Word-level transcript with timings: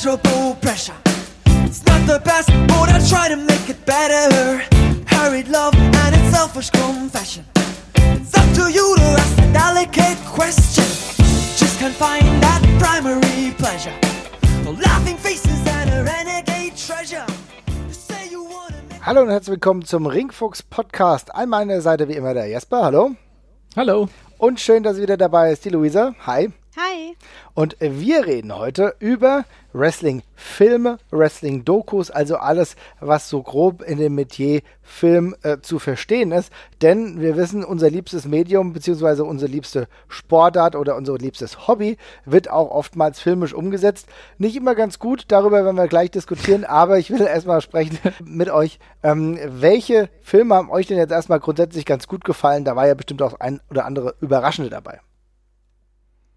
pleasurable 0.00 0.54
pressure. 0.62 0.96
It's 1.66 1.84
not 1.84 2.06
the 2.06 2.20
best, 2.24 2.48
but 2.68 2.88
I 2.88 2.98
try 3.06 3.28
to 3.28 3.36
make 3.36 3.68
it 3.68 3.84
better. 3.84 4.64
Hurried 5.06 5.48
love 5.48 5.74
and 5.74 6.14
its 6.16 6.34
selfish 6.34 6.70
confession. 6.70 7.44
It's 7.96 8.34
up 8.34 8.48
to 8.54 8.72
you 8.72 8.96
to 8.96 9.02
ask 9.02 9.36
the 9.36 9.52
delicate 9.52 10.18
question. 10.24 10.84
Just 11.58 11.78
can't 11.78 11.94
find 11.94 12.24
that 12.42 12.62
primary 12.78 13.52
pleasure. 13.58 13.92
The 14.64 14.72
laughing 14.72 15.18
faces 15.18 15.60
and 15.66 15.90
a 15.90 16.02
renegade 16.02 16.76
treasure. 16.76 17.26
Hallo 19.02 19.22
und 19.22 19.30
herzlich 19.30 19.52
willkommen 19.52 19.84
zum 19.84 20.06
Ringfuchs 20.06 20.62
Podcast. 20.62 21.34
An 21.34 21.50
meiner 21.50 21.82
Seite 21.82 22.08
wie 22.08 22.14
immer 22.14 22.32
der 22.32 22.46
Jesper, 22.46 22.84
hallo. 22.84 23.16
Hallo. 23.76 24.08
Und 24.38 24.60
schön, 24.60 24.82
dass 24.82 24.96
wieder 24.96 25.18
dabei 25.18 25.52
ist 25.52 25.66
die 25.66 25.70
Luisa. 25.70 26.14
Hi. 26.26 26.50
Hi. 26.80 27.14
Und 27.52 27.76
wir 27.78 28.24
reden 28.24 28.56
heute 28.56 28.94
über 29.00 29.44
Wrestling-Filme, 29.74 30.98
Wrestling-Dokus, 31.10 32.10
also 32.10 32.36
alles, 32.36 32.74
was 33.00 33.28
so 33.28 33.42
grob 33.42 33.82
in 33.82 33.98
dem 33.98 34.14
Metier 34.14 34.62
Film 34.80 35.34
äh, 35.42 35.58
zu 35.60 35.78
verstehen 35.78 36.32
ist. 36.32 36.50
Denn 36.80 37.20
wir 37.20 37.36
wissen, 37.36 37.64
unser 37.64 37.90
liebstes 37.90 38.24
Medium 38.24 38.72
beziehungsweise 38.72 39.24
unsere 39.24 39.50
liebste 39.50 39.88
Sportart 40.08 40.74
oder 40.74 40.96
unser 40.96 41.18
liebstes 41.18 41.68
Hobby 41.68 41.98
wird 42.24 42.48
auch 42.50 42.70
oftmals 42.70 43.20
filmisch 43.20 43.52
umgesetzt. 43.52 44.06
Nicht 44.38 44.56
immer 44.56 44.74
ganz 44.74 44.98
gut, 44.98 45.24
darüber 45.28 45.64
werden 45.64 45.76
wir 45.76 45.88
gleich 45.88 46.10
diskutieren, 46.10 46.64
aber 46.64 46.98
ich 46.98 47.10
will 47.10 47.20
erstmal 47.26 47.60
sprechen 47.60 47.98
mit 48.24 48.48
euch. 48.48 48.78
Ähm, 49.02 49.38
welche 49.44 50.08
Filme 50.22 50.54
haben 50.54 50.70
euch 50.70 50.86
denn 50.86 50.96
jetzt 50.96 51.12
erstmal 51.12 51.40
grundsätzlich 51.40 51.84
ganz 51.84 52.08
gut 52.08 52.24
gefallen? 52.24 52.64
Da 52.64 52.74
war 52.74 52.86
ja 52.86 52.94
bestimmt 52.94 53.20
auch 53.20 53.38
ein 53.38 53.60
oder 53.68 53.84
andere 53.84 54.14
Überraschende 54.20 54.70
dabei. 54.70 55.00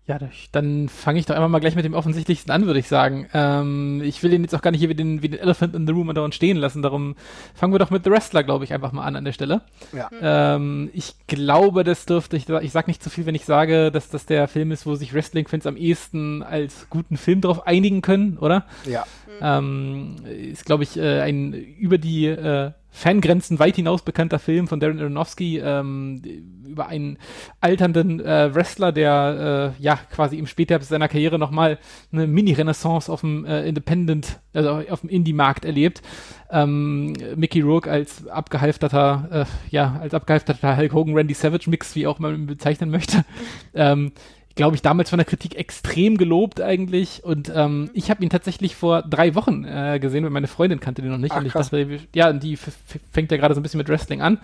Ja, 0.05 0.19
dann 0.51 0.89
fange 0.89 1.19
ich 1.19 1.27
doch 1.27 1.35
einfach 1.35 1.47
mal 1.47 1.59
gleich 1.59 1.75
mit 1.75 1.85
dem 1.85 1.93
Offensichtlichsten 1.93 2.51
an, 2.51 2.65
würde 2.65 2.79
ich 2.79 2.89
sagen. 2.89 3.29
Ähm, 3.33 4.01
ich 4.03 4.21
will 4.21 4.31
den 4.31 4.41
jetzt 4.41 4.53
auch 4.53 4.61
gar 4.61 4.71
nicht 4.71 4.81
hier 4.81 4.89
wie 4.89 4.95
den, 4.95 5.21
wie 5.21 5.29
den 5.29 5.39
Elephant 5.39 5.73
in 5.75 5.87
the 5.87 5.93
Room 5.93 6.09
andauernd 6.09 6.35
stehen 6.35 6.57
lassen. 6.57 6.81
Darum 6.81 7.15
fangen 7.55 7.73
wir 7.73 7.79
doch 7.79 7.89
mit 7.89 8.03
The 8.03 8.11
Wrestler, 8.11 8.43
glaube 8.43 8.65
ich, 8.65 8.73
einfach 8.73 8.91
mal 8.91 9.05
an 9.05 9.15
an 9.15 9.23
der 9.23 9.31
Stelle. 9.31 9.61
Ja. 9.93 10.09
Ähm, 10.21 10.89
ich 10.93 11.15
glaube, 11.27 11.85
das 11.85 12.05
dürfte 12.05 12.35
ich, 12.35 12.49
ich 12.49 12.71
sage 12.73 12.89
nicht 12.89 13.01
zu 13.01 13.09
viel, 13.09 13.25
wenn 13.25 13.35
ich 13.35 13.45
sage, 13.45 13.91
dass 13.91 14.09
das 14.09 14.25
der 14.25 14.49
Film 14.49 14.71
ist, 14.71 14.85
wo 14.85 14.95
sich 14.95 15.13
Wrestling-Fans 15.13 15.65
am 15.67 15.77
ehesten 15.77 16.43
als 16.43 16.89
guten 16.89 17.15
Film 17.15 17.39
drauf 17.39 17.65
einigen 17.65 18.01
können, 18.01 18.37
oder? 18.37 18.65
Ja. 18.83 19.05
Ähm, 19.41 20.17
ist, 20.25 20.65
glaube 20.65 20.83
ich, 20.83 20.97
äh, 20.97 21.21
ein 21.21 21.53
über 21.53 21.97
die 21.97 22.25
äh, 22.25 22.71
Fangrenzen 22.95 23.57
weit 23.57 23.75
hinaus 23.75 24.03
bekannter 24.03 24.37
Film 24.37 24.67
von 24.67 24.79
Darren 24.79 24.99
Aronofsky 24.99 25.57
ähm, 25.57 26.21
über 26.63 26.87
einen 26.87 27.17
alternden 27.59 28.19
äh, 28.19 28.53
Wrestler, 28.53 28.91
der 28.91 29.73
äh, 29.79 29.83
ja 29.83 29.95
quasi 29.95 30.37
im 30.37 30.45
Spätherbst 30.45 30.89
seiner 30.89 31.07
Karriere 31.07 31.39
nochmal 31.39 31.79
eine 32.11 32.27
Mini-Renaissance 32.27 33.11
auf 33.11 33.21
dem 33.21 33.45
äh, 33.45 33.67
Independent, 33.67 34.39
also 34.53 34.83
auf 34.87 35.01
dem 35.01 35.09
Indie-Markt 35.09 35.65
erlebt. 35.65 36.03
Ähm, 36.51 37.13
Mickey 37.35 37.61
Rourke 37.61 37.89
als 37.89 38.27
abgehalfterter, 38.27 39.27
äh, 39.31 39.45
ja, 39.71 39.97
als 39.99 40.13
abgehalfterter 40.13 40.77
Hulk 40.77 40.93
Hogan 40.93 41.15
Randy 41.15 41.33
Savage 41.33 41.71
Mix, 41.71 41.95
wie 41.95 42.05
auch 42.05 42.19
man 42.19 42.35
ihn 42.35 42.45
bezeichnen 42.45 42.91
möchte. 42.91 43.25
ähm, 43.73 44.11
glaube 44.55 44.75
ich, 44.75 44.81
damals 44.81 45.09
von 45.09 45.17
der 45.17 45.25
Kritik 45.25 45.55
extrem 45.55 46.17
gelobt 46.17 46.61
eigentlich. 46.61 47.23
Und 47.23 47.51
ähm, 47.55 47.89
ich 47.93 48.09
habe 48.09 48.23
ihn 48.23 48.29
tatsächlich 48.29 48.75
vor 48.75 49.01
drei 49.01 49.35
Wochen 49.35 49.65
äh, 49.65 49.99
gesehen, 49.99 50.23
weil 50.23 50.31
meine 50.31 50.47
Freundin 50.47 50.79
kannte 50.79 51.01
den 51.01 51.11
noch 51.11 51.17
nicht. 51.17 51.31
Ach, 51.31 51.39
und 51.39 51.45
ich 51.45 51.53
krass. 51.53 51.69
dachte, 51.69 51.99
ja, 52.13 52.31
die 52.33 52.57
fängt 52.57 53.31
ja 53.31 53.37
gerade 53.37 53.55
so 53.55 53.59
ein 53.59 53.63
bisschen 53.63 53.79
mit 53.79 53.89
Wrestling 53.89 54.21
an, 54.21 54.39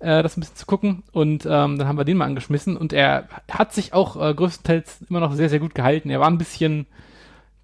äh, 0.00 0.22
das 0.22 0.36
ein 0.36 0.40
bisschen 0.40 0.56
zu 0.56 0.66
gucken. 0.66 1.04
Und 1.12 1.46
ähm, 1.46 1.78
dann 1.78 1.86
haben 1.86 1.98
wir 1.98 2.04
den 2.04 2.16
mal 2.16 2.24
angeschmissen. 2.24 2.76
Und 2.76 2.92
er 2.92 3.28
hat 3.50 3.72
sich 3.72 3.92
auch 3.92 4.16
äh, 4.20 4.34
größtenteils 4.34 5.02
immer 5.08 5.20
noch 5.20 5.34
sehr, 5.34 5.48
sehr 5.48 5.60
gut 5.60 5.74
gehalten. 5.74 6.10
Er 6.10 6.20
war 6.20 6.28
ein 6.28 6.38
bisschen 6.38 6.86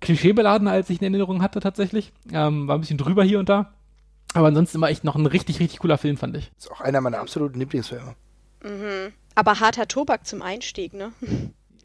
klischeebeladener, 0.01 0.71
als 0.71 0.91
ich 0.91 1.01
in 1.01 1.13
Erinnerung 1.13 1.43
hatte 1.43 1.61
tatsächlich. 1.61 2.13
Ähm, 2.33 2.69
war 2.69 2.77
ein 2.77 2.81
bisschen 2.81 2.99
drüber 2.99 3.25
hier 3.25 3.41
und 3.41 3.49
da. 3.49 3.73
Aber 4.35 4.49
ansonsten 4.49 4.79
immer 4.79 4.91
echt 4.91 5.05
noch 5.05 5.17
ein 5.17 5.27
richtig, 5.27 5.61
richtig 5.61 5.79
cooler 5.79 5.99
Film, 5.99 6.17
fand 6.17 6.37
ich. 6.37 6.53
Ist 6.59 6.71
auch 6.71 6.81
einer 6.81 7.01
meiner 7.01 7.19
absoluten 7.19 7.59
Lieblingsfilme. 7.59 8.15
Aber 9.35 9.61
harter 9.61 9.89
Tobak 9.89 10.27
zum 10.27 10.43
Einstieg, 10.43 10.95
ne? 10.95 11.13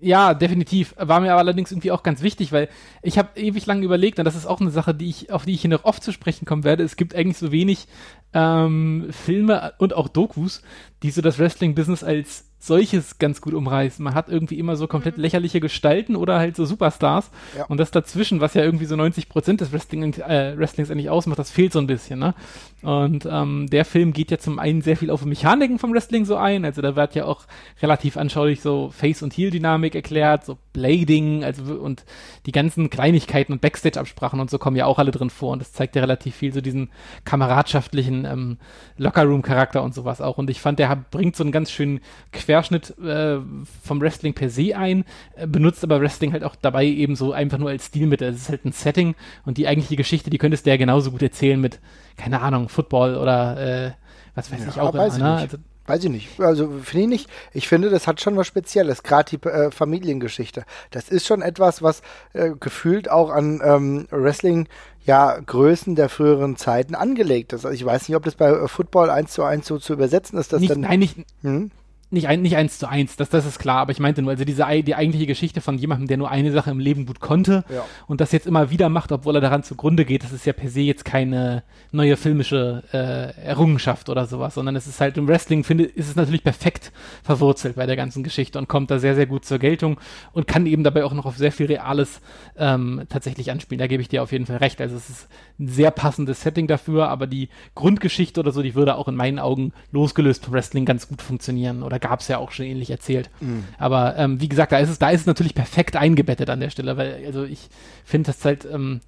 Ja, 0.01 0.33
definitiv. 0.33 0.95
War 0.97 1.19
mir 1.19 1.31
aber 1.31 1.39
allerdings 1.39 1.71
irgendwie 1.71 1.91
auch 1.91 2.03
ganz 2.03 2.21
wichtig, 2.21 2.51
weil 2.53 2.69
ich 3.01 3.17
habe 3.17 3.37
ewig 3.37 3.65
lang 3.65 3.83
überlegt, 3.83 4.17
und 4.17 4.25
das 4.25 4.35
ist 4.35 4.45
auch 4.45 4.61
eine 4.61 4.71
Sache, 4.71 4.95
die 4.95 5.09
ich, 5.09 5.31
auf 5.31 5.45
die 5.45 5.53
ich 5.53 5.61
hier 5.61 5.69
noch 5.69 5.83
oft 5.83 6.03
zu 6.03 6.13
sprechen 6.13 6.45
kommen 6.45 6.63
werde. 6.63 6.83
Es 6.83 6.95
gibt 6.95 7.15
eigentlich 7.15 7.37
so 7.37 7.51
wenig 7.51 7.87
ähm, 8.33 9.07
Filme 9.11 9.73
und 9.77 9.93
auch 9.93 10.07
Dokus, 10.07 10.61
die 11.03 11.11
so 11.11 11.21
das 11.21 11.37
Wrestling-Business 11.37 12.03
als 12.03 12.48
solches 12.59 13.17
ganz 13.17 13.39
gut 13.39 13.53
umreißen. 13.53 14.03
Man 14.03 14.13
hat 14.13 14.27
irgendwie 14.27 14.59
immer 14.59 14.75
so 14.75 14.85
komplett 14.87 15.17
lächerliche 15.17 15.61
Gestalten 15.61 16.17
oder 16.17 16.37
halt 16.37 16.57
so 16.57 16.65
Superstars. 16.65 17.31
Ja. 17.57 17.65
Und 17.65 17.77
das 17.77 17.89
dazwischen, 17.89 18.41
was 18.41 18.53
ja 18.53 18.63
irgendwie 18.63 18.85
so 18.85 18.97
90 18.97 19.29
Prozent 19.29 19.61
des 19.61 19.71
Wrestling, 19.71 20.13
äh, 20.15 20.57
Wrestlings 20.57 20.91
eigentlich 20.91 21.09
ausmacht, 21.09 21.39
das 21.39 21.51
fehlt 21.51 21.71
so 21.71 21.79
ein 21.79 21.87
bisschen. 21.87 22.19
Ne? 22.19 22.35
Und 22.81 23.25
ähm, 23.29 23.67
der 23.69 23.85
Film 23.85 24.11
geht 24.11 24.29
ja 24.29 24.37
zum 24.37 24.59
einen 24.59 24.81
sehr 24.81 24.97
viel 24.97 25.09
auf 25.09 25.23
Mechaniken 25.23 25.79
vom 25.79 25.93
Wrestling 25.93 26.25
so 26.25 26.35
ein. 26.35 26.65
Also 26.65 26.81
da 26.81 26.97
wird 26.97 27.15
ja 27.15 27.25
auch 27.25 27.43
relativ 27.81 28.17
anschaulich 28.17 28.61
so 28.61 28.89
Face- 28.91 29.23
und 29.23 29.33
Heel-Dynamik 29.33 29.95
erklärt, 29.95 30.43
so 30.45 30.57
Blading, 30.73 31.45
also 31.45 31.75
und 31.75 32.03
die 32.45 32.51
ganzen 32.51 32.89
Kleinigkeiten 32.89 33.53
und 33.53 33.61
Backstage-Absprachen 33.61 34.39
und 34.39 34.49
so 34.49 34.57
kommen 34.59 34.75
ja 34.75 34.85
auch 34.85 34.99
alle 34.99 35.11
drin 35.11 35.29
vor. 35.29 35.53
Und 35.53 35.59
das 35.59 35.71
zeigt 35.71 35.95
ja 35.95 36.01
relativ 36.01 36.35
viel 36.35 36.53
so 36.53 36.61
diesen 36.61 36.89
kameradschaftlichen 37.23 38.25
ähm, 38.25 38.57
Lockerroom-Charakter 38.97 39.81
und 39.81 39.93
sowas 39.93 40.19
auch. 40.19 40.37
Und 40.37 40.49
ich 40.49 40.59
fand, 40.59 40.79
der 40.79 40.95
bringt 41.11 41.35
so 41.35 41.43
einen 41.43 41.51
ganz 41.51 41.71
schönen 41.71 42.01
Querschnitt 42.49 42.97
äh, 42.97 43.37
vom 43.83 44.01
Wrestling 44.01 44.33
per 44.33 44.49
se 44.49 44.75
ein, 44.75 45.05
äh, 45.35 45.45
benutzt 45.45 45.83
aber 45.83 46.01
Wrestling 46.01 46.33
halt 46.33 46.43
auch 46.43 46.55
dabei 46.55 46.85
eben 46.85 47.15
so 47.15 47.31
einfach 47.31 47.59
nur 47.59 47.69
als 47.69 47.85
Stilmittel. 47.85 48.29
Es 48.29 48.37
ist 48.37 48.49
halt 48.49 48.65
ein 48.65 48.71
Setting 48.71 49.13
und 49.45 49.59
die 49.59 49.67
eigentliche 49.67 49.95
Geschichte, 49.95 50.31
die 50.31 50.39
könntest 50.39 50.65
du 50.65 50.71
ja 50.71 50.77
genauso 50.77 51.11
gut 51.11 51.21
erzählen 51.21 51.61
mit, 51.61 51.79
keine 52.17 52.41
Ahnung, 52.41 52.67
Football 52.69 53.15
oder 53.17 53.85
äh, 53.87 53.91
was 54.33 54.51
weiß 54.51 54.65
ich 54.67 54.75
Ja, 54.77 54.81
auch 54.83 54.93
weiß 54.95 55.17
immer. 55.17 55.17
ich 55.17 55.23
Ne? 55.23 55.31
nicht. 55.33 55.41
Also, 55.53 55.57
Weiß 55.85 56.03
ich 56.03 56.09
nicht. 56.11 56.39
Also 56.39 56.69
finde 56.83 57.01
ich 57.05 57.09
nicht. 57.09 57.29
Ich 57.51 57.67
finde, 57.67 57.89
das 57.89 58.05
hat 58.05 58.21
schon 58.21 58.37
was 58.37 58.45
Spezielles, 58.45 59.01
gerade 59.01 59.35
die 59.37 59.47
äh, 59.47 59.71
Familiengeschichte. 59.71 60.63
Das 60.91 61.09
ist 61.09 61.25
schon 61.25 61.41
etwas, 61.41 61.81
was 61.81 62.03
äh, 62.33 62.51
gefühlt 62.59 63.09
auch 63.09 63.31
an 63.31 63.59
ähm, 63.63 64.07
Wrestling 64.11 64.67
ja 65.03 65.39
Größen 65.39 65.95
der 65.95 66.09
früheren 66.09 66.57
Zeiten 66.57 66.93
angelegt 66.93 67.53
ist. 67.53 67.65
Also 67.65 67.73
ich 67.73 67.83
weiß 67.83 68.07
nicht, 68.07 68.15
ob 68.15 68.23
das 68.23 68.35
bei 68.35 68.49
äh, 68.51 68.67
Football 68.67 69.09
eins 69.09 69.33
zu 69.33 69.43
eins 69.43 69.65
so 69.65 69.79
zu 69.79 69.93
übersetzen 69.93 70.37
ist, 70.37 70.53
dass 70.53 70.61
nicht, 70.61 70.69
dann. 70.69 70.81
nein, 70.81 70.99
nicht, 70.99 71.17
Hm? 71.41 71.71
Nicht, 72.11 72.27
ein, 72.27 72.41
nicht 72.41 72.55
eins 72.57 72.79
zu 72.79 72.89
eins, 72.89 73.15
das, 73.15 73.29
das 73.29 73.45
ist 73.45 73.59
klar, 73.59 73.77
aber 73.81 73.91
ich 73.91 73.99
meinte 73.99 74.21
nur, 74.21 74.31
also 74.31 74.45
diese 74.45 74.65
die 74.83 74.95
eigentliche 74.95 75.27
Geschichte 75.27 75.61
von 75.61 75.77
jemandem, 75.77 76.07
der 76.07 76.17
nur 76.17 76.31
eine 76.31 76.51
Sache 76.51 76.71
im 76.71 76.79
Leben 76.79 77.05
gut 77.05 77.19
konnte 77.19 77.63
Ja. 77.69 77.85
und 78.07 78.19
das 78.21 78.31
jetzt 78.31 78.47
immer 78.47 78.71
wieder 78.71 78.89
macht, 78.89 79.11
obwohl 79.11 79.35
er 79.35 79.41
daran 79.41 79.63
zugrunde 79.63 80.05
geht, 80.05 80.23
das 80.23 80.31
ist 80.31 80.45
ja 80.45 80.53
per 80.53 80.69
se 80.69 80.81
jetzt 80.81 81.05
keine 81.05 81.63
neue 81.91 82.17
filmische 82.17 82.83
äh, 82.93 83.39
Errungenschaft 83.45 84.09
oder 84.09 84.25
sowas, 84.25 84.55
sondern 84.55 84.75
es 84.75 84.87
ist 84.87 84.99
halt 85.01 85.17
im 85.17 85.27
Wrestling, 85.27 85.63
finde 85.63 85.83
ist 85.83 86.09
es 86.09 86.15
natürlich 86.15 86.43
perfekt 86.43 86.91
verwurzelt 87.23 87.75
bei 87.75 87.85
der 87.85 87.95
ganzen 87.95 88.23
Geschichte 88.23 88.57
und 88.57 88.67
kommt 88.67 88.89
da 88.91 88.99
sehr, 88.99 89.15
sehr 89.15 89.25
gut 89.25 89.45
zur 89.45 89.59
Geltung 89.59 89.99
und 90.33 90.47
kann 90.47 90.65
eben 90.65 90.83
dabei 90.83 91.03
auch 91.05 91.13
noch 91.13 91.25
auf 91.25 91.37
sehr 91.37 91.51
viel 91.51 91.67
Reales 91.67 92.21
ähm, 92.57 93.03
tatsächlich 93.09 93.51
anspielen. 93.51 93.79
Da 93.79 93.87
gebe 93.87 94.01
ich 94.01 94.09
dir 94.09 94.23
auf 94.23 94.31
jeden 94.31 94.45
Fall 94.45 94.57
recht. 94.57 94.81
Also 94.81 94.95
es 94.95 95.09
ist 95.09 95.27
ein 95.59 95.67
sehr 95.67 95.91
passendes 95.91 96.41
Setting 96.41 96.67
dafür, 96.67 97.09
aber 97.09 97.27
die 97.27 97.49
Grundgeschichte 97.75 98.39
oder 98.39 98.51
so, 98.51 98.61
die 98.61 98.75
würde 98.75 98.95
auch 98.95 99.07
in 99.07 99.15
meinen 99.15 99.39
Augen 99.39 99.73
losgelöst 99.91 100.45
vom 100.45 100.53
Wrestling 100.53 100.85
ganz 100.85 101.07
gut 101.07 101.21
funktionieren 101.21 101.83
oder 101.83 101.98
gab 101.99 102.21
es 102.21 102.27
ja 102.27 102.37
auch 102.37 102.51
schon 102.51 102.65
ähnlich 102.65 102.89
erzählt. 102.89 103.29
Aber 103.77 104.17
ähm, 104.17 104.41
wie 104.41 104.49
gesagt, 104.49 104.71
da 104.71 104.79
ist 104.79 104.89
es, 104.89 104.99
da 104.99 105.09
ist 105.09 105.21
es 105.21 105.27
natürlich 105.27 105.53
perfekt 105.55 105.95
eingebettet 105.95 106.49
an 106.49 106.59
der 106.59 106.69
Stelle, 106.69 106.97
weil 106.97 107.23
also 107.25 107.43
ich 107.43 107.69
finde 108.03 108.27
das 108.31 108.43
halt, 108.43 108.65
ähm, 108.65 109.01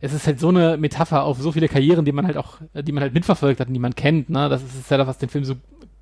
es 0.00 0.12
ist 0.12 0.26
halt 0.26 0.40
so 0.40 0.48
eine 0.48 0.76
Metapher 0.76 1.24
auf 1.24 1.38
so 1.40 1.52
viele 1.52 1.68
Karrieren, 1.68 2.04
die 2.04 2.12
man 2.12 2.26
halt 2.26 2.36
auch, 2.36 2.58
die 2.74 2.92
man 2.92 3.02
halt 3.02 3.14
mitverfolgt 3.14 3.60
hat 3.60 3.68
und 3.68 3.74
die 3.74 3.80
man 3.80 3.94
kennt. 3.94 4.30
Ne? 4.30 4.48
Das 4.48 4.62
ist 4.62 4.90
ja 4.90 4.96
das, 4.96 5.06
was 5.06 5.18
den 5.18 5.28
Film 5.28 5.44
so 5.44 5.54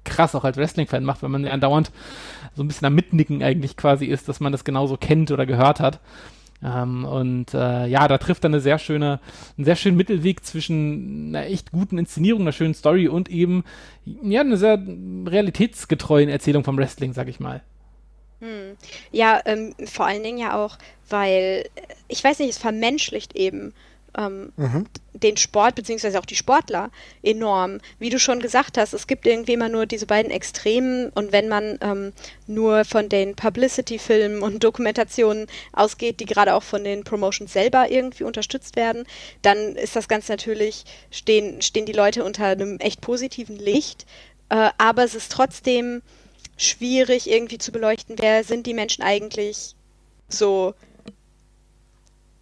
krass 0.05 0.35
auch 0.35 0.45
als 0.45 0.57
Wrestling-Fan 0.57 1.05
macht, 1.05 1.23
weil 1.23 1.31
man 1.31 1.47
andauernd 1.47 1.91
so 2.55 2.63
ein 2.63 2.69
bisschen 2.69 2.87
am 2.87 2.95
Mitnicken 2.95 3.43
eigentlich 3.43 3.77
quasi 3.77 4.07
ist, 4.07 4.29
dass 4.29 4.41
man 4.41 4.53
das 4.53 4.65
genauso 4.65 4.97
kennt 4.97 5.31
oder 5.31 5.47
gehört 5.47 5.81
hat. 5.81 6.01
Ähm, 6.65 7.05
und 7.05 7.53
äh, 7.53 7.87
ja, 7.87 8.09
da 8.09 8.19
trifft 8.19 8.45
er 8.45 8.49
eine 8.49 8.61
sehr 8.61 8.79
schöne, 8.79 9.21
einen 9.57 9.65
sehr 9.67 9.77
schönen 9.77 9.97
Mittelweg 9.97 10.45
zwischen 10.45 11.35
einer 11.35 11.47
echt 11.47 11.73
guten 11.73 11.99
Inszenierung, 11.99 12.43
einer 12.43 12.53
schönen 12.53 12.75
Story 12.75 13.07
und 13.07 13.29
eben 13.29 13.65
ja 14.05 14.41
eine 14.41 14.57
sehr 14.57 14.83
realitätsgetreuen 15.27 16.31
Erzählung 16.31 16.65
vom 16.65 16.79
Wrestling, 16.79 17.13
sag 17.13 17.29
ich 17.29 17.39
mal. 17.39 17.63
Ja, 19.13 19.41
ähm, 19.45 19.75
vor 19.85 20.07
allen 20.07 20.23
Dingen 20.23 20.39
ja 20.39 20.57
auch, 20.57 20.79
weil, 21.09 21.65
äh, 21.75 21.83
ich 22.09 22.23
weiß 22.25 22.39
nicht, 22.39 22.51
es 22.51 22.59
vermenschlicht 22.59 23.37
eben 23.37 23.73
ähm, 24.17 24.53
den 25.13 25.37
Sport, 25.37 25.75
beziehungsweise 25.75 26.19
auch 26.19 26.27
die 26.27 26.37
Sportler 26.37 26.91
enorm. 27.23 27.81
Wie 27.99 28.11
du 28.11 28.19
schon 28.19 28.41
gesagt 28.41 28.77
hast, 28.79 28.93
es 28.93 29.07
gibt 29.07 29.27
irgendwie 29.27 29.55
immer 29.55 29.69
nur 29.69 29.87
diese 29.87 30.07
beiden 30.07 30.31
Extremen 30.31 31.11
und 31.11 31.33
wenn 31.33 31.49
man 31.49 31.79
ähm, 31.81 32.13
nur 32.47 32.85
von 32.85 33.09
den 33.09 33.35
Publicity-Filmen 33.37 34.43
und 34.43 34.63
Dokumentationen 34.63 35.47
ausgeht, 35.73 36.21
die 36.21 36.27
gerade 36.27 36.55
auch 36.55 36.63
von 36.63 36.85
den 36.85 37.05
Promotions 37.05 37.53
selber 37.53 37.91
irgendwie 37.91 38.25
unterstützt 38.25 38.77
werden, 38.77 39.05
dann 39.43 39.77
ist 39.77 39.97
das 39.97 40.09
ganz 40.09 40.29
natürlich, 40.29 40.85
stehen, 41.11 41.63
stehen 41.63 41.87
die 41.87 41.93
Leute 41.93 42.25
unter 42.25 42.47
einem 42.47 42.79
echt 42.81 43.01
positiven 43.01 43.57
Licht. 43.57 44.07
Äh, 44.49 44.71
aber 44.79 45.05
es 45.05 45.15
ist 45.15 45.33
trotzdem 45.33 46.03
schwierig 46.57 47.29
irgendwie 47.31 47.59
zu 47.59 47.73
beleuchten, 47.73 48.17
wer 48.19 48.45
sind 48.45 48.67
die 48.67 48.75
Menschen 48.75 49.03
eigentlich 49.03 49.75
so 50.29 50.75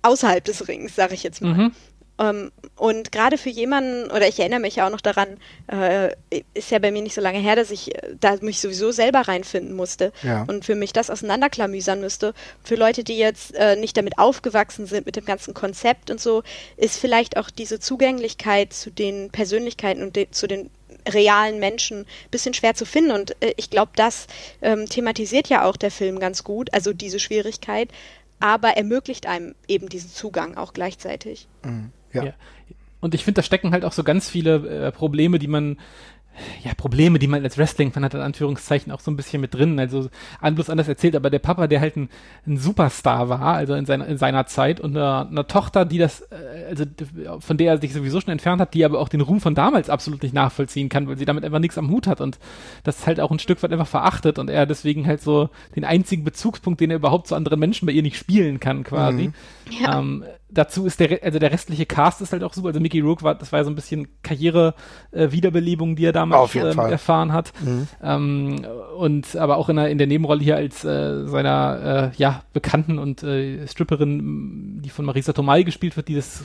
außerhalb 0.03 0.45
des 0.45 0.69
Rings, 0.69 0.95
sage 0.95 1.15
ich 1.15 1.23
jetzt 1.23 1.41
mal. 1.41 1.55
Mhm. 1.55 1.73
Ähm, 2.19 2.53
und 2.77 3.11
gerade 3.11 3.39
für 3.39 3.49
jemanden, 3.49 4.11
oder 4.11 4.29
ich 4.29 4.39
erinnere 4.39 4.61
mich 4.61 4.77
ja 4.77 4.87
auch 4.87 4.91
noch 4.91 5.01
daran, 5.01 5.39
äh, 5.69 6.11
ist 6.55 6.71
ja 6.71 6.79
bei 6.79 6.91
mir 6.91 7.03
nicht 7.03 7.15
so 7.15 7.21
lange 7.21 7.39
her, 7.39 7.57
dass 7.57 7.71
ich 7.71 7.95
äh, 7.95 8.15
da 8.21 8.37
mich 8.43 8.61
sowieso 8.61 8.91
selber 8.91 9.21
reinfinden 9.21 9.75
musste 9.75 10.13
Ja. 10.23 10.45
und 10.47 10.65
für 10.65 10.75
mich 10.75 10.93
das 10.93 11.09
auseinanderklamüsern 11.11 12.01
müsste. 12.01 12.35
Für 12.63 12.75
Leute, 12.75 13.03
die 13.03 13.17
jetzt 13.17 13.55
äh, 13.55 13.77
nicht 13.77 13.97
damit 13.97 14.19
aufgewachsen 14.19 14.87
sind, 14.87 15.07
mit 15.07 15.17
dem 15.17 15.25
ganzen 15.25 15.55
Konzept 15.55 16.11
und 16.11 16.21
so, 16.21 16.43
ist 16.77 16.99
vielleicht 16.99 17.39
auch 17.39 17.51
diese 17.51 17.81
Zugänglichkeit 17.81 18.73
zu 18.75 18.91
den 18.91 19.31
Persönlichkeiten 19.31 20.03
und 20.03 20.15
de 20.15 20.31
zu 20.31 20.47
den 20.47 20.71
realen 21.09 21.59
Menschen 21.59 22.01
ein 22.01 22.31
bisschen 22.31 22.55
schwer 22.55 22.75
zu 22.75 22.85
finden. 22.85 23.11
Und 23.13 23.37
äh, 23.43 23.55
ich 23.57 23.71
glaube, 23.71 23.93
das 23.97 24.27
ähm, 24.61 24.87
thematisiert 24.89 25.49
ja 25.49 25.65
auch 25.65 25.77
der 25.77 25.91
Film 25.91 26.19
ganz 26.21 26.45
gut, 26.45 26.73
also 26.75 26.93
diese 26.93 27.19
Schwierigkeit, 27.19 27.89
aber 28.43 28.77
ermöglicht 28.77 29.27
einem 29.27 29.55
eben 29.69 29.89
diesen 29.89 30.11
Zugang 30.11 30.57
auch 30.57 30.73
gleichzeitig. 30.73 31.49
Ja. 32.13 32.25
Ja. 32.25 32.35
Und 33.01 33.15
ich 33.15 33.25
finde, 33.25 33.41
da 33.41 33.43
stecken 33.43 33.73
halt 33.73 33.85
auch 33.85 33.93
so 33.93 34.05
ganz 34.05 34.29
viele 34.29 34.87
äh, 34.87 34.93
Probleme, 34.93 35.39
die 35.39 35.49
man, 35.49 35.79
ja, 36.65 36.73
Probleme, 36.75 37.19
die 37.19 37.27
man 37.27 37.43
als 37.43 37.59
Wrestling-Fan 37.59 38.05
hat, 38.05 38.15
in 38.15 38.21
Anführungszeichen, 38.21 38.93
auch 38.93 39.01
so 39.01 39.11
ein 39.11 39.17
bisschen 39.17 39.41
mit 39.41 39.55
drin. 39.55 39.79
Also, 39.79 40.09
an 40.41 40.55
bloß 40.55 40.71
anders 40.71 40.89
erzählt, 40.89 41.17
aber 41.17 41.31
der 41.31 41.39
Papa, 41.39 41.67
der 41.67 41.81
halt 41.81 41.97
ein, 41.97 42.09
ein 42.47 42.57
Superstar 42.57 43.29
war, 43.29 43.55
also 43.55 43.75
in 43.75 43.87
seiner, 43.87 44.07
in 44.07 44.19
seiner 44.19 44.47
Zeit, 44.47 44.81
und 44.81 44.97
eine, 44.97 45.29
eine 45.29 45.47
Tochter, 45.47 45.85
die 45.85 45.99
das, 45.99 46.23
äh, 46.23 46.67
also 46.71 46.85
von 47.41 47.57
der 47.57 47.73
er 47.73 47.81
sich 47.81 47.93
sowieso 47.93 48.21
schon 48.21 48.33
entfernt 48.33 48.61
hat, 48.61 48.75
die 48.75 48.85
aber 48.85 49.01
auch 49.01 49.09
den 49.09 49.21
Ruhm 49.21 49.41
von 49.41 49.55
damals 49.55 49.91
absolut 49.91 50.23
nicht 50.23 50.35
nachvollziehen 50.35 50.89
kann, 50.89 51.07
weil 51.07 51.19
sie 51.19 51.25
damit 51.25 51.45
einfach 51.45 51.59
nichts 51.59 51.79
am 51.79 51.91
Hut 51.91 52.07
hat 52.07 52.21
und 52.21 52.39
das 52.85 53.07
halt 53.07 53.21
auch 53.21 53.31
ein 53.31 53.39
Stück 53.39 53.63
weit 53.63 53.73
einfach 53.73 53.87
verachtet 53.87 54.39
und 54.39 54.51
er 54.51 54.67
deswegen 54.67 55.07
halt 55.07 55.21
so 55.21 55.51
den 55.77 55.85
einzigen 55.85 56.25
Bezugspunkt, 56.25 56.81
den 56.81 56.91
er 56.91 56.97
überhaupt 56.97 57.27
zu 57.27 57.35
anderen 57.35 57.61
Menschen 57.61 57.87
bei 57.87 57.93
ihr 57.93 58.03
nicht 58.03 58.17
spielen 58.17 58.61
kann, 58.61 58.85
quasi. 58.85 59.33
Ja. 59.71 59.99
Ähm, 59.99 60.25
dazu 60.53 60.87
ist 60.87 61.01
der, 61.01 61.23
also 61.23 61.39
der 61.39 61.51
restliche 61.51 61.87
Cast 61.87 62.21
ist 62.21 62.33
halt 62.33 62.45
auch 62.45 62.53
super. 62.53 62.69
Also 62.69 62.81
Mickey 62.81 63.01
Rourke 63.01 63.23
war, 63.23 63.35
das 63.35 63.53
war 63.53 63.61
ja 63.61 63.65
so 63.65 63.71
ein 63.71 63.75
bisschen 63.75 64.09
Karriere-Wiederbelebung, 64.23 65.97
die 65.97 66.05
er 66.05 66.13
damals 66.13 66.55
ähm, 66.55 66.79
erfahren 66.79 67.33
hat. 67.33 67.53
Ähm, 68.03 68.67
und 68.97 69.37
aber 69.37 69.57
auch 69.57 69.69
in 69.69 69.77
der, 69.77 69.89
in 69.89 69.99
der 69.99 70.07
Nebenrolle 70.07 70.43
hier 70.43 70.57
als 70.57 70.85
äh, 70.85 71.27
seiner 71.27 72.13
äh, 72.13 72.17
ja, 72.17 72.43
Bekannten 72.53 72.99
und 72.99 73.23
äh, 73.23 73.67
Stripperin, 73.67 74.81
die 74.83 74.91
von 74.91 75.05
Marisa 75.05 75.33
Tomei 75.33 75.63
gespielt 75.63 75.97
wird, 75.97 76.09
die 76.09 76.15
das 76.15 76.43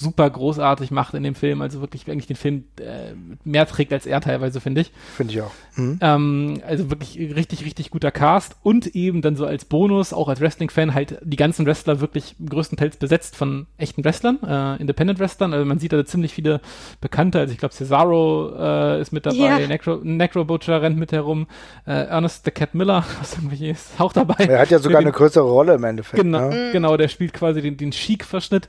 super 0.00 0.28
großartig 0.30 0.90
macht 0.90 1.14
in 1.14 1.22
dem 1.22 1.34
Film. 1.34 1.60
Also 1.60 1.80
wirklich 1.80 2.10
eigentlich 2.10 2.26
den 2.26 2.36
Film 2.36 2.64
äh, 2.80 3.12
mehr 3.44 3.66
trägt 3.66 3.92
als 3.92 4.06
er 4.06 4.20
teilweise, 4.20 4.60
finde 4.60 4.80
ich. 4.80 4.92
Finde 5.14 5.34
ich 5.34 5.42
auch. 5.42 5.50
Mhm. 5.76 5.98
Ähm, 6.00 6.62
also 6.66 6.90
wirklich 6.90 7.18
richtig, 7.18 7.64
richtig 7.64 7.90
guter 7.90 8.10
Cast 8.10 8.56
und 8.62 8.86
eben 8.96 9.20
dann 9.20 9.36
so 9.36 9.44
als 9.46 9.66
Bonus, 9.66 10.12
auch 10.12 10.28
als 10.28 10.40
Wrestling-Fan, 10.40 10.94
halt 10.94 11.18
die 11.22 11.36
ganzen 11.36 11.66
Wrestler 11.66 12.00
wirklich 12.00 12.34
größtenteils 12.48 12.96
besetzt 12.96 13.36
von 13.36 13.66
echten 13.76 14.02
Wrestlern, 14.04 14.38
äh, 14.42 14.80
Independent-Wrestlern. 14.80 15.52
Also 15.52 15.66
man 15.66 15.78
sieht 15.78 15.92
da 15.92 16.04
ziemlich 16.04 16.32
viele 16.32 16.60
Bekannte, 17.00 17.38
also 17.38 17.52
ich 17.52 17.58
glaube 17.58 17.74
Cesaro 17.74 18.52
äh, 18.58 19.00
ist 19.00 19.12
mit 19.12 19.26
dabei, 19.26 19.36
Ja. 19.60 19.66
Necro, 19.68 20.00
Necro 20.02 20.44
Butcher 20.44 20.80
rennt 20.80 20.96
mit 20.98 21.12
herum, 21.12 21.46
äh, 21.86 21.92
Ernest 21.92 22.44
the 22.46 22.50
Cat 22.50 22.74
Miller, 22.74 23.04
was 23.20 23.34
irgendwie 23.34 23.68
ist, 23.70 24.00
auch 24.00 24.12
dabei. 24.12 24.44
Er 24.46 24.60
hat 24.60 24.70
ja 24.70 24.78
sogar 24.78 25.00
eine 25.00 25.12
größere 25.12 25.44
Rolle 25.44 25.74
im 25.74 25.84
Endeffekt. 25.84 26.22
Genau, 26.22 26.48
Ne? 26.48 26.70
genau, 26.72 26.96
der 26.96 27.08
spielt 27.08 27.32
quasi 27.34 27.60
den, 27.60 27.76
den 27.76 27.90
Chic-Verschnitt 27.90 28.68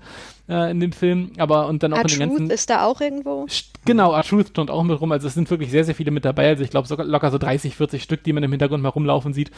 äh, 0.52 0.70
in 0.70 0.82
dem 0.82 0.92
Film, 0.92 1.32
aber 1.38 1.68
und 1.68 1.82
dann 1.82 1.94
auch 1.94 2.02
in 2.02 2.08
den 2.08 2.20
ganzen. 2.20 2.34
R-Truth 2.42 2.52
ist 2.52 2.70
da 2.70 2.86
auch 2.86 3.00
irgendwo. 3.00 3.48
Genau, 3.86 4.14
R-Truth 4.14 4.50
stand 4.50 4.70
auch 4.70 4.84
mit 4.84 5.00
rum. 5.00 5.12
Also 5.12 5.28
es 5.28 5.34
sind 5.34 5.50
wirklich 5.50 5.72
sehr, 5.72 5.86
sehr 5.86 5.96
viele 5.96 6.12
mit 6.12 6.26
dabei. 6.26 6.50
Also 6.50 6.64
ich 6.64 6.70
glaube 6.70 6.88
sogar 6.88 7.06
locker 7.06 7.32
so 7.32 7.38
30, 7.38 7.76
40 7.76 8.04
Stück, 8.04 8.24
die 8.24 8.34
man 8.34 8.44
im 8.44 8.52
Hintergrund 8.52 8.84
mal 8.84 8.90
rumlaufen 8.90 9.34
sieht. 9.34 9.50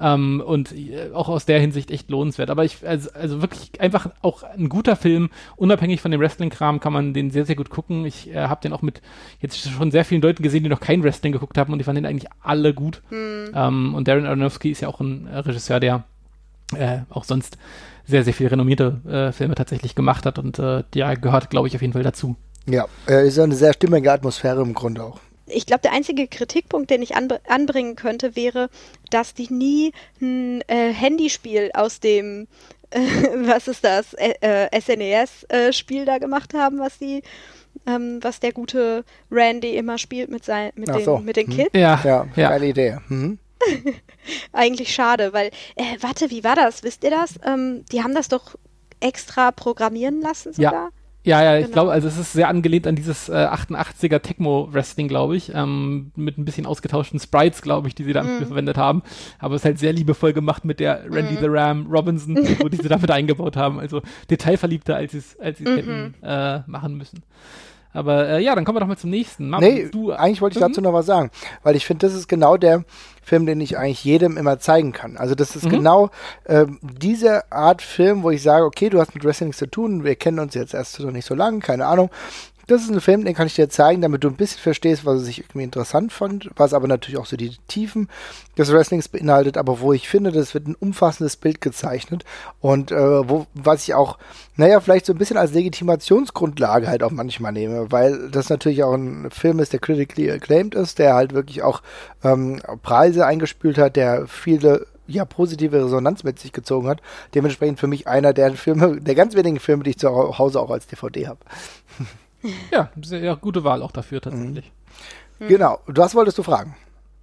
Ähm, 0.00 0.40
und 0.46 0.72
äh, 0.72 1.10
auch 1.12 1.28
aus 1.28 1.44
der 1.44 1.58
Hinsicht 1.58 1.90
echt 1.90 2.08
lohnenswert. 2.08 2.50
Aber 2.50 2.64
ich, 2.64 2.86
also, 2.86 3.10
also 3.12 3.42
wirklich 3.42 3.80
einfach 3.80 4.10
auch 4.22 4.44
ein 4.44 4.68
guter 4.68 4.94
Film. 4.94 5.28
Unabhängig 5.56 6.00
von 6.00 6.12
dem 6.12 6.20
Wrestling-Kram 6.20 6.78
kann 6.78 6.92
man 6.92 7.14
den 7.14 7.32
sehr, 7.32 7.44
sehr 7.44 7.56
gut 7.56 7.68
gucken. 7.68 8.06
Ich 8.06 8.30
äh, 8.30 8.36
habe 8.36 8.60
den 8.62 8.72
auch 8.72 8.82
mit 8.82 9.02
jetzt 9.40 9.58
schon 9.58 9.90
sehr 9.90 10.04
vielen 10.04 10.22
Leuten 10.22 10.44
gesehen, 10.44 10.62
die 10.62 10.70
noch 10.70 10.80
kein 10.80 11.02
Wrestling 11.02 11.32
geguckt 11.32 11.58
haben 11.58 11.72
und 11.72 11.80
die 11.80 11.84
fanden 11.84 12.04
den 12.04 12.10
eigentlich 12.10 12.30
alle 12.40 12.74
gut. 12.74 13.02
Ähm, 13.10 13.94
und 13.94 14.06
Darren 14.06 14.24
Aronofsky 14.24 14.70
ist 14.70 14.82
ja 14.82 14.88
auch 14.88 15.00
ein 15.00 15.26
äh, 15.26 15.38
Regisseur, 15.38 15.80
der 15.80 16.04
äh, 16.76 17.00
auch 17.10 17.24
sonst 17.24 17.58
sehr, 18.08 18.24
sehr 18.24 18.32
viel 18.34 18.48
renommierte 18.48 19.00
äh, 19.08 19.32
Filme 19.32 19.54
tatsächlich 19.54 19.94
gemacht 19.94 20.26
hat 20.26 20.38
und 20.38 20.58
äh, 20.58 20.82
der 20.94 21.16
gehört, 21.16 21.50
glaube 21.50 21.68
ich, 21.68 21.74
auf 21.76 21.82
jeden 21.82 21.92
Fall 21.92 22.02
dazu. 22.02 22.36
Ja, 22.66 22.86
äh, 23.08 23.26
ist 23.28 23.36
ja 23.36 23.44
eine 23.44 23.54
sehr 23.54 23.72
stimmige 23.72 24.10
Atmosphäre 24.12 24.62
im 24.62 24.74
Grunde 24.74 25.04
auch. 25.04 25.20
Ich 25.46 25.64
glaube, 25.64 25.80
der 25.82 25.92
einzige 25.92 26.26
Kritikpunkt, 26.26 26.90
den 26.90 27.00
ich 27.00 27.16
anb 27.16 27.38
anbringen 27.48 27.96
könnte, 27.96 28.36
wäre, 28.36 28.68
dass 29.10 29.32
die 29.34 29.52
nie 29.52 29.92
ein 30.20 30.60
äh, 30.68 30.92
Handyspiel 30.92 31.70
aus 31.74 32.00
dem, 32.00 32.48
äh, 32.90 32.98
was 33.46 33.68
ist 33.68 33.84
das, 33.84 34.14
äh, 34.14 34.68
SNES-Spiel 34.80 36.04
da 36.04 36.18
gemacht 36.18 36.52
haben, 36.54 36.78
was 36.78 36.98
die, 36.98 37.22
ähm, 37.86 38.18
was 38.22 38.40
der 38.40 38.52
gute 38.52 39.04
Randy 39.30 39.76
immer 39.76 39.96
spielt 39.98 40.30
mit, 40.30 40.44
sein, 40.44 40.70
mit, 40.74 40.88
den, 40.88 41.04
so. 41.04 41.18
mit 41.18 41.36
den 41.36 41.46
Hm. 41.46 41.54
Kids. 41.56 41.70
Ja, 41.74 42.00
Ja, 42.04 42.26
ja. 42.36 42.48
geile 42.50 42.66
Idee. 42.66 42.98
Mhm. 43.08 43.38
Eigentlich 44.52 44.94
schade, 44.94 45.32
weil, 45.32 45.48
äh, 45.76 45.96
warte, 46.00 46.30
wie 46.30 46.44
war 46.44 46.56
das? 46.56 46.82
Wisst 46.82 47.04
ihr 47.04 47.10
das? 47.10 47.38
Ähm, 47.44 47.84
die 47.92 48.02
haben 48.02 48.14
das 48.14 48.28
doch 48.28 48.56
extra 49.00 49.50
programmieren 49.52 50.20
lassen 50.20 50.52
Ja. 50.56 50.70
sogar? 50.70 50.88
Ja, 51.24 51.42
ja, 51.42 51.56
ich 51.58 51.64
Genau. 51.66 51.74
glaube, 51.74 51.90
also 51.92 52.08
es 52.08 52.16
ist 52.16 52.32
sehr 52.32 52.48
angelehnt 52.48 52.86
an 52.86 52.96
dieses 52.96 53.28
äh, 53.28 53.32
88er 53.34 54.20
Tecmo-Wrestling, 54.20 55.08
glaube 55.08 55.36
ich, 55.36 55.52
ähm, 55.54 56.10
mit 56.16 56.38
ein 56.38 56.44
bisschen 56.46 56.64
ausgetauschten 56.64 57.20
Sprites, 57.20 57.60
glaube 57.60 57.88
ich, 57.88 57.94
die 57.94 58.04
sie 58.04 58.14
da 58.14 58.22
Mhm. 58.22 58.46
verwendet 58.46 58.78
haben. 58.78 59.02
Aber 59.38 59.54
es 59.54 59.60
ist 59.60 59.64
halt 59.66 59.78
sehr 59.78 59.92
liebevoll 59.92 60.32
gemacht 60.32 60.64
mit 60.64 60.80
der 60.80 61.04
Randy 61.10 61.36
the 61.38 61.46
Ram 61.48 61.86
Robinson, 61.90 62.34
wo 62.64 62.68
die 62.68 62.78
sie 62.78 62.88
damit 62.88 63.10
eingebaut 63.10 63.56
haben. 63.56 63.78
Also 63.78 64.00
detailverliebter, 64.30 64.96
als 64.96 65.12
sie 65.12 65.18
es 65.18 65.38
als 65.38 65.60
Mhm. 65.60 65.64
sie's 65.66 65.76
hätten 65.76 66.14
äh, 66.22 66.60
machen 66.66 66.96
müssen. 66.96 67.22
Aber 67.92 68.28
äh, 68.28 68.42
ja, 68.42 68.54
dann 68.54 68.64
kommen 68.64 68.76
wir 68.76 68.80
doch 68.80 68.86
mal 68.86 68.96
zum 68.96 69.10
nächsten. 69.10 69.50
Marvin, 69.50 69.74
Nee, 69.74 69.88
du, 69.90 70.12
eigentlich 70.12 70.40
wollte 70.40 70.58
ich 70.58 70.64
Mhm. 70.64 70.68
dazu 70.68 70.80
noch 70.80 70.92
was 70.92 71.06
sagen, 71.06 71.30
weil 71.62 71.74
ich 71.76 71.84
finde, 71.84 72.06
das 72.06 72.14
ist 72.14 72.28
genau 72.28 72.56
der 72.56 72.84
Film, 73.28 73.46
den 73.46 73.60
ich 73.60 73.76
eigentlich 73.78 74.02
jedem 74.04 74.36
immer 74.36 74.58
zeigen 74.58 74.92
kann. 74.92 75.16
Also 75.18 75.34
das 75.34 75.54
ist 75.54 75.66
Mhm. 75.66 75.70
genau 75.70 76.10
ähm, 76.46 76.78
diese 76.82 77.50
Art 77.52 77.82
Film, 77.82 78.22
wo 78.22 78.30
ich 78.30 78.42
sage, 78.42 78.64
okay, 78.64 78.88
du 78.88 78.98
hast 79.00 79.14
mit 79.14 79.24
Wrestling 79.24 79.52
zu 79.52 79.66
tun, 79.66 80.02
wir 80.02 80.16
kennen 80.16 80.38
uns 80.38 80.54
jetzt 80.54 80.74
erst 80.74 80.98
noch 81.00 81.10
nicht 81.12 81.26
so 81.26 81.34
lange, 81.34 81.60
keine 81.60 81.86
Ahnung. 81.86 82.10
Das 82.68 82.82
ist 82.82 82.90
ein 82.90 83.00
Film, 83.00 83.24
den 83.24 83.34
kann 83.34 83.46
ich 83.46 83.54
dir 83.54 83.70
zeigen, 83.70 84.02
damit 84.02 84.24
du 84.24 84.28
ein 84.28 84.36
bisschen 84.36 84.60
verstehst, 84.60 85.06
was 85.06 85.26
ich 85.26 85.38
irgendwie 85.38 85.62
interessant 85.62 86.12
fand, 86.12 86.50
was 86.54 86.74
aber 86.74 86.86
natürlich 86.86 87.18
auch 87.18 87.24
so 87.24 87.38
die 87.38 87.56
Tiefen 87.66 88.10
des 88.58 88.70
Wrestlings 88.70 89.08
beinhaltet, 89.08 89.56
aber 89.56 89.80
wo 89.80 89.94
ich 89.94 90.06
finde, 90.06 90.32
das 90.32 90.52
wird 90.52 90.68
ein 90.68 90.76
umfassendes 90.78 91.38
Bild 91.38 91.62
gezeichnet 91.62 92.26
und 92.60 92.92
äh, 92.92 93.26
wo, 93.26 93.46
was 93.54 93.84
ich 93.84 93.94
auch, 93.94 94.18
naja, 94.56 94.80
vielleicht 94.80 95.06
so 95.06 95.14
ein 95.14 95.18
bisschen 95.18 95.38
als 95.38 95.54
Legitimationsgrundlage 95.54 96.88
halt 96.88 97.02
auch 97.02 97.10
manchmal 97.10 97.52
nehme, 97.52 97.90
weil 97.90 98.28
das 98.28 98.50
natürlich 98.50 98.82
auch 98.82 98.92
ein 98.92 99.30
Film 99.30 99.60
ist, 99.60 99.72
der 99.72 99.80
critically 99.80 100.30
acclaimed 100.30 100.74
ist, 100.74 100.98
der 100.98 101.14
halt 101.14 101.32
wirklich 101.32 101.62
auch 101.62 101.80
ähm, 102.22 102.60
Preise 102.82 103.24
eingespült 103.24 103.78
hat, 103.78 103.96
der 103.96 104.26
viele 104.26 104.86
ja, 105.06 105.24
positive 105.24 105.82
Resonanz 105.86 106.22
mit 106.22 106.38
sich 106.38 106.52
gezogen 106.52 106.86
hat. 106.86 107.00
Dementsprechend 107.34 107.80
für 107.80 107.86
mich 107.86 108.06
einer 108.06 108.34
der 108.34 108.52
Filme, 108.56 109.00
der 109.00 109.14
ganz 109.14 109.34
wenigen 109.34 109.58
Filme, 109.58 109.84
die 109.84 109.90
ich 109.90 109.98
zu 109.98 110.10
Hause 110.36 110.60
auch 110.60 110.70
als 110.70 110.86
DVD 110.86 111.28
habe. 111.28 111.40
ja, 112.72 112.90
sehr 113.02 113.36
gute 113.36 113.64
Wahl 113.64 113.82
auch 113.82 113.92
dafür 113.92 114.20
tatsächlich. 114.20 114.70
Mhm. 115.38 115.48
Genau. 115.48 115.80
Was 115.86 116.14
wolltest 116.14 116.38
du 116.38 116.42
fragen? 116.42 116.76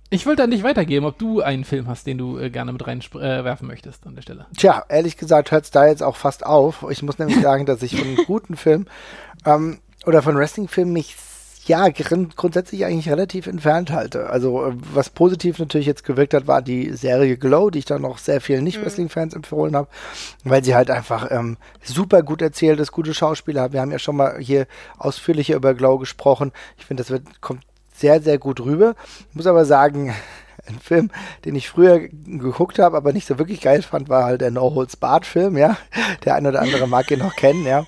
Ich 0.10 0.26
wollte 0.26 0.44
an 0.44 0.52
dich 0.52 0.64
weitergeben, 0.64 1.06
ob 1.06 1.18
du 1.18 1.42
einen 1.42 1.64
Film 1.64 1.88
hast, 1.88 2.06
den 2.06 2.18
du 2.18 2.38
äh, 2.38 2.50
gerne 2.50 2.72
mit 2.72 2.86
reinwerfen 2.86 3.22
äh, 3.22 3.44
werfen 3.44 3.68
möchtest 3.68 4.06
an 4.06 4.16
der 4.16 4.22
Stelle. 4.22 4.46
Tja, 4.56 4.86
ehrlich 4.88 5.18
gesagt 5.18 5.52
hört 5.52 5.66
es 5.66 5.72
da 5.72 5.88
jetzt 5.88 6.04
auch 6.04 6.16
fast 6.16 6.46
auf. 6.46 6.86
Ich 6.90 7.02
muss 7.02 7.18
nämlich 7.18 7.42
sagen, 7.42 7.66
dass 7.66 7.82
ich 7.82 7.98
von 7.98 8.08
einem 8.08 8.26
guten 8.26 8.56
Film 8.56 8.86
ähm, 9.46 9.80
oder 10.06 10.22
von 10.22 10.38
Wrestling-Filmen 10.38 10.94
mich 10.94 11.16
ja 11.68 11.90
grund 11.90 12.36
grundsätzlich 12.36 12.86
eigentlich 12.86 13.10
relativ 13.10 13.48
entfernt 13.48 13.92
halte. 13.92 14.30
Also 14.30 14.66
äh, 14.66 14.74
was 14.94 15.10
positiv 15.10 15.60
natürlich 15.60 15.88
jetzt 15.88 16.04
gewirkt 16.04 16.34
hat, 16.34 16.48
war 16.48 16.62
die 16.62 16.94
Serie 16.94 17.38
Glow, 17.38 17.70
die 17.70 17.80
ich 17.80 17.86
dann 17.86 18.02
noch 18.02 18.18
sehr 18.18 18.42
vielen 18.42 18.64
Nicht-Wrestling-Fans 18.64 19.34
empfohlen 19.34 19.76
habe, 19.76 19.88
weil 20.44 20.64
sie 20.64 20.76
halt 20.76 20.92
einfach 20.92 21.30
ähm, 21.32 21.58
super 21.84 22.24
gut 22.24 22.42
erzählt 22.42 22.80
ist, 22.80 22.92
gute 22.92 23.14
Schauspieler 23.14 23.64
hat. 23.64 23.74
Wir 23.74 23.82
haben 23.82 23.92
ja 23.92 24.00
schon 24.00 24.16
mal 24.16 24.38
hier 24.40 24.68
ausführlicher 24.98 25.56
über 25.56 25.74
Glow 25.74 25.98
gesprochen. 25.98 26.52
Ich 26.78 26.86
finde, 26.86 27.02
das 27.02 27.10
wird, 27.10 27.42
kommt 27.42 27.64
sehr, 27.94 28.22
sehr 28.22 28.38
gut 28.38 28.60
rüber. 28.60 28.96
Ich 29.30 29.36
muss 29.36 29.48
aber 29.48 29.66
sagen, 29.66 30.14
ein 30.68 30.80
Film, 30.80 31.12
den 31.46 31.56
ich 31.56 31.70
früher 31.70 32.00
geguckt 32.00 32.80
habe, 32.80 32.98
aber 32.98 33.14
nicht 33.14 33.28
so 33.28 33.38
wirklich 33.38 33.62
geil 33.62 33.82
fand, 33.82 34.10
war 34.10 34.24
halt 34.24 34.42
der 34.42 34.52
No 34.52 34.74
Holds 34.74 34.98
Barred 34.98 35.26
Film, 35.26 35.58
ja. 35.58 35.78
Der 36.24 36.36
eine 36.36 36.50
oder 36.50 36.62
andere 36.62 36.88
mag 36.88 37.10
ihn 37.12 37.20
noch 37.20 37.36
kennen, 37.36 37.66
ja. 37.66 37.86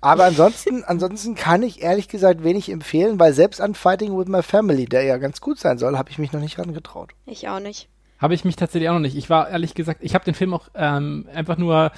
Aber 0.00 0.24
ansonsten, 0.24 0.84
ansonsten 0.84 1.34
kann 1.34 1.62
ich 1.62 1.82
ehrlich 1.82 2.08
gesagt 2.08 2.44
wenig 2.44 2.70
empfehlen, 2.70 3.18
weil 3.18 3.32
selbst 3.32 3.60
an 3.60 3.74
Fighting 3.74 4.16
with 4.16 4.28
My 4.28 4.42
Family, 4.42 4.86
der 4.86 5.02
ja 5.04 5.18
ganz 5.18 5.40
gut 5.40 5.58
sein 5.58 5.78
soll, 5.78 5.98
habe 5.98 6.10
ich 6.10 6.18
mich 6.18 6.32
noch 6.32 6.40
nicht 6.40 6.58
rangetraut. 6.58 7.12
Ich 7.26 7.48
auch 7.48 7.60
nicht. 7.60 7.88
Habe 8.18 8.34
ich 8.34 8.44
mich 8.44 8.56
tatsächlich 8.56 8.90
auch 8.90 8.94
noch 8.94 9.00
nicht. 9.00 9.16
Ich 9.16 9.30
war 9.30 9.48
ehrlich 9.48 9.74
gesagt, 9.74 10.00
ich 10.02 10.14
habe 10.14 10.26
den 10.26 10.34
Film 10.34 10.52
auch 10.52 10.68
ähm, 10.74 11.26
einfach 11.32 11.56
nur 11.56 11.90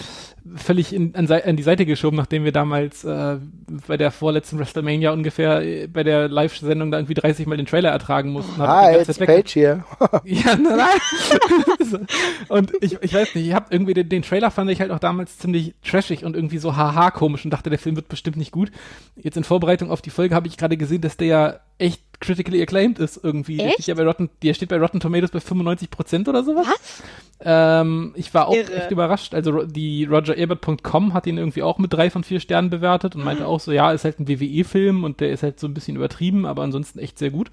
völlig 0.57 0.93
in, 0.93 1.15
an, 1.15 1.31
an, 1.31 1.57
die 1.57 1.63
Seite 1.63 1.87
geschoben, 1.87 2.17
nachdem 2.17 2.45
wir 2.45 2.53
damals 2.53 3.05
äh, 3.05 3.39
bei 3.87 3.97
der 3.97 4.11
vorletzten 4.11 4.59
WrestleMania 4.59 5.13
ungefähr 5.13 5.63
äh, 5.63 5.87
bei 5.87 6.03
der 6.03 6.29
Live-Sendung 6.29 6.91
da 6.91 6.99
irgendwie 6.99 7.15
30 7.15 7.47
Mal 7.47 7.57
den 7.57 7.67
Trailer 7.67 7.91
ertragen 7.91 8.31
mussten. 8.31 8.61
Hi, 8.61 8.97
it's 8.97 9.19
Page 9.19 9.53
hier. 9.53 9.85
ja, 10.25 10.57
nein, 10.57 10.79
nein. 10.79 12.07
und 12.49 12.73
ich, 12.81 12.99
ich 13.01 13.15
weiß 13.15 13.35
nicht, 13.35 13.47
ich 13.47 13.55
habe 13.55 13.67
irgendwie 13.71 13.95
den, 13.95 14.09
den, 14.09 14.23
Trailer 14.23 14.51
fand 14.51 14.71
ich 14.71 14.81
halt 14.81 14.91
auch 14.91 14.99
damals 14.99 15.39
ziemlich 15.39 15.75
trashig 15.85 16.25
und 16.25 16.35
irgendwie 16.35 16.59
so 16.59 16.77
haha 16.77 17.11
komisch 17.11 17.45
und 17.45 17.53
dachte, 17.53 17.71
der 17.71 17.79
Film 17.79 17.97
wird 17.97 18.09
bestimmt 18.09 18.37
nicht 18.37 18.51
gut. 18.53 18.73
Jetzt 19.17 19.37
in 19.37 19.45
Vorbereitung 19.45 19.91
auf 19.91 20.03
die 20.03 20.11
Folge 20.11 20.35
habe 20.35 20.49
ich 20.49 20.57
gerade 20.57 20.77
gesehen, 20.77 21.03
dass 21.03 21.17
der 21.17 21.27
ja 21.27 21.61
echt 21.79 22.03
critically 22.21 22.63
acclaimed 22.63 22.99
ist 22.99 23.21
irgendwie. 23.23 23.59
Echt? 23.59 23.67
Der 23.67 23.73
steht, 23.75 23.87
ja 23.87 23.95
bei 23.95 24.05
Rotten, 24.05 24.31
der 24.43 24.55
steht 24.55 24.69
bei 24.69 24.79
Rotten 24.79 25.01
Tomatoes 25.01 25.31
bei 25.31 25.41
95% 25.41 26.29
oder 26.29 26.45
sowas. 26.45 26.67
Was? 26.69 27.03
Ähm, 27.45 28.13
ich 28.17 28.33
war 28.33 28.49
auch 28.49 28.55
Irre. 28.55 28.73
echt 28.75 28.91
überrascht. 28.91 29.35
Also 29.35 29.65
die 29.65 30.05
RogerEbert.com 30.33 31.15
hat 31.15 31.27
ihn 31.27 31.39
irgendwie 31.39 31.62
auch 31.62 31.79
mit 31.79 31.93
drei 31.93 32.11
von 32.11 32.25
vier 32.25 32.41
Sternen 32.41 32.71
bewertet 32.71 33.15
und 33.15 33.25
meinte 33.25 33.47
auch 33.47 33.61
so, 33.61 33.73
ja, 33.73 33.93
ist 33.93 34.05
halt 34.05 34.21
ein 34.21 34.29
WWE-Film 34.29 35.05
und 35.05 35.21
der 35.21 35.31
ist 35.31 35.43
halt 35.43 35.61
so 35.61 35.67
ein 35.67 35.75
bisschen 35.75 35.97
übertrieben, 35.97 36.47
aber 36.47 36.62
ansonsten 36.62 36.99
echt 36.99 37.19
sehr 37.19 37.31
gut. 37.31 37.51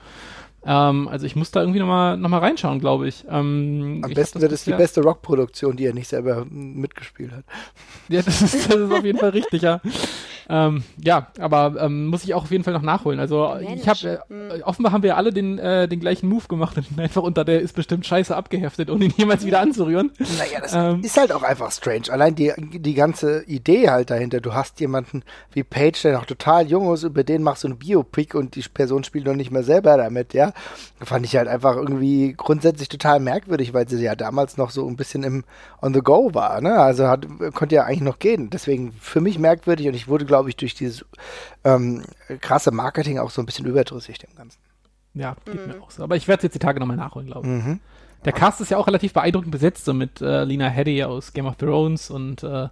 Ähm, 0.65 1.07
also 1.07 1.25
ich 1.25 1.35
muss 1.35 1.51
da 1.51 1.61
irgendwie 1.61 1.79
nochmal 1.79 2.17
noch 2.17 2.29
mal 2.29 2.39
reinschauen, 2.39 2.79
glaube 2.79 3.07
ich. 3.07 3.25
Ähm, 3.29 4.01
Am 4.03 4.09
ich 4.09 4.15
besten 4.15 4.41
wird 4.41 4.51
es 4.51 4.65
die 4.65 4.73
beste 4.73 5.01
Rockproduktion, 5.01 5.77
die 5.77 5.85
er 5.85 5.93
nicht 5.93 6.07
selber 6.07 6.45
mitgespielt 6.49 7.31
hat. 7.31 7.43
Ja, 8.09 8.23
das 8.23 8.41
ist, 8.41 8.67
das 8.67 8.75
ist 8.75 8.91
auf 8.91 9.03
jeden 9.03 9.19
Fall 9.19 9.29
richtig, 9.29 9.61
ja. 9.61 9.81
Ähm, 10.51 10.83
ja, 10.99 11.27
aber 11.39 11.75
ähm, 11.79 12.07
muss 12.07 12.23
ich 12.23 12.33
auch 12.33 12.41
auf 12.41 12.51
jeden 12.51 12.63
Fall 12.63 12.73
noch 12.73 12.81
nachholen. 12.81 13.19
Also 13.19 13.55
Mensch. 13.59 13.81
ich 13.81 13.87
habe 13.87 14.23
äh, 14.31 14.63
offenbar 14.63 14.91
haben 14.91 15.03
wir 15.03 15.15
alle 15.15 15.31
den, 15.31 15.59
äh, 15.59 15.87
den 15.87 15.99
gleichen 15.99 16.27
Move 16.27 16.47
gemacht 16.47 16.75
und 16.75 16.99
einfach 16.99 17.21
unter 17.21 17.45
der 17.45 17.61
ist 17.61 17.75
bestimmt 17.75 18.07
scheiße 18.07 18.35
abgeheftet, 18.35 18.89
um 18.89 18.99
ihn 18.99 19.13
jemals 19.15 19.45
wieder 19.45 19.59
anzurühren. 19.59 20.11
Naja, 20.17 20.59
das 20.59 20.73
ähm, 20.73 21.03
ist 21.03 21.17
halt 21.17 21.31
auch 21.31 21.43
einfach 21.43 21.71
strange. 21.71 22.09
Allein 22.09 22.33
die, 22.33 22.51
die 22.57 22.95
ganze 22.95 23.43
Idee 23.43 23.91
halt 23.91 24.09
dahinter. 24.09 24.41
Du 24.41 24.55
hast 24.55 24.79
jemanden 24.79 25.21
wie 25.53 25.63
Paige, 25.63 25.99
der 26.03 26.13
noch 26.13 26.25
total 26.25 26.65
jung 26.67 26.91
ist, 26.95 27.03
über 27.03 27.23
den 27.23 27.43
machst 27.43 27.63
du 27.63 27.67
ein 27.67 27.77
Biopic 27.77 28.35
und 28.35 28.55
die 28.55 28.63
Person 28.73 29.03
spielt 29.03 29.25
noch 29.25 29.35
nicht 29.35 29.51
mehr 29.51 29.63
selber 29.63 29.97
damit, 29.97 30.33
ja. 30.33 30.48
Fand 31.01 31.25
ich 31.25 31.35
halt 31.35 31.47
einfach 31.47 31.75
irgendwie 31.75 32.33
grundsätzlich 32.35 32.89
total 32.89 33.19
merkwürdig, 33.19 33.73
weil 33.73 33.87
sie 33.87 34.03
ja 34.03 34.15
damals 34.15 34.57
noch 34.57 34.69
so 34.69 34.87
ein 34.87 34.95
bisschen 34.95 35.23
im 35.23 35.43
On 35.81 35.93
the 35.93 36.01
Go 36.01 36.33
war, 36.33 36.61
ne? 36.61 36.79
Also 36.79 37.07
hat, 37.07 37.27
konnte 37.53 37.75
ja 37.75 37.85
eigentlich 37.85 38.01
noch 38.01 38.19
gehen. 38.19 38.49
Deswegen 38.49 38.91
für 38.93 39.21
mich 39.21 39.39
merkwürdig 39.39 39.87
und 39.87 39.93
ich 39.93 40.07
wurde, 40.07 40.25
glaube 40.25 40.49
ich, 40.49 40.55
durch 40.55 40.75
dieses 40.75 41.05
ähm, 41.63 42.03
krasse 42.41 42.71
Marketing 42.71 43.19
auch 43.19 43.31
so 43.31 43.41
ein 43.41 43.45
bisschen 43.45 43.65
überdrüssig 43.65 44.19
dem 44.19 44.35
Ganzen. 44.35 44.59
Ja, 45.13 45.35
geht 45.45 45.65
mhm. 45.65 45.73
mir 45.73 45.81
auch 45.81 45.91
so. 45.91 46.03
Aber 46.03 46.15
ich 46.15 46.27
werde 46.27 46.39
es 46.39 46.43
jetzt 46.43 46.55
die 46.55 46.59
Tage 46.59 46.79
nochmal 46.79 46.97
nachholen, 46.97 47.27
glaube 47.27 47.47
ich. 47.47 47.53
Mhm. 47.53 47.79
Der 48.25 48.33
Cast 48.33 48.59
ist 48.59 48.69
ja 48.69 48.77
auch 48.77 48.87
relativ 48.87 49.13
beeindruckend 49.13 49.51
besetzt, 49.51 49.85
so 49.85 49.93
mit 49.93 50.21
äh, 50.21 50.43
Lena 50.43 50.67
Headey 50.67 51.03
aus 51.03 51.31
Game 51.31 51.45
of 51.45 51.55
Thrones 51.55 52.09
und 52.09 52.43
äh, 52.43 52.67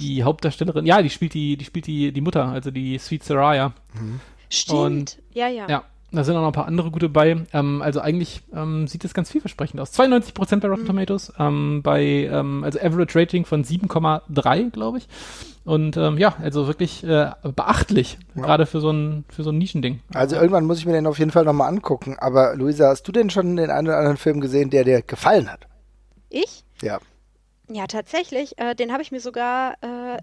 die 0.00 0.24
Hauptdarstellerin, 0.24 0.84
ja, 0.84 1.00
die 1.00 1.10
spielt 1.10 1.34
die, 1.34 1.56
die 1.56 1.64
spielt 1.64 1.86
die, 1.86 2.12
die 2.12 2.20
Mutter, 2.20 2.46
also 2.46 2.72
die 2.72 2.98
Sweet 2.98 3.22
Saraya. 3.22 3.72
Mhm. 3.94 4.20
Stimmt, 4.48 4.80
und, 4.80 5.18
ja, 5.32 5.46
ja. 5.46 5.68
Ja, 5.68 5.84
da 6.12 6.24
sind 6.24 6.36
auch 6.36 6.40
noch 6.40 6.48
ein 6.48 6.52
paar 6.52 6.66
andere 6.66 6.90
gute 6.90 7.08
bei. 7.08 7.44
Ähm, 7.52 7.82
also 7.82 8.00
eigentlich 8.00 8.42
ähm, 8.54 8.86
sieht 8.86 9.04
es 9.04 9.14
ganz 9.14 9.30
vielversprechend 9.30 9.80
aus. 9.80 9.92
92% 9.92 10.60
bei 10.60 10.68
Rotten 10.68 10.82
mhm. 10.82 10.86
Tomatoes, 10.86 11.32
ähm, 11.38 11.82
bei 11.82 12.02
ähm, 12.02 12.64
also 12.64 12.80
Average 12.80 13.18
Rating 13.18 13.44
von 13.44 13.64
7,3, 13.64 14.70
glaube 14.70 14.98
ich. 14.98 15.08
Und 15.64 15.96
ähm, 15.96 16.18
ja, 16.18 16.34
also 16.42 16.66
wirklich 16.66 17.04
äh, 17.04 17.30
beachtlich, 17.42 18.18
ja. 18.34 18.42
gerade 18.42 18.66
für 18.66 18.80
so 18.80 18.90
ein 18.90 19.24
für 19.28 19.42
so 19.42 19.50
ein 19.50 19.58
Nischending. 19.58 20.00
Also 20.12 20.36
irgendwann 20.36 20.64
muss 20.64 20.78
ich 20.78 20.86
mir 20.86 20.92
den 20.92 21.06
auf 21.06 21.18
jeden 21.18 21.30
Fall 21.30 21.44
nochmal 21.44 21.68
angucken. 21.68 22.16
Aber 22.18 22.56
Luisa, 22.56 22.88
hast 22.88 23.06
du 23.06 23.12
denn 23.12 23.30
schon 23.30 23.56
den 23.56 23.70
einen 23.70 23.86
oder 23.86 23.98
anderen 23.98 24.16
Film 24.16 24.40
gesehen, 24.40 24.70
der 24.70 24.84
dir 24.84 25.02
gefallen 25.02 25.50
hat? 25.50 25.66
Ich? 26.28 26.64
Ja. 26.82 26.98
Ja, 27.68 27.86
tatsächlich. 27.86 28.58
Äh, 28.58 28.74
den 28.74 28.92
habe 28.92 29.02
ich 29.02 29.12
mir 29.12 29.20
sogar 29.20 29.74
äh, 29.82 30.18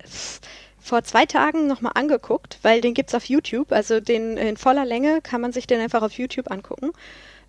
vor 0.79 1.03
zwei 1.03 1.25
Tagen 1.25 1.67
nochmal 1.67 1.93
angeguckt, 1.96 2.60
weil 2.62 2.81
den 2.81 2.93
gibt 2.93 3.10
es 3.10 3.15
auf 3.15 3.25
YouTube. 3.25 3.72
Also 3.72 4.00
den 4.00 4.38
in 4.38 4.57
voller 4.57 4.86
Länge 4.86 5.22
kann 5.22 5.41
man 5.41 5.51
sich 5.51 5.67
den 5.67 5.81
einfach 5.81 6.01
auf 6.01 6.13
YouTube 6.13 6.51
angucken. 6.51 6.91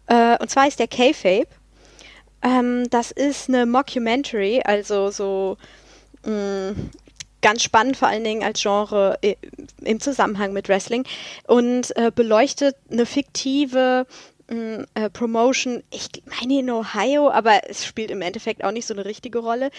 Äh, 0.06 0.36
und 0.38 0.50
zwar 0.50 0.66
ist 0.66 0.78
der 0.78 0.88
K-Fape. 0.88 1.48
Ähm, 2.42 2.88
das 2.90 3.10
ist 3.10 3.48
eine 3.48 3.66
Mockumentary, 3.66 4.62
also 4.64 5.10
so 5.10 5.56
mh, 6.24 6.70
mm, 6.72 6.90
ganz 7.40 7.62
spannend 7.62 7.96
vor 7.96 8.08
allen 8.08 8.24
Dingen 8.24 8.42
als 8.42 8.62
Genre 8.62 9.18
äh, 9.22 9.36
im 9.82 10.00
Zusammenhang 10.00 10.52
mit 10.52 10.68
Wrestling 10.68 11.04
und 11.46 11.96
äh, 11.96 12.10
beleuchtet 12.14 12.76
eine 12.90 13.06
fiktive 13.06 14.06
mm, 14.50 14.82
äh, 14.94 15.10
Promotion, 15.10 15.82
ich 15.90 16.08
meine 16.40 16.60
in 16.60 16.70
Ohio, 16.70 17.30
aber 17.30 17.68
es 17.68 17.84
spielt 17.84 18.10
im 18.10 18.22
Endeffekt 18.22 18.64
auch 18.64 18.72
nicht 18.72 18.86
so 18.86 18.94
eine 18.94 19.04
richtige 19.04 19.40
Rolle, 19.40 19.70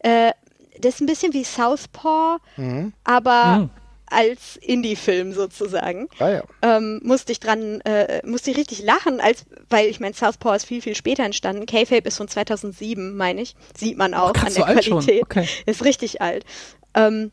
äh, 0.00 0.32
das 0.80 0.94
ist 0.94 1.00
ein 1.00 1.06
bisschen 1.06 1.32
wie 1.32 1.44
Southpaw, 1.44 2.38
mhm. 2.56 2.92
aber 3.04 3.58
mhm. 3.58 3.70
als 4.06 4.56
Indie-Film 4.56 5.32
sozusagen. 5.32 6.08
Ah, 6.18 6.28
ja. 6.28 6.42
ähm, 6.62 7.00
musste 7.02 7.32
ich 7.32 7.40
dran, 7.40 7.80
äh, 7.82 8.26
musste 8.26 8.50
ich 8.50 8.56
richtig 8.56 8.82
lachen, 8.82 9.20
als, 9.20 9.44
weil 9.68 9.86
ich 9.86 10.00
meine, 10.00 10.14
Southpaw 10.14 10.56
ist 10.56 10.66
viel, 10.66 10.82
viel 10.82 10.94
später 10.94 11.24
entstanden. 11.24 11.66
K-Fape 11.66 12.08
ist 12.08 12.16
von 12.16 12.28
2007, 12.28 13.16
meine 13.16 13.42
ich. 13.42 13.54
Sieht 13.76 13.96
man 13.96 14.14
auch 14.14 14.32
oh, 14.36 14.46
an 14.46 14.54
der 14.54 14.64
Qualität. 14.64 15.22
Okay. 15.22 15.48
Ist 15.66 15.84
richtig 15.84 16.22
alt. 16.22 16.44
Ähm, 16.94 17.30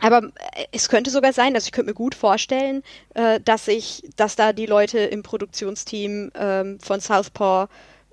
aber 0.00 0.18
äh, 0.52 0.66
es 0.72 0.88
könnte 0.88 1.10
sogar 1.10 1.32
sein, 1.32 1.54
also 1.54 1.66
ich 1.66 1.72
könnte 1.72 1.90
mir 1.90 1.94
gut 1.94 2.14
vorstellen, 2.14 2.82
äh, 3.14 3.40
dass 3.40 3.68
ich, 3.68 4.02
dass 4.16 4.36
da 4.36 4.52
die 4.52 4.66
Leute 4.66 4.98
im 4.98 5.22
Produktionsteam 5.22 6.30
ähm, 6.34 6.78
von 6.80 7.00
Southpaw 7.00 7.68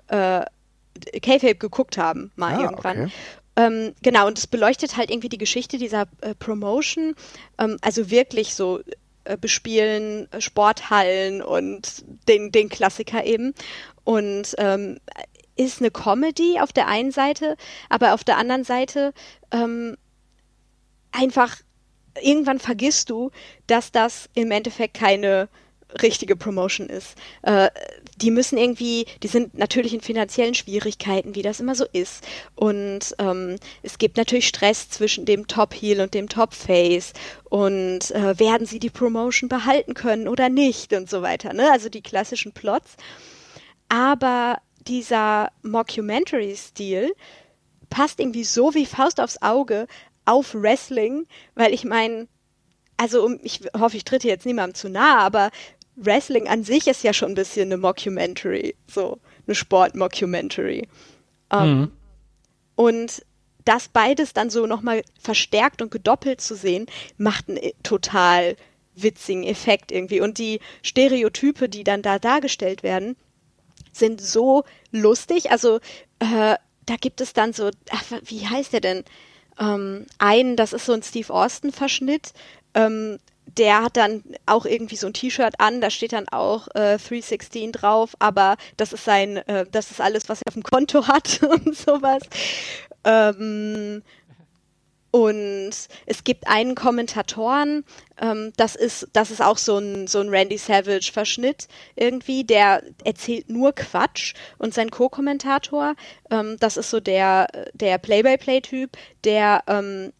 äh, 0.08 0.44
K-Fape 1.20 1.56
geguckt 1.56 1.98
haben, 1.98 2.30
mal 2.36 2.54
ah, 2.54 2.62
irgendwann. 2.62 3.04
Okay. 3.04 3.12
Ähm, 3.56 3.94
genau, 4.02 4.26
und 4.26 4.38
es 4.38 4.46
beleuchtet 4.46 4.96
halt 4.96 5.10
irgendwie 5.10 5.28
die 5.28 5.38
Geschichte 5.38 5.78
dieser 5.78 6.06
äh, 6.20 6.34
Promotion. 6.34 7.14
Ähm, 7.58 7.76
also 7.82 8.10
wirklich 8.10 8.54
so 8.54 8.80
äh, 9.24 9.36
bespielen 9.36 10.30
äh, 10.32 10.40
Sporthallen 10.40 11.42
und 11.42 12.04
den, 12.28 12.52
den 12.52 12.68
Klassiker 12.68 13.24
eben. 13.24 13.54
Und 14.04 14.54
ähm, 14.58 14.98
ist 15.56 15.80
eine 15.80 15.90
Comedy 15.90 16.58
auf 16.60 16.72
der 16.72 16.88
einen 16.88 17.12
Seite, 17.12 17.56
aber 17.88 18.14
auf 18.14 18.24
der 18.24 18.38
anderen 18.38 18.64
Seite 18.64 19.12
ähm, 19.52 19.96
einfach 21.12 21.56
irgendwann 22.20 22.58
vergisst 22.58 23.10
du, 23.10 23.30
dass 23.66 23.92
das 23.92 24.28
im 24.34 24.50
Endeffekt 24.50 24.94
keine 24.94 25.48
richtige 26.02 26.36
Promotion 26.36 26.88
ist. 26.88 27.14
Äh, 27.42 27.70
die 28.16 28.30
müssen 28.30 28.58
irgendwie, 28.58 29.06
die 29.22 29.28
sind 29.28 29.58
natürlich 29.58 29.94
in 29.94 30.00
finanziellen 30.00 30.54
Schwierigkeiten, 30.54 31.34
wie 31.34 31.42
das 31.42 31.60
immer 31.60 31.74
so 31.74 31.84
ist. 31.92 32.26
Und 32.54 33.14
ähm, 33.18 33.56
es 33.82 33.98
gibt 33.98 34.16
natürlich 34.16 34.48
Stress 34.48 34.88
zwischen 34.88 35.24
dem 35.24 35.46
Top-Heel 35.46 36.00
und 36.00 36.14
dem 36.14 36.28
Top-Face. 36.28 37.12
Und 37.44 38.10
äh, 38.12 38.38
werden 38.38 38.66
sie 38.66 38.78
die 38.78 38.90
Promotion 38.90 39.48
behalten 39.48 39.94
können 39.94 40.28
oder 40.28 40.48
nicht 40.48 40.92
und 40.92 41.10
so 41.10 41.22
weiter. 41.22 41.52
Ne? 41.52 41.70
Also 41.70 41.88
die 41.88 42.02
klassischen 42.02 42.52
Plots. 42.52 42.96
Aber 43.88 44.58
dieser 44.86 45.50
Mockumentary-Stil 45.62 47.12
passt 47.90 48.20
irgendwie 48.20 48.44
so 48.44 48.74
wie 48.74 48.86
Faust 48.86 49.20
aufs 49.20 49.40
Auge 49.42 49.86
auf 50.24 50.54
Wrestling, 50.54 51.26
weil 51.54 51.72
ich 51.72 51.84
meine, 51.84 52.28
also 52.96 53.36
ich 53.42 53.60
hoffe, 53.78 53.96
ich 53.96 54.04
trete 54.04 54.28
jetzt 54.28 54.46
niemandem 54.46 54.74
zu 54.74 54.88
nahe, 54.88 55.18
aber 55.18 55.50
Wrestling 55.96 56.48
an 56.48 56.64
sich 56.64 56.86
ist 56.88 57.04
ja 57.04 57.12
schon 57.12 57.32
ein 57.32 57.36
bisschen 57.36 57.68
eine 57.68 57.76
Mockumentary, 57.76 58.74
so 58.86 59.18
eine 59.46 59.54
Sport-Mockumentary. 59.54 60.88
Ähm, 61.50 61.78
mhm. 61.78 61.92
Und 62.74 63.24
das 63.64 63.88
beides 63.88 64.32
dann 64.32 64.50
so 64.50 64.66
nochmal 64.66 65.02
verstärkt 65.20 65.80
und 65.80 65.90
gedoppelt 65.90 66.40
zu 66.40 66.54
sehen, 66.54 66.86
macht 67.16 67.48
einen 67.48 67.60
total 67.82 68.56
witzigen 68.94 69.44
Effekt 69.44 69.90
irgendwie. 69.90 70.20
Und 70.20 70.38
die 70.38 70.60
Stereotype, 70.82 71.68
die 71.68 71.84
dann 71.84 72.02
da 72.02 72.18
dargestellt 72.18 72.82
werden, 72.82 73.16
sind 73.92 74.20
so 74.20 74.64
lustig. 74.90 75.50
Also 75.50 75.76
äh, 76.18 76.56
da 76.86 76.96
gibt 77.00 77.20
es 77.20 77.32
dann 77.32 77.52
so, 77.52 77.70
ach, 77.90 78.04
wie 78.24 78.46
heißt 78.46 78.72
der 78.72 78.80
denn? 78.80 79.04
Ähm, 79.58 80.06
einen, 80.18 80.56
das 80.56 80.72
ist 80.72 80.86
so 80.86 80.92
ein 80.92 81.02
Steve 81.02 81.32
Austin-Verschnitt, 81.32 82.32
ähm, 82.74 83.18
der 83.46 83.82
hat 83.82 83.96
dann 83.96 84.22
auch 84.46 84.66
irgendwie 84.66 84.96
so 84.96 85.06
ein 85.06 85.12
T-Shirt 85.12 85.54
an, 85.58 85.80
da 85.80 85.90
steht 85.90 86.12
dann 86.12 86.28
auch 86.28 86.68
äh, 86.68 86.98
316 86.98 87.72
drauf, 87.72 88.14
aber 88.18 88.56
das 88.76 88.92
ist 88.92 89.04
sein, 89.04 89.36
äh, 89.36 89.66
das 89.70 89.90
ist 89.90 90.00
alles, 90.00 90.28
was 90.28 90.42
er 90.42 90.48
auf 90.48 90.54
dem 90.54 90.62
Konto 90.62 91.06
hat 91.08 91.42
und 91.42 91.76
sowas. 91.76 92.22
Ähm, 93.04 94.02
und 95.10 95.70
es 96.06 96.24
gibt 96.24 96.48
einen 96.48 96.74
Kommentatoren, 96.74 97.84
ähm, 98.20 98.52
das 98.56 98.74
ist, 98.74 99.06
das 99.12 99.30
ist 99.30 99.40
auch 99.40 99.58
so 99.58 99.78
ein, 99.78 100.08
so 100.08 100.18
ein 100.18 100.28
Randy 100.28 100.58
Savage-Verschnitt 100.58 101.68
irgendwie, 101.94 102.42
der 102.42 102.82
erzählt 103.04 103.48
nur 103.48 103.72
Quatsch 103.76 104.34
und 104.58 104.74
sein 104.74 104.90
Co-Kommentator, 104.90 105.94
ähm, 106.32 106.56
das 106.58 106.76
ist 106.76 106.90
so 106.90 106.98
der, 106.98 107.46
der 107.74 107.98
Play-by-Play-Typ, 107.98 108.96
der 109.22 109.62
ähm, 109.68 110.12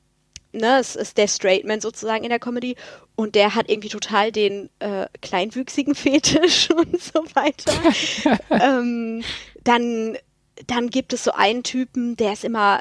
ne, 0.55 0.79
es 0.79 0.97
ist 0.97 1.19
der 1.19 1.29
Straight 1.29 1.65
Man 1.67 1.81
sozusagen 1.81 2.25
in 2.25 2.31
der 2.31 2.39
Comedy 2.39 2.77
und 3.17 3.35
der 3.35 3.55
hat 3.55 3.71
irgendwie 3.71 3.89
total 3.89 4.33
den 4.33 4.71
äh, 4.79 5.07
kleinwüchsigen 5.21 5.95
Fetisch 5.95 6.71
und 6.71 7.01
so 7.01 7.25
weiter. 7.35 7.73
ähm, 8.51 9.23
dann, 9.63 10.17
dann 10.67 10.91
gibt 10.91 11.13
es 11.13 11.25
so 11.25 11.33
einen 11.33 11.63
Typen, 11.63 12.17
der 12.17 12.33
ist 12.33 12.45
immer 12.45 12.81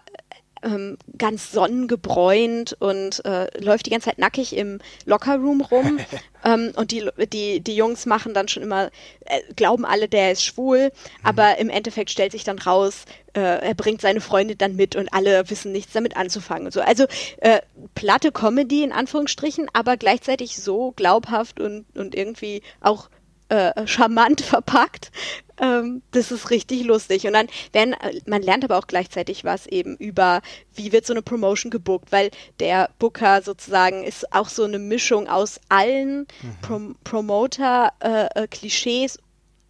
ähm, 0.64 0.98
ganz 1.18 1.52
sonnengebräunt 1.52 2.76
und 2.80 3.24
äh, 3.26 3.48
läuft 3.60 3.86
die 3.86 3.90
ganze 3.90 4.10
Zeit 4.10 4.20
nackig 4.20 4.56
im 4.56 4.80
Lockerroom 5.06 5.62
rum. 5.62 6.00
ähm, 6.46 6.72
und 6.76 6.92
die, 6.92 7.08
die, 7.32 7.60
die 7.60 7.76
Jungs 7.76 8.06
machen 8.06 8.34
dann 8.34 8.48
schon 8.48 8.64
immer, 8.64 8.90
äh, 9.26 9.42
glauben 9.56 9.86
alle, 9.86 10.08
der 10.08 10.32
ist 10.32 10.44
schwul, 10.44 10.86
mhm. 10.86 10.92
aber 11.24 11.58
im 11.58 11.70
Endeffekt 11.70 12.10
stellt 12.10 12.32
sich 12.32 12.44
dann 12.44 12.60
raus, 12.60 13.06
äh, 13.34 13.40
er 13.40 13.74
bringt 13.74 14.02
seine 14.02 14.22
Freunde 14.22 14.56
dann 14.56 14.76
mit 14.76 14.96
und 14.96 15.14
alle 15.14 15.50
wissen 15.50 15.72
nichts 15.72 15.94
damit 15.94 16.16
anzufangen. 16.18 16.66
Und 16.66 16.74
so. 16.74 16.82
Also 16.82 17.06
äh, 17.38 17.60
platte 17.96 18.32
Comedy 18.32 18.84
in 18.84 18.92
Anführungsstrichen, 18.92 19.68
aber 19.74 19.98
gleichzeitig 19.98 20.58
so 20.58 20.92
glaubhaft 20.96 21.60
und, 21.60 21.86
und 21.96 22.16
irgendwie 22.16 22.62
auch 22.82 23.10
äh, 23.54 23.88
charmant 23.88 24.42
verpackt. 24.42 25.12
Ähm, 25.60 26.02
das 26.12 26.32
ist 26.32 26.50
richtig 26.50 26.86
lustig. 26.86 27.28
Und 27.28 27.34
dann 27.34 27.46
werden, 27.72 27.94
äh, 27.94 28.20
man 28.26 28.42
lernt 28.42 28.64
aber 28.64 28.80
auch 28.80 28.88
gleichzeitig 28.88 29.44
was 29.44 29.68
eben 29.68 29.96
über, 29.98 30.42
wie 30.74 30.92
wird 30.92 31.06
so 31.06 31.14
eine 31.14 31.22
Promotion 31.22 31.70
gebuckt, 31.70 32.12
weil 32.12 32.32
der 32.60 32.90
Booker 32.98 33.44
sozusagen 33.44 34.04
ist 34.04 34.34
auch 34.34 34.50
so 34.50 34.64
eine 34.64 34.80
Mischung 34.80 35.28
aus 35.28 35.62
allen 35.70 36.26
mhm. 36.42 36.56
Prom 36.62 36.96
Promoter-Klischees 37.04 39.20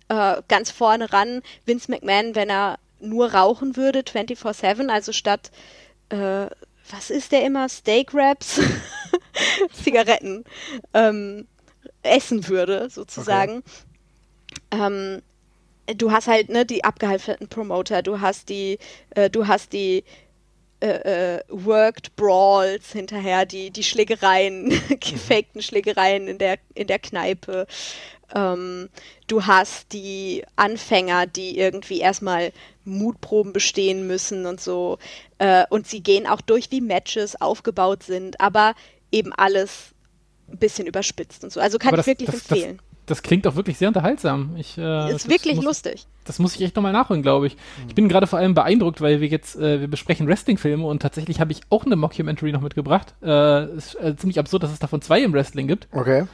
äh, 0.09 0.13
äh, 0.37 0.41
ganz 0.47 0.71
vorne 0.71 1.11
ran. 1.11 1.41
Vince 1.65 1.91
McMahon, 1.91 2.35
wenn 2.35 2.49
er 2.49 2.79
nur 3.01 3.33
rauchen 3.33 3.75
würde, 3.75 3.99
24-7, 3.99 4.87
also 4.87 5.11
statt, 5.11 5.51
äh, 6.07 6.45
was 6.89 7.09
ist 7.09 7.33
der 7.33 7.45
immer? 7.45 7.67
Steak 7.67 8.13
Wraps? 8.13 8.61
Zigaretten. 9.83 10.45
Ähm, 10.93 11.47
essen 12.03 12.47
würde, 12.47 12.89
sozusagen. 12.89 13.63
Okay. 14.71 14.83
Ähm, 14.83 15.21
du 15.97 16.11
hast 16.11 16.27
halt 16.27 16.49
ne, 16.49 16.65
die 16.65 16.83
abgehalfterten 16.83 17.47
Promoter, 17.47 18.01
du 18.01 18.21
hast 18.21 18.49
die, 18.49 18.79
äh, 19.11 19.29
du 19.29 19.47
hast 19.47 19.73
die 19.73 20.03
äh, 20.83 21.37
äh, 21.37 21.43
Worked 21.47 22.15
Brawls 22.17 22.91
hinterher, 22.91 23.45
die, 23.45 23.71
die 23.71 23.83
Schlägereien, 23.83 24.69
gefakten 24.99 25.61
Schlägereien 25.61 26.27
in 26.27 26.37
der, 26.37 26.59
in 26.75 26.87
der 26.87 26.99
Kneipe. 26.99 27.67
Ähm, 28.35 28.89
du 29.27 29.45
hast 29.45 29.93
die 29.93 30.43
Anfänger, 30.57 31.25
die 31.25 31.57
irgendwie 31.57 31.99
erstmal 31.99 32.51
Mutproben 32.83 33.53
bestehen 33.53 34.07
müssen 34.07 34.45
und 34.45 34.59
so. 34.59 34.97
Äh, 35.37 35.65
und 35.69 35.87
sie 35.87 36.03
gehen 36.03 36.27
auch 36.27 36.41
durch, 36.41 36.69
wie 36.71 36.81
Matches 36.81 37.39
aufgebaut 37.39 38.03
sind, 38.03 38.41
aber 38.41 38.75
eben 39.09 39.31
alles 39.31 39.92
ein 40.53 40.57
bisschen 40.57 40.87
überspitzt 40.87 41.43
und 41.43 41.51
so. 41.51 41.59
Also 41.59 41.77
kann 41.77 41.95
das, 41.95 42.07
ich 42.07 42.11
wirklich 42.11 42.29
das, 42.29 42.49
empfehlen. 42.49 42.77
Das, 42.77 43.17
das, 43.17 43.23
klingt 43.23 43.45
auch 43.47 43.55
wirklich 43.55 43.77
sehr 43.77 43.89
unterhaltsam. 43.89 44.55
Ich, 44.57 44.77
äh, 44.77 45.13
ist 45.13 45.29
wirklich 45.29 45.55
muss, 45.55 45.65
lustig. 45.65 46.05
Das 46.23 46.39
muss 46.39 46.55
ich 46.55 46.61
echt 46.61 46.75
nochmal 46.75 46.93
nachholen, 46.93 47.21
glaube 47.21 47.47
ich. 47.47 47.55
Mhm. 47.55 47.89
Ich 47.89 47.95
bin 47.95 48.07
gerade 48.07 48.27
vor 48.27 48.39
allem 48.39 48.53
beeindruckt, 48.53 49.01
weil 49.01 49.19
wir 49.19 49.27
jetzt, 49.27 49.55
äh, 49.57 49.81
wir 49.81 49.87
besprechen 49.87 50.27
Wrestling-Filme 50.27 50.85
und 50.85 51.01
tatsächlich 51.01 51.39
habe 51.39 51.51
ich 51.51 51.61
auch 51.69 51.85
eine 51.85 51.95
Mockumentary 51.95 52.51
noch 52.51 52.61
mitgebracht. 52.61 53.13
Äh, 53.21 53.75
ist 53.75 53.95
äh, 53.95 54.15
ziemlich 54.15 54.39
absurd, 54.39 54.63
dass 54.63 54.71
es 54.71 54.79
davon 54.79 55.01
zwei 55.01 55.21
im 55.21 55.33
Wrestling 55.33 55.67
gibt. 55.67 55.87
Okay. 55.91 56.25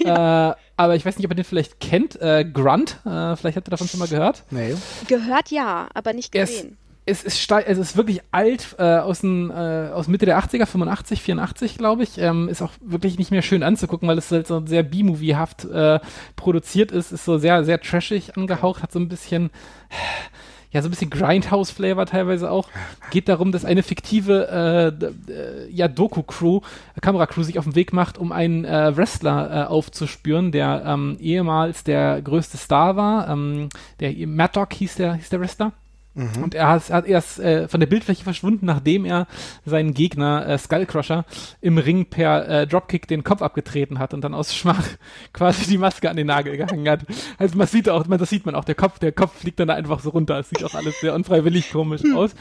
ja. 0.00 0.50
äh, 0.50 0.54
aber 0.76 0.96
ich 0.96 1.04
weiß 1.04 1.16
nicht, 1.16 1.24
ob 1.24 1.32
ihr 1.32 1.36
den 1.36 1.44
vielleicht 1.44 1.80
kennt. 1.80 2.20
Äh, 2.20 2.44
Grunt, 2.44 3.00
äh, 3.04 3.36
vielleicht 3.36 3.56
habt 3.56 3.68
ihr 3.68 3.70
davon 3.70 3.88
schon 3.88 4.00
mal 4.00 4.08
gehört. 4.08 4.44
Nee. 4.50 4.74
Gehört 5.08 5.50
ja, 5.50 5.88
aber 5.94 6.12
nicht 6.12 6.32
gesehen 6.32 6.76
es 7.08 7.24
ist, 7.24 7.50
es 7.50 7.78
ist 7.78 7.96
wirklich 7.96 8.20
alt, 8.32 8.76
äh, 8.78 8.98
aus, 8.98 9.20
den, 9.20 9.50
äh, 9.50 9.90
aus 9.92 10.08
Mitte 10.08 10.26
der 10.26 10.38
80er, 10.38 10.66
85, 10.66 11.22
84, 11.22 11.78
glaube 11.78 12.02
ich. 12.02 12.18
Ähm, 12.18 12.48
ist 12.48 12.60
auch 12.60 12.72
wirklich 12.80 13.18
nicht 13.18 13.30
mehr 13.30 13.42
schön 13.42 13.62
anzugucken, 13.62 14.06
weil 14.08 14.18
es 14.18 14.30
halt 14.30 14.46
so 14.46 14.64
sehr 14.66 14.82
B-Movie-haft 14.82 15.64
äh, 15.64 16.00
produziert 16.36 16.92
ist. 16.92 17.12
Ist 17.12 17.24
so 17.24 17.38
sehr, 17.38 17.64
sehr 17.64 17.80
trashig 17.80 18.36
angehaucht, 18.36 18.82
hat 18.82 18.92
so 18.92 18.98
ein 18.98 19.08
bisschen, 19.08 19.50
ja, 20.70 20.82
so 20.82 20.88
ein 20.88 20.90
bisschen 20.90 21.08
Grindhouse-Flavor 21.08 22.04
teilweise 22.04 22.50
auch. 22.50 22.68
Geht 23.10 23.30
darum, 23.30 23.52
dass 23.52 23.64
eine 23.64 23.82
fiktive, 23.82 24.92
äh, 25.28 25.32
äh, 25.32 25.70
ja, 25.70 25.88
Doku-Crew, 25.88 26.60
Kameracrew 27.00 27.42
sich 27.42 27.58
auf 27.58 27.64
den 27.64 27.74
Weg 27.74 27.94
macht, 27.94 28.18
um 28.18 28.32
einen 28.32 28.66
äh, 28.66 28.94
Wrestler 28.94 29.70
aufzuspüren, 29.70 30.52
der 30.52 30.82
ähm, 30.84 31.16
ehemals 31.20 31.84
der 31.84 32.20
größte 32.20 32.58
Star 32.58 32.96
war. 32.96 33.28
Ähm, 33.30 33.70
der 33.98 34.12
Maddock 34.26 34.74
hieß 34.74 34.96
der, 34.96 35.14
hieß 35.14 35.30
der 35.30 35.40
Wrestler. 35.40 35.72
Mhm. 36.14 36.42
Und 36.42 36.54
er 36.54 36.68
hat, 36.68 36.90
hat 36.90 37.06
erst 37.06 37.38
äh, 37.38 37.68
von 37.68 37.80
der 37.80 37.86
Bildfläche 37.86 38.24
verschwunden, 38.24 38.66
nachdem 38.66 39.04
er 39.04 39.26
seinen 39.64 39.94
Gegner 39.94 40.46
äh, 40.46 40.58
Skullcrusher 40.58 41.24
im 41.60 41.78
Ring 41.78 42.06
per 42.06 42.48
äh, 42.48 42.66
Dropkick 42.66 43.06
den 43.06 43.22
Kopf 43.22 43.40
abgetreten 43.40 43.98
hat 43.98 44.14
und 44.14 44.22
dann 44.22 44.34
aus 44.34 44.54
Schmach 44.54 44.84
quasi 45.32 45.66
die 45.70 45.78
Maske 45.78 46.10
an 46.10 46.16
den 46.16 46.26
Nagel 46.26 46.56
gehangen 46.56 46.88
hat. 46.88 47.00
Also 47.38 47.56
man 47.56 47.66
sieht 47.66 47.88
auch, 47.88 48.06
man, 48.06 48.18
das 48.18 48.30
sieht 48.30 48.46
man 48.46 48.54
auch, 48.54 48.64
der 48.64 48.74
Kopf, 48.74 48.98
der 48.98 49.12
Kopf 49.12 49.38
fliegt 49.38 49.60
dann 49.60 49.68
da 49.68 49.74
einfach 49.74 50.00
so 50.00 50.10
runter. 50.10 50.38
Es 50.38 50.48
sieht 50.50 50.64
auch 50.64 50.74
alles 50.74 51.00
sehr 51.00 51.14
unfreiwillig 51.14 51.70
komisch 51.70 52.02
hm. 52.02 52.16
aus. 52.16 52.34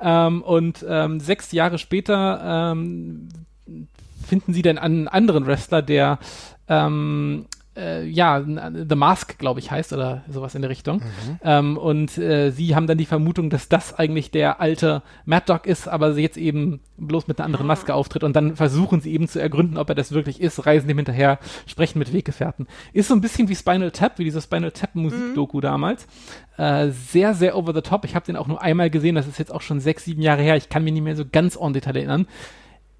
Ähm, 0.00 0.42
und 0.42 0.84
ähm, 0.88 1.20
sechs 1.20 1.52
Jahre 1.52 1.78
später 1.78 2.72
ähm, 2.72 3.28
finden 4.26 4.52
sie 4.52 4.62
dann 4.62 4.78
einen 4.78 5.08
anderen 5.08 5.46
Wrestler, 5.46 5.82
der 5.82 6.18
ähm, 6.68 7.46
äh, 7.78 8.04
ja, 8.04 8.44
The 8.44 8.96
Mask, 8.96 9.38
glaube 9.38 9.60
ich, 9.60 9.70
heißt 9.70 9.92
oder 9.92 10.22
sowas 10.28 10.54
in 10.54 10.62
der 10.62 10.70
Richtung. 10.70 10.98
Mhm. 10.98 11.38
Ähm, 11.42 11.78
und 11.78 12.18
äh, 12.18 12.50
sie 12.50 12.74
haben 12.74 12.86
dann 12.86 12.98
die 12.98 13.06
Vermutung, 13.06 13.50
dass 13.50 13.68
das 13.68 13.98
eigentlich 13.98 14.30
der 14.30 14.60
alte 14.60 15.02
Mad 15.24 15.44
Dog 15.46 15.66
ist, 15.66 15.88
aber 15.88 16.12
sie 16.12 16.22
jetzt 16.22 16.36
eben 16.36 16.80
bloß 16.96 17.28
mit 17.28 17.38
einer 17.38 17.46
anderen 17.46 17.66
Maske 17.66 17.94
auftritt 17.94 18.24
und 18.24 18.34
dann 18.34 18.56
versuchen 18.56 19.00
sie 19.00 19.12
eben 19.12 19.28
zu 19.28 19.40
ergründen, 19.40 19.78
ob 19.78 19.88
er 19.88 19.94
das 19.94 20.12
wirklich 20.12 20.40
ist, 20.40 20.66
reisen 20.66 20.88
dem 20.88 20.98
hinterher, 20.98 21.38
sprechen 21.66 21.98
mit 21.98 22.12
Weggefährten. 22.12 22.66
Ist 22.92 23.08
so 23.08 23.14
ein 23.14 23.20
bisschen 23.20 23.48
wie 23.48 23.54
Spinal 23.54 23.92
Tap, 23.92 24.18
wie 24.18 24.24
dieses 24.24 24.44
Spinal 24.44 24.72
Tap 24.72 24.94
Musikdoku 24.94 25.58
mhm. 25.58 25.62
damals. 25.62 26.06
Äh, 26.56 26.88
sehr, 26.88 27.34
sehr 27.34 27.56
over 27.56 27.72
the 27.72 27.82
top. 27.82 28.04
Ich 28.04 28.16
habe 28.16 28.26
den 28.26 28.36
auch 28.36 28.48
nur 28.48 28.60
einmal 28.60 28.90
gesehen, 28.90 29.14
das 29.14 29.28
ist 29.28 29.38
jetzt 29.38 29.54
auch 29.54 29.62
schon 29.62 29.78
sechs, 29.78 30.04
sieben 30.04 30.22
Jahre 30.22 30.42
her. 30.42 30.56
Ich 30.56 30.68
kann 30.68 30.82
mich 30.82 30.92
nicht 30.92 31.04
mehr 31.04 31.16
so 31.16 31.24
ganz 31.30 31.56
on 31.56 31.72
Detail 31.72 31.96
erinnern 31.96 32.26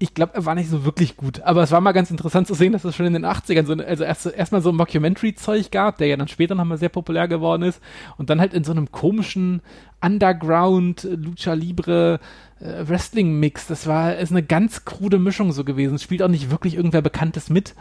ich 0.01 0.13
glaube, 0.13 0.33
er 0.33 0.45
war 0.45 0.55
nicht 0.55 0.69
so 0.69 0.85
wirklich 0.85 1.17
gut. 1.17 1.41
Aber 1.41 1.61
es 1.61 1.71
war 1.71 1.81
mal 1.81 1.91
ganz 1.91 2.09
interessant 2.09 2.47
zu 2.47 2.53
sehen, 2.53 2.71
dass 2.71 2.85
es 2.85 2.95
schon 2.95 3.05
in 3.05 3.13
den 3.13 3.25
80ern 3.25 3.65
so, 3.65 3.73
also 3.73 4.05
erst, 4.05 4.25
erstmal 4.27 4.61
so 4.61 4.69
ein 4.69 4.77
Mockumentary-Zeug 4.77 5.71
gab, 5.71 5.97
der 5.97 6.07
ja 6.07 6.15
dann 6.15 6.29
später 6.29 6.55
nochmal 6.55 6.77
sehr 6.77 6.87
populär 6.87 7.27
geworden 7.27 7.63
ist. 7.63 7.81
Und 8.17 8.29
dann 8.29 8.39
halt 8.39 8.53
in 8.53 8.63
so 8.63 8.71
einem 8.71 8.91
komischen 8.91 9.61
Underground, 10.01 11.07
Lucha 11.09 11.53
Libre, 11.53 12.19
äh, 12.59 12.87
Wrestling-Mix. 12.87 13.67
Das 13.67 13.87
war 13.87 14.15
ist 14.17 14.31
eine 14.31 14.43
ganz 14.43 14.85
krude 14.85 15.19
Mischung 15.19 15.51
so 15.51 15.63
gewesen. 15.63 15.95
Es 15.95 16.03
spielt 16.03 16.21
auch 16.21 16.27
nicht 16.27 16.51
wirklich 16.51 16.75
irgendwer 16.75 17.01
Bekanntes 17.01 17.49
mit. 17.49 17.73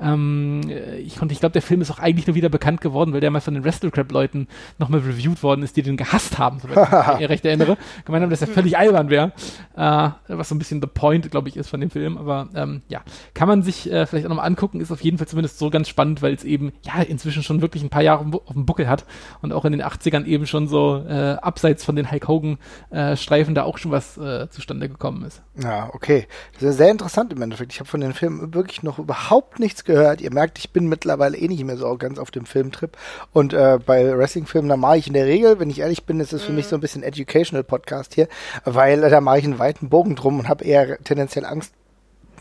Ähm, 0.00 0.62
ich 0.98 1.20
ich 1.22 1.40
glaube, 1.40 1.52
der 1.52 1.62
Film 1.62 1.80
ist 1.80 1.90
auch 1.90 1.98
eigentlich 1.98 2.26
nur 2.26 2.36
wieder 2.36 2.48
bekannt 2.48 2.80
geworden, 2.80 3.12
weil 3.12 3.20
der 3.20 3.30
mal 3.30 3.40
von 3.40 3.54
den 3.54 3.64
Wrestle-Crap-Leuten 3.64 4.48
nochmal 4.78 5.00
reviewed 5.00 5.42
worden 5.42 5.62
ist, 5.62 5.76
die 5.76 5.82
den 5.82 5.96
gehasst 5.96 6.38
haben, 6.38 6.58
soweit 6.58 6.88
ich 7.14 7.20
mich 7.20 7.28
recht 7.30 7.44
erinnere. 7.44 7.76
Gemeint 8.04 8.22
haben, 8.22 8.30
dass 8.30 8.40
er 8.40 8.48
völlig 8.48 8.76
albern 8.76 9.10
wäre. 9.10 9.32
Äh, 9.76 10.10
was 10.28 10.48
so 10.48 10.54
ein 10.54 10.58
bisschen 10.58 10.80
the 10.80 10.88
point, 10.88 11.30
glaube 11.30 11.48
ich, 11.48 11.56
ist 11.56 11.68
von 11.68 11.80
dem 11.80 11.90
Film. 11.90 12.18
Aber 12.18 12.48
ähm, 12.54 12.82
ja, 12.88 13.02
kann 13.34 13.48
man 13.48 13.62
sich 13.62 13.90
äh, 13.90 14.06
vielleicht 14.06 14.26
auch 14.26 14.30
nochmal 14.30 14.46
angucken. 14.46 14.80
Ist 14.80 14.92
auf 14.92 15.00
jeden 15.00 15.18
Fall 15.18 15.28
zumindest 15.28 15.58
so 15.58 15.70
ganz 15.70 15.88
spannend, 15.88 16.22
weil 16.22 16.34
es 16.34 16.44
eben 16.44 16.72
ja 16.82 17.02
inzwischen 17.02 17.42
schon 17.42 17.62
wirklich 17.62 17.82
ein 17.82 17.90
paar 17.90 18.02
Jahre 18.02 18.24
auf 18.24 18.52
dem 18.52 18.66
Buckel 18.66 18.88
hat 18.88 19.04
und 19.42 19.52
auch 19.52 19.64
in 19.64 19.72
den 19.72 19.82
80ern 19.82 20.24
eben 20.24 20.46
schon 20.46 20.68
so 20.68 21.04
äh, 21.08 21.36
abseits 21.64 21.84
von 21.84 21.96
den 21.96 22.10
Hulk 22.10 22.28
Hogan-Streifen 22.28 23.52
äh, 23.52 23.54
da 23.54 23.62
auch 23.62 23.78
schon 23.78 23.90
was 23.90 24.18
äh, 24.18 24.48
zustande 24.50 24.88
gekommen 24.88 25.24
ist. 25.24 25.42
Ja, 25.62 25.88
okay. 25.92 26.26
Das 26.54 26.62
ist 26.62 26.76
sehr 26.76 26.90
interessant 26.90 27.32
im 27.32 27.40
Endeffekt. 27.40 27.72
Ich 27.72 27.80
habe 27.80 27.88
von 27.88 28.00
den 28.00 28.12
Filmen 28.12 28.52
wirklich 28.52 28.82
noch 28.82 28.98
überhaupt 28.98 29.58
nichts 29.60 29.84
gehört. 29.84 30.20
Ihr 30.20 30.32
merkt, 30.32 30.58
ich 30.58 30.70
bin 30.70 30.88
mittlerweile 30.88 31.38
eh 31.38 31.48
nicht 31.48 31.64
mehr 31.64 31.78
so 31.78 31.96
ganz 31.96 32.18
auf 32.18 32.30
dem 32.30 32.44
Filmtrip. 32.44 32.98
Und 33.32 33.54
äh, 33.54 33.78
bei 33.84 34.16
Wrestling-Filmen, 34.16 34.68
da 34.68 34.76
mache 34.76 34.98
ich 34.98 35.06
in 35.06 35.14
der 35.14 35.26
Regel, 35.26 35.58
wenn 35.58 35.70
ich 35.70 35.80
ehrlich 35.80 36.04
bin, 36.04 36.20
ist 36.20 36.34
es 36.34 36.42
für 36.42 36.52
mich 36.52 36.66
mhm. 36.66 36.70
so 36.70 36.76
ein 36.76 36.80
bisschen 36.80 37.02
Educational 37.02 37.64
Podcast 37.64 38.14
hier, 38.14 38.28
weil 38.64 39.02
äh, 39.02 39.08
da 39.08 39.22
mache 39.22 39.38
ich 39.38 39.44
einen 39.44 39.58
weiten 39.58 39.88
Bogen 39.88 40.16
drum 40.16 40.38
und 40.38 40.48
habe 40.48 40.64
eher 40.64 40.98
tendenziell 40.98 41.46
Angst, 41.46 41.72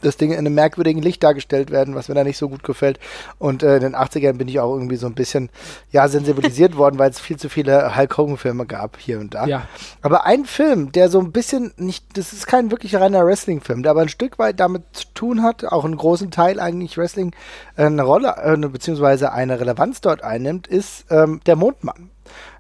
dass 0.06 0.18
Dinge 0.18 0.34
in 0.34 0.40
einem 0.40 0.56
merkwürdigen 0.56 1.02
Licht 1.02 1.24
dargestellt 1.24 1.72
werden, 1.72 1.96
was 1.96 2.10
mir 2.10 2.16
da 2.16 2.24
nicht 2.24 2.38
so 2.38 2.50
gut 2.50 2.64
gefällt. 2.64 3.00
Und 3.38 3.64
äh, 3.64 3.76
in 3.76 3.82
den 3.82 3.96
80ern 3.96 4.34
bin 4.34 4.48
ich 4.48 4.60
auch 4.60 4.74
irgendwie 4.74 4.96
so 4.96 5.08
ein 5.08 5.16
bisschen, 5.16 5.50
ja, 5.92 6.08
sensibilisiert 6.08 6.78
worden, 6.78 7.00
weil 7.00 7.10
es 7.10 7.20
viel 7.20 7.38
zu 7.38 7.50
viele 7.50 7.96
Hulk 7.96 8.18
Hogan-Filme 8.18 8.66
gab 8.66 8.98
hier 8.98 9.20
und 9.20 9.34
da. 9.34 9.46
Ja. 9.46 9.68
Aber 10.02 10.26
ein 10.26 10.46
Film, 10.46 10.92
der 10.92 11.10
so 11.10 11.20
ein 11.20 11.32
bisschen 11.32 11.74
nicht, 11.78 12.18
das 12.18 12.34
ist 12.34 12.48
kein 12.48 12.72
wirklich 12.72 12.96
reiner 12.96 13.26
Wrestling-Film, 13.26 13.84
der 13.84 13.92
aber 13.92 14.02
ein 14.02 14.10
Stück 14.10 14.40
weit 14.40 14.60
damit 14.60 14.84
zu 14.94 15.06
tun 15.14 15.44
hat, 15.44 15.66
auch 15.66 15.86
einen 15.86 15.98
großen 15.98 16.32
Teil 16.32 16.60
eigentlich 16.60 16.98
Wrestling 16.98 17.34
äh, 17.76 17.86
eine 17.86 18.04
Rolle, 18.04 18.36
äh, 18.44 18.58
beziehungsweise 18.68 19.32
eine 19.32 19.60
Relevanz 19.60 20.02
dort 20.02 20.24
einnimmt, 20.24 20.68
ist 20.68 21.06
ähm, 21.10 21.42
Der 21.46 21.56
Mondmann. 21.56 22.10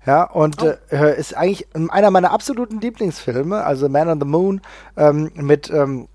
Ja, 0.05 0.23
und 0.23 0.61
oh. 0.61 0.73
äh, 0.91 1.17
ist 1.17 1.35
eigentlich 1.35 1.67
einer 1.73 2.11
meiner 2.11 2.31
absoluten 2.31 2.81
Lieblingsfilme, 2.81 3.63
also 3.63 3.87
Man 3.87 4.09
on 4.09 4.19
the 4.19 4.27
Moon, 4.27 4.61
ähm, 4.97 5.31
mit 5.35 5.69
ähm, 5.69 6.07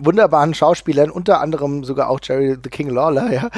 wunderbaren 0.00 0.54
Schauspielern, 0.54 1.10
unter 1.10 1.40
anderem 1.40 1.84
sogar 1.84 2.08
auch 2.08 2.20
Jerry 2.22 2.56
the 2.62 2.70
King 2.70 2.88
Lawler, 2.88 3.32
ja. 3.32 3.48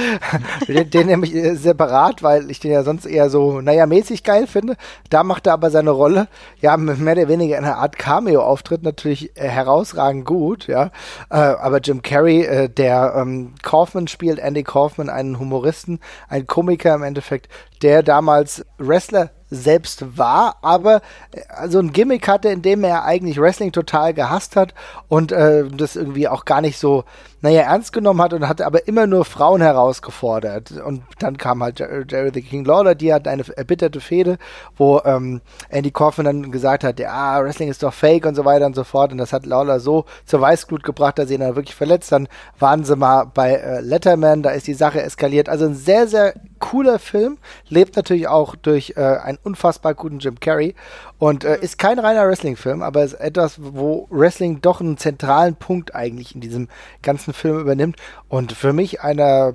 den, 0.68 0.90
den 0.90 1.06
nehme 1.06 1.26
ich 1.26 1.34
äh, 1.34 1.54
separat, 1.54 2.22
weil 2.22 2.50
ich 2.50 2.60
den 2.60 2.70
ja 2.70 2.82
sonst 2.82 3.06
eher 3.06 3.30
so, 3.30 3.60
naja, 3.60 3.86
mäßig 3.86 4.24
geil 4.24 4.46
finde. 4.46 4.76
Da 5.10 5.22
macht 5.22 5.46
er 5.46 5.54
aber 5.54 5.70
seine 5.70 5.90
Rolle, 5.90 6.28
ja, 6.60 6.76
mehr 6.76 7.16
oder 7.16 7.28
weniger 7.28 7.58
in 7.58 7.64
einer 7.64 7.78
Art 7.78 7.98
Cameo-Auftritt 7.98 8.82
natürlich 8.82 9.36
äh, 9.36 9.48
herausragend 9.48 10.24
gut, 10.24 10.66
ja. 10.66 10.90
Äh, 11.30 11.36
aber 11.36 11.80
Jim 11.80 12.02
Carrey, 12.02 12.42
äh, 12.42 12.68
der 12.68 13.14
ähm, 13.16 13.54
Kaufman 13.62 14.08
spielt, 14.08 14.38
Andy 14.38 14.62
Kaufman, 14.62 15.10
einen 15.10 15.38
Humoristen, 15.38 16.00
ein 16.28 16.46
Komiker 16.46 16.94
im 16.94 17.02
Endeffekt, 17.02 17.48
der 17.82 18.02
damals 18.02 18.64
Wrestler 18.78 19.30
selbst 19.50 20.16
war, 20.16 20.56
aber 20.62 21.02
äh, 21.32 21.68
so 21.68 21.78
ein 21.78 21.92
Gimmick 21.92 22.28
hatte, 22.28 22.48
in 22.48 22.62
dem 22.62 22.84
er 22.84 23.04
eigentlich 23.04 23.40
Wrestling 23.40 23.72
total 23.72 24.14
gehasst 24.14 24.56
hat 24.56 24.74
und 25.08 25.32
äh, 25.32 25.64
das 25.68 25.96
irgendwie 25.96 26.28
auch 26.28 26.44
gar 26.44 26.60
nicht 26.60 26.78
so, 26.78 27.04
naja, 27.42 27.62
ernst 27.62 27.92
genommen 27.92 28.20
hat 28.20 28.32
und 28.32 28.46
hatte 28.48 28.66
aber 28.66 28.86
immer 28.86 29.06
nur 29.06 29.24
Frauen 29.24 29.62
herausgefordert. 29.62 30.72
Und 30.72 31.02
dann 31.18 31.38
kam 31.38 31.62
halt 31.62 31.80
Jerry 31.80 32.30
the 32.32 32.42
King 32.42 32.64
Lawler, 32.64 32.94
die 32.94 33.12
hat 33.12 33.26
eine 33.26 33.44
erbitterte 33.56 34.00
Fehde, 34.00 34.38
wo 34.76 35.00
ähm, 35.04 35.40
Andy 35.68 35.90
Kaufman 35.90 36.26
dann 36.26 36.52
gesagt 36.52 36.84
hat, 36.84 37.00
ja, 37.00 37.42
Wrestling 37.42 37.70
ist 37.70 37.82
doch 37.82 37.94
fake 37.94 38.26
und 38.26 38.34
so 38.34 38.44
weiter 38.44 38.66
und 38.66 38.76
so 38.76 38.84
fort. 38.84 39.12
Und 39.12 39.18
das 39.18 39.32
hat 39.32 39.46
Lawler 39.46 39.80
so 39.80 40.04
zur 40.26 40.40
Weißglut 40.40 40.82
gebracht, 40.82 41.18
dass 41.18 41.28
sie 41.28 41.34
ihn 41.34 41.40
dann 41.40 41.56
wirklich 41.56 41.74
verletzt. 41.74 42.12
Dann 42.12 42.28
waren 42.58 42.84
sie 42.84 42.96
mal 42.96 43.24
bei 43.32 43.54
äh, 43.54 43.80
Letterman, 43.80 44.42
da 44.42 44.50
ist 44.50 44.66
die 44.66 44.74
Sache 44.74 45.02
eskaliert. 45.02 45.48
Also 45.48 45.64
ein 45.66 45.74
sehr, 45.74 46.06
sehr 46.06 46.34
cooler 46.58 46.98
Film, 46.98 47.38
lebt 47.68 47.96
natürlich 47.96 48.28
auch 48.28 48.54
durch 48.54 48.94
äh, 48.96 49.00
einen 49.00 49.38
unfassbar 49.42 49.94
guten 49.94 50.18
Jim 50.18 50.38
Carrey 50.38 50.74
und 51.20 51.44
äh, 51.44 51.60
ist 51.60 51.78
kein 51.78 51.98
reiner 51.98 52.26
Wrestling-Film, 52.26 52.82
aber 52.82 53.04
ist 53.04 53.12
etwas, 53.12 53.60
wo 53.62 54.08
Wrestling 54.10 54.62
doch 54.62 54.80
einen 54.80 54.96
zentralen 54.96 55.54
Punkt 55.54 55.94
eigentlich 55.94 56.34
in 56.34 56.40
diesem 56.40 56.68
ganzen 57.02 57.34
Film 57.34 57.60
übernimmt 57.60 57.96
und 58.28 58.52
für 58.52 58.72
mich 58.72 59.02
einer 59.02 59.52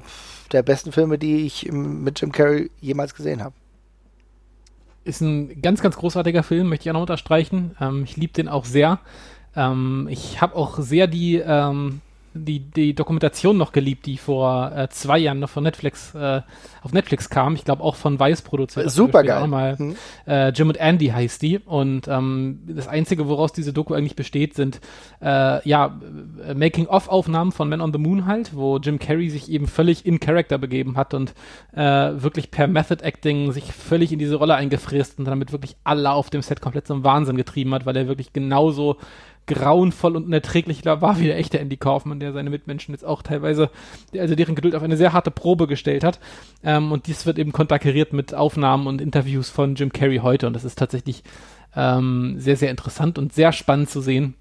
der 0.51 0.61
besten 0.61 0.91
Filme, 0.91 1.17
die 1.17 1.45
ich 1.45 1.69
mit 1.71 2.21
Jim 2.21 2.31
Carrey 2.31 2.69
jemals 2.79 3.15
gesehen 3.15 3.43
habe. 3.43 3.55
Ist 5.03 5.21
ein 5.21 5.59
ganz, 5.61 5.81
ganz 5.81 5.97
großartiger 5.97 6.43
Film, 6.43 6.69
möchte 6.69 6.83
ich 6.83 6.91
auch 6.91 6.93
noch 6.93 7.01
unterstreichen. 7.01 7.75
Ähm, 7.81 8.03
ich 8.03 8.15
liebe 8.15 8.33
den 8.33 8.47
auch 8.47 8.65
sehr. 8.65 8.99
Ähm, 9.55 10.07
ich 10.11 10.41
habe 10.41 10.55
auch 10.55 10.77
sehr 10.79 11.07
die 11.07 11.37
ähm, 11.37 12.01
die, 12.35 12.59
die 12.59 12.93
Dokumentation 12.93 13.57
noch 13.57 13.71
geliebt, 13.71 14.05
die 14.05 14.17
vor 14.17 14.71
äh, 14.75 14.89
zwei 14.89 15.17
Jahren 15.17 15.39
noch 15.39 15.49
von 15.49 15.63
Netflix 15.63 16.13
äh, 16.13 16.41
auf 16.81 16.91
Netflix 16.91 17.29
kam. 17.29 17.55
Ich 17.55 17.63
glaube 17.63 17.83
auch 17.83 17.95
von 17.95 18.19
Weiß 18.19 18.41
produziert. 18.41 18.91
Super 18.91 19.23
geil. 19.23 19.47
Mal, 19.47 19.77
hm. 19.77 19.95
äh, 20.27 20.49
Jim 20.49 20.67
und 20.69 20.77
Andy 20.77 21.07
heißt 21.07 21.41
die. 21.41 21.59
Und 21.59 22.07
ähm, 22.07 22.59
das 22.67 22.87
Einzige, 22.87 23.27
woraus 23.27 23.53
diese 23.53 23.73
Doku 23.73 23.93
eigentlich 23.93 24.15
besteht, 24.15 24.53
sind 24.53 24.81
äh, 25.21 25.67
ja 25.67 25.99
Making-of-Aufnahmen 26.53 27.51
von 27.51 27.69
Men 27.69 27.81
on 27.81 27.93
the 27.93 27.99
Moon 27.99 28.25
halt, 28.25 28.55
wo 28.55 28.77
Jim 28.77 28.99
Carrey 28.99 29.29
sich 29.29 29.49
eben 29.49 29.67
völlig 29.67 30.05
in 30.05 30.19
Character 30.19 30.57
begeben 30.57 30.97
hat 30.97 31.13
und 31.13 31.33
äh, 31.73 31.81
wirklich 31.81 32.51
per 32.51 32.67
Method 32.67 33.03
Acting 33.03 33.53
sich 33.53 33.71
völlig 33.71 34.11
in 34.11 34.19
diese 34.19 34.35
Rolle 34.35 34.55
eingefräst 34.55 35.17
und 35.19 35.25
damit 35.25 35.51
wirklich 35.51 35.75
alle 35.83 36.11
auf 36.11 36.29
dem 36.29 36.41
Set 36.41 36.61
komplett 36.61 36.87
zum 36.87 37.03
Wahnsinn 37.03 37.37
getrieben 37.37 37.73
hat, 37.73 37.85
weil 37.85 37.95
er 37.95 38.07
wirklich 38.07 38.33
genauso 38.33 38.97
grauenvoll 39.47 40.15
und 40.15 40.25
unerträglich 40.25 40.85
war 40.85 41.19
wie 41.19 41.25
der 41.25 41.37
echte 41.37 41.59
Andy 41.59 41.77
Kaufmann, 41.77 42.19
der 42.19 42.33
seine 42.33 42.49
Mitmenschen 42.49 42.93
jetzt 42.93 43.05
auch 43.05 43.21
teilweise, 43.21 43.69
also 44.17 44.35
deren 44.35 44.55
Geduld 44.55 44.75
auf 44.75 44.83
eine 44.83 44.97
sehr 44.97 45.13
harte 45.13 45.31
Probe 45.31 45.67
gestellt 45.67 46.03
hat. 46.03 46.19
Ähm, 46.63 46.91
und 46.91 47.07
dies 47.07 47.25
wird 47.25 47.37
eben 47.37 47.51
konterkariert 47.51 48.13
mit 48.13 48.33
Aufnahmen 48.33 48.87
und 48.87 49.01
Interviews 49.01 49.49
von 49.49 49.75
Jim 49.75 49.91
Carrey 49.91 50.17
heute. 50.17 50.47
Und 50.47 50.53
das 50.53 50.63
ist 50.63 50.79
tatsächlich 50.79 51.23
ähm, 51.75 52.35
sehr, 52.37 52.57
sehr 52.57 52.71
interessant 52.71 53.17
und 53.17 53.33
sehr 53.33 53.51
spannend 53.51 53.89
zu 53.89 54.01
sehen. 54.01 54.35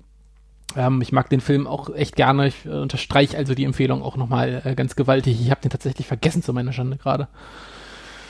Ähm, 0.77 1.01
ich 1.03 1.13
mag 1.13 1.29
den 1.29 1.41
Film 1.41 1.67
auch 1.67 1.95
echt 1.95 2.17
gerne. 2.17 2.49
Ich 2.49 2.65
äh, 2.65 2.71
unterstreiche 2.71 3.37
also 3.37 3.55
die 3.55 3.65
Empfehlung 3.65 4.03
auch 4.03 4.17
nochmal 4.17 4.63
äh, 4.65 4.75
ganz 4.75 4.97
gewaltig. 4.97 5.41
Ich 5.41 5.51
habe 5.51 5.61
den 5.61 5.71
tatsächlich 5.71 6.07
vergessen 6.07 6.43
zu 6.43 6.53
meiner 6.53 6.73
Schande 6.73 6.97
gerade. 6.97 7.29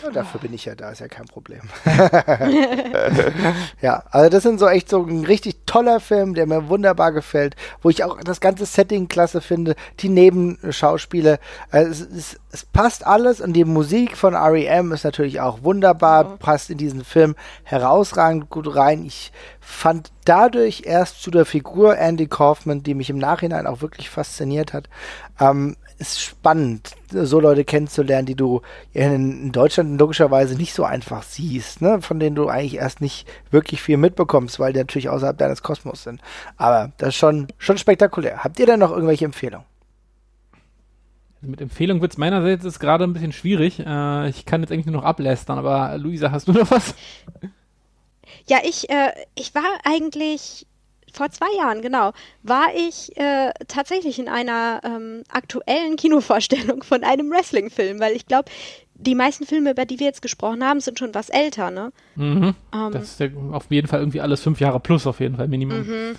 Ja, 0.05 0.11
dafür 0.11 0.40
bin 0.40 0.53
ich 0.53 0.67
ja 0.67 0.75
da, 0.75 0.90
ist 0.90 1.01
ja 1.01 1.09
kein 1.09 1.27
Problem. 1.27 1.62
ja, 3.81 4.03
also 4.11 4.29
das 4.29 4.43
sind 4.43 4.61
so 4.61 4.69
echt 4.69 4.90
so 4.90 5.03
ein 5.03 5.25
richtig 5.25 5.64
toller 5.64 5.99
Film, 5.99 6.35
der 6.35 6.47
mir 6.47 6.69
wunderbar 6.69 7.12
gefällt, 7.12 7.57
wo 7.81 7.88
ich 7.88 8.05
auch 8.05 8.21
das 8.21 8.40
ganze 8.40 8.67
Setting 8.67 9.09
klasse 9.09 9.40
finde, 9.40 9.77
die 10.01 10.11
Nebenschauspiele, 10.11 11.38
also 11.71 11.90
es, 11.90 12.01
es, 12.01 12.40
es, 12.53 12.64
passt 12.67 13.07
alles 13.07 13.40
und 13.40 13.55
die 13.55 13.64
Musik 13.64 14.17
von 14.17 14.35
R.E.M. 14.35 14.93
ist 14.93 15.05
natürlich 15.05 15.40
auch 15.40 15.62
wunderbar, 15.62 16.25
mhm. 16.25 16.38
passt 16.38 16.69
in 16.69 16.79
diesen 16.79 17.05
Film 17.05 17.35
herausragend 17.62 18.51
gut 18.51 18.75
rein. 18.77 19.05
Ich 19.05 19.33
fand 19.61 20.12
dadurch 20.27 20.83
erst 20.85 21.23
zu 21.23 21.31
der 21.31 21.47
Figur 21.47 21.97
Andy 21.97 22.27
Kaufman, 22.27 22.83
die 22.83 22.95
mich 22.95 23.09
im 23.09 23.19
Nachhinein 23.19 23.67
auch 23.67 23.81
wirklich 23.81 24.11
fasziniert 24.11 24.75
hat, 24.75 24.88
ähm, 25.40 25.77
ist 26.09 26.21
spannend, 26.21 26.93
so 27.11 27.40
Leute 27.40 27.64
kennenzulernen, 27.64 28.27
die 28.27 28.35
du 28.35 28.62
in, 28.93 29.53
Deutschland 29.53 29.99
logischerweise 29.99 30.57
nicht 30.57 30.75
so 30.75 30.85
einfach 30.85 31.23
siehst, 31.23 31.81
ne? 31.81 32.03
von 32.03 32.21
denen 32.21 32.37
du 32.37 32.49
eigentlich 32.49 32.77
erst 32.77 33.01
nicht 33.01 33.27
wirklich 33.51 33.83
viel 33.83 33.97
mitbekommst, 33.97 34.61
weil 34.61 34.73
die 34.73 34.81
natürlich 34.81 35.09
außerhalb 35.09 35.38
deines 35.38 35.62
Kosmos 35.62 36.03
sind. 36.03 36.21
Aber 36.57 36.93
das 36.99 37.11
ist 37.11 37.17
schon, 37.17 37.49
schon 37.59 37.79
spektakulär. 37.79 38.45
Habt 38.45 38.59
ihr 38.59 38.67
denn 38.67 38.81
noch 38.81 38.90
irgendwelche 38.90 39.25
Empfehlungen? 39.25 39.67
Also 41.37 41.51
mit 41.51 41.61
Empfehlung 41.61 42.01
wird 42.01 42.12
es 42.12 42.19
meinerseits 42.19 42.64
ist 42.64 42.81
gerade 42.81 43.05
ein 43.05 43.12
bisschen 43.12 43.33
schwierig. 43.33 43.81
Äh, 43.81 44.29
ich 44.29 44.45
kann 44.45 44.62
jetzt 44.62 44.73
eigentlich 44.73 44.87
nur 44.87 44.97
noch 44.97 45.05
ablästern, 45.05 45.59
aber 45.59 45.97
Luisa, 45.99 46.31
hast 46.31 46.49
du 46.49 46.53
noch 46.53 46.71
was? 46.71 46.95
Ja, 48.47 48.59
ich, 48.62 48.90
äh, 48.90 49.12
ich 49.35 49.55
war 49.55 49.64
eigentlich 49.85 50.67
vor 51.14 51.31
zwei 51.31 51.46
Jahren, 51.57 51.83
genau, 51.83 52.12
war 52.42 52.74
ich 52.74 53.16
äh, 53.16 53.53
tatsächlich 53.68 54.18
in 54.18 54.29
einer 54.29 54.81
ähm, 54.85 55.22
aktuellen 55.31 55.96
Kinovorstellung 55.96 56.83
von 56.83 57.05
einem 57.05 57.31
Wrestling-Film, 57.31 58.00
weil 58.00 58.14
ich 58.14 58.27
glaube, 58.27 58.50
die 58.94 59.14
meisten 59.14 59.46
Filme, 59.46 59.72
über 59.72 59.87
die 59.87 59.98
wir 59.98 60.07
jetzt 60.07 60.22
gesprochen 60.22 60.64
haben, 60.64 60.81
sind 60.81 60.98
schon 60.98 61.14
was 61.14 61.29
älter, 61.29 61.70
ne? 61.70 61.92
Mhm. 62.14 62.55
Ähm, 62.72 62.92
das 62.92 63.03
ist 63.05 63.20
ja 63.20 63.29
auf 63.53 63.66
jeden 63.70 63.88
Fall 63.88 64.00
irgendwie 64.00 64.20
alles 64.20 64.40
fünf 64.40 64.61
Jahre 64.61 64.81
plus, 64.81 65.07
auf 65.07 65.20
jeden 65.20 65.37
Fall 65.37 65.48
Minimum. 65.48 65.79
Mhm. 65.79 66.16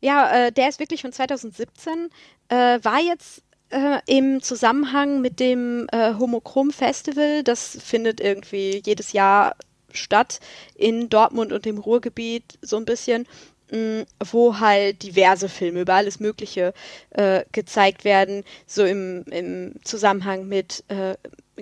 Ja, 0.00 0.46
äh, 0.46 0.52
der 0.52 0.68
ist 0.68 0.80
wirklich 0.80 1.02
von 1.02 1.12
2017, 1.12 2.08
äh, 2.48 2.78
war 2.82 3.00
jetzt 3.00 3.42
äh, 3.70 3.98
im 4.06 4.42
Zusammenhang 4.42 5.20
mit 5.20 5.40
dem 5.40 5.86
äh, 5.92 6.14
Homochrom 6.14 6.70
Festival, 6.70 7.42
das 7.42 7.78
findet 7.82 8.20
irgendwie 8.20 8.82
jedes 8.84 9.12
Jahr 9.12 9.54
statt 9.92 10.40
in 10.74 11.08
Dortmund 11.08 11.52
und 11.52 11.64
dem 11.64 11.78
Ruhrgebiet 11.78 12.58
so 12.62 12.76
ein 12.76 12.84
bisschen 12.84 13.26
wo 13.70 14.58
halt 14.58 15.02
diverse 15.02 15.48
Filme 15.48 15.80
über 15.80 15.94
alles 15.94 16.20
Mögliche 16.20 16.72
äh, 17.10 17.44
gezeigt 17.52 18.04
werden, 18.04 18.44
so 18.66 18.84
im, 18.84 19.24
im 19.30 19.74
Zusammenhang 19.84 20.48
mit 20.48 20.84
äh, 20.88 21.16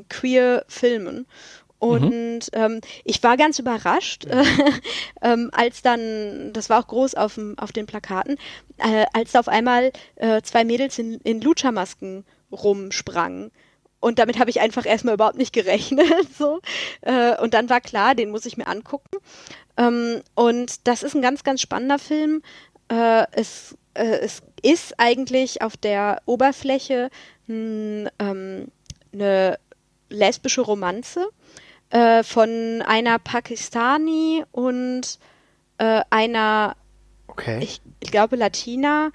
Queer-Filmen. 0.09 1.27
Und 1.79 2.03
mhm. 2.13 2.41
ähm, 2.53 2.81
ich 3.05 3.23
war 3.23 3.37
ganz 3.37 3.59
überrascht, 3.59 4.25
äh, 4.27 4.45
ähm, 5.23 5.51
als 5.53 5.83
dann, 5.83 6.53
das 6.53 6.71
war 6.71 6.81
auch 6.81 6.87
groß 6.87 7.15
auf, 7.15 7.35
dem, 7.35 7.59
auf 7.59 7.73
den 7.73 7.87
Plakaten, 7.87 8.39
äh, 8.79 9.05
als 9.13 9.33
da 9.33 9.41
auf 9.41 9.49
einmal 9.49 9.93
äh, 10.17 10.41
zwei 10.43 10.65
Mädels 10.65 10.99
in, 10.99 11.21
in 11.21 11.41
Lucha-Masken 11.41 12.25
rumsprangen. 12.51 13.51
Und 14.01 14.19
damit 14.19 14.39
habe 14.39 14.51
ich 14.51 14.61
einfach 14.61 14.87
erstmal 14.87 15.15
überhaupt 15.15 15.39
nicht 15.39 15.53
gerechnet. 15.53 16.07
so. 16.39 16.61
Äh, 17.03 17.37
und 17.41 17.55
dann 17.55 17.69
war 17.69 17.81
klar, 17.81 18.15
den 18.15 18.31
muss 18.31 18.47
ich 18.47 18.57
mir 18.57 18.67
angucken. 18.67 19.17
Ähm, 19.77 20.23
und 20.35 20.87
das 20.87 21.03
ist 21.03 21.15
ein 21.15 21.23
ganz, 21.23 21.45
ganz 21.45 21.61
spannender 21.61 21.99
Film. 21.99 22.43
Äh, 22.89 23.27
es, 23.33 23.77
äh, 23.95 24.19
es 24.21 24.43
ist 24.63 24.99
eigentlich 24.99 25.63
auf 25.63 25.77
der 25.77 26.23
Oberfläche 26.27 27.11
mh, 27.47 28.11
ähm, 28.19 28.69
eine 29.13 29.59
lesbische 30.09 30.61
Romanze 30.61 31.27
von 31.89 32.83
einer 32.85 33.21
Pakistani 33.21 34.45
und 34.51 35.21
einer, 35.79 36.77
okay. 37.29 37.61
ich, 37.63 37.81
ich, 38.01 38.11
glaube, 38.11 38.35
Latina 38.35 39.13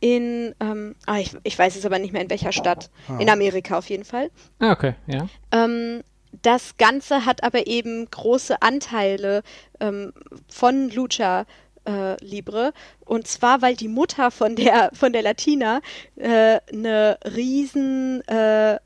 in, 0.00 0.54
ähm, 0.60 0.94
ah, 1.06 1.18
ich, 1.18 1.36
ich, 1.42 1.58
weiß 1.58 1.76
es 1.76 1.86
aber 1.86 1.98
nicht 1.98 2.12
mehr 2.12 2.22
in 2.22 2.30
welcher 2.30 2.52
Stadt, 2.52 2.90
oh. 3.08 3.18
in 3.18 3.30
Amerika 3.30 3.78
auf 3.78 3.88
jeden 3.88 4.04
Fall. 4.04 4.30
Ah, 4.58 4.72
okay, 4.72 4.94
ja. 5.06 5.28
Ähm, 5.52 6.02
das 6.42 6.76
Ganze 6.76 7.24
hat 7.24 7.42
aber 7.42 7.66
eben 7.66 8.10
große 8.10 8.60
Anteile 8.62 9.42
ähm, 9.80 10.12
von 10.48 10.90
Lucha 10.90 11.46
äh, 11.86 12.22
Libre. 12.22 12.74
Und 13.04 13.26
zwar, 13.26 13.62
weil 13.62 13.74
die 13.76 13.88
Mutter 13.88 14.30
von 14.30 14.54
der, 14.56 14.90
von 14.92 15.12
der 15.12 15.22
Latina 15.22 15.80
äh, 16.16 16.60
eine 16.72 17.18
riesen, 17.24 18.20
äh, 18.28 18.78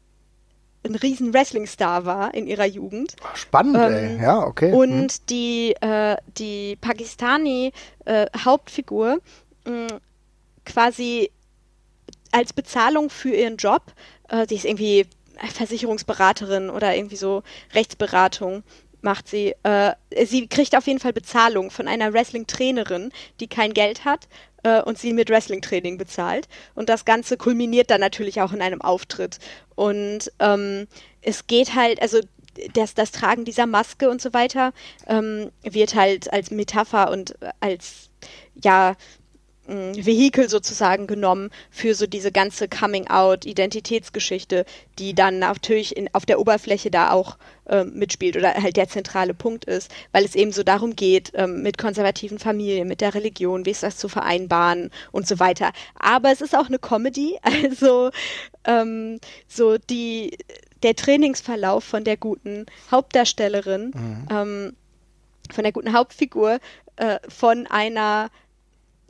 ein 0.82 0.94
riesen 0.94 1.34
Wrestling-Star 1.34 2.06
war 2.06 2.32
in 2.34 2.46
ihrer 2.46 2.64
Jugend. 2.66 3.14
Spannend, 3.34 3.76
ähm, 3.76 3.92
ey. 3.92 4.18
Ja, 4.22 4.46
okay. 4.46 4.72
Und 4.72 5.12
hm. 5.12 5.18
die, 5.28 5.74
äh, 5.80 6.16
die 6.38 6.76
Pakistani-Hauptfigur 6.76 9.18
äh, 9.64 9.88
quasi 10.64 11.30
als 12.32 12.52
Bezahlung 12.52 13.10
für 13.10 13.34
ihren 13.34 13.56
Job, 13.56 13.82
äh, 14.28 14.46
die 14.46 14.56
ist 14.56 14.64
irgendwie 14.64 15.06
Versicherungsberaterin 15.54 16.70
oder 16.70 16.94
irgendwie 16.94 17.16
so 17.16 17.42
Rechtsberatung 17.74 18.62
macht 19.02 19.28
sie. 19.28 19.54
Äh, 19.62 19.92
sie 20.26 20.46
kriegt 20.46 20.76
auf 20.76 20.86
jeden 20.86 21.00
Fall 21.00 21.12
Bezahlung 21.12 21.70
von 21.70 21.88
einer 21.88 22.12
Wrestling-Trainerin, 22.12 23.12
die 23.40 23.48
kein 23.48 23.72
Geld 23.72 24.04
hat 24.04 24.28
äh, 24.62 24.82
und 24.82 24.98
sie 24.98 25.12
mit 25.12 25.30
Wrestling-Training 25.30 25.98
bezahlt. 25.98 26.48
Und 26.74 26.88
das 26.88 27.04
Ganze 27.04 27.36
kulminiert 27.36 27.90
dann 27.90 28.00
natürlich 28.00 28.40
auch 28.40 28.52
in 28.52 28.62
einem 28.62 28.82
Auftritt. 28.82 29.38
Und 29.74 30.30
ähm, 30.38 30.86
es 31.22 31.46
geht 31.46 31.74
halt, 31.74 32.02
also 32.02 32.20
das, 32.74 32.94
das 32.94 33.12
Tragen 33.12 33.44
dieser 33.44 33.66
Maske 33.66 34.10
und 34.10 34.20
so 34.20 34.32
weiter 34.34 34.72
ähm, 35.06 35.50
wird 35.62 35.94
halt 35.94 36.32
als 36.32 36.50
Metapher 36.50 37.10
und 37.10 37.36
als 37.60 38.10
ja 38.62 38.96
Vehikel 39.70 40.48
sozusagen 40.48 41.06
genommen 41.06 41.50
für 41.70 41.94
so 41.94 42.06
diese 42.06 42.32
ganze 42.32 42.68
Coming-out-Identitätsgeschichte, 42.68 44.64
die 44.98 45.14
dann 45.14 45.38
natürlich 45.38 45.96
in, 45.96 46.12
auf 46.12 46.26
der 46.26 46.40
Oberfläche 46.40 46.90
da 46.90 47.12
auch 47.12 47.38
ähm, 47.68 47.92
mitspielt 47.94 48.36
oder 48.36 48.54
halt 48.54 48.76
der 48.76 48.88
zentrale 48.88 49.32
Punkt 49.32 49.64
ist, 49.64 49.90
weil 50.12 50.24
es 50.24 50.34
eben 50.34 50.52
so 50.52 50.62
darum 50.62 50.96
geht, 50.96 51.32
ähm, 51.34 51.62
mit 51.62 51.78
konservativen 51.78 52.38
Familien, 52.38 52.88
mit 52.88 53.00
der 53.00 53.14
Religion, 53.14 53.64
wie 53.64 53.70
ist 53.70 53.82
das 53.82 53.96
zu 53.96 54.08
vereinbaren 54.08 54.90
und 55.12 55.28
so 55.28 55.38
weiter. 55.38 55.72
Aber 55.94 56.32
es 56.32 56.40
ist 56.40 56.56
auch 56.56 56.66
eine 56.66 56.78
Comedy, 56.78 57.38
also 57.42 58.10
ähm, 58.64 59.20
so 59.46 59.78
die 59.78 60.36
der 60.82 60.96
Trainingsverlauf 60.96 61.84
von 61.84 62.04
der 62.04 62.16
guten 62.16 62.66
Hauptdarstellerin, 62.90 63.92
mhm. 63.94 64.28
ähm, 64.30 64.76
von 65.52 65.62
der 65.64 65.72
guten 65.72 65.92
Hauptfigur, 65.92 66.58
äh, 66.96 67.18
von 67.28 67.66
einer 67.66 68.30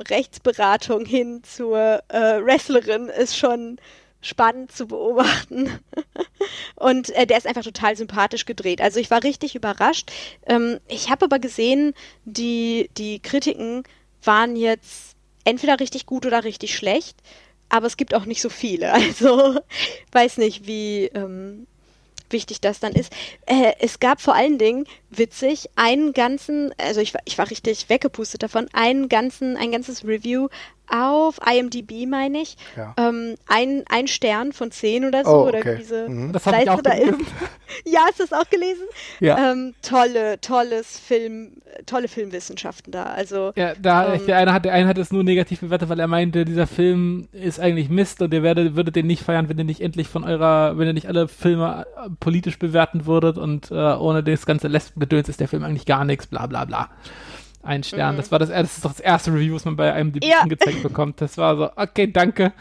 Rechtsberatung 0.08 1.04
hin 1.04 1.42
zur 1.44 2.02
äh, 2.08 2.44
Wrestlerin 2.44 3.08
ist 3.08 3.36
schon 3.36 3.78
spannend 4.22 4.72
zu 4.72 4.86
beobachten. 4.86 5.78
Und 6.76 7.10
äh, 7.10 7.26
der 7.26 7.38
ist 7.38 7.46
einfach 7.46 7.62
total 7.62 7.96
sympathisch 7.96 8.44
gedreht. 8.44 8.80
Also 8.80 9.00
ich 9.00 9.10
war 9.10 9.22
richtig 9.22 9.54
überrascht. 9.54 10.10
Ähm, 10.46 10.78
ich 10.88 11.10
habe 11.10 11.24
aber 11.24 11.38
gesehen, 11.38 11.94
die, 12.24 12.90
die 12.96 13.20
Kritiken 13.20 13.84
waren 14.22 14.56
jetzt 14.56 15.16
entweder 15.44 15.80
richtig 15.80 16.06
gut 16.06 16.26
oder 16.26 16.44
richtig 16.44 16.76
schlecht. 16.76 17.16
Aber 17.68 17.86
es 17.86 17.96
gibt 17.96 18.14
auch 18.14 18.26
nicht 18.26 18.42
so 18.42 18.48
viele. 18.48 18.92
Also 19.10 19.58
weiß 20.12 20.38
nicht, 20.38 20.66
wie, 20.66 21.06
ähm, 21.14 21.66
wichtig 22.32 22.60
das 22.60 22.80
dann 22.80 22.92
ist. 22.92 23.12
Äh, 23.46 23.72
es 23.80 24.00
gab 24.00 24.20
vor 24.20 24.34
allen 24.34 24.58
Dingen, 24.58 24.86
witzig, 25.10 25.68
einen 25.76 26.12
ganzen, 26.12 26.72
also 26.78 27.00
ich, 27.00 27.14
ich 27.24 27.38
war 27.38 27.50
richtig 27.50 27.88
weggepustet 27.88 28.42
davon, 28.42 28.68
einen 28.72 29.08
ganzen, 29.08 29.56
ein 29.56 29.72
ganzes 29.72 30.04
Review 30.04 30.48
auf 30.90 31.38
IMDb, 31.46 32.06
meine 32.06 32.42
ich. 32.42 32.56
Ja. 32.76 32.94
Ähm, 32.96 33.36
ein, 33.46 33.84
ein 33.88 34.08
Stern 34.08 34.52
von 34.52 34.70
zehn 34.70 35.04
oder 35.04 35.24
so. 35.24 35.30
Oh, 35.30 35.48
okay. 35.48 35.60
Oder 35.60 35.74
diese 35.76 36.08
mhm. 36.08 36.32
Das 36.32 36.46
habe 36.46 36.62
ich 36.62 36.70
auch 36.70 36.82
da 36.82 36.94
gelesen. 36.94 37.26
ja, 37.84 38.00
hast 38.06 38.20
du 38.20 38.24
das 38.24 38.32
auch 38.32 38.48
gelesen? 38.50 38.84
Ja. 39.20 39.52
Ähm, 39.52 39.74
tolle, 39.82 40.40
tolles 40.40 40.98
Film, 40.98 41.52
tolle 41.86 42.08
Filmwissenschaften 42.08 42.92
da. 42.92 43.04
Also, 43.04 43.52
ja, 43.56 43.72
da, 43.80 44.14
ähm, 44.14 44.26
der, 44.26 44.36
eine 44.36 44.52
hat, 44.52 44.64
der 44.64 44.72
eine 44.72 44.88
hat 44.88 44.98
es 44.98 45.12
nur 45.12 45.24
negativ 45.24 45.60
bewertet, 45.60 45.88
weil 45.88 46.00
er 46.00 46.08
meinte, 46.08 46.44
dieser 46.44 46.66
Film 46.66 47.28
ist 47.32 47.60
eigentlich 47.60 47.88
Mist 47.88 48.22
und 48.22 48.34
ihr 48.34 48.42
werdet, 48.42 48.76
würdet 48.76 48.96
den 48.96 49.06
nicht 49.06 49.22
feiern, 49.22 49.48
wenn 49.48 49.58
ihr 49.58 49.64
nicht 49.64 49.80
endlich 49.80 50.08
von 50.08 50.24
eurer, 50.24 50.78
wenn 50.78 50.86
ihr 50.86 50.92
nicht 50.92 51.08
alle 51.08 51.28
Filme 51.28 51.86
äh, 51.96 52.10
politisch 52.18 52.58
bewerten 52.58 53.06
würdet 53.06 53.38
und 53.38 53.70
äh, 53.70 53.74
ohne 53.74 54.22
das 54.22 54.46
ganze 54.46 54.68
Lesbengedöns 54.68 55.28
ist 55.28 55.40
der 55.40 55.48
Film 55.48 55.64
eigentlich 55.64 55.86
gar 55.86 56.04
nichts, 56.04 56.26
bla 56.26 56.46
bla 56.46 56.64
bla 56.64 56.90
ein 57.62 57.82
Stern. 57.82 58.14
Mhm. 58.14 58.18
Das 58.18 58.32
war 58.32 58.38
das, 58.38 58.48
das 58.48 58.76
ist 58.76 58.84
doch 58.84 58.92
das 58.92 59.00
erste 59.00 59.32
Review, 59.32 59.54
was 59.54 59.64
man 59.64 59.76
bei 59.76 59.92
einem 59.92 60.12
ja. 60.22 60.44
gezeigt 60.44 60.82
bekommt. 60.82 61.20
Das 61.20 61.36
war 61.36 61.56
so, 61.56 61.70
okay, 61.76 62.10
danke. 62.10 62.52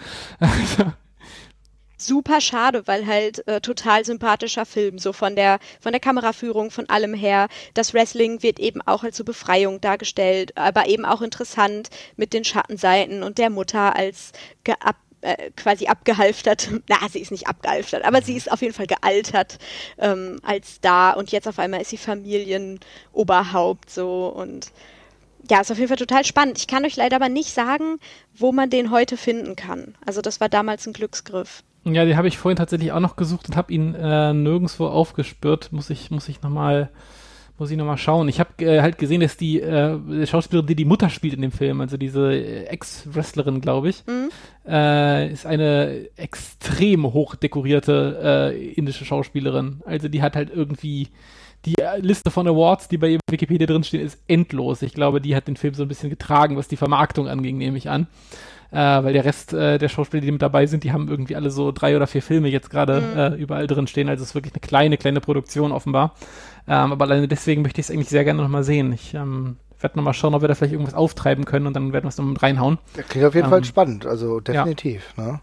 Super 2.02 2.40
schade, 2.40 2.88
weil 2.88 3.06
halt 3.06 3.46
äh, 3.46 3.60
total 3.60 4.06
sympathischer 4.06 4.66
Film, 4.66 5.00
so 5.00 5.12
von 5.12 5.36
der 5.36 5.60
von 5.82 5.92
der 5.92 6.00
Kameraführung, 6.00 6.72
von 6.72 6.88
allem 6.88 7.14
her. 7.14 7.50
Das 7.74 7.94
Wrestling 7.94 8.42
wird 8.42 8.58
eben 8.58 8.82
auch 8.82 9.04
als 9.04 9.18
so 9.18 9.26
Befreiung 9.26 9.82
dargestellt, 9.82 10.58
aber 10.58 10.88
eben 10.88 11.04
auch 11.04 11.22
interessant 11.22 11.90
mit 12.16 12.32
den 12.32 12.46
Schattenseiten 12.46 13.22
und 13.22 13.38
der 13.38 13.50
Mutter 13.50 13.98
als 13.98 14.32
geab 14.64 14.96
äh, 15.22 15.52
quasi 15.56 15.88
abgehalftert, 15.88 16.70
na, 16.88 16.98
sie 17.12 17.20
ist 17.20 17.32
nicht 17.32 17.48
abgehalftert, 17.48 18.06
aber 18.06 18.22
sie 18.22 18.36
ist 18.36 18.52
auf 18.52 18.62
jeden 18.62 18.74
Fall 18.74 18.88
gealtert 18.88 19.60
ähm, 19.98 20.40
als 20.44 20.80
da 20.82 21.12
und 21.12 21.32
jetzt 21.32 21.48
auf 21.48 21.60
einmal 21.60 21.82
ist 21.82 21.90
sie 21.90 21.98
Familienoberhaupt 21.98 23.90
so 23.90 24.28
und 24.28 24.72
ja, 25.50 25.62
ist 25.62 25.72
auf 25.72 25.78
jeden 25.78 25.88
Fall 25.88 25.98
total 25.98 26.26
spannend. 26.26 26.58
Ich 26.58 26.68
kann 26.68 26.86
euch 26.86 26.96
leider 26.96 27.16
aber 27.16 27.30
nicht 27.30 27.54
sagen, 27.54 28.00
wo 28.36 28.52
man 28.52 28.70
den 28.70 28.92
heute 28.92 29.18
finden 29.18 29.56
kann. 29.56 29.96
Also 30.06 30.22
das 30.22 30.40
war 30.40 30.50
damals 30.50 30.86
ein 30.86 30.94
Glücksgriff. 30.94 31.64
Ja, 31.86 32.06
den 32.06 32.18
habe 32.18 32.28
ich 32.28 32.38
vorhin 32.38 32.58
tatsächlich 32.58 32.92
auch 32.92 33.00
noch 33.00 33.16
gesucht 33.16 33.48
und 33.48 33.56
habe 33.56 33.74
ihn 33.74 33.96
äh, 33.96 34.34
nirgendwo 34.34 34.88
aufgespürt. 34.88 35.72
Muss 35.72 35.90
ich, 35.90 36.12
muss 36.12 36.28
ich 36.28 36.42
nochmal 36.42 36.90
muss 37.60 37.72
ich 37.72 37.78
nochmal 37.78 37.98
schauen. 37.98 38.28
Ich 38.30 38.40
habe 38.40 38.66
äh, 38.66 38.82
halt 38.82 38.98
gesehen, 38.98 39.22
dass 39.22 39.38
die 39.38 39.62
äh, 39.62 40.26
Schauspielerin, 40.26 40.68
die 40.68 40.76
die 40.76 40.86
Mutter 40.86 41.10
spielt 41.10 41.34
in 41.34 41.42
dem 41.42 41.52
Film, 41.52 41.82
also 41.82 41.98
diese 41.98 42.34
äh, 42.34 42.64
Ex-Wrestlerin, 42.66 43.62
glaube 43.62 43.90
ich, 43.90 44.04
mhm. 44.08 44.30
äh, 44.68 45.32
ist 45.32 45.46
eine 45.46 46.08
extrem 46.16 47.12
hoch 47.14 47.36
dekorierte 47.36 48.54
äh, 48.54 48.72
indische 48.74 49.06
Schauspielerin. 49.06 49.82
Also 49.86 50.08
die 50.08 50.22
hat 50.22 50.36
halt 50.36 50.50
irgendwie 50.54 51.10
die 51.66 51.76
Liste 51.98 52.32
von 52.32 52.48
Awards, 52.48 52.88
die 52.88 52.98
bei 52.98 53.18
Wikipedia 53.30 53.68
drinstehen, 53.68 54.06
ist 54.06 54.18
endlos. 54.28 54.82
Ich 54.82 54.94
glaube, 54.94 55.20
die 55.20 55.36
hat 55.36 55.50
den 55.50 55.58
Film 55.58 55.74
so 55.74 55.84
ein 55.84 55.90
bisschen 55.90 56.10
getragen, 56.10 56.56
was 56.56 56.70
die 56.70 56.78
Vermarktung 56.78 57.28
anging, 57.28 57.58
nehme 57.58 57.78
ich 57.78 57.90
an 57.90 58.08
äh, 58.72 58.76
weil 58.76 59.14
der 59.14 59.26
Rest 59.26 59.54
äh, 59.54 59.78
der 59.78 59.90
Schauspieler, 59.90 60.22
die 60.22 60.32
mit 60.32 60.42
dabei 60.42 60.66
sind, 60.68 60.84
die 60.84 60.92
haben 60.92 61.08
irgendwie 61.08 61.36
alle 61.36 61.50
so 61.50 61.72
drei 61.72 61.96
oder 61.96 62.08
vier 62.08 62.22
Filme 62.22 62.50
jetzt 62.50 62.70
gerade 62.70 63.02
mhm. 63.02 63.18
äh, 63.18 63.36
überall 63.36 63.68
drin 63.68 63.88
stehen. 63.88 64.10
Also 64.10 64.24
es 64.24 64.30
ist 64.30 64.36
wirklich 64.36 64.54
eine 64.54 64.62
kleine, 64.62 64.98
kleine 64.98 65.22
Produktion 65.22 65.72
offenbar. 65.72 66.14
Ähm, 66.70 66.92
aber 66.92 67.06
alleine 67.06 67.28
deswegen 67.28 67.64
möchte 67.64 67.82
ich 67.82 67.88
es 67.88 67.92
eigentlich 67.92 68.10
sehr 68.10 68.24
gerne 68.24 68.42
nochmal 68.42 68.64
sehen. 68.64 68.94
Ich 68.94 69.16
ähm, 69.16 69.58
werde 69.80 69.98
nochmal 69.98 70.14
schauen, 70.14 70.36
ob 70.36 70.42
wir 70.42 70.48
da 70.48 70.56
vielleicht 70.56 70.74
irgendwas 70.74 70.94
auftreiben 70.94 71.46
können 71.46 71.66
und 71.66 71.74
dann 71.74 71.94
werden 71.94 72.06
wir 72.06 72.10
es 72.10 72.18
nochmal 72.18 72.38
reinhauen. 72.38 72.78
Das 72.96 73.08
klingt 73.08 73.26
auf 73.26 73.34
jeden 73.34 73.46
ähm, 73.46 73.52
Fall 73.52 73.64
spannend, 73.64 74.06
also 74.06 74.40
definitiv. 74.40 75.14
Ja. 75.18 75.24
Ne? 75.24 75.42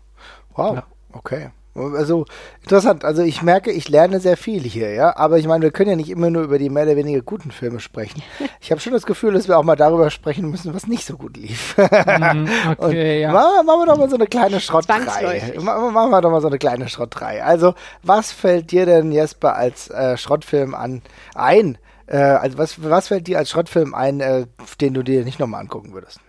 Wow, 0.55 0.77
ja. 0.77 0.87
okay. 1.13 1.51
Also 1.77 2.25
interessant. 2.63 3.05
Also 3.05 3.23
ich 3.23 3.43
merke, 3.43 3.71
ich 3.71 3.89
lerne 3.89 4.21
sehr 4.21 4.37
viel 4.37 4.63
hier, 4.63 4.93
ja. 4.93 5.17
Aber 5.17 5.39
ich 5.39 5.47
meine, 5.47 5.63
wir 5.63 5.71
können 5.71 5.91
ja 5.91 5.97
nicht 5.97 6.11
immer 6.11 6.31
nur 6.31 6.43
über 6.43 6.59
die 6.59 6.71
mehr 6.71 6.85
oder 6.85 6.97
weniger 6.97 7.21
guten 7.21 7.51
Filme 7.51 7.81
sprechen. 7.81 8.23
Ich 8.61 8.73
habe 8.73 8.81
schon 8.81 8.95
das 8.95 9.07
Gefühl, 9.07 9.33
dass 9.33 9.47
wir 9.47 9.59
auch 9.59 9.63
mal 9.63 9.77
darüber 9.77 10.11
sprechen 10.11 10.51
müssen, 10.51 10.75
was 10.75 10.89
nicht 10.89 11.07
so 11.07 11.17
gut 11.17 11.37
lief. 11.37 11.77
Mhm, 11.77 12.49
okay, 12.79 13.21
ja. 13.21 13.31
Machen, 13.31 13.65
machen, 13.65 13.81
wir 13.81 13.87
doch 13.87 13.99
mal 13.99 14.11
so 14.11 14.17
eine 14.17 14.27
kleine 14.27 14.59
Schrottrei. 14.59 15.53
Machen 15.61 16.11
wir 16.11 16.21
doch 16.21 16.31
mal 16.31 16.41
so 16.41 16.49
eine 16.49 16.59
kleine 16.59 16.89
Schrottrei. 16.89 17.45
Also, 17.45 17.75
was 18.03 18.33
fällt 18.33 18.73
dir 18.73 18.85
denn, 18.85 19.13
Jesper, 19.13 19.55
als 19.55 19.89
äh, 19.91 20.17
Schrottfilm 20.17 20.75
an 20.75 21.03
ein? 21.37 21.79
Äh, 22.07 22.17
also 22.17 22.59
was, 22.59 22.83
was 22.83 23.09
fällt 23.09 23.27
dir 23.29 23.39
als 23.39 23.51
Schrottfilm 23.51 23.95
ein, 23.95 24.21
äh, 24.21 24.47
den 24.81 24.95
du 24.95 25.03
dir 25.03 25.25
nicht 25.25 25.39
nochmal 25.39 25.61
angucken 25.61 25.93
würdest? 25.93 26.21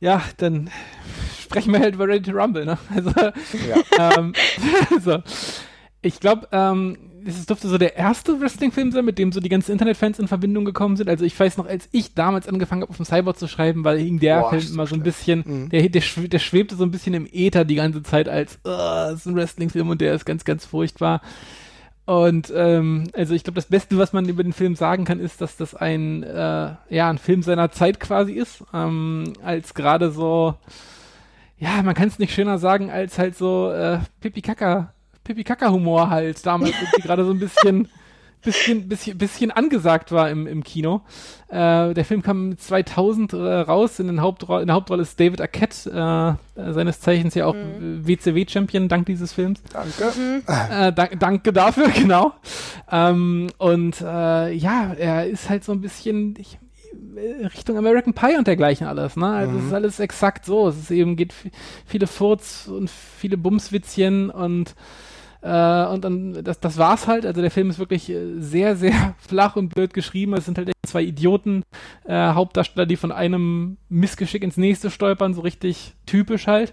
Ja, 0.00 0.22
dann 0.38 0.70
sprechen 1.40 1.72
wir 1.72 1.80
halt 1.80 1.94
über 1.94 2.08
Ready 2.08 2.30
to 2.30 2.36
Rumble, 2.36 2.64
ne? 2.64 2.78
Also, 2.94 3.10
ja. 3.10 4.18
ähm, 4.18 4.32
also 4.90 5.22
ich 6.02 6.20
glaube, 6.20 6.48
ähm, 6.52 6.96
es 7.26 7.44
dürfte 7.46 7.68
so 7.68 7.76
der 7.76 7.96
erste 7.96 8.40
Wrestling-Film 8.40 8.92
sein, 8.92 9.04
mit 9.04 9.18
dem 9.18 9.32
so 9.32 9.40
die 9.40 9.48
ganzen 9.48 9.72
Internetfans 9.72 10.18
in 10.18 10.28
Verbindung 10.28 10.64
gekommen 10.64 10.96
sind. 10.96 11.08
Also 11.08 11.24
ich 11.24 11.38
weiß 11.38 11.58
noch, 11.58 11.66
als 11.66 11.88
ich 11.92 12.14
damals 12.14 12.48
angefangen 12.48 12.82
habe, 12.82 12.90
auf 12.90 12.96
dem 12.96 13.04
Cyborg 13.04 13.38
zu 13.38 13.46
schreiben, 13.46 13.84
weil 13.84 13.98
hing 13.98 14.18
der 14.18 14.40
Boah, 14.40 14.50
Film 14.50 14.62
immer 14.72 14.86
so 14.86 14.94
ein 14.94 15.02
bisschen, 15.02 15.44
mhm. 15.46 15.68
der, 15.68 15.88
der, 15.88 16.02
der, 16.16 16.38
schwebte 16.38 16.76
so 16.76 16.84
ein 16.84 16.90
bisschen 16.90 17.14
im 17.14 17.28
Äther 17.30 17.64
die 17.64 17.74
ganze 17.74 18.02
Zeit 18.02 18.28
als, 18.28 18.58
oh, 18.64 18.68
das 18.68 19.20
ist 19.20 19.26
ein 19.26 19.34
Wrestling-Film 19.34 19.90
und 19.90 20.00
der 20.00 20.14
ist 20.14 20.24
ganz, 20.24 20.44
ganz 20.44 20.64
furchtbar. 20.64 21.20
Und 22.10 22.52
ähm, 22.56 23.04
also 23.12 23.34
ich 23.34 23.44
glaube, 23.44 23.54
das 23.54 23.66
Beste, 23.66 23.96
was 23.96 24.12
man 24.12 24.28
über 24.28 24.42
den 24.42 24.52
Film 24.52 24.74
sagen 24.74 25.04
kann, 25.04 25.20
ist, 25.20 25.40
dass 25.40 25.56
das 25.56 25.76
ein 25.76 26.24
äh, 26.24 26.74
ja 26.88 27.08
ein 27.08 27.18
Film 27.18 27.44
seiner 27.44 27.70
Zeit 27.70 28.00
quasi 28.00 28.32
ist, 28.32 28.64
ähm, 28.74 29.32
als 29.44 29.74
gerade 29.74 30.10
so 30.10 30.56
ja, 31.56 31.80
man 31.84 31.94
kann 31.94 32.08
es 32.08 32.18
nicht 32.18 32.34
schöner 32.34 32.58
sagen 32.58 32.90
als 32.90 33.16
halt 33.16 33.36
so 33.36 33.70
äh, 33.70 34.00
Pipi 34.20 34.42
Kaka 34.42 34.92
Pipi 35.22 35.44
Kaka 35.44 35.70
Humor 35.70 36.10
halt 36.10 36.44
damals 36.44 36.72
irgendwie 36.82 37.02
gerade 37.02 37.24
so 37.24 37.30
ein 37.30 37.38
bisschen 37.38 37.86
bisschen, 38.42 38.88
bisschen, 38.88 39.18
bisschen 39.18 39.50
angesagt 39.50 40.12
war 40.12 40.30
im, 40.30 40.46
im 40.46 40.64
Kino. 40.64 41.02
Äh, 41.48 41.94
der 41.94 42.04
Film 42.04 42.22
kam 42.22 42.56
2000 42.56 43.32
äh, 43.32 43.36
raus. 43.36 43.98
In, 43.98 44.06
den 44.06 44.20
Hauptrolle, 44.20 44.62
in 44.62 44.66
der 44.68 44.76
Hauptrolle 44.76 45.02
ist 45.02 45.18
David 45.18 45.40
Arquette, 45.40 46.38
äh, 46.56 46.72
seines 46.72 47.00
Zeichens 47.00 47.34
ja 47.34 47.46
auch 47.46 47.54
mhm. 47.54 48.06
WCW-Champion 48.06 48.88
dank 48.88 49.06
dieses 49.06 49.32
Films. 49.32 49.62
Danke. 49.72 50.12
Mhm. 50.18 50.42
Äh, 50.46 50.92
da, 50.92 51.06
danke 51.06 51.52
dafür, 51.52 51.88
genau. 51.94 52.32
Ähm, 52.90 53.48
und 53.58 54.00
äh, 54.00 54.52
ja, 54.52 54.92
er 54.96 55.26
ist 55.26 55.50
halt 55.50 55.64
so 55.64 55.72
ein 55.72 55.80
bisschen, 55.80 56.34
ich, 56.38 56.58
Richtung 57.54 57.76
American 57.76 58.14
Pie 58.14 58.36
und 58.36 58.46
dergleichen 58.46 58.86
alles, 58.86 59.16
ne? 59.16 59.26
Also 59.26 59.52
mhm. 59.52 59.58
es 59.58 59.64
ist 59.66 59.72
alles 59.72 60.00
exakt 60.00 60.44
so. 60.44 60.68
Es 60.68 60.78
ist 60.78 60.90
eben, 60.90 61.16
geht 61.16 61.34
viele 61.86 62.06
Furz 62.06 62.68
und 62.68 62.90
viele 62.90 63.36
Bumswitzchen 63.36 64.30
und 64.30 64.74
äh, 65.42 65.86
und 65.86 66.04
dann, 66.04 66.44
das, 66.44 66.60
das 66.60 66.78
war's 66.78 67.06
halt. 67.06 67.24
Also 67.24 67.40
der 67.40 67.50
Film 67.50 67.70
ist 67.70 67.78
wirklich 67.78 68.10
äh, 68.10 68.38
sehr, 68.38 68.76
sehr 68.76 69.14
flach 69.18 69.56
und 69.56 69.74
blöd 69.74 69.94
geschrieben. 69.94 70.34
Es 70.34 70.44
sind 70.44 70.58
halt 70.58 70.72
zwei 70.86 71.02
Idioten, 71.02 71.62
äh, 72.04 72.32
Hauptdarsteller, 72.32 72.86
die 72.86 72.96
von 72.96 73.12
einem 73.12 73.78
Missgeschick 73.88 74.42
ins 74.42 74.56
nächste 74.56 74.90
stolpern, 74.90 75.34
so 75.34 75.40
richtig 75.40 75.94
typisch 76.06 76.46
halt. 76.46 76.72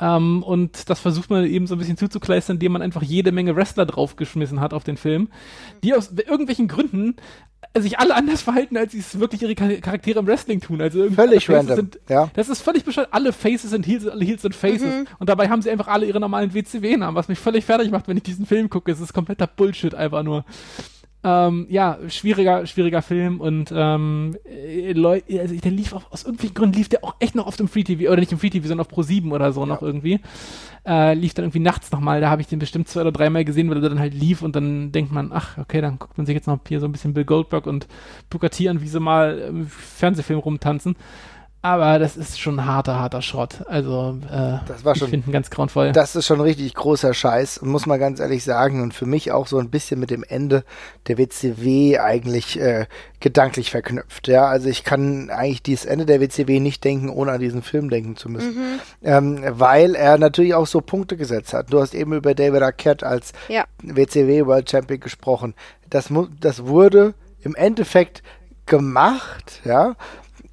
Ähm, 0.00 0.42
und 0.42 0.88
das 0.88 1.00
versucht 1.00 1.30
man 1.30 1.44
eben 1.44 1.66
so 1.66 1.74
ein 1.74 1.78
bisschen 1.78 1.96
zuzukleistern, 1.96 2.56
indem 2.56 2.72
man 2.72 2.82
einfach 2.82 3.02
jede 3.02 3.32
Menge 3.32 3.56
Wrestler 3.56 3.86
draufgeschmissen 3.86 4.60
hat 4.60 4.72
auf 4.74 4.84
den 4.84 4.96
Film, 4.96 5.28
die 5.82 5.94
aus 5.94 6.12
irgendwelchen 6.12 6.68
Gründen 6.68 7.16
sich 7.76 7.98
alle 7.98 8.14
anders 8.14 8.42
verhalten, 8.42 8.76
als 8.76 8.92
sie 8.92 8.98
es 8.98 9.18
wirklich 9.18 9.42
ihre 9.42 9.54
Charaktere 9.54 10.20
im 10.20 10.26
Wrestling 10.26 10.60
tun. 10.60 10.80
Also 10.80 11.10
völlig 11.10 11.48
random. 11.50 11.76
Sind, 11.76 12.00
ja. 12.08 12.30
Das 12.34 12.48
ist 12.48 12.62
völlig 12.62 12.84
bescheuert. 12.84 13.08
Alle 13.10 13.32
Faces 13.32 13.70
sind 13.70 13.86
Heels, 13.86 14.06
alle 14.06 14.24
Heels 14.24 14.42
sind 14.42 14.54
Faces. 14.54 14.82
Mhm. 14.82 15.06
Und 15.18 15.28
dabei 15.28 15.48
haben 15.48 15.62
sie 15.62 15.70
einfach 15.70 15.88
alle 15.88 16.06
ihre 16.06 16.20
normalen 16.20 16.54
WCW-Namen, 16.54 17.16
was 17.16 17.28
mich 17.28 17.38
völlig 17.38 17.64
fertig 17.64 17.90
macht, 17.90 18.08
wenn 18.08 18.16
ich 18.16 18.22
diesen 18.22 18.46
Film 18.46 18.70
gucke. 18.70 18.90
Es 18.90 19.00
ist 19.00 19.12
kompletter 19.12 19.46
Bullshit 19.46 19.94
einfach 19.94 20.22
nur. 20.22 20.44
Ähm, 21.24 21.66
ja, 21.68 21.98
schwieriger, 22.08 22.64
schwieriger 22.66 23.02
Film 23.02 23.40
und 23.40 23.72
ähm, 23.74 24.36
äh, 24.44 24.92
Leu 24.92 25.20
also 25.40 25.56
der 25.56 25.72
lief 25.72 25.92
auch, 25.92 26.12
aus 26.12 26.22
irgendwelchen 26.22 26.54
Gründen 26.54 26.76
lief 26.76 26.88
der 26.88 27.02
auch 27.02 27.16
echt 27.18 27.34
noch 27.34 27.48
auf 27.48 27.56
dem 27.56 27.66
Free 27.66 27.82
TV, 27.82 28.08
oder 28.08 28.20
nicht 28.20 28.30
im 28.30 28.38
Free 28.38 28.50
TV, 28.50 28.68
sondern 28.68 28.86
auf 28.86 28.88
Pro 28.88 29.02
7 29.02 29.32
oder 29.32 29.52
so 29.52 29.62
ja. 29.62 29.66
noch 29.66 29.82
irgendwie. 29.82 30.20
Äh, 30.86 31.14
lief 31.14 31.34
dann 31.34 31.46
irgendwie 31.46 31.58
nachts 31.58 31.90
nochmal, 31.90 32.20
da 32.20 32.30
habe 32.30 32.40
ich 32.40 32.46
den 32.46 32.60
bestimmt 32.60 32.88
zwei 32.88 33.00
oder 33.00 33.10
dreimal 33.10 33.44
gesehen, 33.44 33.68
weil 33.68 33.82
er 33.82 33.88
dann 33.88 33.98
halt 33.98 34.14
lief 34.14 34.42
und 34.42 34.54
dann 34.54 34.92
denkt 34.92 35.10
man, 35.10 35.32
ach, 35.32 35.58
okay, 35.58 35.80
dann 35.80 35.98
guckt 35.98 36.16
man 36.16 36.24
sich 36.24 36.36
jetzt 36.36 36.46
noch 36.46 36.60
hier 36.68 36.78
so 36.78 36.86
ein 36.86 36.92
bisschen 36.92 37.14
Bill 37.14 37.24
Goldberg 37.24 37.66
und 37.66 37.88
Booker 38.30 38.50
T 38.50 38.68
an, 38.68 38.80
wie 38.80 38.88
sie 38.88 39.00
mal 39.00 39.38
im 39.38 39.66
Fernsehfilm 39.66 40.38
rumtanzen. 40.38 40.94
Aber 41.60 41.98
das 41.98 42.16
ist 42.16 42.38
schon 42.38 42.66
harter, 42.66 43.00
harter 43.00 43.20
Schrott. 43.20 43.64
Also, 43.66 44.16
äh, 44.30 44.58
das 44.68 44.84
war 44.84 44.94
schon, 44.94 45.06
ich 45.06 45.10
finde 45.10 45.28
ihn 45.28 45.32
ganz 45.32 45.50
grauenvoll. 45.50 45.90
Das 45.90 46.14
ist 46.14 46.26
schon 46.26 46.40
richtig 46.40 46.72
großer 46.74 47.12
Scheiß, 47.12 47.62
muss 47.62 47.84
man 47.84 47.98
ganz 47.98 48.20
ehrlich 48.20 48.44
sagen. 48.44 48.80
Und 48.80 48.94
für 48.94 49.06
mich 49.06 49.32
auch 49.32 49.48
so 49.48 49.58
ein 49.58 49.68
bisschen 49.68 49.98
mit 49.98 50.10
dem 50.10 50.22
Ende 50.22 50.62
der 51.08 51.18
WCW 51.18 51.98
eigentlich 51.98 52.60
äh, 52.60 52.86
gedanklich 53.18 53.72
verknüpft. 53.72 54.28
Ja, 54.28 54.46
also 54.46 54.68
ich 54.68 54.84
kann 54.84 55.30
eigentlich 55.30 55.64
dieses 55.64 55.84
Ende 55.84 56.06
der 56.06 56.20
WCW 56.20 56.60
nicht 56.60 56.84
denken, 56.84 57.08
ohne 57.08 57.32
an 57.32 57.40
diesen 57.40 57.62
Film 57.62 57.90
denken 57.90 58.14
zu 58.14 58.28
müssen. 58.28 58.54
Mhm. 58.54 58.80
Ähm, 59.02 59.44
weil 59.48 59.96
er 59.96 60.16
natürlich 60.16 60.54
auch 60.54 60.68
so 60.68 60.80
Punkte 60.80 61.16
gesetzt 61.16 61.54
hat. 61.54 61.72
Du 61.72 61.80
hast 61.80 61.92
eben 61.92 62.12
über 62.12 62.36
David 62.36 62.62
Arquette 62.62 63.04
als 63.04 63.32
ja. 63.48 63.64
WCW 63.82 64.46
World 64.46 64.70
Champion 64.70 65.00
gesprochen. 65.00 65.54
Das, 65.90 66.08
das 66.40 66.66
wurde 66.66 67.14
im 67.40 67.56
Endeffekt 67.56 68.22
gemacht, 68.66 69.60
ja, 69.64 69.96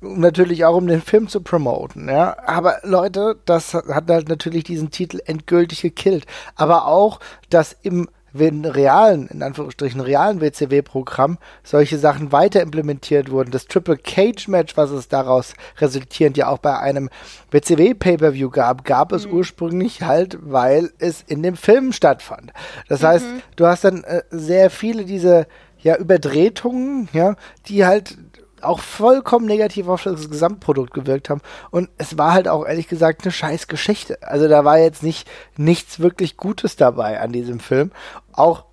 natürlich 0.06 0.66
auch 0.66 0.76
um 0.76 0.88
den 0.88 1.02
Film 1.02 1.28
zu 1.28 1.42
promoten, 1.42 2.10
ja. 2.10 2.38
Aber 2.46 2.80
Leute, 2.84 3.38
das 3.46 3.74
hat 3.74 4.10
halt 4.10 4.30
natürlich 4.30 4.64
diesen 4.64 4.92
Titel 4.92 5.20
endgültig 5.26 5.82
gekillt. 5.82 6.26
Aber 6.56 6.88
auch, 6.88 7.20
dass 7.50 7.76
im 7.82 8.08
wenn 8.38 8.66
realen, 8.66 9.28
in 9.28 9.42
Anführungsstrichen 9.42 10.02
realen 10.02 10.42
WCW-Programm 10.42 11.38
solche 11.64 11.98
Sachen 11.98 12.34
weiter 12.34 12.62
implementiert 12.62 13.32
wurden. 13.32 13.52
Das 13.52 13.66
Triple 13.66 13.98
Cage 13.98 14.50
Match, 14.50 14.76
was 14.76 14.92
es 14.92 15.08
daraus 15.08 15.54
resultierend 15.78 16.36
ja 16.36 16.50
auch 16.50 16.58
bei 16.58 16.78
einem 16.78 17.10
WCW 17.52 17.94
Pay-Per-View 17.94 18.50
gab, 18.50 18.84
gab 18.84 19.14
es 19.14 19.26
mhm. 19.26 19.36
ursprünglich 19.36 20.02
halt, 20.02 20.38
weil 20.42 20.92
es 21.00 21.22
in 21.26 21.44
dem 21.44 21.56
Film 21.56 21.94
stattfand. 21.94 22.52
Das 22.90 23.04
mhm. 23.04 23.08
heißt, 23.08 23.26
du 23.56 23.68
hast 23.68 23.86
dann 23.86 24.04
äh, 24.04 24.24
sehr 24.32 24.70
viele 24.70 25.06
diese 25.06 25.48
ja, 25.80 25.96
Überdrehtungen, 25.96 27.08
ja, 27.14 27.36
die 27.68 27.86
halt 27.86 28.18
auch 28.68 28.80
vollkommen 28.80 29.46
negativ 29.46 29.88
auf 29.88 30.04
das 30.04 30.30
Gesamtprodukt 30.30 30.94
gewirkt 30.94 31.30
haben. 31.30 31.42
Und 31.72 31.90
es 31.98 32.18
war 32.18 32.34
halt 32.34 32.48
auch 32.48 32.66
ehrlich 32.66 32.88
gesagt 32.88 33.24
eine 33.24 33.32
scheiß 33.32 33.68
Geschichte. 33.68 34.18
Also 34.22 34.48
da 34.48 34.66
war 34.66 34.78
jetzt 34.78 35.04
nicht 35.04 35.28
nichts 35.58 36.00
wirklich 36.00 36.38
Gutes 36.38 36.76
dabei 36.76 37.20
an 37.20 37.32
diesem 37.32 37.60
Film. 37.60 37.92
Auch 38.34 38.66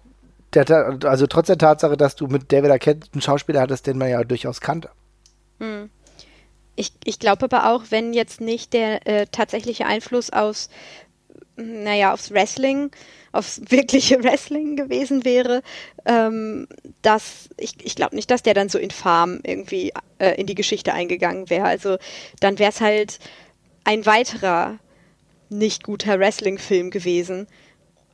der, 0.54 0.98
also 1.04 1.26
trotz 1.26 1.46
der 1.46 1.58
Tatsache, 1.58 1.96
dass 1.96 2.16
du 2.16 2.26
mit 2.26 2.52
David 2.52 2.70
Arquette 2.70 3.08
einen 3.12 3.22
Schauspieler 3.22 3.60
hattest, 3.60 3.86
den 3.86 3.98
man 3.98 4.08
ja 4.08 4.22
durchaus 4.24 4.60
kannte. 4.60 4.90
Hm. 5.60 5.90
Ich, 6.74 6.92
ich 7.04 7.18
glaube 7.18 7.44
aber 7.44 7.72
auch, 7.72 7.84
wenn 7.90 8.12
jetzt 8.12 8.40
nicht 8.40 8.72
der 8.72 9.06
äh, 9.06 9.26
tatsächliche 9.30 9.86
Einfluss 9.86 10.30
aus, 10.30 10.70
naja, 11.56 12.12
aufs 12.12 12.30
Wrestling 12.30 12.90
aufs 13.32 13.60
wirkliche 13.68 14.22
Wrestling 14.22 14.76
gewesen 14.76 15.24
wäre, 15.24 15.62
ähm, 16.04 16.68
dass 17.00 17.48
ich, 17.56 17.74
ich 17.82 17.96
glaube 17.96 18.14
nicht, 18.14 18.30
dass 18.30 18.42
der 18.42 18.54
dann 18.54 18.68
so 18.68 18.78
infam 18.78 19.40
irgendwie 19.42 19.92
äh, 20.18 20.38
in 20.40 20.46
die 20.46 20.54
Geschichte 20.54 20.92
eingegangen 20.92 21.50
wäre. 21.50 21.64
Also 21.64 21.96
dann 22.40 22.58
wäre 22.58 22.70
es 22.70 22.80
halt 22.80 23.18
ein 23.84 24.06
weiterer 24.06 24.78
nicht 25.48 25.82
guter 25.82 26.18
Wrestling-Film 26.18 26.90
gewesen. 26.90 27.46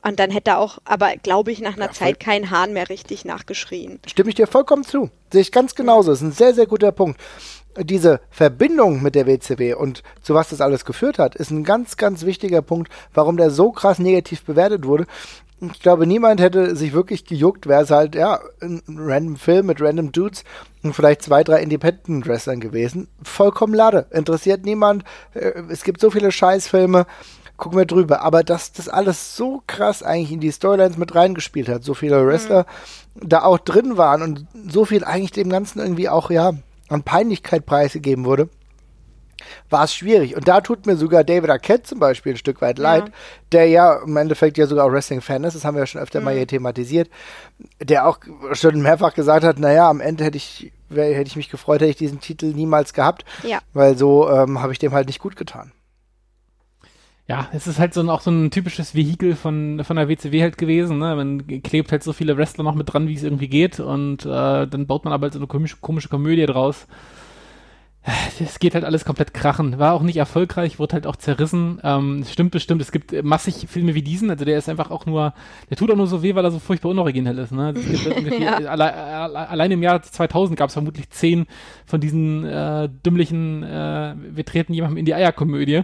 Und 0.01 0.19
dann 0.19 0.31
hätte 0.31 0.51
er 0.51 0.59
auch, 0.59 0.79
aber 0.85 1.13
glaube 1.21 1.51
ich, 1.51 1.59
nach 1.59 1.75
einer 1.75 1.87
ja, 1.87 1.91
Zeit 1.91 2.19
kein 2.19 2.51
Hahn 2.51 2.73
mehr 2.73 2.89
richtig 2.89 3.25
nachgeschrien. 3.25 3.99
Stimme 4.07 4.29
ich 4.29 4.35
dir 4.35 4.47
vollkommen 4.47 4.83
zu. 4.83 5.09
Sehe 5.31 5.41
ich 5.41 5.51
ganz 5.51 5.75
genauso. 5.75 6.11
Das 6.11 6.21
ist 6.21 6.27
ein 6.27 6.31
sehr, 6.31 6.53
sehr 6.53 6.67
guter 6.67 6.91
Punkt 6.91 7.19
diese 7.77 8.19
Verbindung 8.29 9.01
mit 9.01 9.15
der 9.15 9.27
WCW 9.27 9.73
und 9.73 10.03
zu 10.21 10.33
was 10.33 10.49
das 10.49 10.61
alles 10.61 10.85
geführt 10.85 11.19
hat, 11.19 11.35
ist 11.35 11.51
ein 11.51 11.63
ganz, 11.63 11.97
ganz 11.97 12.25
wichtiger 12.25 12.61
Punkt, 12.61 12.91
warum 13.13 13.37
der 13.37 13.51
so 13.51 13.71
krass 13.71 13.99
negativ 13.99 14.43
bewertet 14.43 14.85
wurde. 14.85 15.05
Ich 15.61 15.81
glaube, 15.81 16.07
niemand 16.07 16.39
hätte 16.39 16.75
sich 16.77 16.93
wirklich 16.93 17.25
gejuckt, 17.25 17.67
wäre 17.67 17.83
es 17.83 17.91
halt, 17.91 18.15
ja, 18.15 18.39
ein 18.61 18.81
random 18.87 19.35
Film 19.35 19.65
mit 19.65 19.81
random 19.81 20.13
Dudes 20.13 20.45
und 20.83 20.93
vielleicht 20.93 21.21
zwei, 21.21 21.43
drei 21.43 21.61
Independent 21.61 22.25
Wrestlern 22.27 22.61
gewesen. 22.61 23.09
Vollkommen 23.23 23.73
lade. 23.73 24.05
Interessiert 24.11 24.63
niemand. 24.63 25.03
Äh, 25.33 25.63
es 25.69 25.83
gibt 25.83 25.99
so 25.99 26.11
viele 26.11 26.31
Scheißfilme. 26.31 27.05
Gucken 27.59 27.77
wir 27.77 27.85
drüber. 27.85 28.21
Aber 28.21 28.43
dass 28.43 28.71
das 28.71 28.87
alles 28.87 29.35
so 29.35 29.61
krass 29.67 30.01
eigentlich 30.01 30.31
in 30.31 30.39
die 30.39 30.51
Storylines 30.51 30.97
mit 30.97 31.13
reingespielt 31.13 31.67
hat, 31.67 31.83
so 31.83 31.93
viele 31.93 32.25
Wrestler 32.25 32.65
mhm. 33.15 33.29
da 33.29 33.43
auch 33.43 33.59
drin 33.59 33.97
waren 33.97 34.21
und 34.21 34.47
so 34.69 34.85
viel 34.85 35.03
eigentlich 35.03 35.33
dem 35.33 35.49
Ganzen 35.49 35.79
irgendwie 35.79 36.07
auch, 36.07 36.31
ja, 36.31 36.53
an 36.87 37.03
Peinlichkeit 37.03 37.65
preisgegeben 37.65 38.23
wurde, 38.23 38.49
war 39.69 39.83
es 39.83 39.93
schwierig. 39.93 40.37
Und 40.37 40.47
da 40.47 40.61
tut 40.61 40.85
mir 40.85 40.95
sogar 40.95 41.25
David 41.25 41.49
Arquette 41.49 41.83
zum 41.83 41.99
Beispiel 41.99 42.33
ein 42.33 42.37
Stück 42.37 42.61
weit 42.61 42.79
leid, 42.79 43.07
ja. 43.07 43.13
der 43.51 43.67
ja 43.67 44.01
im 44.03 44.15
Endeffekt 44.15 44.57
ja 44.57 44.65
sogar 44.65 44.85
auch 44.85 44.91
Wrestling-Fan 44.91 45.43
ist, 45.43 45.53
das 45.53 45.65
haben 45.65 45.75
wir 45.75 45.81
ja 45.81 45.87
schon 45.87 46.01
öfter 46.01 46.19
mhm. 46.19 46.25
mal 46.25 46.35
hier 46.35 46.47
thematisiert, 46.47 47.09
der 47.81 48.07
auch 48.07 48.19
schon 48.53 48.81
mehrfach 48.81 49.13
gesagt 49.13 49.43
hat, 49.43 49.59
naja, 49.59 49.89
am 49.89 49.99
Ende 49.99 50.23
hätte 50.23 50.37
ich, 50.37 50.71
hätte 50.89 51.27
ich 51.27 51.35
mich 51.35 51.49
gefreut, 51.49 51.81
hätte 51.81 51.91
ich 51.91 51.97
diesen 51.97 52.21
Titel 52.21 52.47
niemals 52.47 52.93
gehabt, 52.93 53.25
ja. 53.43 53.59
weil 53.73 53.97
so 53.97 54.29
ähm, 54.29 54.61
habe 54.61 54.71
ich 54.71 54.79
dem 54.79 54.93
halt 54.93 55.07
nicht 55.07 55.19
gut 55.19 55.35
getan 55.35 55.73
ja, 57.29 57.47
es 57.53 57.67
ist 57.67 57.77
halt 57.77 57.93
so 57.93 58.01
ein, 58.01 58.09
auch 58.09 58.21
so 58.21 58.31
ein 58.31 58.49
typisches 58.49 58.95
Vehikel 58.95 59.35
von, 59.35 59.83
von 59.83 59.97
der 59.97 60.09
WCW 60.09 60.41
halt 60.41 60.57
gewesen. 60.57 60.97
Ne? 60.97 61.15
Man 61.15 61.61
klebt 61.61 61.91
halt 61.91 62.01
so 62.01 62.11
viele 62.11 62.35
Wrestler 62.37 62.63
noch 62.63 62.73
mit 62.73 62.91
dran, 62.91 63.07
wie 63.07 63.13
es 63.13 63.21
irgendwie 63.21 63.47
geht. 63.47 63.79
Und 63.79 64.25
äh, 64.25 64.65
dann 64.65 64.87
baut 64.87 65.03
man 65.03 65.13
aber 65.13 65.25
halt 65.25 65.33
so 65.33 65.39
eine 65.39 65.45
komische, 65.45 65.77
komische 65.79 66.09
Komödie 66.09 66.47
draus. 66.47 66.87
Es 68.39 68.57
geht 68.57 68.73
halt 68.73 68.83
alles 68.83 69.05
komplett 69.05 69.35
krachen. 69.35 69.77
War 69.77 69.93
auch 69.93 70.01
nicht 70.01 70.17
erfolgreich, 70.17 70.79
wurde 70.79 70.93
halt 70.93 71.05
auch 71.05 71.17
zerrissen. 71.17 71.79
Ähm, 71.83 72.25
stimmt 72.27 72.49
bestimmt, 72.49 72.81
es 72.81 72.91
gibt 72.91 73.23
massig 73.23 73.67
Filme 73.69 73.93
wie 73.93 74.01
diesen. 74.01 74.31
Also 74.31 74.43
der 74.43 74.57
ist 74.57 74.67
einfach 74.67 74.89
auch 74.89 75.05
nur, 75.05 75.35
der 75.69 75.77
tut 75.77 75.91
auch 75.91 75.97
nur 75.97 76.07
so 76.07 76.23
weh, 76.23 76.33
weil 76.33 76.45
er 76.45 76.49
so 76.49 76.57
furchtbar 76.57 76.89
unoriginell 76.89 77.37
ist. 77.37 77.51
Ne? 77.51 77.67
Also 77.75 77.81
gibt 77.81 78.39
ja. 78.39 78.55
alle, 78.55 78.91
alle, 78.91 79.49
allein 79.49 79.69
im 79.69 79.83
Jahr 79.83 80.01
2000 80.01 80.57
gab 80.57 80.69
es 80.69 80.73
vermutlich 80.73 81.11
zehn 81.11 81.45
von 81.85 82.01
diesen 82.01 82.43
äh, 82.43 82.89
dümmlichen, 83.05 83.61
äh, 83.61 84.15
wir 84.17 84.45
treten 84.45 84.73
jemandem 84.73 84.97
in 84.97 85.05
die 85.05 85.13
Eierkomödie. 85.13 85.83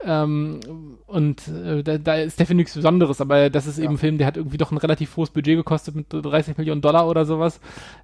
Ähm, 0.00 0.60
und 1.06 1.48
äh, 1.48 1.82
da, 1.82 1.98
da, 1.98 2.14
ist 2.14 2.38
definitiv 2.38 2.58
nichts 2.58 2.74
Besonderes, 2.74 3.20
aber 3.20 3.50
das 3.50 3.66
ist 3.66 3.78
ja. 3.78 3.84
eben 3.84 3.94
ein 3.94 3.98
Film, 3.98 4.16
der 4.16 4.28
hat 4.28 4.36
irgendwie 4.36 4.56
doch 4.56 4.70
ein 4.70 4.78
relativ 4.78 5.16
hohes 5.16 5.30
Budget 5.30 5.56
gekostet 5.56 5.96
mit 5.96 6.06
30 6.10 6.56
Millionen 6.56 6.80
Dollar 6.80 7.08
oder 7.08 7.24
sowas 7.24 7.58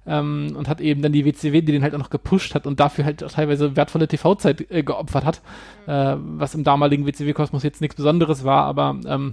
ähm, 0.05 0.53
und 0.57 0.67
hat 0.67 0.81
eben 0.81 1.01
dann 1.01 1.13
die 1.13 1.23
WCW, 1.23 1.61
die 1.61 1.71
den 1.71 1.83
halt 1.83 1.95
auch 1.95 1.99
noch 1.99 2.09
gepusht 2.09 2.53
hat 2.53 2.67
und 2.67 2.81
dafür 2.81 3.05
halt 3.05 3.23
auch 3.23 3.31
teilweise 3.31 3.77
wertvolle 3.77 4.09
TV-Zeit 4.09 4.69
äh, 4.71 4.83
geopfert 4.83 5.23
hat, 5.23 5.41
mhm. 5.87 5.93
äh, 5.93 6.15
was 6.39 6.53
im 6.53 6.65
damaligen 6.65 7.05
WCW-Kosmos 7.05 7.63
jetzt 7.63 7.79
nichts 7.79 7.95
Besonderes 7.95 8.43
war, 8.43 8.65
aber 8.65 8.99
ähm, 9.07 9.31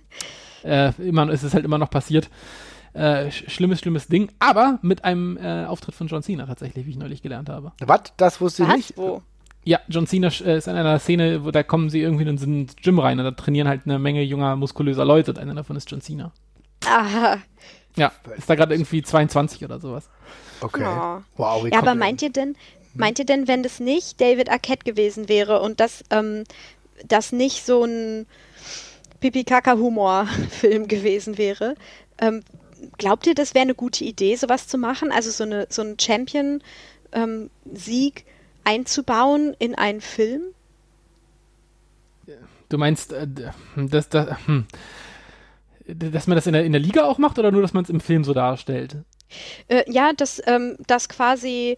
äh, 0.64 0.90
immer 1.00 1.30
ist 1.30 1.44
es 1.44 1.54
halt 1.54 1.64
immer 1.64 1.78
noch 1.78 1.90
passiert. 1.90 2.30
Äh, 2.94 3.30
schlimmes, 3.30 3.78
schlimmes 3.78 4.08
Ding, 4.08 4.30
aber 4.38 4.78
mit 4.82 5.04
einem 5.04 5.38
äh, 5.38 5.64
Auftritt 5.64 5.94
von 5.94 6.08
John 6.08 6.22
Cena 6.22 6.46
tatsächlich, 6.46 6.84
wie 6.84 6.90
ich 6.90 6.98
neulich 6.98 7.22
gelernt 7.22 7.48
habe. 7.48 7.72
Was? 7.80 8.12
Das 8.16 8.40
wusste 8.40 8.64
ich 8.64 8.68
nicht. 8.68 8.96
Wo? 8.96 9.22
Ja, 9.64 9.80
John 9.88 10.06
Cena 10.06 10.28
äh, 10.28 10.58
ist 10.58 10.66
in 10.66 10.74
einer 10.74 10.98
Szene, 10.98 11.44
wo 11.44 11.50
da 11.50 11.62
kommen 11.62 11.88
sie 11.88 12.00
irgendwie 12.00 12.24
in 12.24 12.38
so 12.38 12.46
ein 12.46 12.66
Gym 12.82 12.98
rein 12.98 13.18
und 13.18 13.24
da 13.24 13.30
trainieren 13.30 13.68
halt 13.68 13.82
eine 13.84 13.98
Menge 13.98 14.22
junger, 14.22 14.56
muskulöser 14.56 15.04
Leute 15.04 15.30
und 15.32 15.38
einer 15.38 15.54
davon 15.54 15.76
ist 15.76 15.90
John 15.90 16.00
Cena. 16.00 16.32
Aha. 16.86 17.38
Ja, 17.96 18.10
ist 18.36 18.48
da 18.48 18.54
gerade 18.54 18.74
irgendwie 18.74 19.02
22 19.02 19.64
oder 19.64 19.78
sowas. 19.78 20.08
Okay. 20.60 20.84
Oh. 20.84 21.20
Wow, 21.36 21.68
ja, 21.68 21.78
aber 21.78 21.94
meint 21.94 22.22
ihr 22.22 22.30
denn, 22.30 22.56
meint 22.94 23.18
ihr 23.18 23.26
denn, 23.26 23.48
wenn 23.48 23.62
das 23.62 23.80
nicht 23.80 24.20
David 24.20 24.50
Arquette 24.50 24.84
gewesen 24.84 25.28
wäre 25.28 25.60
und 25.60 25.78
das, 25.78 26.04
ähm, 26.10 26.44
das 27.06 27.32
nicht 27.32 27.64
so 27.64 27.84
ein 27.84 28.26
Pipi-Kaka-Humor-Film 29.20 30.88
gewesen 30.88 31.38
wäre, 31.38 31.76
ähm, 32.18 32.42
glaubt 32.98 33.26
ihr, 33.26 33.34
das 33.34 33.54
wäre 33.54 33.62
eine 33.62 33.74
gute 33.74 34.04
Idee, 34.04 34.36
sowas 34.36 34.66
zu 34.66 34.78
machen? 34.78 35.12
Also 35.12 35.30
so, 35.30 35.44
eine, 35.44 35.66
so 35.68 35.82
ein 35.82 35.96
Champion-Sieg 36.00 36.64
ähm, 37.12 37.50
einzubauen 38.64 39.54
in 39.58 39.74
einen 39.74 40.00
Film? 40.00 40.42
Du 42.68 42.78
meinst, 42.78 43.12
äh, 43.12 43.26
dass, 43.76 44.08
dass, 44.08 44.46
hm, 44.46 44.66
dass 45.86 46.26
man 46.26 46.36
das 46.36 46.46
in 46.46 46.54
der, 46.54 46.64
in 46.64 46.72
der 46.72 46.80
Liga 46.80 47.04
auch 47.04 47.18
macht 47.18 47.38
oder 47.38 47.50
nur, 47.50 47.62
dass 47.62 47.74
man 47.74 47.84
es 47.84 47.90
im 47.90 48.00
Film 48.00 48.24
so 48.24 48.32
darstellt? 48.32 48.96
Äh, 49.68 49.84
ja, 49.90 50.12
dass, 50.12 50.42
ähm, 50.46 50.76
dass 50.86 51.08
quasi 51.08 51.76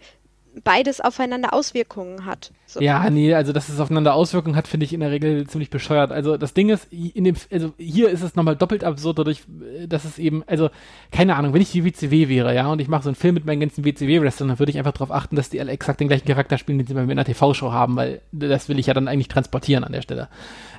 beides 0.63 1.01
aufeinander 1.01 1.53
Auswirkungen 1.53 2.25
hat. 2.25 2.53
So. 2.67 2.81
Ja, 2.81 3.09
nee, 3.11 3.35
also 3.35 3.53
dass 3.53 3.69
es 3.69 3.81
aufeinander 3.81 4.15
Auswirkungen 4.15 4.57
hat, 4.57 4.69
finde 4.69 4.85
ich 4.85 4.93
in 4.93 5.01
der 5.01 5.11
Regel 5.11 5.47
ziemlich 5.47 5.71
bescheuert. 5.71 6.13
Also 6.13 6.37
das 6.37 6.55
Ding 6.55 6.71
ist, 6.71 6.93
in 6.93 7.25
dem, 7.25 7.37
also 7.51 7.73
hier 7.79 8.11
ist 8.11 8.23
es 8.23 8.37
nochmal 8.37 8.57
doppelt 8.57 8.85
absurd 8.85 9.19
dadurch, 9.19 9.43
dass 9.89 10.05
es 10.05 10.19
eben, 10.19 10.43
also 10.47 10.71
keine 11.11 11.37
Ahnung, 11.37 11.53
wenn 11.53 11.63
ich 11.63 11.73
die 11.73 11.85
WCW 11.85 12.29
wäre, 12.29 12.55
ja, 12.55 12.67
und 12.69 12.81
ich 12.81 12.89
mache 12.89 13.03
so 13.03 13.09
einen 13.09 13.17
Film 13.17 13.35
mit 13.35 13.45
meinen 13.45 13.61
ganzen 13.61 13.85
WCW-Wrestlern, 13.85 14.49
dann 14.49 14.59
würde 14.59 14.71
ich 14.71 14.79
einfach 14.79 14.93
darauf 14.93 15.11
achten, 15.11 15.37
dass 15.37 15.51
die 15.51 15.61
alle 15.61 15.73
exakt 15.73 16.01
den 16.01 16.09
gleichen 16.09 16.27
Charakter 16.27 16.59
spielen, 16.59 16.79
den 16.79 16.87
sie 16.87 16.95
bei 16.95 17.05
mir 17.05 17.13
in 17.13 17.19
einer 17.19 17.25
TV-Show 17.25 17.73
haben, 17.73 17.97
weil 17.97 18.21
das 18.33 18.69
will 18.69 18.79
ich 18.79 18.87
ja 18.87 18.95
dann 18.95 19.09
eigentlich 19.09 19.29
transportieren 19.29 19.85
an 19.85 19.93
der 19.93 20.03
Stelle. 20.03 20.29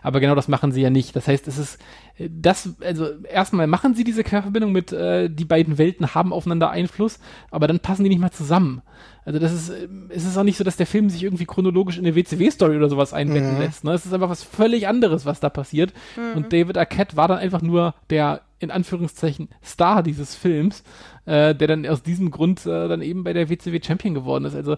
Aber 0.02 0.20
genau 0.20 0.36
das 0.36 0.48
machen 0.48 0.72
sie 0.72 0.82
ja 0.82 0.90
nicht. 0.90 1.16
Das 1.16 1.28
heißt, 1.28 1.48
es 1.48 1.58
ist 1.58 1.80
das, 2.18 2.76
also 2.82 3.10
erstmal 3.24 3.68
machen 3.68 3.94
sie 3.94 4.04
diese 4.04 4.24
Querverbindung 4.24 4.72
mit, 4.72 4.94
äh, 4.94 5.30
die 5.30 5.46
beiden 5.46 5.78
Welten 5.78 6.16
haben 6.16 6.32
aufeinander 6.32 6.70
Einfluss, 6.70 7.20
aber 7.52 7.68
dann 7.68 7.80
passen 7.80 8.04
die 8.04 8.10
nicht 8.10 8.22
mal 8.22 8.32
zusammen. 8.32 8.82
Also 9.26 9.40
das 9.40 9.52
ist, 9.52 9.65
es 9.70 10.26
ist 10.26 10.38
auch 10.38 10.44
nicht 10.44 10.58
so, 10.58 10.64
dass 10.64 10.78
der 10.78 10.88
Film 10.88 11.10
sich 11.10 11.24
irgendwie 11.24 11.46
chronologisch 11.46 11.98
in 11.98 12.06
eine 12.06 12.16
WCW-Story 12.16 12.78
oder 12.78 12.90
sowas 12.90 13.14
einbetten 13.14 13.56
mhm. 13.56 13.60
lässt. 13.60 13.84
Ne? 13.84 13.94
Es 13.94 14.06
ist 14.06 14.14
einfach 14.14 14.30
was 14.30 14.44
völlig 14.44 14.88
anderes, 14.88 15.26
was 15.26 15.40
da 15.40 15.50
passiert. 15.50 15.94
Mhm. 16.16 16.38
Und 16.38 16.54
David 16.54 16.78
Arquette 16.78 17.18
war 17.18 17.28
dann 17.28 17.38
einfach 17.38 17.62
nur 17.62 17.96
der, 18.10 18.42
in 18.60 18.72
Anführungszeichen, 18.72 19.50
Star 19.64 20.04
dieses 20.04 20.36
Films, 20.36 20.84
äh, 21.26 21.56
der 21.56 21.68
dann 21.68 21.86
aus 21.86 22.04
diesem 22.04 22.32
Grund 22.32 22.66
äh, 22.66 22.88
dann 22.88 23.02
eben 23.02 23.24
bei 23.24 23.34
der 23.34 23.50
WCW 23.50 23.80
Champion 23.84 24.14
geworden 24.14 24.46
ist. 24.46 24.56
Also 24.56 24.78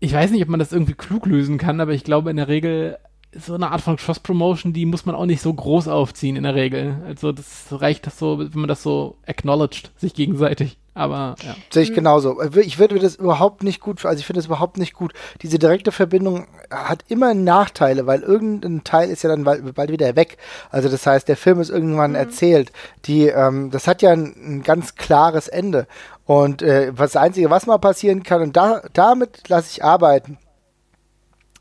ich 0.00 0.12
weiß 0.12 0.30
nicht, 0.30 0.42
ob 0.42 0.48
man 0.48 0.60
das 0.60 0.72
irgendwie 0.72 0.94
klug 0.94 1.26
lösen 1.26 1.58
kann, 1.58 1.80
aber 1.80 1.92
ich 1.92 2.04
glaube 2.04 2.30
in 2.30 2.36
der 2.36 2.48
Regel 2.48 2.98
so 3.32 3.54
eine 3.54 3.70
Art 3.70 3.82
von 3.82 3.96
Cross-Promotion, 3.96 4.72
die 4.72 4.86
muss 4.86 5.04
man 5.04 5.14
auch 5.14 5.26
nicht 5.26 5.42
so 5.42 5.52
groß 5.52 5.88
aufziehen 5.88 6.36
in 6.36 6.44
der 6.44 6.54
Regel. 6.54 7.02
Also 7.06 7.32
das 7.32 7.66
reicht 7.70 8.06
das 8.06 8.18
so, 8.18 8.38
wenn 8.38 8.50
man 8.54 8.68
das 8.68 8.82
so 8.82 9.16
acknowledged, 9.26 9.90
sich 9.96 10.14
gegenseitig. 10.14 10.78
Aber 10.94 11.36
ja. 11.44 11.54
Sehe 11.70 11.84
ich 11.84 11.94
genauso. 11.94 12.42
Ich 12.56 12.80
würde 12.80 12.98
das 12.98 13.14
überhaupt 13.14 13.62
nicht 13.62 13.80
gut, 13.80 14.04
also 14.04 14.18
ich 14.18 14.26
finde 14.26 14.38
das 14.38 14.46
überhaupt 14.46 14.78
nicht 14.78 14.94
gut. 14.94 15.12
Diese 15.42 15.58
direkte 15.58 15.92
Verbindung 15.92 16.48
hat 16.72 17.04
immer 17.06 17.34
Nachteile, 17.34 18.06
weil 18.06 18.22
irgendein 18.22 18.82
Teil 18.82 19.08
ist 19.08 19.22
ja 19.22 19.30
dann 19.30 19.44
bald, 19.44 19.74
bald 19.76 19.92
wieder 19.92 20.16
weg. 20.16 20.38
Also 20.70 20.88
das 20.88 21.06
heißt, 21.06 21.28
der 21.28 21.36
Film 21.36 21.60
ist 21.60 21.70
irgendwann 21.70 22.12
mhm. 22.12 22.16
erzählt. 22.16 22.72
Die, 23.04 23.28
ähm, 23.28 23.70
das 23.70 23.86
hat 23.86 24.02
ja 24.02 24.10
ein, 24.10 24.34
ein 24.44 24.62
ganz 24.64 24.96
klares 24.96 25.46
Ende. 25.46 25.86
Und 26.24 26.62
äh, 26.62 26.90
was 26.92 27.12
das 27.12 27.22
Einzige, 27.22 27.48
was 27.48 27.66
mal 27.66 27.78
passieren 27.78 28.24
kann, 28.24 28.42
und 28.42 28.56
da, 28.56 28.82
damit 28.92 29.48
lasse 29.48 29.70
ich 29.70 29.84
arbeiten 29.84 30.36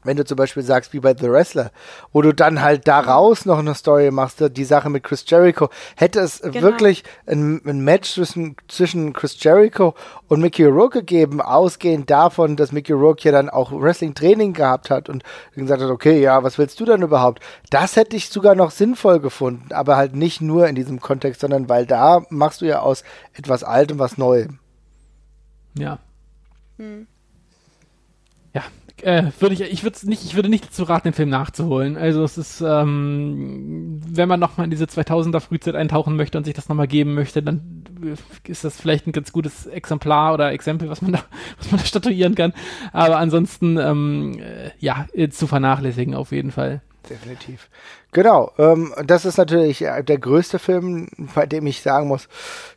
wenn 0.08 0.18
du 0.18 0.26
zum 0.26 0.38
Beispiel 0.38 0.64
sagst, 0.64 0.94
wie 0.94 1.02
bei 1.02 1.14
The 1.14 1.30
Wrestler, 1.30 1.72
wo 2.14 2.22
du 2.22 2.34
dann 2.34 2.62
halt 2.62 2.88
daraus 2.88 3.46
noch 3.46 3.60
eine 3.60 3.76
Story 3.76 4.10
machst, 4.10 4.42
die 4.56 4.64
Sache 4.64 4.90
mit 4.90 5.04
Chris 5.04 5.26
Jericho, 5.28 5.70
hätte 5.98 6.22
es 6.22 6.42
genau. 6.42 6.62
wirklich 6.62 7.04
ein, 7.26 7.62
ein, 7.66 7.82
Match 7.82 8.14
zwischen, 8.14 8.56
zwischen 8.70 9.12
Chris 9.12 9.36
Jericho 9.44 9.96
und 10.30 10.40
Mickey 10.40 10.64
Rourke 10.64 11.00
gegeben, 11.00 11.42
ausgehend 11.42 12.10
davon, 12.10 12.56
dass 12.56 12.72
Mickey 12.72 12.94
Rourke 12.94 13.24
ja 13.24 13.34
dann 13.34 13.50
auch 13.50 13.72
Wrestling-Training 13.72 14.54
gehabt 14.54 14.90
hat 14.90 15.10
und 15.10 15.24
gesagt 15.54 15.82
hat, 15.82 15.90
okay, 15.90 16.22
ja, 16.22 16.42
was 16.42 16.58
willst 16.58 16.80
du 16.80 16.86
dann 16.86 17.02
überhaupt? 17.02 17.44
Das 17.70 17.98
hätte 17.98 18.16
ich 18.16 18.30
sogar 18.30 18.56
noch 18.56 18.72
sinnvoll 18.72 19.20
gefunden, 19.20 19.74
aber 19.74 19.98
halt 19.98 20.16
nicht 20.16 20.40
nur 20.40 20.68
in 20.68 20.76
diesem 20.76 21.02
Kontext, 21.02 21.42
sondern 21.42 21.68
weil 21.68 21.86
da 21.86 22.22
machst 22.30 22.62
du 22.62 22.66
ja 22.66 22.80
aus 22.80 23.04
etwas 23.34 23.66
Altem 23.66 24.00
was 24.00 24.18
Neuem. 24.18 24.60
Ja. 25.78 26.00
Hm. 26.78 27.08
Äh, 29.04 29.32
würde 29.40 29.54
ich, 29.54 29.62
ich 29.62 29.84
würde 29.84 30.10
nicht, 30.10 30.24
ich 30.26 30.36
würde 30.36 30.50
nicht 30.50 30.66
dazu 30.66 30.84
raten, 30.84 31.10
den 31.10 31.14
Film 31.14 31.30
nachzuholen. 31.30 31.98
Also 31.98 32.24
es 32.24 32.38
ist, 32.38 32.62
ähm, 32.62 34.02
wenn 34.08 34.28
man 34.28 34.40
nochmal 34.40 34.66
in 34.66 34.72
diese 34.72 34.86
2000er 34.86 35.40
Frühzeit 35.40 35.76
eintauchen 35.76 36.16
möchte 36.16 36.38
und 36.38 36.46
sich 36.46 36.56
das 36.56 36.68
nochmal 36.68 36.88
geben 36.88 37.14
möchte, 37.14 37.44
dann 37.44 37.84
ist 38.48 38.64
das 38.64 38.80
vielleicht 38.80 39.06
ein 39.06 39.12
ganz 39.12 39.32
gutes 39.32 39.68
Exemplar 39.68 40.34
oder 40.34 40.52
Exempel, 40.52 40.90
was 40.90 41.02
man 41.02 41.14
da, 41.14 41.20
was 41.58 41.72
man 41.72 41.80
da 41.80 41.86
statuieren 41.86 42.36
kann. 42.36 42.54
Aber 42.92 43.18
ansonsten, 43.18 43.78
ähm, 43.78 44.40
äh, 44.40 44.72
ja, 44.80 45.06
zu 45.30 45.46
vernachlässigen 45.46 46.16
auf 46.16 46.32
jeden 46.32 46.52
Fall. 46.52 46.82
Definitiv. 47.10 47.70
Genau, 48.12 48.52
ähm, 48.58 48.94
das 49.06 49.26
ist 49.26 49.38
natürlich 49.38 49.82
äh, 49.82 50.04
der 50.04 50.18
größte 50.18 50.60
Film, 50.60 51.08
bei 51.36 51.46
dem 51.46 51.66
ich 51.68 51.82
sagen 51.82 52.08
muss, 52.08 52.28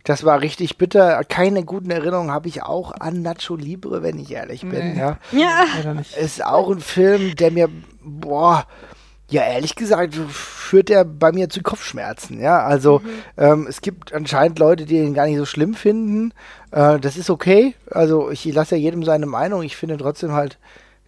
das 0.04 0.24
war 0.24 0.40
richtig 0.40 0.78
bitter. 0.78 1.22
Keine 1.24 1.64
guten 1.64 1.90
Erinnerungen 1.90 2.30
habe 2.30 2.48
ich 2.48 2.62
auch 2.62 2.92
an 2.92 3.22
Nacho 3.22 3.56
Libre, 3.56 4.02
wenn 4.02 4.18
ich 4.18 4.30
ehrlich 4.30 4.62
bin. 4.62 4.94
Nee. 4.94 4.98
Ja. 4.98 5.18
ja. 5.32 5.64
Ist 6.20 6.44
auch 6.44 6.70
ein 6.70 6.80
Film, 6.80 7.36
der 7.36 7.50
mir, 7.50 7.68
boah, 8.02 8.66
ja, 9.30 9.42
ehrlich 9.44 9.76
gesagt, 9.76 10.16
führt 10.16 10.90
er 10.90 11.04
bei 11.04 11.30
mir 11.30 11.48
zu 11.48 11.62
Kopfschmerzen. 11.62 12.40
Ja, 12.40 12.64
also 12.64 12.98
mhm. 12.98 13.08
ähm, 13.36 13.66
es 13.68 13.80
gibt 13.80 14.12
anscheinend 14.12 14.58
Leute, 14.58 14.86
die 14.86 14.96
ihn 14.96 15.14
gar 15.14 15.26
nicht 15.26 15.38
so 15.38 15.46
schlimm 15.46 15.74
finden. 15.74 16.34
Äh, 16.72 16.98
das 16.98 17.16
ist 17.16 17.30
okay. 17.30 17.74
Also 17.90 18.30
ich 18.30 18.44
lasse 18.46 18.74
ja 18.76 18.82
jedem 18.82 19.04
seine 19.04 19.26
Meinung. 19.26 19.62
Ich 19.62 19.76
finde 19.76 19.96
trotzdem 19.96 20.32
halt, 20.32 20.58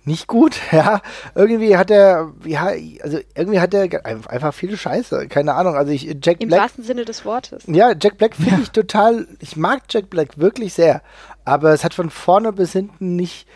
nicht 0.05 0.27
gut, 0.27 0.59
ja. 0.73 1.01
Irgendwie 1.35 1.77
hat 1.77 1.91
er, 1.91 2.33
ja, 2.45 2.73
also 3.03 3.19
irgendwie 3.35 3.61
hat 3.61 3.75
er 3.75 4.05
einfach 4.05 4.53
viele 4.55 4.77
Scheiße, 4.77 5.29
keine 5.29 5.55
Ahnung. 5.55 5.77
Also 5.77 5.93
ich, 5.93 6.17
Jack 6.23 6.41
Im 6.41 6.49
Black. 6.49 6.59
Im 6.59 6.63
wahrsten 6.65 6.85
Sinne 6.85 7.05
des 7.05 7.25
Wortes. 7.25 7.65
Ja, 7.67 7.93
Jack 7.99 8.19
Black 8.19 8.37
finde 8.37 8.53
ja. 8.53 8.59
ich 8.63 8.71
total, 8.71 9.27
ich 9.41 9.57
mag 9.57 9.83
Jack 9.89 10.11
Black 10.11 10.39
wirklich 10.39 10.75
sehr. 10.75 11.03
Aber 11.45 11.73
es 11.73 11.85
hat 11.85 11.95
von 11.95 12.11
vorne 12.11 12.53
bis 12.53 12.73
hinten 12.73 13.17
nicht 13.17 13.47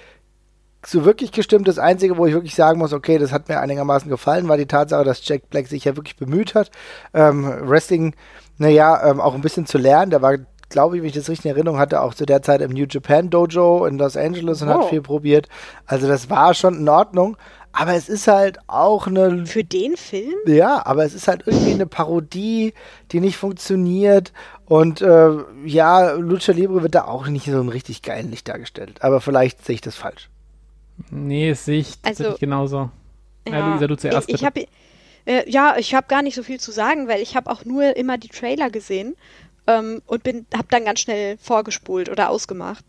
so 0.85 1.05
wirklich 1.05 1.33
gestimmt. 1.33 1.67
Das 1.69 1.79
Einzige, 1.79 2.17
wo 2.17 2.27
ich 2.27 2.35
wirklich 2.35 2.55
sagen 2.55 2.79
muss, 2.79 2.93
okay, 2.93 3.19
das 3.19 3.33
hat 3.33 3.49
mir 3.49 3.61
einigermaßen 3.61 4.09
gefallen, 4.09 4.49
war 4.49 4.57
die 4.57 4.67
Tatsache, 4.67 5.05
dass 5.05 5.27
Jack 5.27 5.51
Black 5.51 5.67
sich 5.67 5.85
ja 5.85 5.97
wirklich 5.97 6.17
bemüht 6.17 6.55
hat, 6.55 6.71
ähm, 7.13 7.45
Wrestling, 7.69 8.15
naja, 8.59 9.11
ähm, 9.11 9.21
auch 9.21 9.35
ein 9.35 9.41
bisschen 9.41 9.67
zu 9.67 9.79
lernen. 9.79 10.11
Der 10.11 10.23
war 10.23 10.37
glaube 10.69 10.97
ich, 10.97 11.03
wenn 11.03 11.09
ich 11.09 11.15
das 11.15 11.29
richtig 11.29 11.47
in 11.47 11.57
Erinnerung 11.57 11.79
hatte, 11.79 12.01
auch 12.01 12.15
zu 12.15 12.27
der 12.27 12.43
Zeit 12.43 12.61
im 12.61 12.73
New 12.73 12.87
Japan 12.89 13.31
Dojo 13.31 13.87
in 13.87 13.99
Los 13.99 14.17
Angeles 14.17 14.63
und 14.63 14.69
oh. 14.69 14.73
hat 14.73 14.91
viel 14.91 15.03
probiert. 15.03 15.49
Also 15.87 16.09
das 16.09 16.31
war 16.31 16.55
schon 16.55 16.79
in 16.79 16.89
Ordnung. 16.89 17.37
Aber 17.79 17.93
es 17.93 18.09
ist 18.09 18.27
halt 18.27 18.59
auch 18.69 19.07
eine. 19.07 19.45
Für 19.45 19.63
den 19.63 19.99
Film? 19.99 20.35
Ja, 20.47 20.87
aber 20.87 21.05
es 21.05 21.13
ist 21.13 21.29
halt 21.29 21.43
irgendwie 21.45 21.73
eine 21.73 21.87
Parodie, 21.87 22.73
die 23.13 23.21
nicht 23.21 23.37
funktioniert. 23.37 24.33
Und 24.65 25.03
äh, 25.03 25.31
ja, 25.67 26.13
Lucha 26.13 26.53
Libre 26.53 26.83
wird 26.83 26.95
da 26.95 27.05
auch 27.05 27.27
nicht 27.27 27.45
so 27.45 27.61
ein 27.61 27.69
richtig 27.69 28.01
geilen 28.01 28.31
Licht 28.31 28.49
dargestellt. 28.49 29.03
Aber 29.03 29.21
vielleicht 29.21 29.65
sehe 29.65 29.75
ich 29.75 29.83
das 29.83 29.95
falsch. 29.95 30.31
Nee, 31.11 31.51
das 31.51 31.67
sehe 31.67 31.81
ich 31.81 31.99
tatsächlich 32.01 32.27
also, 32.27 32.39
genauso. 32.39 32.91
Ja, 33.47 33.59
ja, 33.59 33.69
Luisa, 33.69 33.87
du 33.87 33.97
zuerst. 33.97 34.29
Ich, 34.31 34.37
ich 34.37 34.45
habe 34.47 34.67
äh, 35.27 35.49
ja, 35.51 35.77
ich 35.77 35.95
habe 35.95 36.07
gar 36.07 36.23
nicht 36.23 36.35
so 36.35 36.43
viel 36.43 36.59
zu 36.59 36.73
sagen, 36.73 37.09
weil 37.09 37.21
ich 37.21 37.37
habe 37.37 37.51
auch 37.51 37.65
nur 37.65 37.97
immer 37.97 38.17
die 38.17 38.29
Trailer 38.29 38.71
gesehen 38.71 39.17
ähm, 39.67 40.03
und 40.07 40.23
bin, 40.23 40.47
habe 40.55 40.69
dann 40.71 40.85
ganz 40.85 41.01
schnell 41.01 41.39
vorgespult 41.39 42.09
oder 42.09 42.31
ausgemacht 42.31 42.85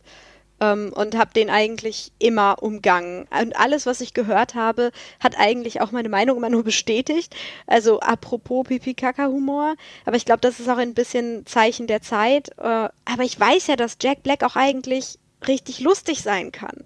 ähm, 0.60 0.92
und 0.94 1.18
habe 1.18 1.34
den 1.34 1.50
eigentlich 1.50 2.12
immer 2.20 2.62
umgangen. 2.62 3.28
Und 3.40 3.56
alles, 3.58 3.86
was 3.86 4.02
ich 4.02 4.14
gehört 4.14 4.56
habe, 4.56 4.92
hat 5.20 5.38
eigentlich 5.38 5.82
auch 5.82 5.92
meine 5.92 6.10
Meinung 6.10 6.38
immer 6.38 6.50
nur 6.50 6.64
bestätigt. 6.66 7.36
Also 7.66 8.00
apropos 8.00 8.68
Pipi-Kaka-Humor, 8.68 9.76
aber 10.06 10.16
ich 10.16 10.26
glaube, 10.26 10.42
das 10.42 10.60
ist 10.60 10.70
auch 10.70 10.78
ein 10.78 10.94
bisschen 10.94 11.46
Zeichen 11.46 11.88
der 11.88 12.02
Zeit. 12.02 12.50
Äh, 12.58 12.90
aber 13.06 13.24
ich 13.24 13.40
weiß 13.40 13.68
ja, 13.68 13.76
dass 13.76 13.98
Jack 14.02 14.24
Black 14.24 14.44
auch 14.44 14.56
eigentlich 14.56 15.20
richtig 15.48 15.80
lustig 15.80 16.22
sein 16.22 16.52
kann. 16.52 16.84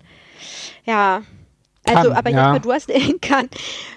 Ja, 0.85 1.23
also, 1.85 2.09
kann, 2.09 2.17
aber 2.17 2.29
ja. 2.29 2.53
Jesper, 2.53 2.59
du 2.59 2.73
hast 2.73 2.89
den 2.89 3.21
kann. 3.21 3.49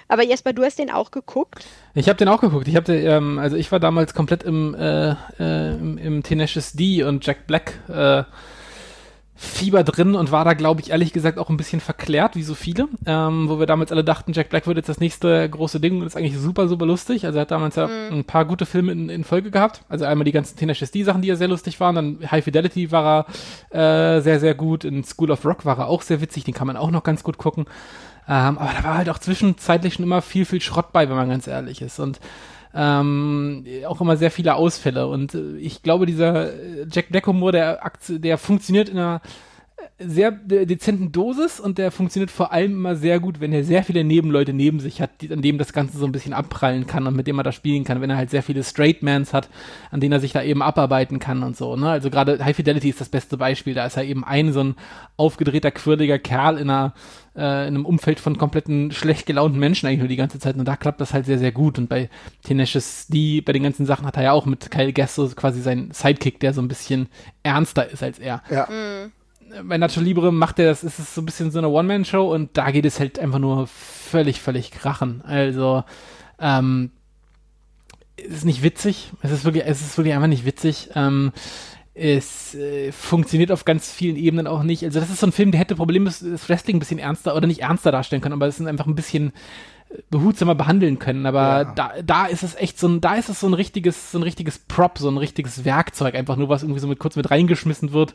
Aber 0.07 0.23
Jesper, 0.23 0.53
du 0.53 0.63
hast 0.63 0.79
den 0.79 0.91
auch 0.91 1.11
geguckt? 1.11 1.65
Ich 1.97 2.09
habe 2.09 2.17
den 2.17 2.27
auch 2.27 2.41
geguckt. 2.41 2.67
Ich 2.67 2.75
habe 2.75 2.93
ähm, 2.93 3.39
also 3.39 3.55
ich 3.55 3.71
war 3.71 3.79
damals 3.79 4.13
komplett 4.13 4.43
im 4.43 4.75
äh, 4.75 5.11
äh, 5.39 5.73
im, 5.75 5.97
im 5.97 6.23
Tenacious 6.23 6.73
D 6.73 7.03
und 7.03 7.25
Jack 7.25 7.47
Black 7.47 7.79
äh, 7.87 8.23
Fieber 9.37 9.83
drin 9.83 10.15
und 10.15 10.31
war 10.31 10.45
da, 10.45 10.53
glaube 10.53 10.79
ich, 10.79 10.91
ehrlich 10.91 11.11
gesagt 11.11 11.37
auch 11.39 11.49
ein 11.49 11.57
bisschen 11.57 11.81
verklärt, 11.81 12.37
wie 12.37 12.43
so 12.43 12.53
viele, 12.53 12.87
ähm, 13.05 13.49
wo 13.49 13.59
wir 13.59 13.65
damals 13.65 13.91
alle 13.91 14.03
dachten, 14.05 14.31
Jack 14.31 14.47
Black 14.49 14.65
wird 14.65 14.77
jetzt 14.77 14.87
das 14.87 15.01
nächste 15.01 15.49
große 15.49 15.81
Ding 15.81 15.99
und 15.99 16.07
ist 16.07 16.15
eigentlich 16.15 16.37
super, 16.37 16.69
super 16.69 16.85
lustig. 16.85 17.25
Also 17.25 17.39
er 17.39 17.41
hat 17.41 17.51
damals 17.51 17.75
ja 17.75 17.87
mhm. 17.87 18.19
ein 18.19 18.23
paar 18.23 18.45
gute 18.45 18.65
Filme 18.65 18.93
in, 18.93 19.09
in, 19.09 19.25
Folge 19.25 19.51
gehabt. 19.51 19.81
Also 19.89 20.05
einmal 20.05 20.23
die 20.23 20.31
ganzen 20.31 20.57
Tenacious 20.57 20.91
D-Sachen, 20.91 21.21
die 21.21 21.27
ja 21.27 21.35
sehr 21.35 21.49
lustig 21.49 21.81
waren. 21.81 21.95
Dann 21.95 22.19
High 22.31 22.45
Fidelity 22.45 22.93
war 22.93 23.25
er 23.71 24.17
äh, 24.17 24.21
sehr, 24.21 24.39
sehr 24.39 24.55
gut. 24.55 24.85
In 24.85 25.03
School 25.03 25.31
of 25.31 25.43
Rock 25.45 25.65
war 25.65 25.79
er 25.79 25.87
auch 25.87 26.01
sehr 26.01 26.21
witzig. 26.21 26.45
Den 26.45 26.53
kann 26.53 26.67
man 26.67 26.77
auch 26.77 26.91
noch 26.91 27.03
ganz 27.03 27.21
gut 27.21 27.37
gucken. 27.37 27.65
Ähm, 28.27 28.57
aber 28.57 28.71
da 28.75 28.83
war 28.83 28.97
halt 28.97 29.09
auch 29.09 29.19
zwischenzeitlich 29.19 29.95
schon 29.95 30.05
immer 30.05 30.21
viel, 30.21 30.45
viel 30.45 30.61
Schrott 30.61 30.91
bei, 30.91 31.07
wenn 31.07 31.15
man 31.15 31.29
ganz 31.29 31.47
ehrlich 31.47 31.81
ist. 31.81 31.99
Und 31.99 32.19
ähm, 32.73 33.65
auch 33.87 34.01
immer 34.01 34.17
sehr 34.17 34.31
viele 34.31 34.55
Ausfälle. 34.55 35.07
Und 35.07 35.33
äh, 35.33 35.57
ich 35.57 35.81
glaube, 35.81 36.05
dieser 36.05 36.53
äh, 36.53 36.87
Jack 36.91 37.09
Black 37.09 37.27
Humor, 37.27 37.51
der, 37.51 37.79
der 38.09 38.37
funktioniert 38.37 38.89
in 38.89 38.97
einer 38.97 39.21
sehr 39.99 40.31
dezenten 40.31 41.11
Dosis 41.11 41.59
und 41.59 41.77
der 41.77 41.91
funktioniert 41.91 42.31
vor 42.31 42.51
allem 42.51 42.73
immer 42.73 42.95
sehr 42.95 43.19
gut, 43.19 43.39
wenn 43.39 43.53
er 43.53 43.63
sehr 43.63 43.83
viele 43.83 44.03
Nebenleute 44.03 44.53
neben 44.53 44.79
sich 44.79 45.01
hat, 45.01 45.21
die, 45.21 45.31
an 45.31 45.41
dem 45.41 45.57
das 45.57 45.73
Ganze 45.73 45.97
so 45.97 46.05
ein 46.05 46.11
bisschen 46.11 46.33
abprallen 46.33 46.85
kann 46.87 47.07
und 47.07 47.15
mit 47.15 47.27
dem 47.27 47.39
er 47.39 47.43
da 47.43 47.51
spielen 47.51 47.83
kann, 47.83 48.01
wenn 48.01 48.09
er 48.09 48.17
halt 48.17 48.29
sehr 48.29 48.43
viele 48.43 48.63
Straight 48.63 49.03
Mans 49.03 49.33
hat, 49.33 49.49
an 49.91 49.99
denen 49.99 50.13
er 50.13 50.19
sich 50.19 50.33
da 50.33 50.43
eben 50.43 50.61
abarbeiten 50.61 51.19
kann 51.19 51.43
und 51.43 51.55
so. 51.55 51.75
Ne? 51.75 51.89
Also 51.89 52.09
gerade 52.09 52.43
High 52.43 52.55
Fidelity 52.55 52.89
ist 52.89 53.01
das 53.01 53.09
beste 53.09 53.37
Beispiel, 53.37 53.73
da 53.73 53.85
ist 53.85 53.97
er 53.97 54.03
eben 54.03 54.23
ein 54.23 54.53
so 54.53 54.63
ein 54.63 54.75
aufgedrehter, 55.17 55.71
quirliger 55.71 56.19
Kerl 56.19 56.57
in 56.57 56.69
einer 56.69 56.93
äh, 57.35 57.67
in 57.67 57.75
einem 57.75 57.85
Umfeld 57.85 58.19
von 58.19 58.37
kompletten 58.37 58.91
schlecht 58.91 59.25
gelaunten 59.25 59.59
Menschen 59.59 59.87
eigentlich 59.87 59.99
nur 59.99 60.07
die 60.07 60.15
ganze 60.15 60.39
Zeit 60.39 60.55
und 60.55 60.65
da 60.65 60.75
klappt 60.75 61.01
das 61.01 61.13
halt 61.13 61.25
sehr, 61.25 61.39
sehr 61.39 61.51
gut 61.51 61.77
und 61.77 61.89
bei 61.89 62.09
Tenacious 62.43 63.07
D, 63.07 63.41
bei 63.41 63.53
den 63.53 63.63
ganzen 63.63 63.85
Sachen 63.85 64.05
hat 64.05 64.17
er 64.17 64.23
ja 64.23 64.31
auch 64.31 64.45
mit 64.45 64.71
Kyle 64.71 64.93
Gass 64.93 65.15
so 65.15 65.27
quasi 65.29 65.61
seinen 65.61 65.91
Sidekick, 65.91 66.39
der 66.39 66.53
so 66.53 66.61
ein 66.61 66.67
bisschen 66.67 67.07
ernster 67.43 67.89
ist 67.89 68.03
als 68.03 68.19
er. 68.19 68.41
Ja. 68.49 68.67
Mhm 68.69 69.11
bei 69.63 69.77
Nacho 69.77 70.01
Libre 70.01 70.31
macht 70.31 70.59
er 70.59 70.65
das, 70.65 70.83
ist 70.83 70.99
es 70.99 71.15
so 71.15 71.21
ein 71.21 71.25
bisschen 71.25 71.51
so 71.51 71.59
eine 71.59 71.69
One-Man-Show 71.69 72.33
und 72.33 72.57
da 72.57 72.71
geht 72.71 72.85
es 72.85 72.99
halt 72.99 73.19
einfach 73.19 73.39
nur 73.39 73.67
völlig, 73.67 74.41
völlig 74.41 74.71
krachen. 74.71 75.21
Also, 75.25 75.83
ähm, 76.39 76.91
es 78.17 78.37
ist 78.37 78.45
nicht 78.45 78.63
witzig. 78.63 79.11
Es 79.21 79.31
ist 79.31 79.45
wirklich, 79.45 79.63
es 79.65 79.81
ist 79.81 79.97
wirklich 79.97 80.13
einfach 80.13 80.27
nicht 80.27 80.45
witzig. 80.45 80.89
Ähm, 80.95 81.31
es 81.93 82.53
äh, 82.55 82.91
funktioniert 82.91 83.51
auf 83.51 83.63
ganz 83.63 83.91
vielen 83.91 84.17
Ebenen 84.17 84.47
auch 84.47 84.63
nicht. 84.63 84.83
Also 84.83 84.99
das 84.99 85.09
ist 85.09 85.19
so 85.19 85.27
ein 85.27 85.31
Film, 85.31 85.51
der 85.51 85.61
hätte 85.61 85.75
Probleme, 85.75 86.05
das 86.05 86.49
Wrestling 86.49 86.77
ein 86.77 86.79
bisschen 86.79 86.99
ernster 86.99 87.35
oder 87.35 87.47
nicht 87.47 87.61
ernster 87.61 87.91
darstellen 87.91 88.21
können, 88.21 88.33
aber 88.33 88.47
es 88.47 88.59
ist 88.59 88.67
einfach 88.67 88.85
ein 88.85 88.95
bisschen 88.95 89.31
äh, 89.89 89.99
behutsamer 90.09 90.55
behandeln 90.55 90.99
können. 90.99 91.25
Aber 91.25 91.39
ja. 91.39 91.73
da, 91.73 91.93
da 92.03 92.25
ist 92.25 92.43
es 92.43 92.55
echt 92.55 92.79
so 92.79 92.87
ein, 92.87 92.99
da 92.99 93.15
ist 93.15 93.29
es 93.29 93.39
so 93.39 93.47
ein 93.47 93.53
richtiges, 93.53 94.11
so 94.11 94.19
ein 94.19 94.23
richtiges 94.23 94.59
Prop, 94.59 94.97
so 94.97 95.09
ein 95.09 95.17
richtiges 95.17 95.63
Werkzeug, 95.63 96.15
einfach 96.15 96.35
nur 96.35 96.49
was 96.49 96.63
irgendwie 96.63 96.81
so 96.81 96.87
mit 96.87 96.99
kurz 96.99 97.15
mit 97.15 97.31
reingeschmissen 97.31 97.93
wird 97.93 98.13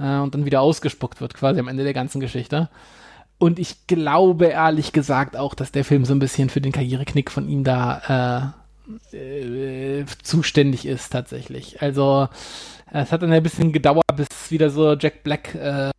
äh, 0.00 0.18
und 0.18 0.34
dann 0.34 0.44
wieder 0.44 0.60
ausgespuckt 0.60 1.20
wird, 1.20 1.34
quasi 1.34 1.60
am 1.60 1.68
Ende 1.68 1.84
der 1.84 1.94
ganzen 1.94 2.20
Geschichte. 2.20 2.68
Und 3.38 3.58
ich 3.58 3.86
glaube 3.86 4.46
ehrlich 4.46 4.92
gesagt 4.92 5.36
auch, 5.36 5.54
dass 5.54 5.72
der 5.72 5.84
Film 5.84 6.04
so 6.04 6.14
ein 6.14 6.18
bisschen 6.18 6.50
für 6.50 6.60
den 6.60 6.72
Karriereknick 6.72 7.30
von 7.30 7.48
ihm 7.48 7.64
da 7.64 8.54
äh, 9.12 9.16
äh, 9.16 10.04
zuständig 10.22 10.84
ist 10.86 11.10
tatsächlich. 11.10 11.80
Also 11.80 12.28
es 12.92 13.12
hat 13.12 13.22
dann 13.22 13.32
ein 13.32 13.42
bisschen 13.42 13.72
gedauert, 13.72 14.04
bis 14.16 14.26
wieder 14.50 14.68
so 14.68 14.94
Jack 14.94 15.22
Black 15.22 15.54
äh, 15.54 15.90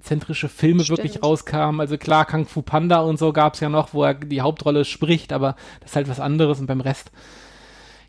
zentrische 0.00 0.48
Filme 0.48 0.82
Stimmt. 0.82 0.98
wirklich 0.98 1.22
rauskamen. 1.22 1.80
Also 1.80 1.98
klar, 1.98 2.24
Kung 2.24 2.46
Fu 2.46 2.62
Panda 2.62 3.00
und 3.00 3.18
so 3.18 3.32
gab 3.32 3.54
es 3.54 3.60
ja 3.60 3.68
noch, 3.68 3.92
wo 3.92 4.04
er 4.04 4.14
die 4.14 4.40
Hauptrolle 4.40 4.84
spricht, 4.84 5.32
aber 5.32 5.56
das 5.80 5.90
ist 5.90 5.96
halt 5.96 6.08
was 6.08 6.20
anderes 6.20 6.58
und 6.58 6.66
beim 6.66 6.80
Rest 6.80 7.12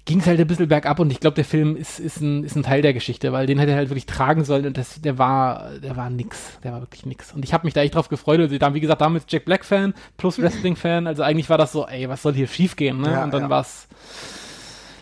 ging 0.05 0.19
es 0.19 0.27
halt 0.27 0.39
ein 0.39 0.47
bisschen 0.47 0.67
bergab 0.67 0.99
und 0.99 1.11
ich 1.11 1.19
glaube, 1.19 1.35
der 1.35 1.45
Film 1.45 1.75
ist, 1.75 1.99
ist, 1.99 2.21
ein, 2.21 2.43
ist 2.43 2.55
ein 2.55 2.63
Teil 2.63 2.81
der 2.81 2.93
Geschichte, 2.93 3.31
weil 3.31 3.45
den 3.45 3.59
hätte 3.59 3.71
er 3.71 3.77
halt 3.77 3.89
wirklich 3.89 4.07
tragen 4.07 4.43
sollen 4.43 4.65
und 4.65 4.77
das, 4.77 4.99
der 5.01 5.17
war, 5.17 5.71
der 5.79 5.95
war 5.95 6.09
nix. 6.09 6.59
Der 6.63 6.71
war 6.71 6.81
wirklich 6.81 7.05
nix. 7.05 7.33
Und 7.33 7.45
ich 7.45 7.53
habe 7.53 7.67
mich 7.67 7.73
da 7.73 7.81
echt 7.81 7.95
drauf 7.95 8.09
gefreut. 8.09 8.39
Also, 8.39 8.73
wie 8.73 8.79
gesagt, 8.79 9.01
damals 9.01 9.25
Jack 9.27 9.45
Black-Fan 9.45 9.93
plus 10.17 10.41
Wrestling-Fan. 10.41 11.07
Also 11.07 11.23
eigentlich 11.23 11.49
war 11.49 11.57
das 11.57 11.71
so, 11.71 11.85
ey, 11.85 12.09
was 12.09 12.23
soll 12.23 12.33
hier 12.33 12.47
schiefgehen, 12.47 12.99
ne? 12.99 13.11
Ja, 13.11 13.23
und 13.23 13.33
dann 13.33 13.43
ja. 13.43 13.49
war 13.49 13.61
es 13.61 13.87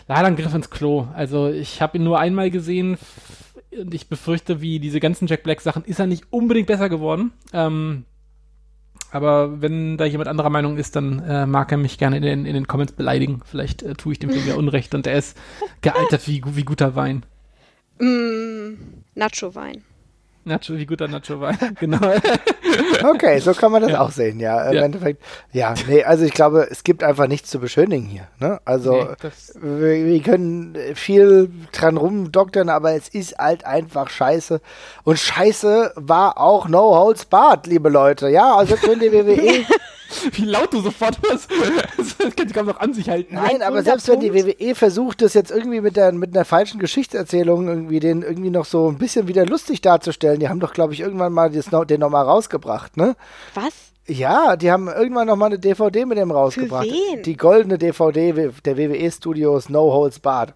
leider 0.06 0.26
ein 0.26 0.36
Griff 0.36 0.54
ins 0.54 0.70
Klo. 0.70 1.06
Also 1.14 1.48
ich 1.48 1.80
habe 1.80 1.96
ihn 1.96 2.04
nur 2.04 2.18
einmal 2.18 2.50
gesehen 2.50 2.98
und 3.78 3.94
ich 3.94 4.08
befürchte, 4.08 4.60
wie 4.60 4.80
diese 4.80 5.00
ganzen 5.00 5.28
Jack 5.28 5.44
Black 5.44 5.60
Sachen, 5.60 5.84
ist 5.84 6.00
er 6.00 6.06
nicht 6.06 6.24
unbedingt 6.30 6.66
besser 6.66 6.88
geworden. 6.88 7.32
Ähm, 7.52 8.04
aber 9.10 9.60
wenn 9.60 9.96
da 9.96 10.04
jemand 10.04 10.28
anderer 10.28 10.50
Meinung 10.50 10.76
ist, 10.76 10.96
dann 10.96 11.20
äh, 11.20 11.46
mag 11.46 11.72
er 11.72 11.78
mich 11.78 11.98
gerne 11.98 12.16
in 12.16 12.22
den, 12.22 12.46
in 12.46 12.54
den 12.54 12.66
Comments 12.66 12.92
beleidigen. 12.92 13.40
Vielleicht 13.44 13.82
äh, 13.82 13.94
tue 13.94 14.12
ich 14.12 14.18
dem 14.18 14.30
Film 14.30 14.46
ja 14.46 14.54
Unrecht 14.56 14.94
und 14.94 15.06
er 15.06 15.18
ist 15.18 15.36
gealtert 15.80 16.26
wie, 16.28 16.42
wie 16.46 16.64
guter 16.64 16.94
Wein. 16.94 17.24
Mm, 17.98 18.74
Nacho-Wein. 19.14 19.82
Nacho, 20.44 20.76
wie 20.76 20.86
guter 20.86 21.06
Nacho 21.06 21.40
war. 21.40 21.54
genau. 21.80 21.98
Okay, 23.02 23.38
so 23.40 23.52
kann 23.52 23.72
man 23.72 23.82
das 23.82 23.92
ja. 23.92 24.00
auch 24.00 24.10
sehen, 24.10 24.40
ja. 24.40 24.70
Im 24.70 24.74
ja. 24.74 24.82
Endeffekt, 24.82 25.22
ja, 25.52 25.74
nee, 25.86 26.02
also 26.02 26.24
ich 26.24 26.32
glaube, 26.32 26.68
es 26.70 26.82
gibt 26.82 27.02
einfach 27.02 27.26
nichts 27.26 27.50
zu 27.50 27.58
beschönigen 27.58 28.06
hier. 28.06 28.28
Ne? 28.38 28.60
Also 28.64 29.08
nee, 29.22 29.30
wir, 29.60 30.06
wir, 30.06 30.22
können 30.22 30.76
viel 30.94 31.50
dran 31.72 31.96
rumdoktern, 31.96 32.68
aber 32.68 32.94
es 32.94 33.08
ist 33.08 33.38
halt 33.38 33.66
einfach 33.66 34.08
scheiße. 34.08 34.60
Und 35.04 35.18
scheiße 35.18 35.92
war 35.96 36.38
auch 36.38 36.68
No 36.68 36.96
Holds 36.96 37.26
Barred, 37.26 37.66
liebe 37.66 37.88
Leute. 37.90 38.28
Ja, 38.28 38.54
also 38.56 38.76
könnt 38.76 39.02
ihr 39.02 39.12
WWE 39.12 39.66
wie 40.32 40.44
laut 40.44 40.72
du 40.72 40.80
sofort 40.80 41.22
wirst. 41.22 41.50
Das 42.20 42.36
kann 42.36 42.52
kaum 42.52 42.66
noch 42.66 42.80
an 42.80 42.92
sich 42.92 43.08
halten. 43.08 43.34
Nein, 43.34 43.62
aber 43.62 43.82
selbst 43.82 44.08
wenn 44.08 44.20
die 44.20 44.34
WWE 44.34 44.74
versucht, 44.74 45.22
das 45.22 45.34
jetzt 45.34 45.50
irgendwie 45.50 45.80
mit, 45.80 45.96
der, 45.96 46.12
mit 46.12 46.34
einer 46.34 46.44
falschen 46.44 46.78
Geschichtserzählung 46.78 47.68
irgendwie 47.68 48.00
den 48.00 48.22
irgendwie 48.22 48.50
noch 48.50 48.64
so 48.64 48.88
ein 48.88 48.98
bisschen 48.98 49.28
wieder 49.28 49.46
lustig 49.46 49.80
darzustellen, 49.80 50.40
die 50.40 50.48
haben 50.48 50.60
doch, 50.60 50.72
glaube 50.72 50.92
ich, 50.92 51.00
irgendwann 51.00 51.32
mal 51.32 51.50
das, 51.50 51.66
den 51.86 52.00
nochmal 52.00 52.24
rausgebracht, 52.24 52.96
ne? 52.96 53.16
Was? 53.54 53.72
Ja, 54.06 54.56
die 54.56 54.70
haben 54.70 54.88
irgendwann 54.88 55.28
noch 55.28 55.36
mal 55.36 55.46
eine 55.46 55.58
DVD 55.58 56.04
mit 56.04 56.18
dem 56.18 56.30
rausgebracht. 56.30 56.86
Für 56.86 56.92
wen? 56.92 57.22
Die 57.22 57.36
goldene 57.36 57.78
DVD 57.78 58.50
der 58.64 58.76
WWE 58.76 59.10
Studios 59.10 59.68
No 59.68 59.92
Holds 59.92 60.18
Barred. 60.18 60.54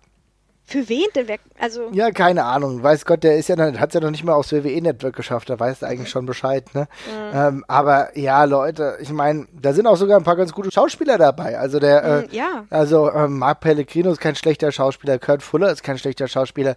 Für 0.67 0.89
wen 0.89 1.07
denn? 1.15 1.27
Also 1.59 1.91
ja, 1.93 2.11
keine 2.11 2.45
Ahnung. 2.45 2.83
Weiß 2.83 3.05
Gott, 3.05 3.23
der 3.23 3.37
ist 3.37 3.49
ja 3.49 3.57
hat 3.57 3.89
es 3.89 3.95
ja 3.95 4.01
noch 4.01 4.11
nicht 4.11 4.25
mal 4.25 4.33
aufs 4.33 4.51
WWE-Network 4.51 5.15
geschafft. 5.15 5.51
Da 5.51 5.61
weiß 5.61 5.83
er 5.83 5.89
eigentlich 5.89 6.09
schon 6.09 6.25
Bescheid. 6.25 6.75
Ne? 6.75 6.89
Mhm. 7.07 7.37
Ähm, 7.39 7.65
aber 7.69 8.17
ja, 8.19 8.45
Leute, 8.45 8.97
ich 9.01 9.13
meine, 9.13 9.47
da 9.53 9.75
sind 9.75 9.87
auch 9.87 9.97
sogar 9.97 10.17
ein 10.17 10.25
paar 10.25 10.37
ganz 10.37 10.53
gute 10.53 10.71
Schauspieler 10.73 11.19
dabei. 11.19 11.59
Also 11.59 11.81
der, 11.81 12.03
mhm, 12.03 12.31
äh, 12.31 12.37
ja. 12.37 12.65
also 12.71 13.13
ähm, 13.13 13.39
Mark 13.39 13.61
Pellegrino 13.61 14.11
ist 14.11 14.21
kein 14.21 14.37
schlechter 14.37 14.73
Schauspieler, 14.73 15.19
Kurt 15.19 15.43
Fuller 15.43 15.71
ist 15.71 15.83
kein 15.83 15.99
schlechter 15.99 16.29
Schauspieler. 16.29 16.77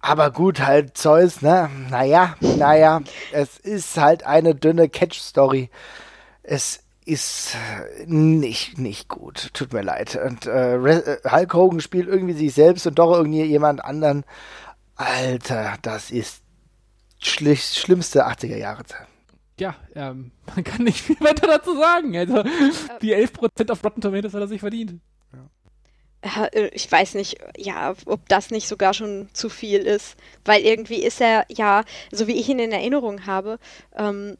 Aber 0.00 0.30
gut, 0.30 0.60
halt 0.60 0.98
Zeus, 0.98 1.42
ne? 1.42 1.70
Naja, 1.88 2.34
naja, 2.40 3.00
es 3.32 3.56
ist 3.58 3.96
halt 3.96 4.26
eine 4.26 4.54
dünne 4.54 4.88
Catch-Story. 4.88 5.70
Es 6.42 6.80
ist 7.04 7.56
nicht, 8.06 8.78
nicht 8.78 9.08
gut. 9.08 9.50
Tut 9.54 9.72
mir 9.72 9.82
leid. 9.82 10.16
Und 10.16 10.46
äh, 10.46 10.76
äh, 10.76 11.18
Hulk 11.30 11.54
Hogan 11.54 11.80
spielt 11.80 12.08
irgendwie 12.08 12.34
sich 12.34 12.54
selbst 12.54 12.86
und 12.86 12.98
doch 12.98 13.16
irgendwie 13.16 13.42
jemand 13.44 13.84
anderen. 13.84 14.24
Alter, 14.94 15.76
das 15.82 16.10
ist 16.10 16.42
schli 17.18 17.56
schlimmste 17.56 18.26
80er 18.26 18.56
Jahre. 18.56 18.82
Ja, 19.58 19.76
ähm, 19.94 20.32
man 20.54 20.64
kann 20.64 20.84
nicht 20.84 21.00
viel 21.00 21.20
weiter 21.20 21.46
dazu 21.46 21.76
sagen. 21.76 22.16
Also, 22.16 22.42
die 23.00 23.14
11% 23.14 23.70
auf 23.70 23.84
Rotten 23.84 24.00
Tomatoes 24.00 24.34
hat 24.34 24.40
er 24.40 24.48
sich 24.48 24.60
verdient. 24.60 25.00
Äh, 26.22 26.68
ich 26.68 26.90
weiß 26.90 27.14
nicht, 27.14 27.38
ja, 27.56 27.94
ob 28.06 28.28
das 28.28 28.50
nicht 28.50 28.68
sogar 28.68 28.94
schon 28.94 29.28
zu 29.32 29.48
viel 29.48 29.80
ist, 29.80 30.16
weil 30.44 30.62
irgendwie 30.62 31.02
ist 31.02 31.20
er 31.20 31.44
ja, 31.48 31.84
so 32.10 32.26
wie 32.26 32.38
ich 32.38 32.48
ihn 32.48 32.60
in 32.60 32.72
Erinnerung 32.72 33.26
habe, 33.26 33.58
ähm, 33.96 34.38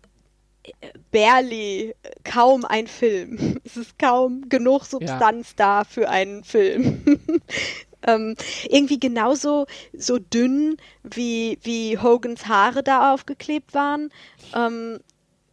barely, 1.11 1.95
kaum 2.25 2.65
ein 2.65 2.87
Film. 2.87 3.59
Es 3.65 3.77
ist 3.77 3.99
kaum 3.99 4.49
genug 4.49 4.85
Substanz 4.85 5.51
ja. 5.51 5.55
da 5.57 5.85
für 5.85 6.09
einen 6.09 6.45
Film. 6.45 7.21
ähm, 8.07 8.37
irgendwie 8.69 9.01
genauso 9.01 9.67
so 9.93 10.19
dünn, 10.19 10.77
wie, 11.03 11.59
wie 11.63 11.99
Hogans 11.99 12.49
Haare 12.49 12.83
da 12.83 13.15
aufgeklebt 13.15 13.73
waren, 13.73 14.11
ähm, 14.55 14.99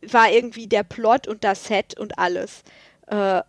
war 0.01 0.31
irgendwie 0.31 0.67
der 0.67 0.83
Plot 0.83 1.27
und 1.27 1.43
das 1.43 1.65
Set 1.65 1.97
und 1.99 2.17
alles. 2.17 2.63
Äh, 3.07 3.41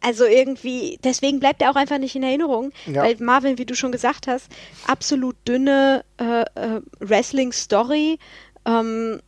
also 0.00 0.24
irgendwie, 0.24 0.98
deswegen 1.02 1.40
bleibt 1.40 1.62
er 1.62 1.70
auch 1.70 1.76
einfach 1.76 1.98
nicht 1.98 2.14
in 2.14 2.22
Erinnerung, 2.22 2.72
ja. 2.86 3.02
weil 3.02 3.16
Marvin, 3.18 3.58
wie 3.58 3.66
du 3.66 3.74
schon 3.74 3.92
gesagt 3.92 4.26
hast, 4.26 4.48
absolut 4.86 5.36
dünne 5.48 6.04
äh, 6.18 6.42
äh, 6.42 6.80
Wrestling-Story. 7.00 8.18
Ähm, 8.66 9.20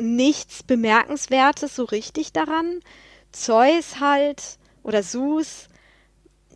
nichts 0.00 0.62
Bemerkenswertes 0.62 1.76
so 1.76 1.84
richtig 1.84 2.32
daran. 2.32 2.80
Zeus 3.32 4.00
halt 4.00 4.58
oder 4.82 5.02
Zeus 5.02 5.68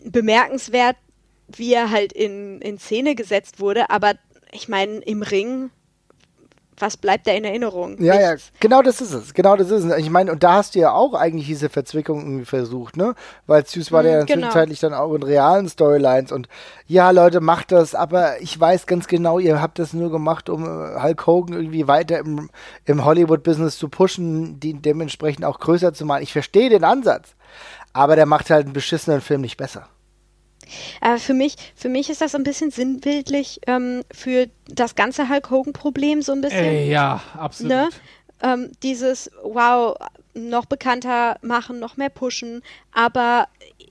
bemerkenswert, 0.04 0.96
wie 1.48 1.72
er 1.72 1.90
halt 1.90 2.12
in, 2.12 2.60
in 2.60 2.78
Szene 2.78 3.14
gesetzt 3.14 3.60
wurde, 3.60 3.90
aber 3.90 4.14
ich 4.52 4.68
meine, 4.68 4.98
im 4.98 5.22
Ring 5.22 5.70
was 6.78 6.96
bleibt 6.96 7.26
da 7.26 7.32
in 7.32 7.44
Erinnerung? 7.44 8.02
Ja, 8.02 8.14
Nichts. 8.14 8.48
ja, 8.48 8.58
genau 8.60 8.82
das 8.82 9.00
ist 9.00 9.12
es. 9.12 9.34
Genau 9.34 9.56
das 9.56 9.70
ist 9.70 9.84
es. 9.84 9.96
Ich 9.98 10.10
meine, 10.10 10.32
und 10.32 10.42
da 10.42 10.54
hast 10.54 10.74
du 10.74 10.78
ja 10.78 10.92
auch 10.92 11.14
eigentlich 11.14 11.46
diese 11.46 11.68
Verzwickung 11.68 12.20
irgendwie 12.20 12.44
versucht, 12.44 12.96
ne? 12.96 13.14
Weil 13.46 13.66
Süß 13.66 13.92
war 13.92 14.02
mm, 14.02 14.06
ja 14.06 14.24
genau. 14.24 14.26
zwischenzeitlich 14.26 14.80
dann 14.80 14.94
auch 14.94 15.14
in 15.14 15.22
realen 15.22 15.68
Storylines 15.68 16.32
und 16.32 16.48
ja, 16.86 17.10
Leute, 17.10 17.40
macht 17.40 17.72
das, 17.72 17.94
aber 17.94 18.40
ich 18.40 18.58
weiß 18.58 18.86
ganz 18.86 19.06
genau, 19.06 19.38
ihr 19.38 19.60
habt 19.60 19.78
das 19.78 19.92
nur 19.92 20.10
gemacht, 20.10 20.48
um 20.48 20.64
äh, 20.64 21.02
Hulk 21.02 21.26
Hogan 21.26 21.56
irgendwie 21.56 21.88
weiter 21.88 22.18
im, 22.18 22.50
im 22.84 23.04
Hollywood-Business 23.04 23.78
zu 23.78 23.88
pushen, 23.88 24.58
die 24.58 24.74
dementsprechend 24.74 25.44
auch 25.44 25.58
größer 25.60 25.92
zu 25.92 26.06
machen. 26.06 26.22
Ich 26.22 26.32
verstehe 26.32 26.70
den 26.70 26.84
Ansatz, 26.84 27.34
aber 27.92 28.16
der 28.16 28.26
macht 28.26 28.50
halt 28.50 28.64
einen 28.64 28.72
beschissenen 28.72 29.20
Film 29.20 29.42
nicht 29.42 29.56
besser. 29.56 29.88
Aber 31.00 31.18
für 31.18 31.34
mich, 31.34 31.56
für 31.74 31.88
mich 31.88 32.10
ist 32.10 32.20
das 32.20 32.34
ein 32.34 32.44
bisschen 32.44 32.70
sinnbildlich 32.70 33.60
ähm, 33.66 34.02
für 34.12 34.48
das 34.68 34.94
ganze 34.94 35.28
Hulk 35.28 35.50
Hogan-Problem 35.50 36.22
so 36.22 36.32
ein 36.32 36.40
bisschen. 36.40 36.64
Ey, 36.64 36.90
ja, 36.90 37.20
absolut. 37.36 37.72
Ne? 37.72 37.88
Ähm, 38.42 38.72
dieses, 38.82 39.30
wow, 39.42 39.96
noch 40.34 40.66
bekannter 40.66 41.36
machen, 41.42 41.78
noch 41.78 41.96
mehr 41.96 42.08
pushen, 42.08 42.62
aber 42.92 43.48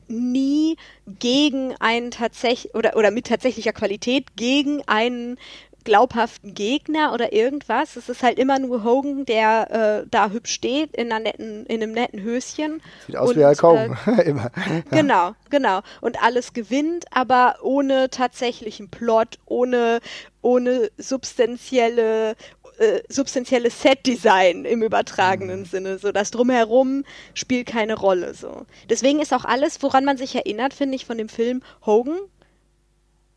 nie 0.08 0.76
gegen 1.20 1.76
einen 1.80 2.12
tatsächlich 2.12 2.76
oder, 2.76 2.96
oder 2.98 3.12
mit 3.12 3.28
tatsächlicher 3.28 3.74
Qualität 3.74 4.36
gegen 4.36 4.82
einen 4.88 5.38
glaubhaften 5.84 6.54
Gegner 6.54 7.14
oder 7.14 7.34
irgendwas. 7.34 7.96
Es 7.96 8.10
ist 8.10 8.24
halt 8.24 8.40
immer 8.40 8.60
nur 8.60 8.84
Hogan, 8.84 9.26
der 9.26 10.04
äh, 10.04 10.08
da 10.10 10.30
hübsch 10.30 10.54
steht 10.54 10.96
in, 10.96 11.12
einer 11.12 11.20
netten, 11.24 11.66
in 11.66 11.82
einem 11.82 11.92
netten 11.92 12.22
Höschen. 12.22 12.82
Sieht 13.08 13.18
aus 13.18 13.30
und, 13.30 13.38
wie 13.38 13.46
Hulk 13.46 13.64
Hogan, 13.64 13.98
äh, 14.06 14.22
immer. 14.30 14.52
Genau, 14.92 15.34
genau. 15.50 15.82
Und 16.02 16.22
alles 16.22 16.54
gewinnt, 16.54 17.06
aber 17.12 17.58
ohne 17.62 18.10
tatsächlichen 18.10 18.90
Plot, 18.90 19.40
ohne, 19.46 20.00
ohne 20.42 20.92
substanzielle 20.98 22.36
äh, 22.82 23.04
substanzielles 23.10 23.80
Set-Design 23.82 24.66
im 24.66 24.82
übertragenen 24.82 25.60
mhm. 25.60 25.66
Sinne. 25.66 25.98
So 26.00 26.12
das 26.12 26.32
drumherum 26.32 27.04
spielt 27.36 27.68
keine 27.68 27.94
Rolle. 27.96 28.34
So. 28.34 28.66
Deswegen 28.90 29.20
ist 29.20 29.34
auch 29.34 29.46
alles, 29.46 29.84
woran 29.84 30.04
man 30.04 30.18
sich 30.18 30.36
erinnert, 30.36 30.74
finde 30.74 30.96
ich, 30.96 31.06
von 31.06 31.18
dem 31.18 31.30
Film 31.30 31.62
Hogan 31.86 32.18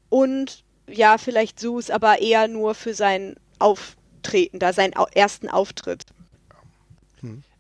und 0.09 0.64
ja, 0.89 1.19
vielleicht 1.19 1.61
Zeus, 1.61 1.91
aber 1.91 2.21
eher 2.21 2.49
nur 2.49 2.75
für 2.75 2.95
sein 2.95 3.37
Auf 3.59 3.97
treten, 4.23 4.59
da 4.59 4.73
seinen 4.73 4.97
au 4.97 5.07
ersten 5.15 5.49
Auftritt. 5.49 6.07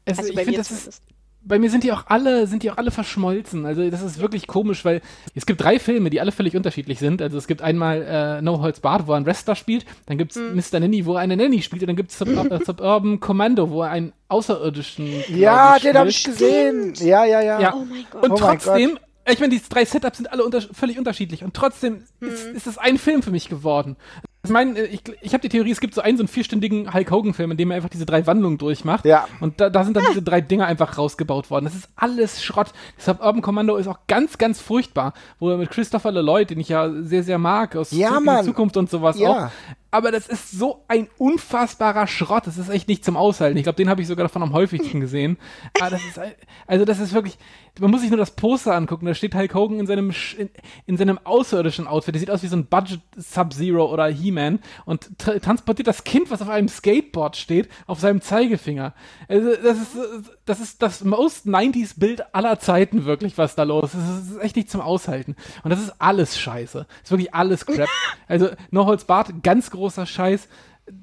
Es, 0.04 0.18
Also 0.18 0.30
ich 0.30 0.36
bei 0.36 0.44
finde, 0.44 0.58
mir 0.58 0.58
das 0.58 0.70
ist, 0.70 1.02
bei 1.46 1.58
mir 1.58 1.70
sind 1.70 1.84
die 1.84 1.92
auch 1.92 2.04
alle, 2.06 2.46
sind 2.46 2.62
die 2.62 2.70
auch 2.70 2.78
alle 2.78 2.90
verschmolzen. 2.90 3.66
Also 3.66 3.88
das 3.90 4.02
ist 4.02 4.18
wirklich 4.18 4.46
komisch, 4.46 4.84
weil 4.84 5.02
es 5.34 5.44
gibt 5.46 5.62
drei 5.62 5.78
Filme, 5.78 6.08
die 6.10 6.20
alle 6.20 6.32
völlig 6.32 6.56
unterschiedlich 6.56 6.98
sind. 6.98 7.20
Also 7.20 7.36
es 7.36 7.46
gibt 7.46 7.60
einmal 7.60 8.02
äh, 8.02 8.42
No 8.42 8.60
Holds 8.60 8.80
Barred, 8.80 9.06
wo 9.06 9.12
einen 9.12 9.26
Wrestler 9.26 9.54
spielt, 9.54 9.84
dann 10.06 10.16
gibt's 10.18 10.36
Hm. 10.36 10.56
Mr. 10.56 10.80
Nanny, 10.80 11.04
wo 11.04 11.14
er 11.14 11.20
eine 11.20 11.36
Nanny 11.36 11.60
spielt, 11.62 11.82
und 11.82 11.88
dann 11.88 11.96
gibt's 11.96 12.18
Sub 12.18 12.28
äh, 12.28 12.58
Suburban 12.64 13.20
Commando, 13.20 13.70
wo 13.70 13.82
er 13.82 13.90
einen 13.90 14.12
Außerirdischen 14.28 15.24
Ja, 15.28 15.78
den 15.78 15.96
habe 15.98 16.08
ich 16.08 16.24
gesehen. 16.24 16.94
Ja, 16.96 17.24
ja, 17.24 17.40
ja. 17.42 17.60
Ja. 17.60 17.74
Oh 17.74 17.84
mein 17.84 18.06
Gott. 18.10 18.22
Und 18.24 18.32
Oh 18.32 18.38
mein 18.38 18.58
trotzdem, 18.58 18.98
ich 19.32 19.40
meine, 19.40 19.54
die 19.54 19.62
drei 19.68 19.84
Setups 19.84 20.18
sind 20.18 20.30
alle 20.32 20.44
unter 20.44 20.60
völlig 20.60 20.98
unterschiedlich 20.98 21.44
und 21.44 21.54
trotzdem 21.54 22.04
Hm. 22.20 22.28
ist, 22.28 22.46
ist 22.46 22.66
es 22.66 22.78
ein 22.78 22.98
Film 22.98 23.22
für 23.22 23.30
mich 23.30 23.48
geworden. 23.48 23.96
Ich 24.44 24.50
meine, 24.50 24.78
ich, 24.82 25.00
ich 25.22 25.32
habe 25.32 25.40
die 25.40 25.48
Theorie, 25.48 25.70
es 25.70 25.80
gibt 25.80 25.94
so 25.94 26.02
einen 26.02 26.18
so 26.18 26.22
einen 26.22 26.28
vierstündigen 26.28 26.92
Hulk 26.92 27.10
Hogan-Film, 27.10 27.52
in 27.52 27.56
dem 27.56 27.70
er 27.70 27.76
einfach 27.76 27.88
diese 27.88 28.04
drei 28.04 28.26
Wandlungen 28.26 28.58
durchmacht. 28.58 29.06
Ja. 29.06 29.26
Und 29.40 29.58
da, 29.58 29.70
da 29.70 29.84
sind 29.84 29.96
dann 29.96 30.04
diese 30.10 30.20
drei 30.20 30.42
Dinger 30.42 30.66
einfach 30.66 30.98
rausgebaut 30.98 31.50
worden. 31.50 31.64
Das 31.64 31.74
ist 31.74 31.88
alles 31.96 32.44
Schrott. 32.44 32.72
Deshalb 32.98 33.20
Urban 33.24 33.40
Commando 33.40 33.76
ist 33.76 33.86
auch 33.86 34.00
ganz, 34.06 34.36
ganz 34.36 34.60
furchtbar, 34.60 35.14
wo 35.38 35.48
er 35.48 35.56
mit 35.56 35.70
Christopher 35.70 36.12
Lloyd, 36.12 36.50
den 36.50 36.60
ich 36.60 36.68
ja 36.68 36.90
sehr, 37.02 37.22
sehr 37.22 37.38
mag, 37.38 37.74
aus 37.74 37.90
Ja, 37.92 38.08
Zurück 38.10 38.26
in 38.26 38.36
die 38.36 38.44
Zukunft 38.44 38.76
und 38.76 38.90
sowas 38.90 39.18
Ja. 39.18 39.46
auch. 39.46 39.50
Aber 39.94 40.10
das 40.10 40.26
ist 40.26 40.50
so 40.50 40.82
ein 40.88 41.06
unfassbarer 41.18 42.08
Schrott. 42.08 42.48
Das 42.48 42.58
ist 42.58 42.68
echt 42.68 42.88
nicht 42.88 43.04
zum 43.04 43.16
Aushalten. 43.16 43.56
Ich 43.56 43.62
glaube, 43.62 43.76
den 43.76 43.88
habe 43.88 44.02
ich 44.02 44.08
sogar 44.08 44.24
davon 44.24 44.42
am 44.42 44.52
häufigsten 44.52 44.98
gesehen. 44.98 45.38
Aber 45.80 45.90
das 45.90 46.04
ist, 46.04 46.20
also 46.66 46.84
das 46.84 46.98
ist 46.98 47.12
wirklich, 47.12 47.38
man 47.78 47.92
muss 47.92 48.00
sich 48.00 48.10
nur 48.10 48.18
das 48.18 48.32
Poster 48.32 48.74
angucken. 48.74 49.06
Da 49.06 49.14
steht 49.14 49.36
Hulk 49.36 49.54
Hogan 49.54 49.78
in 49.78 49.86
seinem, 49.86 50.12
in, 50.36 50.50
in 50.86 50.96
seinem 50.96 51.20
außerirdischen 51.22 51.86
Outfit. 51.86 52.16
Der 52.16 52.18
sieht 52.18 52.30
aus 52.30 52.42
wie 52.42 52.48
so 52.48 52.56
ein 52.56 52.66
Budget 52.66 53.02
Sub-Zero 53.16 53.92
oder 53.92 54.06
He-Man 54.06 54.58
und 54.84 55.16
tra 55.16 55.38
transportiert 55.38 55.86
das 55.86 56.02
Kind, 56.02 56.28
was 56.28 56.42
auf 56.42 56.48
einem 56.48 56.66
Skateboard 56.66 57.36
steht, 57.36 57.68
auf 57.86 58.00
seinem 58.00 58.20
Zeigefinger. 58.20 58.94
Also 59.28 59.54
das 59.62 59.78
ist, 59.78 59.96
das 60.44 60.60
ist 60.60 60.82
das 60.82 61.04
most 61.04 61.46
90s 61.46 62.00
Bild 62.00 62.34
aller 62.34 62.58
Zeiten 62.58 63.04
wirklich, 63.04 63.38
was 63.38 63.54
da 63.54 63.62
los 63.62 63.94
ist. 63.94 64.02
Das 64.02 64.36
ist 64.36 64.42
echt 64.42 64.56
nicht 64.56 64.70
zum 64.70 64.80
Aushalten. 64.80 65.36
Und 65.62 65.70
das 65.70 65.80
ist 65.80 65.94
alles 66.00 66.36
scheiße. 66.36 66.86
Das 66.88 67.02
ist 67.04 67.10
wirklich 67.12 67.32
alles 67.32 67.64
Crap. 67.64 67.88
Also 68.26 68.50
No 68.72 68.84
Barred, 69.06 69.42
ganz 69.42 69.70
großer 69.84 70.06
Scheiß. 70.06 70.48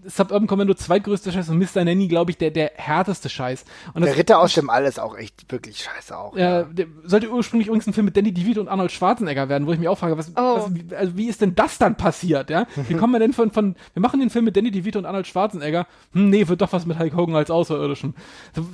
Suburban 0.05 0.45
Commando 0.45 0.75
zweitgrößter 0.75 1.32
Scheiß 1.32 1.49
und 1.49 1.57
Mr. 1.57 1.84
Nanny, 1.84 2.07
glaube 2.07 2.29
ich, 2.29 2.38
der, 2.38 2.51
der 2.51 2.71
härteste 2.75 3.29
Scheiß. 3.29 3.65
Und 3.95 4.01
Der 4.03 4.11
das, 4.11 4.19
Ritter 4.19 4.39
aus 4.39 4.53
dem 4.53 4.69
All 4.69 4.86
ist 4.86 4.99
auch 4.99 5.17
echt 5.17 5.51
wirklich 5.51 5.79
scheiße 5.79 6.15
auch. 6.15 6.36
äh, 6.38 6.65
der 6.71 6.86
sollte 7.03 7.32
ursprünglich 7.32 7.65
übrigens 7.67 7.88
ein 7.88 7.93
Film 7.93 8.05
mit 8.05 8.15
Danny 8.15 8.32
DeVito 8.32 8.61
und 8.61 8.67
Arnold 8.67 8.91
Schwarzenegger 8.91 9.49
werden, 9.49 9.65
wo 9.65 9.73
ich 9.73 9.79
mich 9.79 9.88
auch 9.88 9.97
frage, 9.97 10.19
was, 10.19 10.29
Oh. 10.36 10.57
was, 10.57 10.75
wie, 10.75 10.95
also 10.95 11.17
wie 11.17 11.25
ist 11.27 11.41
denn 11.41 11.55
das 11.55 11.79
dann 11.79 11.95
passiert, 11.97 12.51
ja? 12.51 12.67
Wie 12.88 12.93
kommen 12.93 13.13
wir 13.13 13.19
denn 13.19 13.34
von, 13.34 13.49
von, 13.49 13.75
wir 13.93 14.01
machen 14.03 14.19
den 14.19 14.29
Film 14.29 14.45
mit 14.45 14.55
Danny 14.55 14.69
DeVito 14.69 14.99
und 14.99 15.07
Arnold 15.07 15.25
Schwarzenegger, 15.25 15.88
hm, 16.13 16.29
nee, 16.29 16.47
wird 16.47 16.61
doch 16.61 16.71
was 16.73 16.86
mit 16.86 16.99
Hulk 16.99 17.15
Hogan 17.15 17.36
als 17.36 17.49
Außerirdischen. 17.49 18.13
So, 18.55 18.67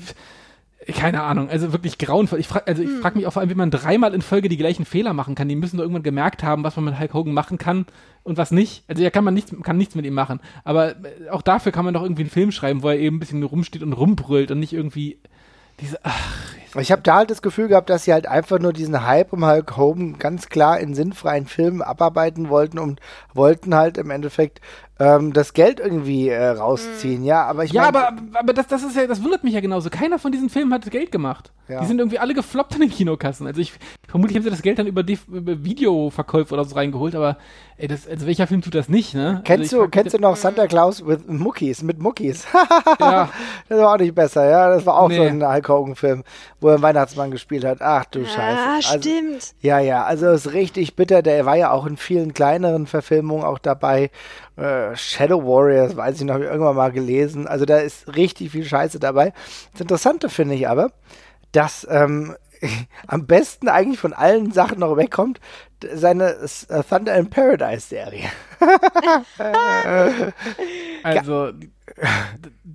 keine 0.93 1.23
Ahnung, 1.23 1.49
also 1.49 1.73
wirklich 1.73 1.97
grauenvoll. 1.97 2.39
Ich 2.39 2.47
frag, 2.47 2.67
also 2.67 2.81
ich 2.81 2.89
frage 2.89 3.17
mich 3.17 3.27
auch 3.27 3.33
vor 3.33 3.41
allem, 3.41 3.49
wie 3.49 3.55
man 3.55 3.71
dreimal 3.71 4.13
in 4.13 4.21
Folge 4.21 4.49
die 4.49 4.57
gleichen 4.57 4.85
Fehler 4.85 5.13
machen 5.13 5.35
kann. 5.35 5.49
Die 5.49 5.55
müssen 5.55 5.77
doch 5.77 5.83
irgendwann 5.83 6.03
gemerkt 6.03 6.43
haben, 6.43 6.63
was 6.63 6.75
man 6.75 6.85
mit 6.85 6.99
Hulk 6.99 7.13
Hogan 7.13 7.33
machen 7.33 7.57
kann 7.57 7.85
und 8.23 8.37
was 8.37 8.51
nicht. 8.51 8.83
Also 8.87 9.03
ja, 9.03 9.09
kann 9.09 9.23
man 9.23 9.33
nichts, 9.33 9.53
kann 9.63 9.77
nichts 9.77 9.95
mit 9.95 10.05
ihm 10.05 10.13
machen. 10.13 10.39
Aber 10.63 10.91
äh, 10.91 11.29
auch 11.31 11.41
dafür 11.41 11.71
kann 11.71 11.85
man 11.85 11.93
doch 11.93 12.03
irgendwie 12.03 12.23
einen 12.23 12.29
Film 12.29 12.51
schreiben, 12.51 12.83
wo 12.83 12.89
er 12.89 12.99
eben 12.99 13.17
ein 13.17 13.19
bisschen 13.19 13.43
rumsteht 13.43 13.83
und 13.83 13.93
rumbrüllt 13.93 14.51
und 14.51 14.59
nicht 14.59 14.73
irgendwie 14.73 15.19
diese, 15.79 15.99
ach, 16.03 16.55
Ich 16.79 16.91
habe 16.91 17.01
da 17.01 17.17
halt 17.17 17.31
das 17.31 17.41
Gefühl 17.41 17.67
gehabt, 17.67 17.89
dass 17.89 18.03
sie 18.03 18.13
halt 18.13 18.27
einfach 18.27 18.59
nur 18.59 18.73
diesen 18.73 19.05
Hype 19.05 19.33
um 19.33 19.45
Hulk 19.45 19.77
Hogan 19.77 20.17
ganz 20.17 20.49
klar 20.49 20.79
in 20.79 20.95
sinnfreien 20.95 21.47
Filmen 21.47 21.81
abarbeiten 21.81 22.49
wollten 22.49 22.79
und 22.79 22.99
wollten 23.33 23.75
halt 23.75 23.97
im 23.97 24.09
Endeffekt 24.09 24.61
ähm, 24.99 25.33
das 25.33 25.53
Geld 25.53 25.79
irgendwie 25.79 26.29
äh, 26.29 26.47
rausziehen. 26.47 27.23
Ja, 27.23 27.45
aber 27.45 27.63
ich 27.63 27.71
Ja, 27.71 27.91
mein, 27.91 27.95
aber, 27.95 28.17
aber 28.33 28.53
das, 28.53 28.67
das 28.67 28.83
ist 28.83 28.95
ja, 28.95 29.05
das 29.05 29.23
wundert 29.23 29.43
mich 29.43 29.53
ja 29.53 29.59
genauso. 29.59 29.89
Keiner 29.89 30.17
von 30.17 30.31
diesen 30.31 30.49
Filmen 30.49 30.73
hat 30.73 30.89
Geld 30.89 31.11
gemacht. 31.11 31.51
Ja. 31.67 31.81
Die 31.81 31.85
sind 31.85 31.99
irgendwie 31.99 32.19
alle 32.19 32.33
gefloppt 32.33 32.75
in 32.75 32.81
den 32.81 32.89
Kinokassen. 32.89 33.45
Also 33.45 33.61
ich 33.61 33.73
vermutlich 34.07 34.35
haben 34.37 34.43
sie 34.43 34.49
das 34.49 34.61
Geld 34.61 34.79
dann 34.79 34.87
über, 34.87 35.03
die, 35.03 35.19
über 35.31 35.63
Videoverkäufe 35.63 36.53
oder 36.53 36.63
so 36.63 36.75
reingeholt, 36.75 37.15
aber 37.15 37.37
ey, 37.77 37.87
das, 37.87 38.07
also 38.07 38.25
welcher 38.25 38.47
Film 38.47 38.61
tut 38.61 38.73
das 38.75 38.89
nicht, 38.89 39.13
ne? 39.13 39.41
Kennst 39.43 39.73
also 39.73 39.85
du, 39.85 39.89
kennst 39.89 40.13
du 40.13 40.19
noch 40.19 40.35
Santa 40.35 40.67
Claus 40.67 41.05
with 41.05 41.19
Muckis, 41.27 41.83
mit 41.83 41.99
Muckis? 41.99 42.45
Ja, 42.99 43.29
Das 43.69 43.79
war 43.79 43.93
auch 43.93 43.97
nicht 43.97 44.15
besser, 44.15 44.49
ja. 44.49 44.69
Das 44.69 44.85
war 44.85 44.97
auch 44.99 45.11
so 45.11 45.21
Nee. 45.21 45.27
ein 45.29 45.47
Hulk 45.47 45.67
Hogan-Film, 45.69 46.23
wo 46.59 46.69
er 46.69 46.75
einen 46.75 46.83
Weihnachtsmann 46.83 47.31
gespielt 47.31 47.65
hat. 47.65 47.81
Ach 47.81 48.05
du 48.05 48.25
Scheiße. 48.25 48.39
Ah, 48.41 48.75
Also, 48.75 48.97
stimmt. 48.99 49.53
ja, 49.61 49.79
ja, 49.79 50.03
also 50.05 50.27
ist 50.31 50.53
richtig 50.53 50.95
bitter. 50.95 51.21
Der 51.21 51.45
war 51.45 51.55
ja 51.55 51.71
auch 51.71 51.85
in 51.85 51.97
vielen 51.97 52.33
kleineren 52.33 52.87
Verfilmungen 52.87 53.43
auch 53.43 53.59
dabei. 53.59 54.09
Äh, 54.55 54.95
Shadow 54.95 55.43
Warriors, 55.45 55.95
weiß 55.95 56.17
ich 56.19 56.23
noch, 56.25 56.35
hab 56.35 56.41
ich 56.41 56.47
irgendwann 56.47 56.75
mal 56.75 56.91
gelesen. 56.91 57.47
Also 57.47 57.65
da 57.65 57.77
ist 57.77 58.15
richtig 58.15 58.51
viel 58.51 58.65
Scheiße 58.65 58.99
dabei. 58.99 59.33
Das 59.73 59.81
Interessante 59.81 60.29
finde 60.29 60.55
ich 60.55 60.67
aber, 60.67 60.91
dass 61.51 61.87
ähm, 61.89 62.35
am 63.07 63.27
besten 63.27 63.69
eigentlich 63.69 63.99
von 63.99 64.13
allen 64.13 64.51
Sachen 64.51 64.79
noch 64.79 64.97
wegkommt, 64.97 65.39
seine 65.93 66.37
äh, 66.69 66.83
Thunder 66.83 67.15
in 67.15 67.29
Paradise 67.29 67.87
Serie. 67.87 68.31
also 71.03 71.51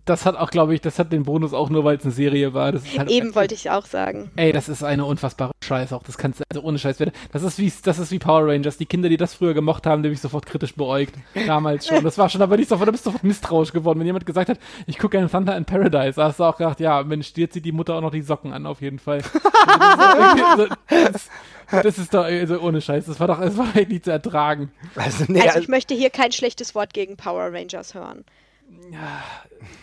das 0.05 0.27
hat 0.27 0.37
auch, 0.37 0.51
glaube 0.51 0.75
ich, 0.75 0.81
das 0.81 0.99
hat 0.99 1.13
den 1.13 1.23
Bonus 1.23 1.53
auch 1.53 1.71
nur, 1.71 1.85
weil 1.85 1.97
es 1.97 2.05
eine 2.05 2.13
Serie 2.13 2.55
war. 2.55 2.73
Das 2.73 2.85
ist 2.85 2.99
halt 2.99 3.11
Eben 3.11 3.35
wollte 3.35 3.55
ich 3.55 3.71
auch 3.71 3.87
sagen. 3.87 4.31
Ey, 4.37 4.53
das 4.53 4.69
ist 4.69 4.83
eine 4.83 5.05
unfassbare 5.05 5.53
Scheiß 5.63 5.93
auch. 5.93 6.03
Das 6.03 6.19
kannst 6.19 6.41
du, 6.41 6.45
also 6.53 6.67
ohne 6.67 6.79
Scheiß. 6.79 6.99
Das 7.31 7.43
ist 7.43 7.59
wie, 7.59 7.73
das 7.85 7.99
ist 7.99 8.11
wie 8.11 8.19
Power 8.19 8.49
Rangers. 8.49 8.79
Die 8.79 8.87
Kinder, 8.87 9.09
die 9.09 9.17
das 9.17 9.35
früher 9.35 9.55
gemocht 9.55 9.87
haben, 9.87 10.03
die 10.03 10.09
habe 10.09 10.15
ich 10.15 10.21
sofort 10.21 10.47
kritisch 10.47 10.75
beäugt. 10.75 11.15
Damals 11.47 11.87
schon. 11.87 12.03
Das 12.03 12.19
war 12.19 12.29
schon, 12.29 12.43
aber 12.43 12.57
nicht 12.57 12.69
sofort, 12.69 12.89
da 12.89 12.93
bist 12.93 13.07
du 13.07 13.11
sofort 13.11 13.25
misstrauisch 13.25 13.73
geworden. 13.73 14.01
Wenn 14.01 14.07
jemand 14.07 14.27
gesagt 14.27 14.49
hat, 14.49 14.59
ich 14.87 14.99
gucke 14.99 15.19
einen 15.19 15.31
Thunder 15.31 15.57
in 15.57 15.65
Paradise, 15.65 16.17
da 16.17 16.25
hast 16.25 16.41
du 16.41 16.45
auch 16.45 16.57
gedacht, 16.57 16.81
ja, 16.81 17.03
Mensch, 17.05 17.33
dir 17.33 17.49
zieht 17.49 17.65
die 17.65 17.73
Mutter 17.73 17.95
auch 17.95 18.01
noch 18.01 18.11
die 18.11 18.23
Socken 18.23 18.53
an, 18.53 18.67
auf 18.67 18.81
jeden 18.81 18.99
Fall. 18.99 19.23
Also, 19.67 20.67
das, 20.89 21.29
das 21.71 21.99
ist 21.99 22.13
doch, 22.13 22.25
also 22.25 22.59
ohne 22.61 22.81
Scheiß. 22.81 23.07
Das 23.07 23.21
war 23.21 23.29
doch, 23.29 23.41
das 23.41 23.57
war 23.57 23.77
echt 23.77 23.91
nicht 23.91 24.05
zu 24.05 24.11
ertragen. 24.11 24.73
Also, 24.97 25.25
nee, 25.29 25.41
Also 25.43 25.61
ich 25.61 25.69
möchte 25.69 25.95
hier 25.95 26.11
kein 26.11 26.33
schlechtes 26.33 26.75
Wort 26.75 26.93
gegen 26.93 27.17
Power 27.17 27.53
Rangers 27.53 27.95
hören. 27.95 28.25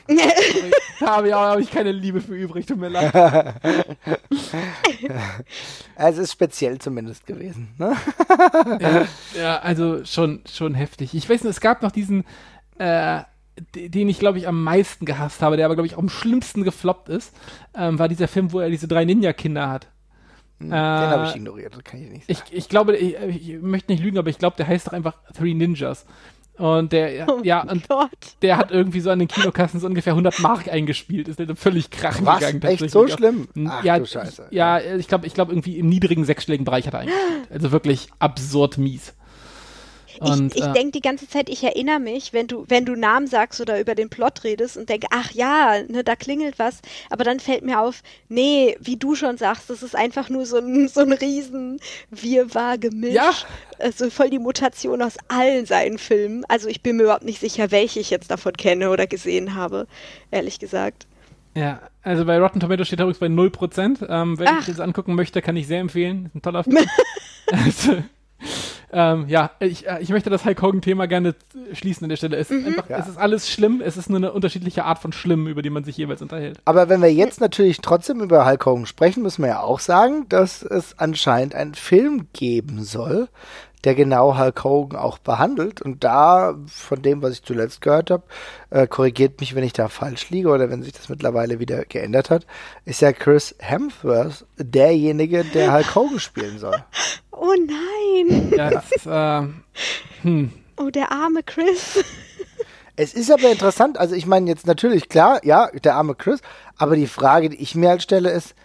Da 0.99 1.07
habe 1.17 1.27
ich, 1.29 1.33
auch- 1.33 1.39
habe 1.39 1.61
ich 1.61 1.71
keine 1.71 1.91
Liebe 1.91 2.19
für 2.19 2.35
übrig, 2.35 2.65
tut 2.65 2.77
mir 2.77 2.89
leid. 2.89 3.13
also 3.15 3.41
es 5.95 6.17
ist 6.17 6.31
speziell 6.33 6.79
zumindest 6.79 7.25
gewesen. 7.25 7.69
Ne? 7.77 7.95
ja, 8.81 9.05
ja, 9.39 9.59
also 9.59 10.03
schon, 10.05 10.41
schon 10.51 10.73
heftig. 10.75 11.13
Ich 11.13 11.29
weiß 11.29 11.43
nicht, 11.43 11.51
es 11.51 11.61
gab 11.61 11.81
noch 11.81 11.91
diesen, 11.91 12.25
äh, 12.77 13.21
den 13.75 14.09
ich, 14.09 14.19
glaube 14.19 14.37
ich, 14.39 14.47
am 14.47 14.63
meisten 14.63 15.05
gehasst 15.05 15.41
habe, 15.41 15.57
der 15.57 15.65
aber, 15.65 15.75
glaube 15.75 15.87
ich, 15.87 15.95
auch 15.95 15.99
am 15.99 16.09
schlimmsten 16.09 16.63
gefloppt 16.63 17.09
ist, 17.09 17.33
ähm, 17.75 17.99
war 17.99 18.07
dieser 18.09 18.27
Film, 18.27 18.51
wo 18.51 18.59
er 18.59 18.69
diese 18.69 18.87
drei 18.87 19.05
Ninja-Kinder 19.05 19.69
hat. 19.69 19.87
Den 20.59 20.73
habe 20.73 21.25
ich 21.27 21.35
Äh, 21.35 21.37
ignoriert, 21.37 21.73
das 21.75 21.83
kann 21.85 22.01
ich 22.03 22.09
nicht 22.09 22.23
Ich, 22.29 22.37
sagen. 22.39 22.49
ich 22.51 22.67
glaube, 22.67 22.97
ich, 22.97 23.15
ich 23.15 23.61
möchte 23.61 23.91
nicht 23.91 24.03
lügen, 24.03 24.17
aber 24.17 24.29
ich 24.29 24.37
glaube, 24.39 24.57
der 24.57 24.67
heißt 24.67 24.87
doch 24.87 24.93
einfach 24.93 25.13
Three 25.33 25.53
Ninjas. 25.53 26.05
Und 26.59 26.91
der, 26.91 27.25
Oh 27.29 27.39
ja, 27.41 27.61
und 27.63 27.87
Gott. 27.87 28.09
der 28.41 28.57
hat 28.57 28.71
irgendwie 28.71 28.99
so 28.99 29.09
an 29.09 29.19
den 29.19 29.27
Kinokassen 29.29 29.79
so 29.79 29.87
ungefähr 29.87 30.11
100 30.13 30.39
Mark 30.41 30.67
eingespielt. 30.67 31.29
Ist 31.29 31.39
der 31.39 31.55
völlig 31.55 31.89
krachen 31.89 32.25
Was? 32.25 32.39
gegangen. 32.39 32.61
Echt 32.63 32.89
so 32.91 33.07
schlimm? 33.07 33.47
Ach, 33.67 33.83
ja, 33.83 33.97
du 33.97 34.05
Scheiße. 34.05 34.47
Ja, 34.51 34.79
ich 34.81 35.07
glaube, 35.07 35.25
ich 35.25 35.33
glaube 35.33 35.53
irgendwie 35.53 35.77
im 35.79 35.87
niedrigen 35.87 36.25
sechsstelligen 36.25 36.65
Bereich 36.65 36.85
hat 36.85 36.93
er 36.93 36.99
eingespielt. 36.99 37.51
Also 37.51 37.71
wirklich 37.71 38.09
absurd 38.19 38.77
mies. 38.77 39.13
Und, 40.19 40.53
ich 40.53 40.61
ich 40.61 40.67
äh, 40.67 40.73
denke 40.73 40.91
die 40.91 41.01
ganze 41.01 41.27
Zeit, 41.27 41.49
ich 41.49 41.63
erinnere 41.63 41.99
mich, 41.99 42.33
wenn 42.33 42.47
du, 42.47 42.65
wenn 42.67 42.85
du 42.85 42.95
Namen 42.95 43.27
sagst 43.27 43.61
oder 43.61 43.79
über 43.79 43.95
den 43.95 44.09
Plot 44.09 44.43
redest 44.43 44.77
und 44.77 44.89
denke, 44.89 45.07
ach 45.11 45.31
ja, 45.31 45.81
ne, 45.87 46.03
da 46.03 46.15
klingelt 46.15 46.59
was, 46.59 46.81
aber 47.09 47.23
dann 47.23 47.39
fällt 47.39 47.63
mir 47.63 47.79
auf, 47.79 48.01
nee, 48.27 48.75
wie 48.79 48.97
du 48.97 49.15
schon 49.15 49.37
sagst, 49.37 49.69
das 49.69 49.83
ist 49.83 49.95
einfach 49.95 50.29
nur 50.29 50.45
so 50.45 50.57
ein, 50.57 50.87
so 50.87 51.01
ein 51.01 51.13
riesen 51.13 51.79
Wirrwarr-Gemisch. 52.11 53.13
Ja. 53.13 53.31
Also 53.79 54.09
voll 54.09 54.29
die 54.29 54.39
Mutation 54.39 55.01
aus 55.01 55.15
allen 55.29 55.65
seinen 55.65 55.97
Filmen. 55.97 56.43
Also 56.49 56.67
ich 56.67 56.83
bin 56.83 56.97
mir 56.97 57.03
überhaupt 57.03 57.23
nicht 57.23 57.39
sicher, 57.39 57.71
welche 57.71 57.99
ich 57.99 58.09
jetzt 58.09 58.29
davon 58.29 58.53
kenne 58.53 58.89
oder 58.89 59.07
gesehen 59.07 59.55
habe, 59.55 59.87
ehrlich 60.31 60.59
gesagt. 60.59 61.07
Ja, 61.55 61.81
also 62.03 62.25
bei 62.25 62.39
Rotten 62.39 62.59
Tomatoes 62.59 62.87
steht 62.87 62.99
er 62.99 63.07
übrigens 63.07 63.19
bei 63.19 63.27
0%. 63.27 64.07
Ähm, 64.09 64.39
wer 64.39 64.49
Ach. 64.49 64.57
sich 64.63 64.75
das 64.75 64.79
angucken 64.79 65.15
möchte, 65.15 65.41
kann 65.41 65.55
ich 65.55 65.67
sehr 65.67 65.79
empfehlen. 65.79 66.25
Ist 66.27 66.35
ein 66.35 66.41
toller 66.41 66.63
Film. 66.65 66.77
also, 67.51 68.03
ähm, 68.91 69.25
ja, 69.27 69.51
ich, 69.59 69.87
äh, 69.87 69.99
ich 70.01 70.09
möchte 70.09 70.29
das 70.29 70.45
Hulk 70.45 70.61
Hogan-Thema 70.61 71.07
gerne 71.07 71.35
schließen 71.73 72.05
an 72.05 72.09
der 72.09 72.17
Stelle. 72.17 72.37
Es, 72.37 72.49
ist 72.51 72.65
einfach, 72.65 72.89
Ja. 72.89 72.97
es 72.97 73.07
ist 73.07 73.17
alles 73.17 73.49
schlimm, 73.49 73.81
es 73.83 73.97
ist 73.97 74.09
nur 74.09 74.17
eine 74.17 74.31
unterschiedliche 74.31 74.85
Art 74.85 74.99
von 74.99 75.11
schlimm, 75.11 75.47
über 75.47 75.61
die 75.61 75.69
man 75.69 75.83
sich 75.83 75.97
jeweils 75.97 76.21
unterhält. 76.21 76.59
Aber 76.65 76.89
wenn 76.89 77.01
wir 77.01 77.11
jetzt 77.13 77.41
natürlich 77.41 77.79
trotzdem 77.81 78.21
über 78.21 78.45
Hulk 78.45 78.65
Hogan 78.65 78.85
sprechen, 78.85 79.23
müssen 79.23 79.43
wir 79.43 79.49
ja 79.49 79.59
auch 79.61 79.79
sagen, 79.79 80.25
dass 80.29 80.63
es 80.63 80.97
anscheinend 80.97 81.55
einen 81.55 81.75
Film 81.75 82.27
geben 82.33 82.83
soll, 82.83 83.29
der 83.83 83.95
genau 83.95 84.37
Hulk 84.37 84.63
Hogan 84.63 84.99
auch 84.99 85.17
behandelt. 85.17 85.81
Und 85.81 86.03
da, 86.03 86.55
von 86.67 87.01
dem, 87.01 87.21
was 87.21 87.33
ich 87.33 87.43
zuletzt 87.43 87.81
gehört 87.81 88.11
habe, 88.11 88.23
äh, 88.69 88.87
korrigiert 88.87 89.39
mich, 89.39 89.55
wenn 89.55 89.63
ich 89.63 89.73
da 89.73 89.87
falsch 89.87 90.29
liege 90.29 90.49
oder 90.49 90.69
wenn 90.69 90.83
sich 90.83 90.93
das 90.93 91.09
mittlerweile 91.09 91.59
wieder 91.59 91.85
geändert 91.85 92.29
hat, 92.29 92.45
ist 92.85 93.01
ja 93.01 93.11
Chris 93.11 93.55
Hemsworth 93.59 94.45
derjenige, 94.57 95.43
der 95.43 95.73
Hulk 95.73 95.95
Hogan 95.95 96.19
spielen 96.19 96.59
soll. 96.59 96.83
Oh 97.41 97.53
nein! 97.55 98.51
Ja, 98.53 98.69
das 98.69 98.91
ist, 98.91 99.05
äh, 99.05 99.43
hm. 100.23 100.51
Oh, 100.75 100.89
der 100.89 101.09
arme 101.13 101.41
Chris. 101.41 102.03
Es 103.01 103.13
ist 103.13 103.31
aber 103.31 103.49
interessant, 103.49 103.97
also 103.97 104.13
ich 104.13 104.25
meine 104.25 104.49
jetzt 104.49 104.67
natürlich 104.67 105.07
klar, 105.07 105.39
ja, 105.45 105.69
der 105.71 105.95
arme 105.95 106.15
Chris, 106.15 106.41
aber 106.75 106.97
die 106.97 107.07
Frage, 107.07 107.47
die 107.47 107.55
ich 107.55 107.73
mir 107.73 107.87
halt 107.87 108.03
stelle, 108.03 108.29
ist, 108.29 108.55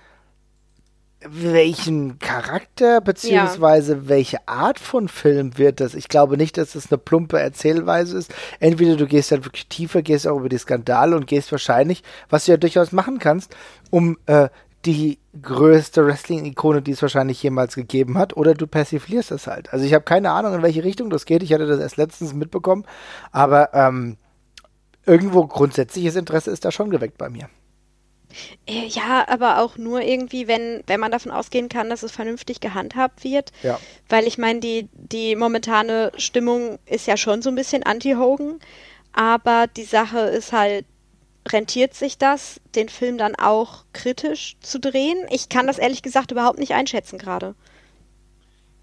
welchen 1.28 2.18
Charakter 2.18 3.00
beziehungsweise 3.00 3.94
ja. 3.94 4.08
welche 4.08 4.48
Art 4.48 4.78
von 4.78 5.08
Film 5.08 5.58
wird 5.58 5.80
das? 5.80 5.94
Ich 5.94 6.08
glaube 6.08 6.36
nicht, 6.36 6.56
dass 6.58 6.74
es 6.74 6.90
eine 6.90 6.98
plumpe 6.98 7.38
Erzählweise 7.38 8.18
ist. 8.18 8.34
Entweder 8.60 8.96
du 8.96 9.06
gehst 9.06 9.30
halt 9.30 9.44
wirklich 9.44 9.68
tiefer, 9.68 10.02
gehst 10.02 10.26
auch 10.26 10.38
über 10.38 10.48
die 10.48 10.58
Skandale 10.58 11.16
und 11.16 11.26
gehst 11.26 11.50
wahrscheinlich, 11.52 12.02
was 12.28 12.44
du 12.44 12.52
ja 12.52 12.56
durchaus 12.56 12.92
machen 12.92 13.18
kannst, 13.18 13.56
um 13.90 14.18
äh, 14.26 14.48
die 14.84 15.18
größte 15.40 16.06
Wrestling-Ikone, 16.06 16.82
die 16.82 16.92
es 16.92 17.02
wahrscheinlich 17.02 17.42
jemals 17.42 17.74
gegeben 17.74 18.18
hat, 18.18 18.36
oder 18.36 18.54
du 18.54 18.66
persiflierst 18.66 19.30
es 19.32 19.46
halt. 19.46 19.72
Also 19.72 19.84
ich 19.84 19.94
habe 19.94 20.04
keine 20.04 20.30
Ahnung, 20.30 20.54
in 20.54 20.62
welche 20.62 20.84
Richtung 20.84 21.10
das 21.10 21.24
geht. 21.24 21.42
Ich 21.42 21.52
hatte 21.52 21.66
das 21.66 21.80
erst 21.80 21.96
letztens 21.96 22.34
mitbekommen, 22.34 22.84
aber 23.32 23.72
ähm, 23.72 24.16
irgendwo 25.06 25.46
grundsätzliches 25.46 26.16
Interesse 26.16 26.50
ist 26.50 26.64
da 26.64 26.70
schon 26.70 26.90
geweckt 26.90 27.18
bei 27.18 27.30
mir. 27.30 27.48
Äh, 28.66 28.86
ja, 28.86 29.26
aber 29.28 29.60
auch 29.60 29.76
nur 29.76 30.00
irgendwie, 30.00 30.48
wenn, 30.48 30.82
wenn 30.86 31.00
man 31.00 31.10
davon 31.12 31.32
ausgehen 31.32 31.68
kann, 31.68 31.90
dass 31.90 32.02
es 32.02 32.12
vernünftig 32.12 32.60
gehandhabt 32.60 33.24
wird. 33.24 33.52
Ja. 33.62 33.78
Weil 34.08 34.26
ich 34.26 34.38
meine, 34.38 34.60
die, 34.60 34.88
die 34.92 35.36
momentane 35.36 36.12
Stimmung 36.16 36.78
ist 36.86 37.06
ja 37.06 37.16
schon 37.16 37.42
so 37.42 37.50
ein 37.50 37.54
bisschen 37.54 37.82
anti-Hogan. 37.82 38.60
Aber 39.12 39.66
die 39.68 39.84
Sache 39.84 40.18
ist 40.20 40.52
halt, 40.52 40.86
rentiert 41.48 41.94
sich 41.94 42.18
das, 42.18 42.60
den 42.74 42.88
Film 42.88 43.18
dann 43.18 43.34
auch 43.34 43.84
kritisch 43.92 44.56
zu 44.60 44.80
drehen? 44.80 45.18
Ich 45.30 45.48
kann 45.48 45.66
das 45.66 45.78
ehrlich 45.78 46.02
gesagt 46.02 46.30
überhaupt 46.30 46.58
nicht 46.58 46.72
einschätzen 46.72 47.18
gerade. 47.18 47.54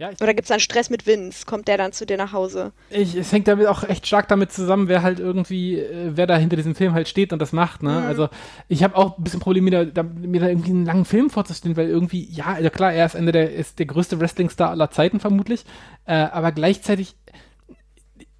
Ja, 0.01 0.09
Oder 0.19 0.33
gibt 0.33 0.45
es 0.45 0.47
dann 0.47 0.59
Stress 0.59 0.89
mit 0.89 1.05
Vince? 1.05 1.45
Kommt 1.45 1.67
der 1.67 1.77
dann 1.77 1.91
zu 1.91 2.07
dir 2.07 2.17
nach 2.17 2.33
Hause? 2.33 2.71
Ich, 2.89 3.13
es 3.13 3.31
hängt 3.31 3.47
damit 3.47 3.67
auch 3.67 3.83
echt 3.83 4.07
stark 4.07 4.27
damit 4.29 4.51
zusammen, 4.51 4.87
wer 4.87 5.03
halt 5.03 5.19
irgendwie, 5.19 5.77
äh, 5.77 6.13
wer 6.15 6.25
da 6.25 6.37
hinter 6.37 6.55
diesem 6.55 6.73
Film 6.73 6.93
halt 6.95 7.07
steht 7.07 7.31
und 7.33 7.39
das 7.39 7.53
macht. 7.53 7.83
Ne? 7.83 7.91
Mhm. 7.91 8.07
Also 8.07 8.29
ich 8.67 8.81
habe 8.81 8.97
auch 8.97 9.19
ein 9.19 9.23
bisschen 9.23 9.41
Probleme, 9.41 9.69
mir 9.69 9.85
da, 9.85 10.01
mir 10.01 10.41
da 10.41 10.47
irgendwie 10.47 10.71
einen 10.71 10.85
langen 10.85 11.05
Film 11.05 11.29
vorzustellen, 11.29 11.77
weil 11.77 11.87
irgendwie, 11.87 12.27
ja, 12.31 12.45
also 12.45 12.71
klar, 12.71 12.91
er 12.91 13.05
ist 13.05 13.13
Ende 13.13 13.31
der, 13.31 13.53
ist 13.53 13.77
der 13.77 13.85
größte 13.85 14.19
Wrestling-Star 14.19 14.71
aller 14.71 14.89
Zeiten 14.89 15.19
vermutlich, 15.19 15.65
äh, 16.07 16.13
aber 16.13 16.51
gleichzeitig 16.51 17.13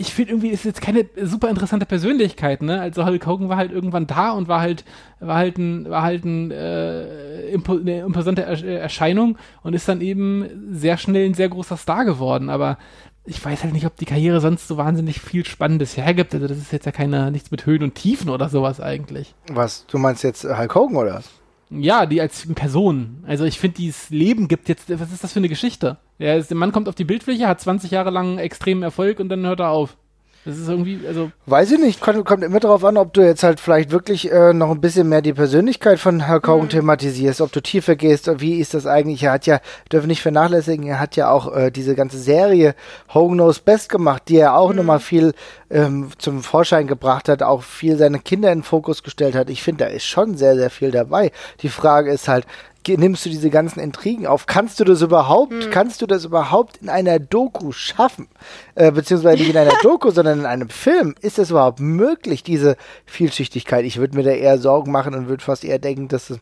ich 0.02 0.14
finde 0.14 0.32
irgendwie 0.32 0.50
ist 0.50 0.66
jetzt 0.66 0.82
keine 0.82 1.06
super 1.24 1.50
interessante 1.50 1.86
Persönlichkeit, 1.86 2.64
ne? 2.64 2.82
Also 2.82 3.06
Hulk 3.06 3.26
Hogan 3.28 3.50
war 3.50 3.58
halt 3.58 3.72
irgendwann 3.72 4.08
da 4.08 4.32
und 4.32 4.48
war 4.48 4.60
halt 4.60 4.84
war 5.20 5.38
halt 5.38 5.58
ein 5.60 5.90
war 5.90 6.02
halt 6.02 6.26
ein, 6.26 6.50
äh, 6.50 7.50
impo 7.52 7.78
eine 7.78 8.00
imposante 8.00 8.42
Erscheinung 8.42 9.38
und 9.62 9.74
ist 9.74 9.88
dann 9.88 10.02
eben 10.02 10.46
sehr 10.72 10.98
schnell 10.98 11.28
ein 11.28 11.36
sehr 11.36 11.50
großer 11.50 11.78
Star 11.78 12.04
geworden, 12.04 12.50
aber 12.50 12.78
ich 13.24 13.44
weiß 13.46 13.64
halt 13.64 13.74
nicht, 13.74 13.86
ob 13.86 13.96
die 13.96 14.06
Karriere 14.06 14.42
sonst 14.42 14.68
so 14.68 14.78
wahnsinnig 14.78 15.22
viel 15.22 15.46
Spannendes 15.46 15.96
hergibt. 15.96 16.34
Also 16.34 16.48
das 16.48 16.58
ist 16.58 16.74
jetzt 16.74 16.88
ja 16.88 16.92
keine 16.92 17.30
nichts 17.30 17.52
mit 17.52 17.68
Höhen 17.68 17.84
und 17.84 17.94
Tiefen 17.94 18.32
oder 18.32 18.50
sowas 18.50 18.82
eigentlich. 18.82 19.36
Was, 19.52 19.86
du 19.86 20.00
meinst 20.00 20.24
jetzt 20.24 20.44
Hulk 20.44 20.74
Hogan 20.74 20.98
oder 20.98 21.14
was? 21.16 21.30
Ja, 21.72 22.06
die 22.06 22.20
als 22.20 22.54
Person. 22.54 23.24
Also 23.26 23.46
ich 23.46 23.60
finde, 23.60 23.78
dieses 23.78 24.10
Leben 24.10 24.48
gibt 24.48 24.68
jetzt, 24.68 24.90
was 24.90 25.12
ist 25.12 25.24
das 25.24 25.32
für 25.32 25.40
eine 25.40 25.50
Geschichte? 25.50 25.98
Der, 26.20 26.38
ist, 26.38 26.50
der 26.50 26.58
Mann 26.58 26.74
kommt 26.74 26.90
auf 26.90 26.96
die 26.96 27.06
Bildfläche, 27.06 27.48
hat 27.48 27.62
20 27.62 27.92
Jahre 27.92 28.10
lang 28.10 28.38
extremen 28.38 28.84
Erfolg 28.84 29.20
und 29.20 29.30
dann 29.30 29.46
hört 29.46 29.62
er 29.62 29.70
auf. 29.70 29.98
Das 30.44 30.58
ist 30.58 30.68
irgendwie, 30.68 31.00
also. 31.08 31.32
Weiß 31.46 31.72
ich 31.72 31.80
nicht, 31.80 32.02
kommt, 32.02 32.26
kommt 32.26 32.44
immer 32.44 32.60
darauf 32.60 32.84
an, 32.84 32.98
ob 32.98 33.14
du 33.14 33.22
jetzt 33.22 33.44
halt 33.44 33.60
vielleicht 33.60 33.92
wirklich 33.92 34.32
äh, 34.32 34.54
noch 34.54 34.72
ein 34.72 34.82
bisschen 34.82 35.08
mehr 35.08 35.22
die 35.22 35.34
Persönlichkeit 35.34 36.00
von 36.00 36.22
Herr 36.22 36.38
Hogan 36.38 36.64
mhm. 36.64 36.70
thematisierst, 36.70 37.42
ob 37.42 37.52
du 37.52 37.62
tiefer 37.62 37.96
gehst, 37.96 38.30
wie 38.42 38.60
ist 38.60 38.74
das 38.74 38.88
eigentlich? 38.88 39.22
Er 39.22 39.34
hat 39.34 39.46
ja, 39.46 39.60
dürfen 39.92 40.08
nicht 40.08 40.24
vernachlässigen, 40.24 40.88
er 40.88 41.00
hat 41.00 41.16
ja 41.16 41.30
auch 41.30 41.56
äh, 41.56 41.70
diese 41.70 41.94
ganze 41.94 42.18
Serie 42.18 42.74
Hogan 43.14 43.38
Knows 43.38 43.60
Best 43.60 43.90
gemacht, 43.90 44.24
die 44.30 44.38
er 44.38 44.56
auch 44.56 44.72
mhm. 44.72 44.78
nochmal 44.78 45.00
viel 45.00 45.34
ähm, 45.70 46.10
zum 46.18 46.42
Vorschein 46.42 46.88
gebracht 46.88 47.30
hat, 47.30 47.44
auch 47.44 47.62
viel 47.62 47.98
seine 47.98 48.18
Kinder 48.20 48.52
in 48.52 48.60
den 48.60 48.64
Fokus 48.64 49.04
gestellt 49.04 49.36
hat. 49.36 49.52
Ich 49.52 49.62
finde, 49.62 49.86
da 49.86 49.92
ist 49.92 50.06
schon 50.06 50.38
sehr, 50.38 50.56
sehr 50.56 50.72
viel 50.72 50.90
dabei. 50.90 51.32
Die 51.62 51.70
Frage 51.70 52.12
ist 52.12 52.28
halt, 52.28 52.48
nimmst 52.88 53.26
du 53.26 53.30
diese 53.30 53.50
ganzen 53.50 53.80
Intrigen 53.80 54.28
auf? 54.28 54.46
Kannst 54.46 54.80
du 54.80 54.84
das 54.84 55.02
überhaupt, 55.02 55.52
hm. 55.52 55.72
kannst 55.72 56.02
du 56.02 56.08
das 56.08 56.26
überhaupt 56.26 56.78
in 56.78 56.90
einer 56.90 57.20
Doku 57.20 57.72
schaffen? 57.72 58.28
Äh, 58.76 58.92
beziehungsweise 58.92 59.38
nicht 59.38 59.52
in 59.52 59.58
einer 59.58 59.78
Doku, 59.84 60.12
sondern 60.12 60.40
in 60.40 60.46
einem 60.46 60.70
Film. 60.70 61.16
Ist 61.22 61.38
das 61.38 61.52
überhaupt 61.52 61.80
möglich, 61.80 62.44
diese 62.44 62.78
Vielschichtigkeit? 63.06 63.86
Ich 63.86 63.98
würde 63.98 64.16
mir 64.16 64.24
da 64.24 64.32
eher 64.32 64.58
Sorgen 64.58 64.92
machen 64.92 65.14
und 65.14 65.28
würde 65.28 65.44
fast 65.44 65.64
eher 65.64 65.80
denken, 65.80 66.08
dass 66.08 66.34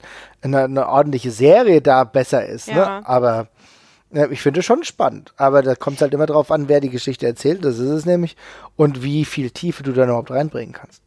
eine, 0.42 0.64
eine 0.64 0.88
ordentliche 0.88 1.32
Serie 1.32 1.82
da 1.82 2.04
besser 2.04 2.46
ist. 2.46 2.68
Ne? 2.68 2.76
Ja. 2.76 3.00
Ne? 3.00 3.08
Aber 3.08 3.48
ich 4.32 4.42
finde 4.42 4.62
es 4.62 4.66
schon 4.66 4.84
spannend. 4.84 5.34
Aber 5.38 5.62
da 5.62 5.76
kommt 5.76 5.98
es 5.98 6.02
halt 6.02 6.14
immer 6.14 6.26
drauf 6.26 6.52
an, 6.52 6.68
wer 6.68 6.80
die 6.80 6.90
Geschichte 6.90 7.28
erzählt, 7.28 7.64
das 7.64 7.78
ist 7.78 7.90
es 7.90 8.06
nämlich, 8.06 8.36
und 8.76 9.04
wie 9.04 9.26
viel 9.26 9.52
Tiefe 9.52 9.84
du 9.84 9.92
da 9.92 10.06
überhaupt 10.06 10.32
reinbringen 10.32 10.74
kannst. 10.74 11.02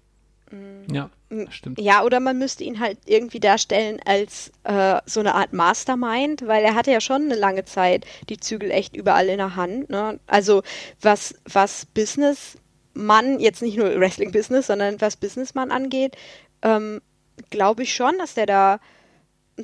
Ja. 0.90 1.10
Stimmt. 1.50 1.80
Ja, 1.80 2.02
oder 2.02 2.20
man 2.20 2.38
müsste 2.38 2.64
ihn 2.64 2.78
halt 2.78 2.98
irgendwie 3.06 3.40
darstellen 3.40 4.00
als 4.04 4.52
äh, 4.64 5.00
so 5.06 5.20
eine 5.20 5.34
Art 5.34 5.52
Mastermind, 5.52 6.46
weil 6.46 6.62
er 6.62 6.74
hatte 6.74 6.90
ja 6.90 7.00
schon 7.00 7.22
eine 7.22 7.36
lange 7.36 7.64
Zeit 7.64 8.04
die 8.28 8.38
Zügel 8.38 8.70
echt 8.70 8.94
überall 8.94 9.28
in 9.28 9.38
der 9.38 9.56
Hand. 9.56 9.88
Ne? 9.88 10.20
Also 10.26 10.62
was, 11.00 11.34
was 11.50 11.86
Businessmann, 11.86 13.40
jetzt 13.40 13.62
nicht 13.62 13.78
nur 13.78 13.98
Wrestling-Business, 13.98 14.66
sondern 14.66 15.00
was 15.00 15.16
Businessmann 15.16 15.70
angeht, 15.70 16.16
ähm, 16.60 17.00
glaube 17.48 17.84
ich 17.84 17.94
schon, 17.94 18.18
dass 18.18 18.34
der 18.34 18.46
da 18.46 18.80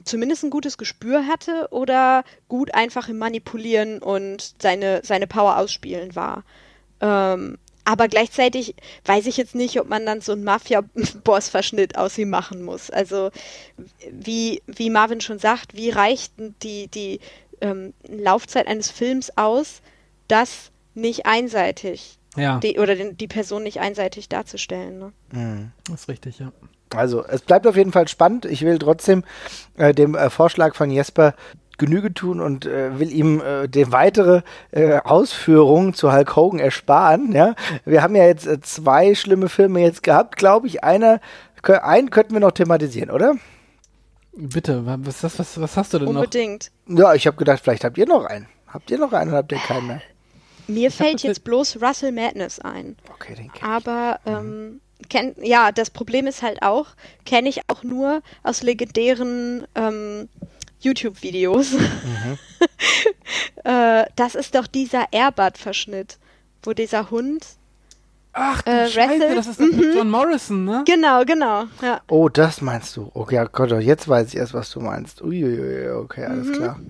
zumindest 0.05 0.45
ein 0.45 0.51
gutes 0.51 0.79
Gespür 0.79 1.27
hatte 1.27 1.69
oder 1.71 2.25
gut 2.49 2.75
einfach 2.75 3.09
im 3.09 3.19
Manipulieren 3.19 4.01
und 4.01 4.55
seine, 4.61 5.01
seine 5.05 5.27
Power 5.27 5.59
ausspielen 5.59 6.15
war. 6.15 6.45
Ähm, 7.01 7.59
aber 7.89 8.07
gleichzeitig 8.07 8.75
weiß 9.07 9.25
ich 9.25 9.39
jetzt 9.39 9.55
nicht, 9.55 9.81
ob 9.81 9.89
man 9.89 10.05
dann 10.05 10.21
so 10.21 10.33
einen 10.33 10.45
Mafia-Boss-Verschnitt 10.45 11.97
aus 11.97 12.19
ihm 12.19 12.29
machen 12.29 12.63
muss. 12.63 12.91
Also 12.91 13.31
wie, 14.13 14.63
wie 14.67 14.91
Marvin 14.91 15.23
schon 15.23 15.39
sagt, 15.39 15.75
wie 15.75 15.89
reicht 15.89 16.35
die, 16.63 16.89
die 16.89 17.19
ähm, 17.63 17.95
Laufzeit 18.07 18.67
eines 18.67 18.91
Films 18.91 19.39
aus, 19.39 19.81
das 20.29 20.71
nicht 20.95 21.25
einseitig 21.25 22.19
ja. 22.37 22.59
die, 22.59 22.79
oder 22.79 22.95
den, 22.95 23.17
die 23.17 23.27
Person 23.27 23.63
nicht 23.63 23.81
einseitig 23.81 24.29
darzustellen. 24.29 24.99
Ne? 24.99 25.13
Mhm. 25.33 25.73
Das 25.87 26.03
ist 26.03 26.09
richtig, 26.09 26.41
ja. 26.41 26.53
Also, 26.95 27.25
es 27.25 27.41
bleibt 27.41 27.67
auf 27.67 27.77
jeden 27.77 27.93
Fall 27.93 28.07
spannend. 28.09 28.45
Ich 28.45 28.61
will 28.63 28.79
trotzdem 28.79 29.25
äh, 29.79 29.95
dem 29.95 30.15
äh, 30.15 30.29
Vorschlag 30.29 30.75
von 30.75 30.91
Jesper 30.91 31.35
Genüge 31.79 32.13
tun 32.13 32.41
und 32.41 32.67
äh, 32.67 32.99
will 32.99 33.13
ihm 33.13 33.41
äh, 33.41 33.69
die 33.69 33.91
weitere 33.93 34.43
äh, 34.73 34.99
Ausführung 34.99 35.95
zu 35.95 36.13
Hulk 36.13 36.37
Hogan 36.37 36.61
ersparen. 36.61 37.33
Ja, 37.33 37.55
wir 37.85 38.03
haben 38.03 38.15
ja 38.17 38.27
jetzt 38.27 38.47
äh, 38.47 38.61
zwei 38.61 39.15
schlimme 39.15 39.49
Filme 39.49 39.81
jetzt 39.81 40.03
gehabt, 40.03 40.37
glaube 40.37 40.67
ich. 40.67 40.85
Einer, 40.85 41.21
einen 41.63 42.11
könnten 42.11 42.35
wir 42.35 42.41
noch 42.41 42.53
thematisieren, 42.53 43.11
oder? 43.11 43.37
Bitte, 44.33 44.83
was, 44.85 45.23
was, 45.23 45.39
was, 45.39 45.61
was 45.61 45.77
hast 45.77 45.95
du 45.95 45.99
denn 45.99 46.09
Unbedingt. 46.09 46.71
noch? 46.87 46.89
Unbedingt. 46.89 47.09
Ja, 47.09 47.15
ich 47.15 47.27
habe 47.27 47.37
gedacht, 47.37 47.61
vielleicht 47.63 47.85
habt 47.85 47.99
ihr 47.99 48.07
noch 48.07 48.25
einen. 48.25 48.47
Habt 48.69 48.91
ihr 48.91 48.99
noch 48.99 49.13
einen 49.13 49.31
oder 49.31 49.39
habt 49.39 49.53
ihr 49.53 49.59
keinen 49.59 49.87
mehr? 49.87 50.03
Mir 50.69 50.89
ich 50.89 50.95
fällt 50.95 51.23
jetzt 51.23 51.45
bloß 51.45 51.81
Russell 51.83 52.13
Madness 52.13 52.61
ein. 52.61 52.97
Okay, 53.15 53.35
den 53.35 53.51
kenn 53.53 53.69
Aber 53.69 54.21
ich. 54.25 54.31
ähm, 54.31 54.65
mhm. 54.65 54.81
kenn, 55.09 55.35
ja, 55.41 55.73
das 55.73 55.91
Problem 55.91 56.27
ist 56.27 56.43
halt 56.43 56.63
auch, 56.63 56.89
kenne 57.25 57.49
ich 57.49 57.63
auch 57.69 57.83
nur 57.83 58.23
aus 58.43 58.63
legendären 58.63 59.67
ähm, 59.75 60.29
YouTube-Videos. 60.81 61.73
Mhm. 61.73 62.39
äh, 63.65 64.05
das 64.17 64.35
ist 64.35 64.55
doch 64.55 64.67
dieser 64.67 65.13
Airbud-Verschnitt, 65.13 66.19
wo 66.63 66.73
dieser 66.73 67.11
Hund. 67.11 67.47
Ach, 68.33 68.65
äh, 68.67 68.89
Scheiße, 68.89 69.35
das 69.35 69.47
ist 69.47 69.61
mhm. 69.61 69.93
John 69.97 70.11
Morrison, 70.11 70.65
ne? 70.65 70.85
Genau, 70.87 71.25
genau. 71.25 71.65
Ja. 71.83 72.01
Oh, 72.09 72.29
das 72.29 72.61
meinst 72.61 72.97
du. 72.97 73.11
Okay, 73.15 73.37
ja 73.37 73.45
Gott, 73.45 73.71
jetzt 73.83 74.09
weiß 74.09 74.29
ich 74.29 74.37
erst, 74.37 74.55
was 74.55 74.71
du 74.71 74.81
meinst. 74.81 75.23
Uiuiui, 75.23 75.91
okay, 75.91 76.25
alles 76.25 76.47
mhm. 76.47 76.53
klar. 76.53 76.81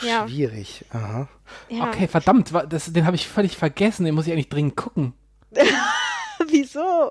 Schwierig. 0.00 0.84
Ja. 0.92 1.28
Ja. 1.68 1.88
Okay, 1.88 2.06
verdammt, 2.06 2.52
das, 2.68 2.92
den 2.92 3.06
habe 3.06 3.16
ich 3.16 3.28
völlig 3.28 3.56
vergessen. 3.56 4.04
Den 4.04 4.14
muss 4.14 4.26
ich 4.26 4.32
eigentlich 4.32 4.48
dringend 4.48 4.76
gucken. 4.76 5.14
Wieso? 6.48 7.10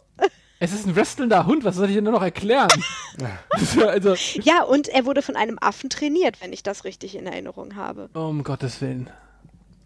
Es 0.60 0.74
ist 0.74 0.88
ein 0.88 0.96
wrestlender 0.96 1.46
Hund, 1.46 1.66
was 1.66 1.76
soll 1.76 1.90
ich 1.90 1.96
denn 1.96 2.06
nur 2.06 2.14
noch 2.14 2.22
erklären? 2.22 2.70
also, 3.88 4.16
ja, 4.42 4.64
und 4.64 4.88
er 4.88 5.06
wurde 5.06 5.22
von 5.22 5.36
einem 5.36 5.58
Affen 5.60 5.90
trainiert, 5.90 6.42
wenn 6.42 6.54
ich 6.54 6.64
das 6.64 6.86
richtig 6.86 7.16
in 7.16 7.26
Erinnerung 7.26 7.76
habe. 7.76 8.10
Um 8.14 8.44
Gottes 8.44 8.80
Willen. 8.80 9.10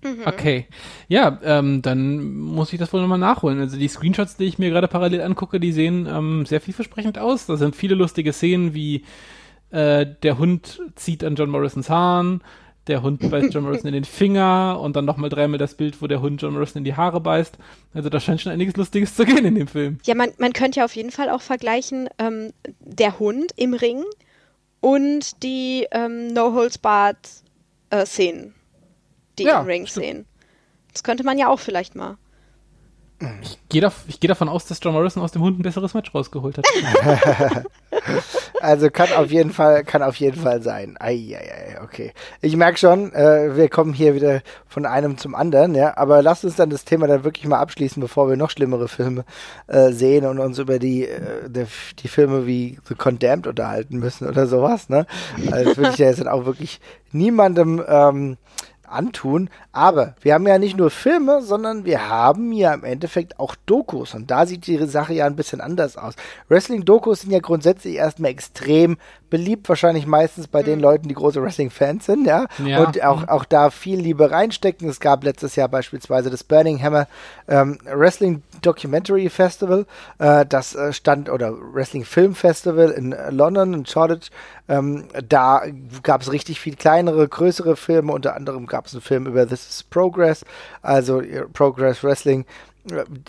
Mhm. 0.03 0.21
Okay. 0.25 0.67
Ja, 1.07 1.39
ähm, 1.43 1.81
dann 1.81 2.37
muss 2.37 2.71
ich 2.71 2.79
das 2.79 2.93
wohl 2.93 3.01
nochmal 3.01 3.17
nachholen. 3.17 3.59
Also 3.59 3.77
die 3.77 3.87
Screenshots, 3.87 4.37
die 4.37 4.45
ich 4.45 4.59
mir 4.59 4.69
gerade 4.69 4.87
parallel 4.87 5.21
angucke, 5.21 5.59
die 5.59 5.73
sehen 5.73 6.07
ähm, 6.07 6.45
sehr 6.45 6.61
vielversprechend 6.61 7.17
aus. 7.17 7.47
Da 7.47 7.57
sind 7.57 7.75
viele 7.75 7.95
lustige 7.95 8.31
Szenen, 8.31 8.73
wie 8.73 9.03
äh, 9.71 10.05
der 10.23 10.37
Hund 10.37 10.81
zieht 10.95 11.23
an 11.23 11.35
John 11.35 11.49
Morrisons 11.49 11.89
Haaren, 11.89 12.41
der 12.89 13.01
Hund 13.01 13.29
beißt 13.29 13.53
John 13.53 13.63
Morrison 13.63 13.87
in 13.87 13.93
den 13.93 14.03
Finger 14.03 14.79
und 14.81 14.95
dann 14.95 15.05
nochmal 15.05 15.29
dreimal 15.29 15.57
das 15.57 15.75
Bild, 15.75 16.01
wo 16.01 16.07
der 16.07 16.21
Hund 16.21 16.41
John 16.41 16.53
Morrison 16.53 16.79
in 16.79 16.83
die 16.83 16.95
Haare 16.95 17.21
beißt. 17.21 17.57
Also 17.93 18.09
da 18.09 18.19
scheint 18.19 18.41
schon 18.41 18.51
einiges 18.51 18.75
Lustiges 18.75 19.15
zu 19.15 19.25
gehen 19.25 19.45
in 19.45 19.55
dem 19.55 19.67
Film. 19.67 19.99
Ja, 20.03 20.15
man, 20.15 20.31
man 20.37 20.53
könnte 20.53 20.79
ja 20.79 20.85
auf 20.85 20.95
jeden 20.95 21.11
Fall 21.11 21.29
auch 21.29 21.41
vergleichen, 21.41 22.09
ähm, 22.17 22.51
der 22.79 23.19
Hund 23.19 23.53
im 23.55 23.73
Ring 23.73 24.03
und 24.81 25.43
die 25.43 25.87
ähm, 25.91 26.33
No-Holds-Barred-Szenen, 26.33 28.45
äh, 28.45 28.51
die 29.37 29.43
ja, 29.43 29.61
im 29.61 29.65
Ring 29.65 29.87
sehen. 29.87 30.25
Das 30.91 31.03
könnte 31.03 31.23
man 31.23 31.37
ja 31.37 31.47
auch 31.47 31.59
vielleicht 31.59 31.95
mal. 31.95 32.17
Ich 33.41 33.59
gehe 33.67 33.81
da, 33.81 33.91
geh 34.21 34.27
davon 34.27 34.47
aus, 34.47 34.65
dass 34.65 34.79
John 34.81 34.93
Morrison 34.93 35.21
aus 35.21 35.33
dem 35.33 35.41
Hund 35.41 35.59
ein 35.59 35.63
besseres 35.63 35.93
Match 35.93 36.13
rausgeholt 36.15 36.57
hat. 36.57 36.65
also 38.61 38.89
kann 38.89 39.11
auf 39.11 39.29
jeden 39.29 39.51
Fall, 39.51 39.83
kann 39.83 40.01
auf 40.01 40.15
jeden 40.15 40.39
Fall 40.39 40.61
sein. 40.61 40.95
Eieiei, 40.97 41.77
okay. 41.83 42.13
Ich 42.41 42.55
merke 42.55 42.77
schon, 42.77 43.11
äh, 43.13 43.57
wir 43.57 43.67
kommen 43.67 43.91
hier 43.91 44.15
wieder 44.15 44.41
von 44.67 44.85
einem 44.85 45.17
zum 45.17 45.35
anderen, 45.35 45.75
ja. 45.75 45.97
Aber 45.97 46.21
lasst 46.21 46.45
uns 46.45 46.55
dann 46.55 46.69
das 46.69 46.85
Thema 46.85 47.07
dann 47.07 47.25
wirklich 47.25 47.45
mal 47.45 47.59
abschließen, 47.59 47.99
bevor 47.99 48.29
wir 48.29 48.37
noch 48.37 48.51
schlimmere 48.51 48.87
Filme 48.87 49.25
äh, 49.67 49.91
sehen 49.91 50.25
und 50.25 50.39
uns 50.39 50.57
über 50.57 50.79
die, 50.79 51.05
äh, 51.05 51.49
die, 51.49 51.65
die, 51.99 52.07
Filme 52.07 52.47
wie 52.47 52.79
The 52.87 52.95
Condemned 52.95 53.47
unterhalten 53.47 53.99
müssen 53.99 54.29
oder 54.29 54.47
sowas, 54.47 54.87
ne? 54.87 55.05
Also 55.51 55.65
das 55.65 55.77
würde 55.77 55.91
ich 55.91 55.97
ja 55.97 56.07
jetzt 56.07 56.25
auch 56.25 56.45
wirklich 56.45 56.79
niemandem 57.11 57.83
ähm, 57.85 58.37
antun. 58.91 59.49
Aber 59.71 60.15
wir 60.21 60.33
haben 60.33 60.47
ja 60.47 60.57
nicht 60.57 60.77
nur 60.77 60.89
Filme, 60.89 61.41
sondern 61.41 61.85
wir 61.85 62.09
haben 62.09 62.51
ja 62.51 62.73
im 62.73 62.83
Endeffekt 62.83 63.39
auch 63.39 63.55
Dokus. 63.65 64.13
Und 64.13 64.31
da 64.31 64.45
sieht 64.45 64.67
die 64.67 64.85
Sache 64.85 65.13
ja 65.13 65.25
ein 65.25 65.35
bisschen 65.35 65.61
anders 65.61 65.97
aus. 65.97 66.15
Wrestling-Dokus 66.47 67.21
sind 67.21 67.31
ja 67.31 67.39
grundsätzlich 67.39 67.95
erstmal 67.95 68.31
extrem 68.31 68.97
beliebt, 69.29 69.69
wahrscheinlich 69.69 70.07
meistens 70.07 70.47
bei 70.47 70.61
mhm. 70.61 70.65
den 70.65 70.79
Leuten, 70.79 71.07
die 71.07 71.13
große 71.13 71.41
Wrestling-Fans 71.41 72.05
sind, 72.05 72.25
ja. 72.25 72.47
ja. 72.65 72.83
Und 72.83 73.01
auch, 73.03 73.21
mhm. 73.21 73.29
auch 73.29 73.45
da 73.45 73.69
viel 73.69 73.99
Liebe 73.99 74.31
reinstecken. 74.31 74.89
Es 74.89 74.99
gab 74.99 75.23
letztes 75.23 75.55
Jahr 75.55 75.69
beispielsweise 75.69 76.29
das 76.29 76.43
Burning 76.43 76.81
Hammer 76.81 77.07
ähm, 77.47 77.77
Wrestling 77.85 78.43
Documentary 78.61 79.29
Festival. 79.29 79.85
Äh, 80.17 80.45
das 80.45 80.75
äh, 80.75 80.93
stand, 80.93 81.29
oder 81.29 81.53
Wrestling 81.73 82.05
Film 82.05 82.35
Festival 82.35 82.89
in 82.89 83.15
London, 83.29 83.73
in 83.73 83.85
Shoreditch. 83.85 84.29
Ähm, 84.67 85.05
da 85.27 85.63
gab 86.03 86.21
es 86.21 86.31
richtig 86.31 86.59
viel 86.59 86.75
kleinere, 86.75 87.27
größere 87.27 87.75
Filme. 87.75 88.13
Unter 88.13 88.35
anderem 88.35 88.67
gab 88.67 88.78
es 88.87 88.93
einen 88.93 89.01
Film 89.01 89.25
über 89.27 89.47
This 89.47 89.67
is 89.67 89.83
Progress, 89.83 90.45
also 90.81 91.21
äh, 91.21 91.45
Progress 91.53 92.03
Wrestling 92.03 92.45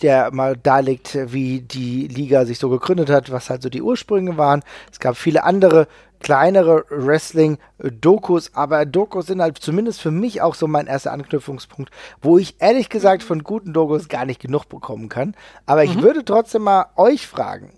der 0.01 0.33
mal 0.33 0.57
darlegt, 0.57 1.19
wie 1.33 1.61
die 1.61 2.07
Liga 2.09 2.45
sich 2.45 2.59
so 2.59 2.69
gegründet 2.71 3.11
hat, 3.11 3.31
was 3.31 3.51
halt 3.51 3.63
so 3.63 3.69
die 3.69 3.83
Ursprünge 3.83 4.37
waren. 4.37 4.63
Es 4.91 5.01
gab 5.01 5.17
viele 5.17 5.45
andere 5.45 5.87
kleinere 6.21 6.85
Wrestling-Dokus, 6.91 8.55
aber 8.55 8.85
Dokus 8.85 9.27
sind 9.27 9.41
halt 9.41 9.59
zumindest 9.59 10.01
für 10.01 10.11
mich 10.11 10.43
auch 10.43 10.55
so 10.55 10.67
mein 10.67 10.87
erster 10.87 11.13
Anknüpfungspunkt, 11.13 11.91
wo 12.21 12.39
ich 12.39 12.57
ehrlich 12.61 12.91
gesagt 12.91 13.23
von 13.23 13.43
guten 13.43 13.73
Dokus 13.73 14.09
gar 14.09 14.27
nicht 14.27 14.41
genug 14.41 14.69
bekommen 14.69 15.09
kann. 15.09 15.35
Aber 15.67 15.83
ich 15.83 15.97
mhm. 15.97 16.03
würde 16.03 16.25
trotzdem 16.25 16.63
mal 16.63 16.87
euch 16.97 17.27
fragen, 17.27 17.73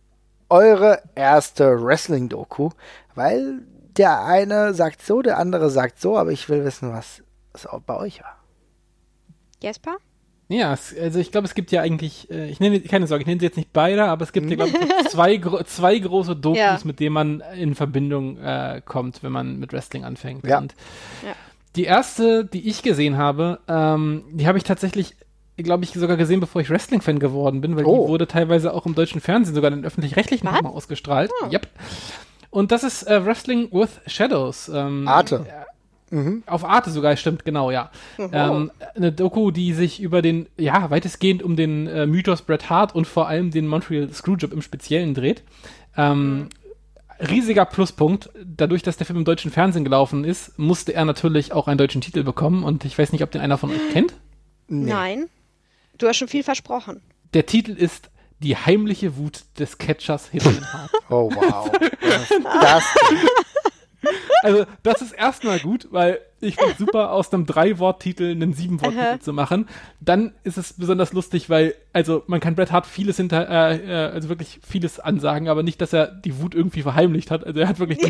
eure 0.49 1.03
erste 1.15 1.83
Wrestling-Doku, 1.83 2.71
weil 3.15 3.61
der 3.97 4.25
eine 4.25 4.75
sagt 4.75 5.03
so, 5.03 5.23
der 5.23 5.39
andere 5.39 5.71
sagt 5.71 6.01
so, 6.01 6.19
aber 6.19 6.33
ich 6.33 6.49
will 6.49 6.65
wissen, 6.65 6.93
was 6.93 7.23
es 7.53 7.67
auch 7.67 7.81
bei 7.81 7.97
euch 7.97 8.23
war. 8.23 8.37
Jesper? 9.63 9.97
Ja, 10.49 10.75
es, 10.75 10.95
also 10.97 11.19
ich 11.19 11.33
glaube, 11.33 11.47
es 11.47 11.55
gibt 11.55 11.73
ja 11.73 11.81
eigentlich, 11.81 12.31
äh, 12.31 12.51
ich 12.51 12.61
nenne, 12.61 12.81
keine 12.81 13.07
Sorge, 13.07 13.23
ich 13.23 13.27
nenne 13.27 13.41
sie 13.41 13.47
jetzt 13.47 13.57
nicht 13.57 13.73
beide, 13.73 14.05
aber 14.05 14.23
es 14.23 14.33
gibt 14.33 14.51
ja, 14.51 14.57
glaube 14.57 14.73
ich, 14.73 15.09
zwei, 15.09 15.39
zwei 15.65 15.99
große 15.99 16.37
Dokus, 16.37 16.59
ja. 16.59 16.79
mit 16.85 17.01
denen 17.01 17.15
man 17.15 17.43
in 17.57 17.75
Verbindung 17.75 18.39
äh, 18.39 18.83
kommt, 18.85 19.23
wenn 19.23 19.33
man 19.33 19.59
mit 19.59 19.73
Wrestling 19.73 20.05
anfängt. 20.05 20.47
Ja. 20.47 20.59
Und 20.59 20.75
ja. 21.25 21.35
die 21.77 21.85
erste, 21.85 22.45
die 22.45 22.69
ich 22.69 22.83
gesehen 22.83 23.17
habe, 23.17 23.61
ähm, 23.67 24.25
die 24.33 24.47
habe 24.47 24.59
ich 24.59 24.65
tatsächlich 24.65 25.17
glaube 25.57 25.85
ich, 25.85 25.93
sogar 25.93 26.17
gesehen, 26.17 26.41
bevor 26.41 26.61
ich 26.61 26.71
Wrestling-Fan 26.71 27.19
geworden 27.19 27.61
bin, 27.61 27.77
weil 27.77 27.85
oh. 27.85 28.05
die 28.05 28.09
wurde 28.09 28.27
teilweise 28.27 28.73
auch 28.73 28.87
im 28.87 28.95
deutschen 28.95 29.21
Fernsehen, 29.21 29.55
sogar 29.55 29.71
in 29.71 29.79
den 29.79 29.85
öffentlich-rechtlichen 29.85 30.45
mal 30.45 30.65
ausgestrahlt. 30.67 31.31
Oh. 31.43 31.53
Yep. 31.53 31.69
Und 32.51 32.73
das 32.73 32.85
ist 32.85 33.05
äh, 33.05 33.25
Wrestling 33.25 33.71
with 33.73 34.01
Shadows. 34.07 34.69
Ähm, 34.69 35.07
Arte. 35.07 35.47
Mhm. 36.13 36.43
Auf 36.45 36.63
Arte 36.63 36.91
sogar, 36.91 37.17
stimmt, 37.17 37.45
genau, 37.47 37.71
ja. 37.71 37.91
Ähm, 38.19 38.71
eine 38.95 39.13
Doku, 39.13 39.51
die 39.51 39.73
sich 39.73 40.01
über 40.01 40.21
den, 40.21 40.47
ja, 40.59 40.91
weitestgehend 40.91 41.43
um 41.43 41.57
den 41.57 41.87
äh, 41.87 42.07
Mythos 42.07 42.43
Bret 42.43 42.69
Hart 42.69 42.95
und 42.95 43.07
vor 43.07 43.29
allem 43.29 43.51
den 43.51 43.67
Montreal 43.67 44.13
Screwjob 44.13 44.53
im 44.53 44.61
Speziellen 44.61 45.15
dreht. 45.15 45.43
Ähm, 45.97 46.35
mhm. 46.35 46.49
Riesiger 47.19 47.65
Pluspunkt, 47.65 48.29
dadurch, 48.45 48.83
dass 48.83 48.99
der 48.99 49.07
Film 49.07 49.21
im 49.21 49.25
deutschen 49.25 49.51
Fernsehen 49.51 49.85
gelaufen 49.85 50.25
ist, 50.25 50.59
musste 50.59 50.93
er 50.93 51.07
natürlich 51.07 51.53
auch 51.53 51.67
einen 51.67 51.79
deutschen 51.79 52.03
Titel 52.03 52.25
bekommen 52.25 52.63
und 52.63 52.85
ich 52.85 52.99
weiß 52.99 53.13
nicht, 53.13 53.23
ob 53.23 53.31
den 53.31 53.41
einer 53.41 53.57
von 53.57 53.71
euch 53.71 53.91
kennt. 53.93 54.15
Nee. 54.69 54.91
Nein. 54.91 55.29
Du 55.97 56.09
hast 56.09 56.19
schon 56.19 56.29
viel 56.29 56.43
versprochen. 56.43 57.01
Der 57.33 57.47
Titel 57.47 57.73
ist 57.73 58.11
Die 58.41 58.57
heimliche 58.57 59.17
Wut 59.17 59.45
des 59.59 59.79
Catchers 59.79 60.31
Hart. 60.35 60.91
Oh 61.09 61.31
wow. 61.35 61.71
das, 62.61 62.85
also, 64.43 64.65
das 64.83 65.03
ist 65.03 65.13
erstmal 65.13 65.59
gut, 65.59 65.89
weil 65.91 66.21
ich 66.41 66.57
finde 66.57 66.75
super, 66.77 67.13
aus 67.13 67.33
einem 67.33 67.47
Drei-Wort-Titel 67.47 68.33
einen 68.33 68.53
Sieben-Wort-Titel 68.53 69.21
zu 69.21 69.33
machen. 69.33 69.69
Dann 70.01 70.33
ist 70.43 70.59
es 70.59 70.73
besonders 70.73 71.13
lustig, 71.13 71.49
weil, 71.49 71.75
also, 71.93 72.25
man 72.27 72.41
kann 72.41 72.55
Bret 72.55 72.73
Hart 72.73 72.87
vieles 72.87 73.17
hinter, 73.17 73.49
äh, 73.49 73.77
äh, 73.77 74.13
also 74.13 74.29
wirklich 74.29 74.61
vieles 74.67 74.99
ansagen, 74.99 75.49
aber 75.49 75.63
nicht, 75.63 75.81
dass 75.81 75.93
er 75.93 76.09
die 76.09 76.41
Wut 76.41 76.55
irgendwie 76.55 76.83
verheimlicht 76.83 77.31
hat. 77.31 77.47
Also, 77.47 77.61
er 77.61 77.69
hat 77.69 77.79
wirklich 77.79 78.01
ja, 78.01 78.09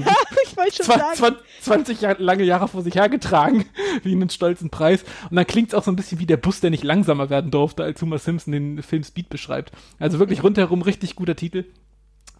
ich 0.66 0.76
schon 0.76 0.86
20, 0.86 1.18
sagen. 1.18 1.36
20 1.61 2.01
Jahre, 2.01 2.22
lange 2.22 2.45
Jahre 2.45 2.68
vor 2.68 2.82
sich 2.82 2.95
hergetragen, 2.95 3.64
wie 4.03 4.12
einen 4.12 4.30
stolzen 4.30 4.70
Preis. 4.70 5.05
Und 5.30 5.36
dann 5.36 5.47
klingt 5.47 5.68
es 5.68 5.74
auch 5.74 5.84
so 5.84 5.90
ein 5.90 5.97
bisschen 5.97 6.18
wie 6.18 6.26
der 6.26 6.36
Bus, 6.36 6.61
der 6.61 6.70
nicht 6.70 6.84
langsamer 6.84 7.30
werden 7.30 7.51
durfte, 7.51 7.84
als 7.84 8.01
Homer 8.03 8.18
Simpson 8.18 8.53
den 8.53 8.82
Film 8.82 9.05
Speed 9.05 9.28
beschreibt. 9.28 9.72
Also 9.99 10.18
wirklich 10.18 10.43
rundherum 10.43 10.82
richtig 10.82 11.16
guter 11.16 11.36
Titel. 11.36 11.64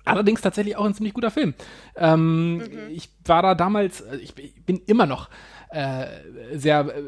Allerdings 0.05 0.41
tatsächlich 0.41 0.77
auch 0.77 0.85
ein 0.85 0.95
ziemlich 0.95 1.15
guter 1.15 1.31
Film. 1.31 1.55
Ähm, 1.97 2.57
mhm. 2.57 2.63
Ich 2.91 3.11
war 3.25 3.43
da 3.43 3.55
damals, 3.55 4.01
äh, 4.01 4.17
ich 4.17 4.35
bin 4.35 4.81
immer 4.87 5.07
noch 5.07 5.29
äh, 5.71 6.07
sehr 6.55 6.81
äh, 6.81 7.03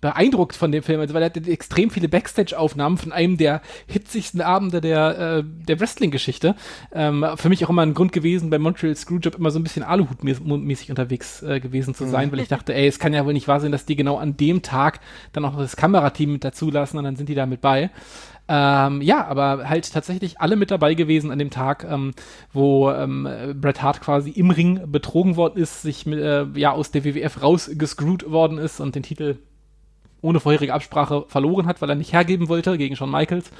beeindruckt 0.00 0.56
von 0.56 0.72
dem 0.72 0.82
Film, 0.82 1.00
also 1.00 1.14
weil 1.14 1.22
er 1.22 1.26
hat 1.26 1.36
extrem 1.48 1.90
viele 1.90 2.08
Backstage-Aufnahmen 2.08 2.98
von 2.98 3.12
einem 3.12 3.36
der 3.36 3.62
hitzigsten 3.86 4.40
Abende 4.40 4.80
der, 4.80 5.18
äh, 5.18 5.44
der 5.44 5.80
Wrestling-Geschichte. 5.80 6.54
Ähm, 6.92 7.24
für 7.36 7.48
mich 7.48 7.64
auch 7.64 7.70
immer 7.70 7.82
ein 7.82 7.94
Grund 7.94 8.12
gewesen, 8.12 8.50
bei 8.50 8.58
Montreal 8.58 8.94
Screwjob 8.94 9.36
immer 9.36 9.50
so 9.50 9.58
ein 9.58 9.62
bisschen 9.62 9.82
Aluhut-mäßig 9.82 10.90
unterwegs 10.90 11.42
äh, 11.42 11.60
gewesen 11.60 11.94
zu 11.94 12.06
sein, 12.06 12.28
mhm. 12.28 12.32
weil 12.32 12.40
ich 12.40 12.48
dachte, 12.48 12.74
ey, 12.74 12.86
es 12.86 12.98
kann 12.98 13.12
ja 13.12 13.24
wohl 13.24 13.32
nicht 13.32 13.48
wahr 13.48 13.60
sein, 13.60 13.72
dass 13.72 13.86
die 13.86 13.96
genau 13.96 14.16
an 14.16 14.36
dem 14.36 14.62
Tag 14.62 15.00
dann 15.32 15.44
auch 15.44 15.52
noch 15.52 15.60
das 15.60 15.76
Kamerateam 15.76 16.32
mit 16.32 16.44
dazulassen 16.44 16.98
und 16.98 17.04
dann 17.04 17.16
sind 17.16 17.28
die 17.28 17.34
da 17.34 17.46
mit 17.46 17.60
bei. 17.60 17.90
Ähm, 18.46 19.00
ja, 19.00 19.24
aber 19.26 19.68
halt 19.68 19.90
tatsächlich 19.90 20.38
alle 20.38 20.56
mit 20.56 20.70
dabei 20.70 20.94
gewesen 20.94 21.30
an 21.30 21.38
dem 21.38 21.50
Tag, 21.50 21.86
ähm, 21.88 22.12
wo 22.52 22.90
ähm, 22.90 23.26
Bret 23.58 23.80
Hart 23.80 24.02
quasi 24.02 24.30
im 24.30 24.50
Ring 24.50 24.90
betrogen 24.90 25.36
worden 25.36 25.58
ist, 25.58 25.80
sich 25.80 26.04
mit, 26.04 26.18
äh, 26.18 26.44
ja 26.54 26.72
aus 26.72 26.90
der 26.90 27.04
WWF 27.04 27.42
rausgescrewt 27.42 28.30
worden 28.30 28.58
ist 28.58 28.80
und 28.80 28.94
den 28.94 29.02
Titel 29.02 29.38
ohne 30.24 30.40
vorherige 30.40 30.74
Absprache 30.74 31.26
verloren 31.28 31.66
hat, 31.66 31.82
weil 31.82 31.90
er 31.90 31.96
nicht 31.96 32.12
hergeben 32.12 32.48
wollte 32.48 32.78
gegen 32.78 32.96
Shawn 32.96 33.10
Michaels. 33.10 33.50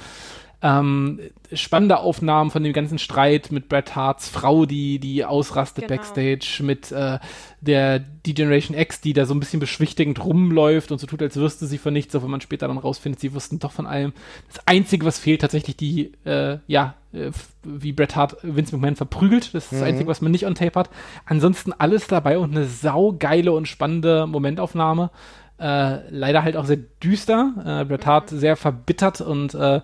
Ähm, 0.61 1.19
spannende 1.53 1.99
Aufnahmen 1.99 2.49
von 2.49 2.63
dem 2.63 2.73
ganzen 2.73 2.97
Streit 2.97 3.51
mit 3.51 3.69
Bret 3.69 3.95
Harts 3.95 4.29
Frau, 4.29 4.65
die, 4.65 4.97
die 4.97 5.23
ausrastet 5.23 5.87
genau. 5.87 5.97
Backstage, 5.97 6.63
mit 6.63 6.91
äh, 6.91 7.19
der 7.61 7.99
D-Generation 7.99 8.75
X, 8.75 8.99
die 9.01 9.13
da 9.13 9.25
so 9.25 9.35
ein 9.35 9.39
bisschen 9.39 9.59
beschwichtigend 9.59 10.23
rumläuft 10.23 10.91
und 10.91 10.97
so 10.97 11.05
tut, 11.05 11.21
als 11.21 11.35
wüsste 11.35 11.67
sie 11.67 11.77
von 11.77 11.93
nichts, 11.93 12.15
auch 12.15 12.23
wenn 12.23 12.31
man 12.31 12.41
später 12.41 12.67
dann 12.67 12.79
rausfindet, 12.79 13.19
sie 13.19 13.33
wussten 13.35 13.59
doch 13.59 13.73
von 13.73 13.85
allem. 13.85 14.13
Das 14.47 14.65
Einzige, 14.65 15.05
was 15.05 15.19
fehlt, 15.19 15.41
tatsächlich 15.41 15.75
die, 15.75 16.13
äh, 16.23 16.57
ja, 16.65 16.95
äh, 17.13 17.31
wie 17.63 17.91
Bret 17.91 18.15
Hart 18.15 18.37
Vince 18.41 18.75
McMahon 18.75 18.95
verprügelt. 18.95 19.53
Das 19.53 19.65
ist 19.65 19.71
mhm. 19.71 19.77
das 19.77 19.85
Einzige, 19.85 20.09
was 20.09 20.21
man 20.21 20.31
nicht 20.31 20.47
on 20.47 20.55
Tape 20.55 20.79
hat. 20.79 20.89
Ansonsten 21.25 21.73
alles 21.73 22.07
dabei 22.07 22.39
und 22.39 22.55
eine 22.55 22.65
saugeile 22.65 23.51
und 23.51 23.67
spannende 23.67 24.25
Momentaufnahme. 24.25 25.11
Äh, 25.57 26.09
leider 26.09 26.43
halt 26.43 26.57
auch 26.57 26.65
sehr 26.65 26.79
düster. 27.01 27.53
Äh, 27.65 27.85
Bret 27.85 28.05
Hart 28.05 28.31
mhm. 28.31 28.39
sehr 28.39 28.55
verbittert 28.55 29.21
und 29.21 29.53
äh, 29.53 29.81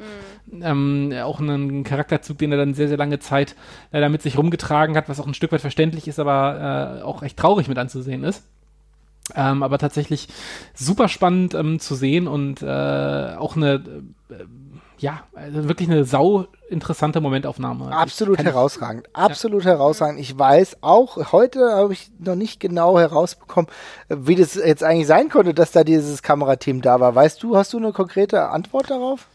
mhm. 0.48 0.62
ähm, 0.62 1.14
auch 1.24 1.40
einen 1.40 1.84
Charakterzug, 1.84 2.38
den 2.38 2.52
er 2.52 2.58
dann 2.58 2.74
sehr, 2.74 2.90
sehr 2.90 2.98
lange 2.98 3.20
Zeit 3.20 3.56
leider 3.92 4.10
mit 4.10 4.22
sich 4.22 4.38
rumgetragen 4.38 4.98
hat, 4.98 5.08
was 5.08 5.20
auch 5.20 5.28
ein 5.28 5.34
Stück 5.34 5.52
weit 5.52 5.62
verständlich 5.62 6.08
ist, 6.08 6.20
aber 6.20 7.00
äh, 7.00 7.04
auch 7.04 7.24
echt 7.24 7.38
traurig 7.38 7.68
mit 7.70 7.78
anzusehen 7.78 8.24
ist. 8.24 8.44
Ähm, 9.34 9.64
aber 9.64 9.78
tatsächlich 9.78 10.28
super 10.74 11.08
spannend 11.08 11.54
ähm, 11.54 11.80
zu 11.80 11.96
sehen 11.96 12.28
und 12.28 12.62
äh, 12.62 13.36
auch 13.38 13.56
eine 13.56 14.04
äh, 14.30 14.44
ja, 15.02 15.24
also 15.34 15.68
wirklich 15.68 15.90
eine 15.90 16.06
sau 16.06 16.46
interessante 16.70 17.22
Momentaufnahme. 17.22 17.92
Absolut 17.92 18.44
herausragend. 18.44 19.08
Ich, 19.08 19.16
absolut 19.16 19.64
ja. 19.64 19.72
herausragend. 19.72 20.20
Ich 20.20 20.38
weiß 20.38 20.78
auch, 20.82 21.32
heute 21.32 21.74
habe 21.74 21.92
ich 21.94 22.12
noch 22.20 22.36
nicht 22.36 22.60
genau 22.60 23.00
herausbekommen, 23.00 23.70
wie 24.10 24.36
das 24.36 24.54
jetzt 24.54 24.84
eigentlich 24.84 25.08
sein 25.08 25.30
konnte, 25.30 25.56
dass 25.56 25.72
da 25.72 25.84
dieses 25.84 26.22
Kamerateam 26.22 26.82
da 26.82 27.00
war. 27.00 27.16
Weißt 27.16 27.42
du, 27.42 27.58
hast 27.58 27.74
du 27.74 27.78
eine 27.78 27.94
konkrete 27.94 28.50
Antwort 28.50 28.92
darauf? 28.92 29.28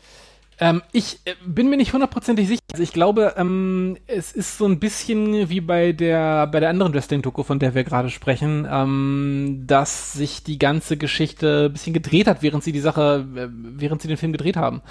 Ähm, 0.59 0.83
ich 0.93 1.21
äh, 1.25 1.35
bin 1.45 1.69
mir 1.69 1.77
nicht 1.77 1.93
hundertprozentig 1.93 2.49
sicher. 2.49 2.63
Also 2.73 2.83
ich 2.83 2.93
glaube, 2.93 3.35
ähm, 3.37 3.97
es 4.07 4.33
ist 4.33 4.57
so 4.57 4.67
ein 4.67 4.79
bisschen 4.79 5.51
wie 5.51 5.61
bei 5.61 5.93
der 5.93 6.47
bei 6.47 6.61
der 6.61 6.71
anderen 6.71 6.95
Wrestling-Doku, 6.95 7.43
von 7.43 7.59
der 7.59 7.75
wir 7.75 7.85
gerade 7.85 8.11
sprechen, 8.11 8.67
ähm, 8.71 9.65
dass 9.67 10.15
sich 10.15 10.43
die 10.43 10.59
ganze 10.59 10.97
Geschichte 10.97 11.67
ein 11.67 11.73
bisschen 11.73 11.93
gedreht 11.93 12.27
hat, 12.27 12.43
während 12.43 12.65
sie 12.65 12.73
die 12.73 12.81
Sache, 12.81 13.27
äh, 13.37 13.49
während 13.51 14.01
sie 14.01 14.09
den 14.09 14.17
Film 14.17 14.33
gedreht 14.33 14.57
haben. 14.57 14.83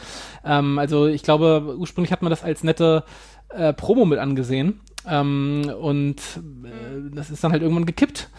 Ähm, 0.44 0.78
also 0.78 1.08
ich 1.08 1.24
glaube, 1.24 1.76
ursprünglich 1.78 2.12
hat 2.12 2.22
man 2.22 2.30
das 2.30 2.44
als 2.44 2.64
nette 2.64 3.04
äh, 3.50 3.74
Promo 3.74 4.06
mit 4.06 4.20
angesehen 4.20 4.82
ähm, 5.10 5.72
und 5.80 6.18
äh, 6.64 7.16
das 7.16 7.30
ist 7.30 7.44
dann 7.44 7.52
halt 7.52 7.62
irgendwann 7.62 7.86
gekippt. 7.86 8.30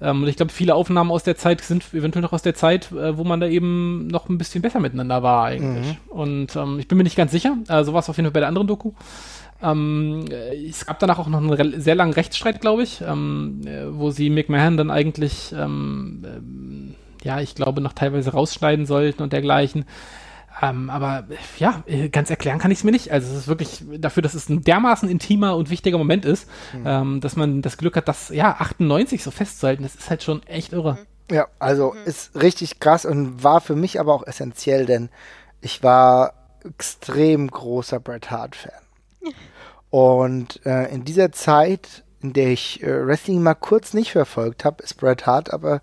Ähm, 0.00 0.22
und 0.22 0.28
ich 0.28 0.36
glaube, 0.36 0.52
viele 0.52 0.74
Aufnahmen 0.74 1.10
aus 1.10 1.22
der 1.22 1.36
Zeit 1.36 1.60
sind 1.60 1.92
eventuell 1.92 2.22
noch 2.22 2.32
aus 2.32 2.42
der 2.42 2.54
Zeit, 2.54 2.90
äh, 2.92 3.16
wo 3.16 3.24
man 3.24 3.40
da 3.40 3.46
eben 3.46 4.06
noch 4.06 4.28
ein 4.28 4.38
bisschen 4.38 4.62
besser 4.62 4.80
miteinander 4.80 5.22
war 5.22 5.44
eigentlich. 5.44 5.86
Mhm. 5.86 6.10
Und 6.10 6.56
ähm, 6.56 6.78
ich 6.78 6.88
bin 6.88 6.98
mir 6.98 7.04
nicht 7.04 7.16
ganz 7.16 7.32
sicher. 7.32 7.56
Äh, 7.68 7.84
so 7.84 7.92
war 7.92 8.00
es 8.00 8.08
auf 8.08 8.16
jeden 8.16 8.26
Fall 8.26 8.32
bei 8.32 8.40
der 8.40 8.48
anderen 8.48 8.66
Doku. 8.66 8.92
Ähm, 9.62 10.24
äh, 10.30 10.68
es 10.68 10.86
gab 10.86 10.98
danach 10.98 11.18
auch 11.18 11.28
noch 11.28 11.38
einen 11.38 11.80
sehr 11.80 11.94
langen 11.94 12.14
Rechtsstreit, 12.14 12.60
glaube 12.60 12.82
ich, 12.82 13.02
ähm, 13.02 13.60
äh, 13.66 13.84
wo 13.90 14.10
sie 14.10 14.30
McMahon 14.30 14.76
dann 14.76 14.90
eigentlich, 14.90 15.52
ähm, 15.52 16.22
ähm, 16.24 16.94
ja, 17.22 17.40
ich 17.40 17.54
glaube, 17.54 17.82
noch 17.82 17.92
teilweise 17.92 18.32
rausschneiden 18.32 18.86
sollten 18.86 19.22
und 19.22 19.32
dergleichen. 19.32 19.84
Ähm, 20.62 20.90
aber 20.90 21.24
ja, 21.58 21.82
äh, 21.86 22.08
ganz 22.08 22.28
erklären 22.28 22.58
kann 22.58 22.70
ich 22.70 22.78
es 22.78 22.84
mir 22.84 22.90
nicht. 22.90 23.10
Also 23.12 23.30
es 23.32 23.38
ist 23.38 23.48
wirklich 23.48 23.82
dafür, 23.98 24.22
dass 24.22 24.34
es 24.34 24.48
ein 24.48 24.62
dermaßen 24.62 25.08
intimer 25.08 25.56
und 25.56 25.70
wichtiger 25.70 25.98
Moment 25.98 26.24
ist, 26.24 26.48
mhm. 26.74 26.84
ähm, 26.86 27.20
dass 27.20 27.36
man 27.36 27.62
das 27.62 27.78
Glück 27.78 27.96
hat, 27.96 28.08
das 28.08 28.28
ja 28.28 28.56
98 28.58 29.22
so 29.22 29.30
festzuhalten. 29.30 29.82
Das 29.82 29.94
ist 29.94 30.10
halt 30.10 30.22
schon 30.22 30.42
echt 30.44 30.72
irre. 30.72 30.98
Ja, 31.30 31.46
also 31.58 31.92
mhm. 31.92 32.04
ist 32.04 32.40
richtig 32.40 32.80
krass 32.80 33.06
und 33.06 33.42
war 33.42 33.60
für 33.60 33.76
mich 33.76 34.00
aber 34.00 34.12
auch 34.14 34.26
essentiell, 34.26 34.84
denn 34.84 35.08
ich 35.60 35.82
war 35.82 36.34
extrem 36.64 37.48
großer 37.48 38.00
Bret 38.00 38.30
Hart 38.30 38.56
Fan. 38.56 38.72
Und 39.90 40.64
äh, 40.64 40.86
in 40.92 41.04
dieser 41.04 41.32
Zeit, 41.32 42.04
in 42.20 42.32
der 42.32 42.50
ich 42.50 42.82
äh, 42.82 43.06
Wrestling 43.06 43.42
mal 43.42 43.54
kurz 43.54 43.92
nicht 43.92 44.12
verfolgt 44.12 44.64
habe, 44.64 44.82
ist 44.82 44.94
Bret 44.94 45.26
Hart 45.26 45.52
aber 45.52 45.82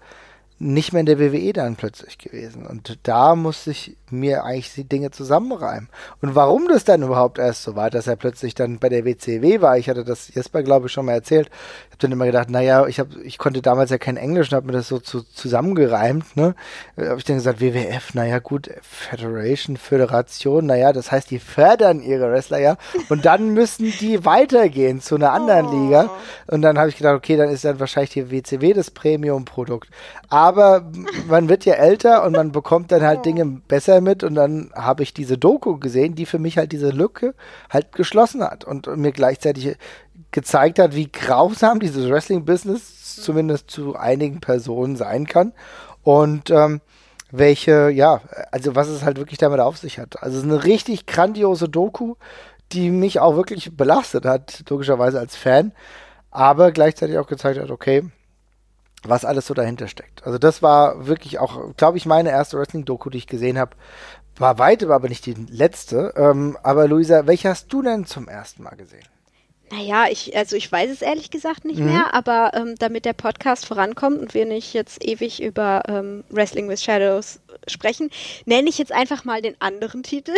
nicht 0.60 0.92
mehr 0.92 1.02
in 1.02 1.06
der 1.06 1.20
WWE 1.20 1.54
dann 1.54 1.76
plötzlich 1.76 2.18
gewesen. 2.18 2.66
Und 2.66 2.98
da 3.04 3.36
musste 3.36 3.72
ich 3.72 3.96
mir 4.10 4.44
eigentlich 4.44 4.74
die 4.74 4.86
Dinge 4.86 5.12
zusammenreimen. 5.12 5.90
Und 6.22 6.34
warum 6.34 6.68
das 6.68 6.84
dann 6.84 7.04
überhaupt 7.04 7.38
erst 7.38 7.64
so 7.64 7.76
war, 7.76 7.90
dass 7.90 8.08
er 8.08 8.16
plötzlich 8.16 8.56
dann 8.56 8.80
bei 8.80 8.90
der 8.90 9.06
WCW 9.06 9.62
war, 9.62 9.78
ich 9.78 9.90
hatte 9.90 10.04
das 10.04 10.34
Jesper, 10.34 10.64
glaube 10.64 10.88
ich, 10.88 10.94
schon 10.94 11.06
mal 11.06 11.14
erzählt. 11.14 11.52
Habe 11.98 12.08
dann 12.08 12.12
immer 12.12 12.26
gedacht, 12.26 12.50
naja, 12.50 12.88
ich, 12.88 13.00
hab, 13.00 13.08
ich 13.24 13.38
konnte 13.38 13.62
damals 13.62 13.92
ja 13.92 13.98
kein 13.98 14.18
Englisch 14.18 14.52
und 14.52 14.56
habe 14.56 14.68
mir 14.68 14.74
das 14.74 14.88
so 14.88 15.00
zu, 15.00 15.24
zusammengereimt. 15.24 16.36
Ne? 16.36 16.56
habe 16.98 17.18
ich 17.18 17.26
dann 17.26 17.38
gesagt, 17.38 17.62
WWF, 17.62 18.14
naja 18.14 18.40
gut, 18.40 18.70
Federation, 18.82 19.78
Föderation, 19.78 20.66
naja, 20.66 20.94
das 20.94 21.12
heißt, 21.12 21.32
die 21.32 21.40
fördern 21.40 22.02
ihre 22.02 22.32
Wrestler 22.32 22.60
ja. 22.60 22.78
Und 23.10 23.26
dann 23.26 23.50
müssen 23.54 23.92
die 24.00 24.26
weitergehen 24.26 25.02
zu 25.02 25.16
einer 25.16 25.34
anderen 25.34 25.68
oh. 25.68 25.84
Liga. 25.84 26.10
Und 26.48 26.62
dann 26.62 26.78
habe 26.78 26.90
ich 26.90 26.98
gedacht, 26.98 27.16
okay, 27.16 27.36
dann 27.36 27.50
ist 27.50 27.66
dann 27.66 27.80
wahrscheinlich 27.80 28.12
die 28.12 28.32
WCW 28.32 28.74
das 28.74 28.92
Premium-Produkt. 28.92 29.90
Aber 30.30 30.92
man 31.28 31.50
wird 31.50 31.66
ja 31.66 31.76
älter 31.76 32.24
und 32.24 32.34
man 32.34 32.52
bekommt 32.52 32.92
dann 32.92 33.04
halt. 33.04 33.18
Dinge 33.28 33.46
besser 33.68 34.00
mit 34.00 34.24
und 34.24 34.36
dann 34.36 34.72
habe 34.74 35.04
ich 35.04 35.14
diese 35.14 35.38
Doku 35.38 35.78
gesehen, 35.78 36.16
die 36.16 36.26
für 36.26 36.40
mich 36.40 36.58
halt 36.58 36.72
diese 36.72 36.90
Lücke 36.90 37.34
halt 37.70 37.92
geschlossen 37.92 38.42
hat 38.44 38.64
und 38.64 38.88
mir 38.96 39.12
gleichzeitig 39.12 39.76
gezeigt 40.32 40.80
hat, 40.80 40.96
wie 40.96 41.12
grausam 41.12 41.80
dieses 41.80 42.10
Wrestling-Business 42.10 43.16
zumindest 43.22 43.72
zu 43.72 43.96
einigen 43.96 44.40
Personen 44.40 44.96
sein 44.96 45.28
kann 45.28 45.54
und 46.04 46.50
ähm, 46.50 46.82
welche, 47.32 47.90
ja, 47.90 48.22
also 48.52 48.76
was 48.76 48.88
es 48.88 49.04
halt 49.04 49.18
wirklich 49.18 49.40
damit 49.40 49.60
auf 49.60 49.78
sich 49.78 50.00
hat. 50.00 50.22
Also 50.22 50.38
es 50.38 50.44
ist 50.44 50.50
eine 50.50 50.64
richtig 50.64 51.06
grandiose 51.06 51.68
Doku, 51.68 52.16
die 52.72 52.90
mich 52.90 53.20
auch 53.20 53.36
wirklich 53.36 53.76
belastet 53.76 54.26
hat, 54.26 54.64
logischerweise 54.70 55.20
als 55.20 55.36
Fan, 55.36 55.74
aber 56.32 56.72
gleichzeitig 56.72 57.18
auch 57.18 57.28
gezeigt 57.28 57.60
hat, 57.60 57.72
okay, 57.72 58.04
was 59.04 59.26
alles 59.26 59.48
so 59.48 59.54
dahinter 59.54 59.88
steckt. 59.88 60.26
Also 60.26 60.38
das 60.38 60.62
war 60.62 61.08
wirklich 61.08 61.40
auch, 61.40 61.76
glaube 61.78 61.98
ich, 61.98 62.06
meine 62.06 62.30
erste 62.30 62.58
Wrestling-Doku, 62.58 63.10
die 63.10 63.20
ich 63.20 63.28
gesehen 63.28 63.58
habe. 63.58 63.72
War 64.38 64.60
weit, 64.60 64.84
aber 64.84 65.10
nicht 65.10 65.26
die 65.26 65.34
letzte. 65.34 66.14
Ähm, 66.16 66.58
aber 66.62 66.88
Luisa, 66.88 67.26
welche 67.26 67.50
hast 67.50 67.72
du 67.74 67.82
denn 67.82 68.06
zum 68.06 68.28
ersten 68.28 68.64
Mal 68.64 68.76
gesehen? 68.76 69.08
Naja, 69.70 70.06
ich, 70.10 70.36
also 70.36 70.56
ich 70.56 70.72
weiß 70.72 70.90
es 70.90 71.02
ehrlich 71.02 71.30
gesagt 71.30 71.66
nicht 71.66 71.80
mhm. 71.80 71.88
mehr, 71.88 72.14
aber 72.14 72.52
ähm, 72.54 72.76
damit 72.80 73.04
der 73.04 73.14
Podcast 73.14 73.66
vorankommt 73.66 74.20
und 74.20 74.34
wir 74.34 74.46
nicht 74.46 74.74
jetzt 74.74 75.06
ewig 75.06 75.42
über 75.42 75.84
ähm, 75.88 76.24
Wrestling 76.30 76.70
with 76.70 76.82
Shadows 76.82 77.42
sprechen, 77.68 78.10
nenne 78.46 78.70
ich 78.70 78.78
jetzt 78.78 78.94
einfach 78.94 79.26
mal 79.26 79.42
den 79.42 79.60
anderen 79.60 80.04
Titel 80.04 80.34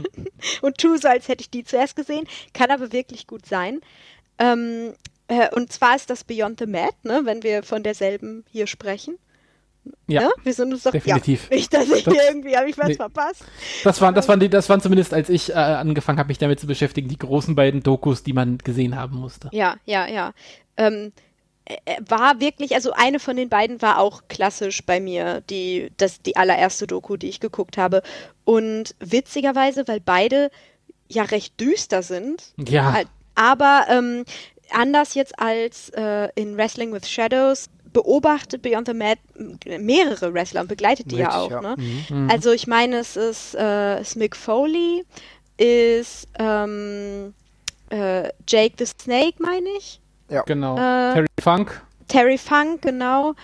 und 0.62 0.78
tue 0.78 0.98
so, 0.98 1.06
als 1.06 1.28
hätte 1.28 1.42
ich 1.42 1.50
die 1.50 1.64
zuerst 1.64 1.94
gesehen. 1.94 2.26
Kann 2.52 2.72
aber 2.72 2.92
wirklich 2.92 3.28
gut 3.28 3.46
sein. 3.46 3.80
Ähm, 4.38 4.94
äh, 5.28 5.48
und 5.54 5.72
zwar 5.72 5.94
ist 5.94 6.10
das 6.10 6.24
Beyond 6.24 6.58
the 6.58 6.66
Mat, 6.66 6.94
ne, 7.04 7.20
wenn 7.24 7.44
wir 7.44 7.62
von 7.62 7.84
derselben 7.84 8.44
hier 8.50 8.66
sprechen. 8.66 9.18
Ja, 10.06 10.22
ja, 10.22 10.30
wir 10.42 10.52
sind 10.52 10.72
uns 10.72 10.82
doch 10.82 10.92
definitiv. 10.92 11.48
Ja, 11.50 11.56
nicht, 11.56 11.72
dass 11.72 11.88
ich 11.90 12.04
das, 12.04 12.14
irgendwie 12.14 12.56
habe 12.56 12.68
ich 12.68 12.78
was 12.78 12.88
nee. 12.88 12.94
verpasst. 12.94 13.44
Das 13.84 14.00
waren, 14.00 14.14
das 14.14 14.28
waren 14.28 14.40
die, 14.40 14.48
das 14.48 14.68
waren 14.68 14.80
zumindest, 14.80 15.14
als 15.14 15.28
ich 15.28 15.50
äh, 15.50 15.54
angefangen 15.54 16.18
habe, 16.18 16.28
mich 16.28 16.38
damit 16.38 16.60
zu 16.60 16.66
beschäftigen, 16.66 17.08
die 17.08 17.18
großen 17.18 17.54
beiden 17.54 17.82
Dokus, 17.82 18.22
die 18.22 18.32
man 18.32 18.58
gesehen 18.58 18.96
haben 18.96 19.18
musste. 19.18 19.48
Ja, 19.52 19.76
ja, 19.86 20.06
ja. 20.06 20.32
Ähm, 20.76 21.12
äh, 21.64 21.76
äh, 21.84 21.96
war 22.06 22.40
wirklich, 22.40 22.74
also 22.74 22.92
eine 22.92 23.18
von 23.18 23.36
den 23.36 23.48
beiden 23.48 23.80
war 23.80 23.98
auch 23.98 24.22
klassisch 24.28 24.84
bei 24.84 25.00
mir, 25.00 25.40
die, 25.48 25.90
das, 25.96 26.20
die 26.20 26.36
allererste 26.36 26.86
Doku, 26.86 27.16
die 27.16 27.28
ich 27.28 27.40
geguckt 27.40 27.78
habe. 27.78 28.02
Und 28.44 28.94
witzigerweise, 29.00 29.88
weil 29.88 30.00
beide 30.00 30.50
ja 31.08 31.22
recht 31.22 31.58
düster 31.60 32.02
sind. 32.02 32.52
Ja. 32.68 33.02
Aber 33.34 33.86
ähm, 33.88 34.24
anders 34.70 35.14
jetzt 35.14 35.38
als 35.38 35.88
äh, 35.90 36.28
in 36.34 36.56
Wrestling 36.56 36.92
with 36.92 37.08
Shadows 37.08 37.68
beobachtet 37.94 38.60
Beyond 38.60 38.88
the 38.88 38.94
Mat 38.94 39.18
mehrere 39.64 40.34
Wrestler 40.34 40.60
und 40.60 40.68
begleitet 40.68 41.10
die 41.10 41.22
Richtig, 41.22 41.34
ja 41.34 41.40
auch. 41.40 41.50
Ja. 41.50 41.60
Ne? 41.62 41.76
Mhm. 42.10 42.28
Also 42.30 42.52
ich 42.52 42.66
meine, 42.66 42.98
es 42.98 43.16
ist, 43.16 43.54
äh, 43.54 44.02
ist 44.02 44.16
Mick 44.16 44.36
Foley, 44.36 45.06
ist 45.56 46.28
ähm, 46.38 47.32
äh, 47.88 48.28
Jake 48.46 48.74
the 48.78 48.84
Snake, 48.84 49.36
meine 49.38 49.68
ich. 49.78 50.00
Ja, 50.28 50.42
genau. 50.42 50.74
Äh, 50.74 51.14
Terry 51.14 51.26
Funk. 51.40 51.82
Terry 52.08 52.38
Funk, 52.38 52.82
genau. 52.82 53.34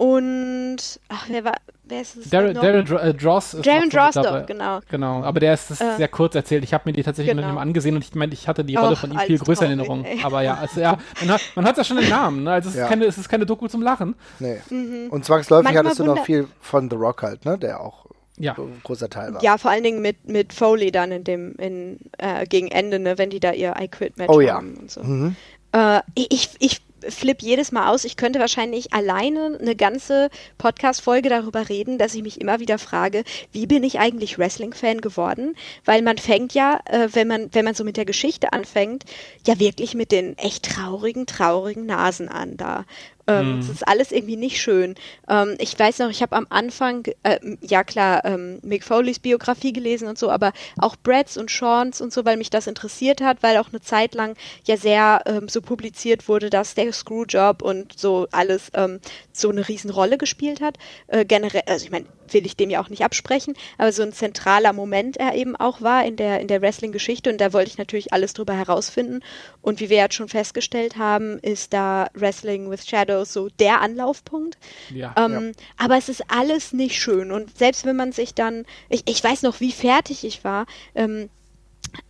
Und 0.00 0.78
ach, 1.10 1.26
wer 1.28 1.44
war, 1.44 1.56
wer 1.84 2.00
ist 2.00 2.16
es? 2.16 2.30
Darren, 2.30 2.54
Darren 2.54 2.86
äh, 2.90 3.12
Dross 3.12 3.52
ist 3.52 3.66
Darren 3.66 3.90
Dross, 3.90 4.14
doch, 4.14 4.46
genau. 4.46 4.80
Genau, 4.88 5.22
aber 5.22 5.40
der 5.40 5.52
ist, 5.52 5.70
ist 5.70 5.82
äh, 5.82 5.96
sehr 5.98 6.08
kurz 6.08 6.34
erzählt. 6.34 6.64
Ich 6.64 6.72
habe 6.72 6.84
mir 6.86 6.94
die 6.94 7.02
tatsächlich 7.02 7.32
genau. 7.32 7.42
noch 7.42 7.48
nicht 7.48 7.54
mal 7.56 7.60
angesehen 7.60 7.96
und 7.96 8.02
ich 8.02 8.14
meine, 8.14 8.32
ich 8.32 8.48
hatte 8.48 8.64
die 8.64 8.76
Rolle 8.76 8.92
Och, 8.92 9.00
von 9.00 9.12
ihm 9.12 9.18
viel 9.18 9.36
größer 9.36 9.66
in 9.66 9.78
Erinnerung. 9.78 10.06
Aber 10.22 10.40
ja, 10.40 10.54
also, 10.54 10.80
ja 10.80 10.96
man 11.20 11.32
hat 11.32 11.42
man 11.54 11.66
hat 11.66 11.76
ja 11.76 11.84
schon 11.84 11.98
den 11.98 12.08
Namen. 12.08 12.44
Ne? 12.44 12.52
Also 12.52 12.70
es, 12.70 12.76
ja. 12.76 12.84
ist 12.84 12.88
keine, 12.88 13.04
es 13.04 13.18
ist 13.18 13.28
keine 13.28 13.44
Doku 13.44 13.68
zum 13.68 13.82
Lachen. 13.82 14.14
Nee. 14.38 14.62
Mhm. 14.70 15.08
Und 15.10 15.26
zwangsläufig 15.26 15.64
Manchmal 15.64 15.84
hattest 15.84 16.00
du 16.00 16.04
noch 16.04 16.24
viel 16.24 16.48
von 16.62 16.88
The 16.88 16.96
Rock 16.96 17.22
halt, 17.22 17.44
ne? 17.44 17.58
Der 17.58 17.82
auch 17.82 18.06
ja. 18.38 18.54
ein 18.56 18.80
großer 18.82 19.10
Teil 19.10 19.34
war. 19.34 19.42
Ja, 19.42 19.58
vor 19.58 19.70
allen 19.70 19.84
Dingen 19.84 20.00
mit, 20.00 20.26
mit 20.26 20.54
Foley 20.54 20.92
dann 20.92 21.12
in 21.12 21.24
dem, 21.24 21.56
in, 21.56 21.98
äh, 22.16 22.46
gegen 22.46 22.68
Ende, 22.68 23.00
ne, 23.00 23.18
wenn 23.18 23.28
die 23.28 23.40
da 23.40 23.52
ihr 23.52 23.74
I 23.78 23.88
Quit 23.88 24.16
Match 24.16 24.30
oh, 24.30 24.40
haben 24.40 24.74
ja. 24.76 24.80
und 24.80 24.90
so. 24.90 25.02
Mhm. 25.02 25.36
Äh, 25.72 26.00
ich, 26.14 26.48
ich 26.58 26.80
flippe 27.08 27.44
jedes 27.44 27.72
Mal 27.72 27.88
aus. 27.88 28.04
Ich 28.04 28.16
könnte 28.16 28.38
wahrscheinlich 28.38 28.92
alleine 28.92 29.58
eine 29.60 29.76
ganze 29.76 30.30
Podcast-Folge 30.58 31.28
darüber 31.28 31.68
reden, 31.68 31.98
dass 31.98 32.14
ich 32.14 32.22
mich 32.22 32.40
immer 32.40 32.60
wieder 32.60 32.78
frage, 32.78 33.24
wie 33.52 33.66
bin 33.66 33.82
ich 33.84 33.98
eigentlich 33.98 34.38
Wrestling-Fan 34.38 35.00
geworden? 35.00 35.56
Weil 35.84 36.02
man 36.02 36.18
fängt 36.18 36.54
ja, 36.54 36.80
äh, 36.86 37.08
wenn 37.12 37.28
man, 37.28 37.48
wenn 37.52 37.64
man 37.64 37.74
so 37.74 37.84
mit 37.84 37.96
der 37.96 38.04
Geschichte 38.04 38.52
anfängt, 38.52 39.04
ja 39.46 39.58
wirklich 39.58 39.94
mit 39.94 40.12
den 40.12 40.36
echt 40.38 40.64
traurigen, 40.64 41.26
traurigen 41.26 41.86
Nasen 41.86 42.28
an 42.28 42.56
da. 42.56 42.84
Ähm, 43.30 43.56
mhm. 43.56 43.60
Das 43.60 43.68
ist 43.68 43.86
alles 43.86 44.12
irgendwie 44.12 44.36
nicht 44.36 44.60
schön. 44.60 44.94
Ähm, 45.28 45.54
ich 45.58 45.78
weiß 45.78 46.00
noch, 46.00 46.10
ich 46.10 46.22
habe 46.22 46.36
am 46.36 46.46
Anfang, 46.50 47.04
äh, 47.22 47.38
ja 47.60 47.84
klar, 47.84 48.24
ähm, 48.24 48.58
Mick 48.62 48.84
Foleys 48.84 49.20
Biografie 49.20 49.72
gelesen 49.72 50.08
und 50.08 50.18
so, 50.18 50.30
aber 50.30 50.52
auch 50.78 50.96
Brads 50.96 51.36
und 51.36 51.50
Sean's 51.50 52.00
und 52.00 52.12
so, 52.12 52.24
weil 52.24 52.36
mich 52.36 52.50
das 52.50 52.66
interessiert 52.66 53.20
hat, 53.20 53.42
weil 53.42 53.56
auch 53.58 53.68
eine 53.68 53.80
Zeit 53.80 54.14
lang 54.14 54.36
ja 54.64 54.76
sehr 54.76 55.22
ähm, 55.26 55.48
so 55.48 55.62
publiziert 55.62 56.28
wurde, 56.28 56.50
dass 56.50 56.74
der 56.74 56.92
Screwjob 56.92 57.62
und 57.62 57.98
so 57.98 58.26
alles 58.32 58.70
ähm, 58.74 59.00
so 59.32 59.50
eine 59.50 59.68
Riesenrolle 59.68 60.18
gespielt 60.18 60.60
hat. 60.60 60.76
Äh, 61.06 61.24
generell, 61.24 61.62
also 61.66 61.84
ich 61.84 61.90
meine, 61.90 62.06
will 62.32 62.46
ich 62.46 62.56
dem 62.56 62.70
ja 62.70 62.82
auch 62.82 62.88
nicht 62.88 63.04
absprechen, 63.04 63.54
aber 63.78 63.92
so 63.92 64.02
ein 64.02 64.12
zentraler 64.12 64.72
Moment 64.72 65.16
er 65.16 65.34
eben 65.34 65.56
auch 65.56 65.80
war 65.80 66.04
in 66.04 66.16
der, 66.16 66.40
in 66.40 66.48
der 66.48 66.62
Wrestling-Geschichte 66.62 67.30
und 67.30 67.40
da 67.40 67.52
wollte 67.52 67.70
ich 67.70 67.78
natürlich 67.78 68.12
alles 68.12 68.34
drüber 68.34 68.54
herausfinden. 68.54 69.20
Und 69.62 69.80
wie 69.80 69.90
wir 69.90 69.98
jetzt 69.98 70.14
schon 70.14 70.28
festgestellt 70.28 70.96
haben, 70.96 71.38
ist 71.40 71.72
da 71.72 72.08
Wrestling 72.14 72.70
with 72.70 72.86
Shadows 73.20 73.32
so 73.32 73.48
der 73.48 73.80
Anlaufpunkt. 73.80 74.58
Ja, 74.92 75.14
ähm, 75.16 75.48
ja. 75.48 75.64
Aber 75.76 75.96
es 75.96 76.08
ist 76.08 76.24
alles 76.28 76.72
nicht 76.72 77.00
schön 77.00 77.32
und 77.32 77.56
selbst 77.56 77.84
wenn 77.84 77.96
man 77.96 78.12
sich 78.12 78.34
dann, 78.34 78.64
ich, 78.88 79.02
ich 79.06 79.22
weiß 79.22 79.42
noch, 79.42 79.60
wie 79.60 79.72
fertig 79.72 80.24
ich 80.24 80.44
war, 80.44 80.66
ähm, 80.94 81.28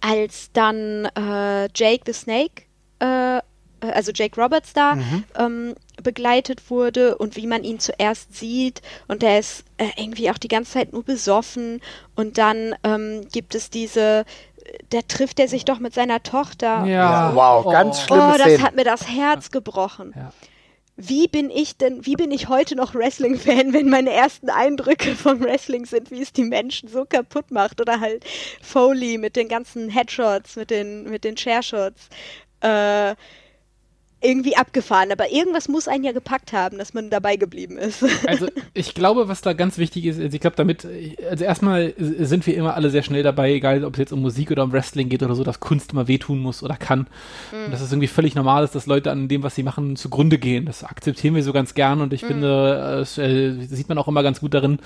als 0.00 0.50
dann 0.52 1.06
äh, 1.16 1.68
Jake 1.74 2.02
the 2.06 2.12
Snake 2.12 2.62
äh, 3.00 3.38
äh, 3.38 3.40
also 3.80 4.12
Jake 4.14 4.40
Roberts 4.40 4.72
da 4.72 4.96
mhm. 4.96 5.24
ähm, 5.38 5.74
begleitet 6.02 6.70
wurde 6.70 7.16
und 7.16 7.36
wie 7.36 7.46
man 7.46 7.64
ihn 7.64 7.78
zuerst 7.78 8.36
sieht 8.36 8.82
und 9.08 9.22
der 9.22 9.38
ist 9.38 9.64
äh, 9.78 9.88
irgendwie 9.96 10.30
auch 10.30 10.38
die 10.38 10.48
ganze 10.48 10.72
Zeit 10.72 10.92
nur 10.92 11.02
besoffen 11.02 11.80
und 12.14 12.38
dann 12.38 12.74
ähm, 12.84 13.26
gibt 13.32 13.54
es 13.54 13.70
diese 13.70 14.24
da 14.90 15.00
trifft 15.02 15.40
er 15.40 15.48
sich 15.48 15.64
doch 15.64 15.80
mit 15.80 15.94
seiner 15.94 16.22
Tochter. 16.22 16.84
Ja, 16.84 17.34
wow, 17.34 17.64
oh. 17.66 17.70
ganz 17.70 18.02
schlimm. 18.02 18.20
Oh, 18.20 18.34
das 18.36 18.60
hat 18.60 18.76
mir 18.76 18.84
das 18.84 19.08
Herz 19.08 19.50
gebrochen. 19.50 20.12
Ja. 20.14 20.32
Wie 21.02 21.28
bin 21.28 21.50
ich 21.50 21.76
denn, 21.78 22.04
wie 22.04 22.14
bin 22.14 22.30
ich 22.30 22.48
heute 22.48 22.76
noch 22.76 22.94
Wrestling-Fan, 22.94 23.72
wenn 23.72 23.88
meine 23.88 24.12
ersten 24.12 24.50
Eindrücke 24.50 25.14
vom 25.14 25.40
Wrestling 25.40 25.86
sind, 25.86 26.10
wie 26.10 26.20
es 26.20 26.32
die 26.32 26.44
Menschen 26.44 26.88
so 26.88 27.04
kaputt 27.04 27.50
macht? 27.50 27.80
Oder 27.80 28.00
halt 28.00 28.24
Foley 28.60 29.16
mit 29.16 29.36
den 29.36 29.48
ganzen 29.48 29.88
Headshots, 29.88 30.56
mit 30.56 30.70
den, 30.70 31.04
mit 31.04 31.24
den 31.24 31.36
Chairshots. 31.36 32.08
Äh, 32.60 33.14
irgendwie 34.22 34.56
abgefahren, 34.56 35.10
aber 35.12 35.32
irgendwas 35.32 35.68
muss 35.68 35.88
einen 35.88 36.04
ja 36.04 36.12
gepackt 36.12 36.52
haben, 36.52 36.76
dass 36.76 36.92
man 36.92 37.08
dabei 37.08 37.36
geblieben 37.36 37.78
ist. 37.78 38.04
Also 38.26 38.48
ich 38.74 38.94
glaube, 38.94 39.28
was 39.28 39.40
da 39.40 39.54
ganz 39.54 39.78
wichtig 39.78 40.04
ist, 40.04 40.20
also 40.20 40.34
ich 40.34 40.40
glaube 40.40 40.56
damit, 40.56 40.86
also 41.28 41.44
erstmal 41.44 41.94
sind 41.96 42.46
wir 42.46 42.54
immer 42.56 42.74
alle 42.74 42.90
sehr 42.90 43.02
schnell 43.02 43.22
dabei, 43.22 43.52
egal 43.54 43.84
ob 43.84 43.94
es 43.94 43.98
jetzt 43.98 44.12
um 44.12 44.20
Musik 44.20 44.50
oder 44.50 44.62
um 44.62 44.72
Wrestling 44.72 45.08
geht 45.08 45.22
oder 45.22 45.34
so, 45.34 45.42
dass 45.42 45.58
Kunst 45.58 45.92
immer 45.92 46.06
wehtun 46.06 46.38
muss 46.38 46.62
oder 46.62 46.76
kann. 46.76 47.08
Mhm. 47.50 47.64
Und 47.66 47.70
dass 47.72 47.80
es 47.80 47.90
irgendwie 47.90 48.08
völlig 48.08 48.34
normal 48.34 48.62
ist, 48.62 48.74
dass 48.74 48.86
Leute 48.86 49.10
an 49.10 49.28
dem, 49.28 49.42
was 49.42 49.54
sie 49.54 49.62
machen, 49.62 49.96
zugrunde 49.96 50.38
gehen. 50.38 50.66
Das 50.66 50.84
akzeptieren 50.84 51.34
wir 51.34 51.42
so 51.42 51.52
ganz 51.52 51.74
gern 51.74 52.00
und 52.00 52.12
ich 52.12 52.22
mhm. 52.22 52.26
finde, 52.26 52.96
das 53.00 53.18
äh, 53.18 53.52
sieht 53.52 53.88
man 53.88 53.98
auch 53.98 54.08
immer 54.08 54.22
ganz 54.22 54.40
gut 54.40 54.54
darin, 54.54 54.78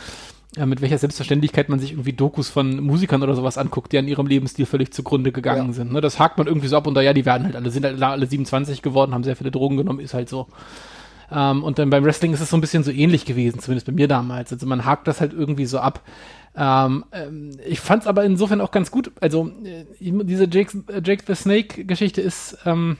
ja, 0.56 0.66
mit 0.66 0.80
welcher 0.80 0.98
Selbstverständlichkeit 0.98 1.68
man 1.68 1.80
sich 1.80 1.92
irgendwie 1.92 2.12
Dokus 2.12 2.48
von 2.48 2.80
Musikern 2.80 3.22
oder 3.22 3.34
sowas 3.34 3.58
anguckt, 3.58 3.92
die 3.92 3.98
an 3.98 4.06
ihrem 4.06 4.26
Lebensstil 4.26 4.66
völlig 4.66 4.92
zugrunde 4.92 5.32
gegangen 5.32 5.68
ja. 5.68 5.72
sind. 5.72 5.92
Ne? 5.92 6.00
Das 6.00 6.18
hakt 6.18 6.38
man 6.38 6.46
irgendwie 6.46 6.68
so 6.68 6.76
ab 6.76 6.86
und 6.86 6.94
da, 6.94 7.00
ja, 7.00 7.12
die 7.12 7.26
werden 7.26 7.44
halt 7.44 7.56
alle, 7.56 7.70
sind 7.70 7.84
halt 7.84 8.00
alle 8.00 8.26
27 8.26 8.82
geworden, 8.82 9.14
haben 9.14 9.24
sehr 9.24 9.36
viele 9.36 9.50
Drogen 9.50 9.76
genommen, 9.76 10.00
ist 10.00 10.14
halt 10.14 10.28
so. 10.28 10.46
Ähm, 11.32 11.64
und 11.64 11.78
dann 11.78 11.90
beim 11.90 12.04
Wrestling 12.04 12.32
ist 12.32 12.40
es 12.40 12.50
so 12.50 12.56
ein 12.56 12.60
bisschen 12.60 12.84
so 12.84 12.90
ähnlich 12.90 13.24
gewesen, 13.24 13.58
zumindest 13.58 13.86
bei 13.86 13.92
mir 13.92 14.06
damals. 14.06 14.52
Also 14.52 14.66
man 14.66 14.84
hakt 14.84 15.08
das 15.08 15.20
halt 15.20 15.32
irgendwie 15.32 15.66
so 15.66 15.78
ab. 15.78 16.02
Ähm, 16.56 17.04
ähm, 17.10 17.50
ich 17.66 17.80
fand 17.80 18.02
es 18.02 18.06
aber 18.06 18.24
insofern 18.24 18.60
auch 18.60 18.70
ganz 18.70 18.90
gut. 18.90 19.10
Also 19.20 19.50
äh, 19.64 19.84
diese 19.98 20.48
Jake, 20.48 20.84
Jake 21.02 21.24
the 21.26 21.34
Snake 21.34 21.84
Geschichte 21.84 22.20
ist, 22.20 22.58
ähm, 22.64 22.96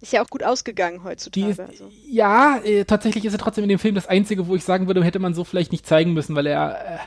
ist 0.00 0.12
ja 0.12 0.22
auch 0.22 0.28
gut 0.28 0.44
ausgegangen 0.44 1.02
heutzutage. 1.02 1.50
Ist, 1.50 1.60
also. 1.60 1.90
Ja, 2.08 2.58
äh, 2.64 2.84
tatsächlich 2.84 3.24
ist 3.24 3.32
er 3.32 3.38
trotzdem 3.38 3.64
in 3.64 3.68
dem 3.68 3.78
Film 3.78 3.94
das 3.94 4.06
Einzige, 4.06 4.46
wo 4.46 4.54
ich 4.54 4.64
sagen 4.64 4.86
würde, 4.86 5.02
hätte 5.02 5.18
man 5.18 5.34
so 5.34 5.44
vielleicht 5.44 5.72
nicht 5.72 5.86
zeigen 5.86 6.12
müssen, 6.12 6.36
weil 6.36 6.46
er, 6.46 7.00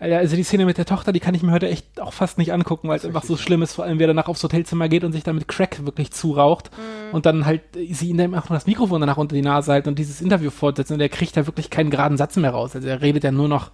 äh, 0.00 0.12
also 0.14 0.34
die 0.34 0.42
Szene 0.42 0.66
mit 0.66 0.76
der 0.76 0.84
Tochter, 0.84 1.12
die 1.12 1.20
kann 1.20 1.34
ich 1.34 1.42
mir 1.44 1.52
heute 1.52 1.68
echt 1.68 2.00
auch 2.00 2.12
fast 2.12 2.38
nicht 2.38 2.52
angucken, 2.52 2.88
weil 2.88 2.96
es 2.96 3.04
einfach 3.04 3.22
so 3.22 3.36
schlimm 3.36 3.62
ist, 3.62 3.74
vor 3.74 3.84
allem 3.84 4.00
wer 4.00 4.08
danach 4.08 4.26
aufs 4.26 4.42
Hotelzimmer 4.42 4.88
geht 4.88 5.04
und 5.04 5.12
sich 5.12 5.22
dann 5.22 5.36
mit 5.36 5.46
Crack 5.46 5.84
wirklich 5.86 6.10
zuraucht 6.10 6.70
mhm. 6.72 7.14
und 7.14 7.26
dann 7.26 7.46
halt 7.46 7.62
äh, 7.76 7.92
sie 7.92 8.10
ihm 8.10 8.34
auch 8.34 8.48
noch 8.48 8.56
das 8.56 8.66
Mikrofon 8.66 9.00
danach 9.00 9.18
unter 9.18 9.36
die 9.36 9.42
Nase 9.42 9.70
halten 9.70 9.90
und 9.90 9.98
dieses 9.98 10.20
Interview 10.20 10.50
fortsetzt 10.50 10.90
und 10.90 10.98
der 10.98 11.08
kriegt 11.08 11.36
da 11.36 11.46
wirklich 11.46 11.70
keinen 11.70 11.90
geraden 11.90 12.16
Satz 12.16 12.36
mehr 12.36 12.50
raus. 12.50 12.74
Also 12.74 12.88
er 12.88 13.00
redet 13.00 13.22
ja 13.22 13.30
nur 13.30 13.48
noch 13.48 13.70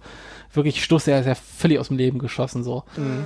wirklich 0.53 0.83
Stuss, 0.83 1.07
er 1.07 1.21
ist 1.21 1.25
ja 1.25 1.35
völlig 1.35 1.79
aus 1.79 1.87
dem 1.87 1.97
Leben 1.97 2.19
geschossen 2.19 2.63
so. 2.63 2.83
Mhm. 2.95 3.25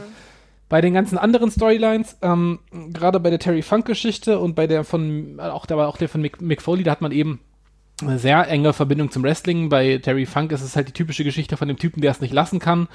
Bei 0.73 0.81
den 0.81 0.95
ganzen 0.95 1.19
anderen 1.19 1.51
Storylines, 1.51 2.17
ähm, 2.23 2.57
gerade 2.93 3.19
bei 3.19 3.29
der 3.29 3.37
Terry 3.37 3.61
Funk-Geschichte 3.61 4.39
und 4.39 4.55
bei 4.55 4.65
der 4.65 4.83
von, 4.83 5.39
auch, 5.39 5.67
da 5.67 5.77
war 5.77 5.87
auch 5.87 5.97
der 5.97 6.09
von 6.09 6.19
Mick, 6.19 6.41
Mick 6.41 6.63
Foley, 6.63 6.81
da 6.81 6.89
hat 6.89 6.99
man 6.99 7.11
eben 7.11 7.41
eine 8.01 8.19
sehr 8.19 8.47
enge 8.49 8.73
Verbindung 8.73 9.11
zum 9.11 9.23
Wrestling. 9.23 9.69
Bei 9.69 9.97
Terry 9.97 10.25
Funk 10.25 10.51
ist 10.51 10.61
es 10.61 10.75
halt 10.75 10.87
die 10.87 10.93
typische 10.93 11.23
Geschichte 11.23 11.57
von 11.57 11.67
dem 11.67 11.77
Typen, 11.77 12.01
der 12.01 12.11
es 12.11 12.21
nicht 12.21 12.33
lassen 12.33 12.59
kann. 12.59 12.87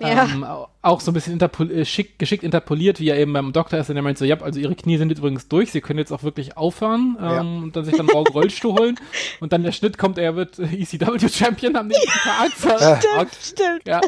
Ja. 0.00 0.24
Ähm, 0.24 0.46
auch 0.80 1.00
so 1.00 1.10
ein 1.10 1.14
bisschen 1.14 1.32
interpol 1.32 1.70
äh, 1.70 1.84
schick, 1.84 2.18
geschickt 2.18 2.44
interpoliert, 2.44 3.00
wie 3.00 3.08
er 3.08 3.18
eben 3.18 3.32
beim 3.32 3.52
Doktor 3.52 3.78
ist, 3.78 3.90
und 3.90 3.96
er 3.96 4.02
meint 4.02 4.16
so, 4.16 4.24
ja, 4.24 4.40
also 4.40 4.60
ihre 4.60 4.74
Knie 4.74 4.96
sind 4.96 5.10
jetzt 5.10 5.18
übrigens 5.18 5.48
durch, 5.48 5.72
sie 5.72 5.80
können 5.80 5.98
jetzt 5.98 6.12
auch 6.12 6.22
wirklich 6.22 6.56
aufhören 6.56 7.16
ähm, 7.20 7.24
ja. 7.24 7.40
und 7.40 7.76
dann 7.76 7.84
sich 7.84 7.96
dann 7.96 8.06
morgen 8.06 8.32
Rollstuhl 8.32 8.78
holen. 8.78 8.96
Und 9.40 9.52
dann 9.52 9.62
der 9.64 9.72
Schnitt 9.72 9.98
kommt, 9.98 10.18
er 10.18 10.36
wird 10.36 10.58
ECW-Champion 10.58 11.76
am 11.76 11.88
nächsten 11.88 12.08
Tag. 12.08 12.80
Ja, 12.80 12.96
stimmt, 12.96 13.14
okay. 13.16 13.28
stimmt. 13.40 13.86
Ja. 13.86 14.00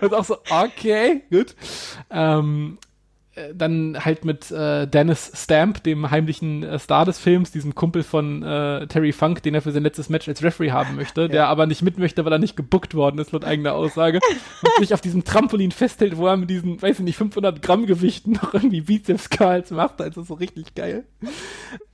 Und 0.00 0.14
auch 0.14 0.24
so, 0.24 0.36
okay, 0.50 1.22
gut. 1.30 1.54
Ähm, 2.10 2.78
äh, 2.80 2.89
dann 3.54 4.04
halt 4.04 4.24
mit 4.24 4.50
äh, 4.50 4.86
Dennis 4.86 5.30
Stamp, 5.34 5.84
dem 5.84 6.10
heimlichen 6.10 6.64
äh, 6.64 6.78
Star 6.78 7.04
des 7.04 7.18
Films, 7.18 7.52
diesem 7.52 7.76
Kumpel 7.76 8.02
von 8.02 8.42
äh, 8.42 8.86
Terry 8.88 9.12
Funk, 9.12 9.42
den 9.42 9.54
er 9.54 9.62
für 9.62 9.70
sein 9.70 9.84
letztes 9.84 10.08
Match 10.08 10.28
als 10.28 10.42
Referee 10.42 10.72
haben 10.72 10.96
möchte, 10.96 11.20
ja. 11.22 11.28
der 11.28 11.48
aber 11.48 11.66
nicht 11.66 11.82
mit 11.82 11.98
möchte, 11.98 12.24
weil 12.24 12.32
er 12.32 12.38
nicht 12.38 12.56
gebuckt 12.56 12.94
worden 12.94 13.18
ist, 13.18 13.30
laut 13.30 13.44
eigener 13.44 13.74
Aussage, 13.74 14.18
und 14.62 14.72
sich 14.80 14.94
auf 14.94 15.00
diesem 15.00 15.24
Trampolin 15.24 15.70
festhält, 15.70 16.16
wo 16.16 16.26
er 16.26 16.36
mit 16.36 16.50
diesen, 16.50 16.82
weiß 16.82 16.98
ich 16.98 17.04
nicht, 17.04 17.16
500 17.16 17.62
Gramm 17.62 17.86
Gewichten 17.86 18.32
noch 18.32 18.52
irgendwie 18.52 18.80
Bizeps-Curls 18.80 19.70
macht, 19.70 20.00
also 20.00 20.22
so 20.22 20.34
richtig 20.34 20.74
geil. 20.74 21.04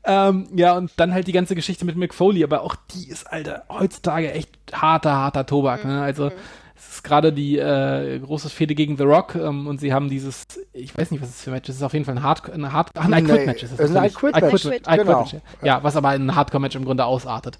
Ähm, 0.05 0.49
ja, 0.55 0.77
und 0.77 0.93
dann 0.97 1.13
halt 1.13 1.27
die 1.27 1.33
ganze 1.33 1.55
Geschichte 1.55 1.85
mit 1.85 1.97
Mick 1.97 2.15
Foley, 2.15 2.45
aber 2.45 2.63
auch 2.63 2.77
die 2.95 3.09
ist, 3.11 3.31
Alter, 3.31 3.65
heutzutage 3.69 4.33
echt 4.33 4.51
harter, 4.73 5.15
harter 5.15 5.45
Tobak, 5.45 5.85
ne? 5.85 6.01
Also, 6.01 6.27
mhm 6.27 6.33
es 6.77 6.97
ist 6.97 7.05
gerade 7.05 7.33
die 7.33 7.59
äh, 7.59 8.19
große 8.19 8.51
Fehde 8.51 8.75
gegen 8.75 8.97
The 8.97 9.05
Rock 9.05 9.35
ähm, 9.35 9.67
und 9.67 9.81
sie 9.81 9.95
haben 9.95 10.11
dieses, 10.11 10.47
ich 10.73 10.97
weiß 10.97 11.11
nicht, 11.11 11.23
was 11.23 11.31
es 11.31 11.43
für 11.43 11.51
Match 11.51 11.69
ist, 11.69 11.77
es 11.77 11.81
ist 11.81 11.85
auf 11.85 11.95
jeden 11.95 12.05
Fall 12.05 12.17
ein 12.17 12.23
Hard, 12.23 12.51
ein 12.51 12.73
Hard 12.73 12.91
ach, 12.95 13.09
ein 13.11 13.25
nee, 13.25 13.47
Match 13.47 13.63
ist 13.63 13.73
es. 13.73 13.81
Ist 13.81 13.97
ein 13.97 14.13
Quit 14.13 14.35
Match. 14.35 14.63
Quit, 14.63 14.85
genau. 14.85 15.21
Match. 15.21 15.37
Ja, 15.63 15.83
was 15.83 15.97
aber 15.97 16.11
ein 16.11 16.35
Hardcore 16.35 16.61
Match 16.61 16.77
im 16.77 16.85
Grunde 16.85 17.05
ausartet. 17.05 17.59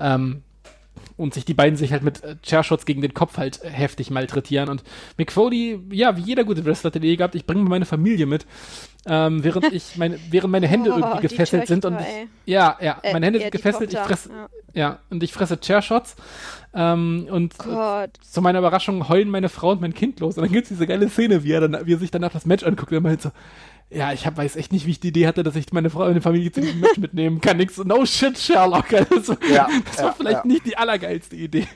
Ähm, 0.00 0.42
und 1.16 1.34
sich 1.34 1.44
die 1.44 1.54
beiden 1.54 1.76
sich 1.76 1.92
halt 1.92 2.02
mit 2.02 2.22
äh, 2.22 2.36
Chairshots 2.42 2.84
gegen 2.84 3.00
den 3.00 3.14
Kopf 3.14 3.38
halt 3.38 3.60
heftig 3.64 4.10
malträtieren. 4.10 4.68
Und 4.68 4.84
Mick 5.16 5.32
Foley, 5.32 5.80
ja, 5.90 6.16
wie 6.16 6.22
jeder 6.22 6.44
gute 6.44 6.64
Wrestler 6.64 6.88
hat 6.88 6.94
die 6.94 6.98
Idee 6.98 7.16
gehabt, 7.16 7.34
ich 7.34 7.46
bringe 7.46 7.62
meine 7.62 7.86
Familie 7.86 8.26
mit, 8.26 8.46
ähm, 9.06 9.42
während 9.42 9.72
ich 9.72 9.96
meine, 9.96 10.18
während 10.30 10.52
meine 10.52 10.66
Hände 10.66 10.92
oh, 10.92 10.98
irgendwie 10.98 11.22
gefesselt 11.22 11.66
sind 11.66 11.84
und 11.84 11.98
ich, 12.00 12.06
ja, 12.52 12.76
ja, 12.80 12.98
äh, 13.02 13.12
meine 13.12 13.26
Hände 13.26 13.40
sind 13.40 13.52
gefesselt, 13.52 13.92
ich 13.92 13.98
fresse, 13.98 14.30
ja. 14.30 14.48
ja. 14.74 14.98
und 15.10 15.22
ich 15.22 15.32
fresse 15.32 15.58
Chairshots 15.58 16.16
ähm, 16.74 17.26
und 17.30 17.56
Gott. 17.58 18.10
zu 18.20 18.42
meiner 18.42 18.58
Überraschung 18.58 19.08
heulen 19.08 19.30
meine 19.30 19.48
Frau 19.48 19.70
und 19.70 19.80
mein 19.80 19.94
Kind 19.94 20.20
los 20.20 20.36
und 20.36 20.44
dann 20.44 20.52
gibt's 20.52 20.68
diese 20.68 20.86
geile 20.86 21.08
Szene, 21.08 21.44
wie 21.44 21.52
er 21.52 21.66
dann, 21.66 21.86
wie 21.86 21.94
er 21.94 21.98
sich 21.98 22.10
danach 22.10 22.32
das 22.32 22.46
Match 22.46 22.64
anguckt 22.64 22.90
und 22.92 22.98
er 22.98 23.00
meint 23.00 23.22
so, 23.22 23.30
ja, 23.90 24.12
ich 24.12 24.26
hab, 24.26 24.36
weiß 24.36 24.56
echt 24.56 24.72
nicht, 24.72 24.86
wie 24.86 24.90
ich 24.90 25.00
die 25.00 25.08
Idee 25.08 25.26
hatte, 25.26 25.42
dass 25.42 25.54
ich 25.56 25.72
meine 25.72 25.90
Frau 25.90 26.00
und 26.00 26.08
meine 26.08 26.20
Familie 26.20 26.50
zu 26.50 26.60
diesem 26.60 26.80
Match 26.80 26.98
mitnehmen 26.98 27.40
kann. 27.40 27.56
Nix, 27.56 27.78
no 27.78 28.04
shit, 28.04 28.36
Sherlock. 28.38 28.92
Also, 28.92 29.36
ja, 29.52 29.68
das 29.84 29.98
war 29.98 30.04
ja, 30.06 30.12
vielleicht 30.12 30.36
ja. 30.38 30.46
nicht 30.46 30.66
die 30.66 30.76
allergeilste 30.76 31.36
Idee. 31.36 31.68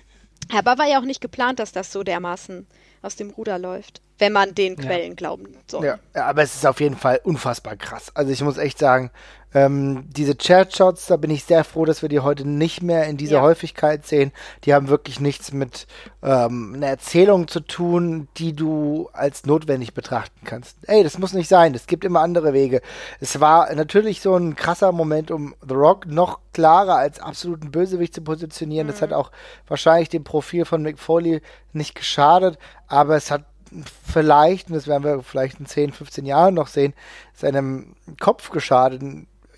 Aber 0.52 0.78
war 0.78 0.86
ja 0.86 0.98
auch 0.98 1.04
nicht 1.04 1.20
geplant, 1.20 1.60
dass 1.60 1.72
das 1.72 1.92
so 1.92 2.02
dermaßen 2.02 2.66
aus 3.02 3.16
dem 3.16 3.30
Ruder 3.30 3.58
läuft, 3.58 4.02
wenn 4.18 4.32
man 4.32 4.54
den 4.54 4.76
Quellen 4.76 5.16
glauben 5.16 5.48
soll. 5.66 5.84
Ja, 5.84 5.98
aber 6.14 6.42
es 6.42 6.54
ist 6.54 6.66
auf 6.66 6.80
jeden 6.80 6.96
Fall 6.96 7.20
unfassbar 7.22 7.76
krass. 7.76 8.10
Also 8.14 8.32
ich 8.32 8.42
muss 8.42 8.58
echt 8.58 8.78
sagen, 8.78 9.10
ähm, 9.52 10.04
diese 10.08 10.36
Chat-Shots, 10.36 11.06
da 11.06 11.16
bin 11.16 11.30
ich 11.30 11.44
sehr 11.44 11.64
froh, 11.64 11.84
dass 11.84 12.02
wir 12.02 12.08
die 12.08 12.20
heute 12.20 12.48
nicht 12.48 12.82
mehr 12.82 13.06
in 13.06 13.16
dieser 13.16 13.36
ja. 13.36 13.42
Häufigkeit 13.42 14.06
sehen. 14.06 14.32
Die 14.64 14.74
haben 14.74 14.88
wirklich 14.88 15.18
nichts 15.20 15.52
mit 15.52 15.86
ähm, 16.22 16.74
einer 16.76 16.86
Erzählung 16.86 17.48
zu 17.48 17.60
tun, 17.60 18.28
die 18.36 18.54
du 18.54 19.08
als 19.12 19.46
notwendig 19.46 19.92
betrachten 19.92 20.40
kannst. 20.44 20.76
Ey, 20.86 21.02
das 21.02 21.18
muss 21.18 21.32
nicht 21.32 21.48
sein. 21.48 21.74
Es 21.74 21.86
gibt 21.86 22.04
immer 22.04 22.20
andere 22.20 22.52
Wege. 22.52 22.80
Es 23.18 23.40
war 23.40 23.74
natürlich 23.74 24.20
so 24.20 24.36
ein 24.36 24.54
krasser 24.54 24.92
Moment, 24.92 25.30
um 25.30 25.54
The 25.66 25.74
Rock 25.74 26.06
noch 26.06 26.38
klarer 26.52 26.96
als 26.96 27.18
absoluten 27.18 27.72
Bösewicht 27.72 28.14
zu 28.14 28.22
positionieren. 28.22 28.86
Mhm. 28.86 28.92
Das 28.92 29.02
hat 29.02 29.12
auch 29.12 29.32
wahrscheinlich 29.66 30.10
dem 30.10 30.22
Profil 30.22 30.64
von 30.64 30.82
Mick 30.82 30.98
Foley 30.98 31.42
nicht 31.72 31.94
geschadet, 31.94 32.58
aber 32.86 33.16
es 33.16 33.30
hat 33.30 33.44
vielleicht, 34.12 34.68
und 34.68 34.74
das 34.74 34.86
werden 34.86 35.04
wir 35.04 35.22
vielleicht 35.22 35.60
in 35.60 35.66
10, 35.66 35.92
15 35.92 36.26
Jahren 36.26 36.54
noch 36.54 36.66
sehen, 36.66 36.94
seinem 37.32 37.94
Kopf 38.18 38.50
geschadet, 38.50 39.02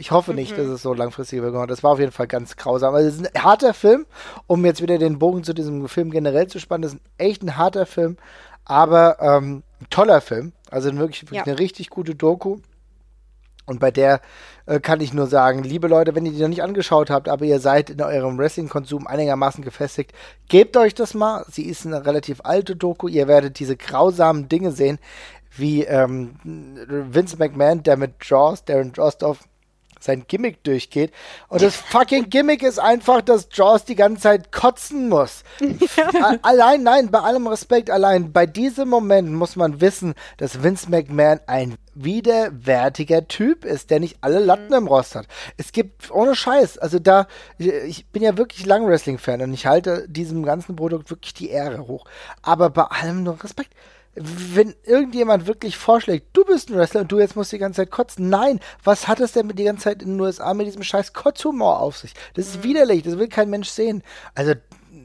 ich 0.02 0.10
hoffe 0.10 0.34
nicht, 0.34 0.50
mhm. 0.50 0.56
dass 0.56 0.66
es 0.66 0.82
so 0.82 0.92
langfristig 0.94 1.42
wird. 1.42 1.70
Das 1.70 1.84
war 1.84 1.92
auf 1.92 2.00
jeden 2.00 2.10
Fall 2.10 2.26
ganz 2.26 2.56
grausam. 2.56 2.92
Also 2.92 3.08
es 3.08 3.14
ist 3.20 3.36
ein 3.36 3.40
harter 3.44 3.72
Film, 3.72 4.04
um 4.48 4.64
jetzt 4.64 4.82
wieder 4.82 4.98
den 4.98 5.20
Bogen 5.20 5.44
zu 5.44 5.54
diesem 5.54 5.86
Film 5.88 6.10
generell 6.10 6.48
zu 6.48 6.58
spannen. 6.58 6.82
Das 6.82 6.94
ist 6.94 7.00
echt 7.18 7.42
ein 7.44 7.56
harter 7.56 7.86
Film, 7.86 8.16
aber 8.64 9.18
ähm, 9.20 9.62
ein 9.80 9.86
toller 9.90 10.20
Film. 10.20 10.54
Also 10.72 10.92
wirklich, 10.96 11.22
wirklich 11.22 11.38
ja. 11.38 11.44
eine 11.44 11.56
richtig 11.56 11.88
gute 11.88 12.16
Doku. 12.16 12.58
Und 13.64 13.78
bei 13.78 13.92
der 13.92 14.20
äh, 14.66 14.80
kann 14.80 15.00
ich 15.00 15.12
nur 15.12 15.28
sagen, 15.28 15.62
liebe 15.62 15.86
Leute, 15.86 16.16
wenn 16.16 16.26
ihr 16.26 16.32
die 16.32 16.40
noch 16.40 16.48
nicht 16.48 16.64
angeschaut 16.64 17.08
habt, 17.08 17.28
aber 17.28 17.44
ihr 17.44 17.60
seid 17.60 17.88
in 17.88 18.02
eurem 18.02 18.38
Wrestling-Konsum 18.38 19.06
einigermaßen 19.06 19.62
gefestigt, 19.62 20.12
gebt 20.48 20.76
euch 20.76 20.94
das 20.94 21.14
mal. 21.14 21.44
Sie 21.48 21.66
ist 21.66 21.86
eine 21.86 22.04
relativ 22.04 22.40
alte 22.42 22.74
Doku. 22.74 23.06
Ihr 23.06 23.28
werdet 23.28 23.60
diese 23.60 23.76
grausamen 23.76 24.48
Dinge 24.48 24.72
sehen, 24.72 24.98
wie 25.56 25.84
ähm, 25.84 26.34
Vince 26.42 27.36
McMahon, 27.36 27.84
der 27.84 27.96
mit 27.96 28.14
Jaws, 28.22 28.64
Darren 28.64 28.92
Drostoff, 28.92 29.38
sein 30.02 30.24
Gimmick 30.26 30.62
durchgeht. 30.64 31.12
Und 31.48 31.62
das 31.62 31.76
fucking 31.76 32.30
Gimmick 32.30 32.62
ist 32.62 32.78
einfach, 32.78 33.22
dass 33.22 33.48
Jaws 33.52 33.84
die 33.84 33.94
ganze 33.94 34.22
Zeit 34.22 34.52
kotzen 34.52 35.08
muss. 35.08 35.42
Ja. 35.60 36.36
Allein, 36.42 36.82
nein, 36.82 37.10
bei 37.10 37.20
allem 37.20 37.46
Respekt, 37.46 37.90
allein 37.90 38.32
bei 38.32 38.46
diesem 38.46 38.88
Moment 38.88 39.30
muss 39.32 39.56
man 39.56 39.80
wissen, 39.80 40.14
dass 40.36 40.62
Vince 40.62 40.90
McMahon 40.90 41.40
ein 41.46 41.76
widerwärtiger 41.94 43.28
Typ 43.28 43.64
ist, 43.64 43.90
der 43.90 44.00
nicht 44.00 44.18
alle 44.20 44.38
Latten 44.38 44.68
mhm. 44.68 44.74
im 44.74 44.86
Rost 44.86 45.14
hat. 45.14 45.26
Es 45.56 45.72
gibt, 45.72 46.10
ohne 46.10 46.34
Scheiß, 46.34 46.78
also 46.78 46.98
da, 46.98 47.26
ich 47.58 48.06
bin 48.06 48.22
ja 48.22 48.36
wirklich 48.36 48.66
lang 48.66 48.86
Wrestling-Fan 48.86 49.42
und 49.42 49.52
ich 49.52 49.66
halte 49.66 50.08
diesem 50.08 50.44
ganzen 50.44 50.76
Produkt 50.76 51.10
wirklich 51.10 51.34
die 51.34 51.50
Ehre 51.50 51.86
hoch. 51.86 52.04
Aber 52.42 52.70
bei 52.70 52.84
allem 52.84 53.22
nur 53.22 53.42
Respekt 53.42 53.72
wenn 54.14 54.74
irgendjemand 54.84 55.46
wirklich 55.46 55.76
vorschlägt, 55.76 56.36
du 56.36 56.44
bist 56.44 56.70
ein 56.70 56.76
Wrestler 56.76 57.02
und 57.02 57.12
du 57.12 57.18
jetzt 57.18 57.34
musst 57.34 57.52
die 57.52 57.58
ganze 57.58 57.82
Zeit 57.82 57.90
kotzen. 57.90 58.28
Nein, 58.28 58.60
was 58.84 59.08
hat 59.08 59.20
es 59.20 59.32
denn 59.32 59.46
mit 59.46 59.58
die 59.58 59.64
ganze 59.64 59.84
Zeit 59.84 60.02
in 60.02 60.10
den 60.10 60.20
USA 60.20 60.52
mit 60.52 60.66
diesem 60.66 60.82
scheiß 60.82 61.12
Kotzhumor 61.12 61.80
auf 61.80 61.96
sich? 61.96 62.12
Das 62.34 62.46
ist 62.46 62.58
mhm. 62.58 62.64
widerlich, 62.64 63.02
das 63.02 63.18
will 63.18 63.28
kein 63.28 63.48
Mensch 63.48 63.68
sehen. 63.68 64.02
Also 64.34 64.54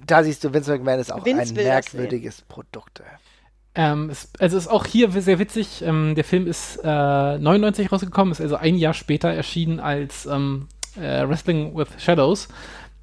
da 0.05 0.23
siehst 0.23 0.43
du, 0.43 0.53
Vince 0.53 0.71
McMahon 0.71 0.99
ist 0.99 1.11
auch 1.11 1.25
Vince 1.25 1.53
ein 1.53 1.53
merkwürdiges 1.53 2.41
Produkt. 2.41 3.01
Ähm, 3.75 4.09
es, 4.09 4.29
also 4.39 4.57
ist 4.57 4.67
auch 4.67 4.85
hier 4.85 5.09
sehr 5.11 5.39
witzig. 5.39 5.83
Ähm, 5.83 6.15
der 6.15 6.23
Film 6.23 6.47
ist 6.47 6.79
äh, 6.83 7.37
99 7.37 7.91
rausgekommen, 7.91 8.31
ist 8.31 8.41
also 8.41 8.55
ein 8.55 8.75
Jahr 8.75 8.93
später 8.93 9.29
erschienen 9.29 9.79
als 9.79 10.25
ähm, 10.25 10.67
äh, 10.95 11.27
Wrestling 11.27 11.77
with 11.77 11.89
Shadows. 11.97 12.47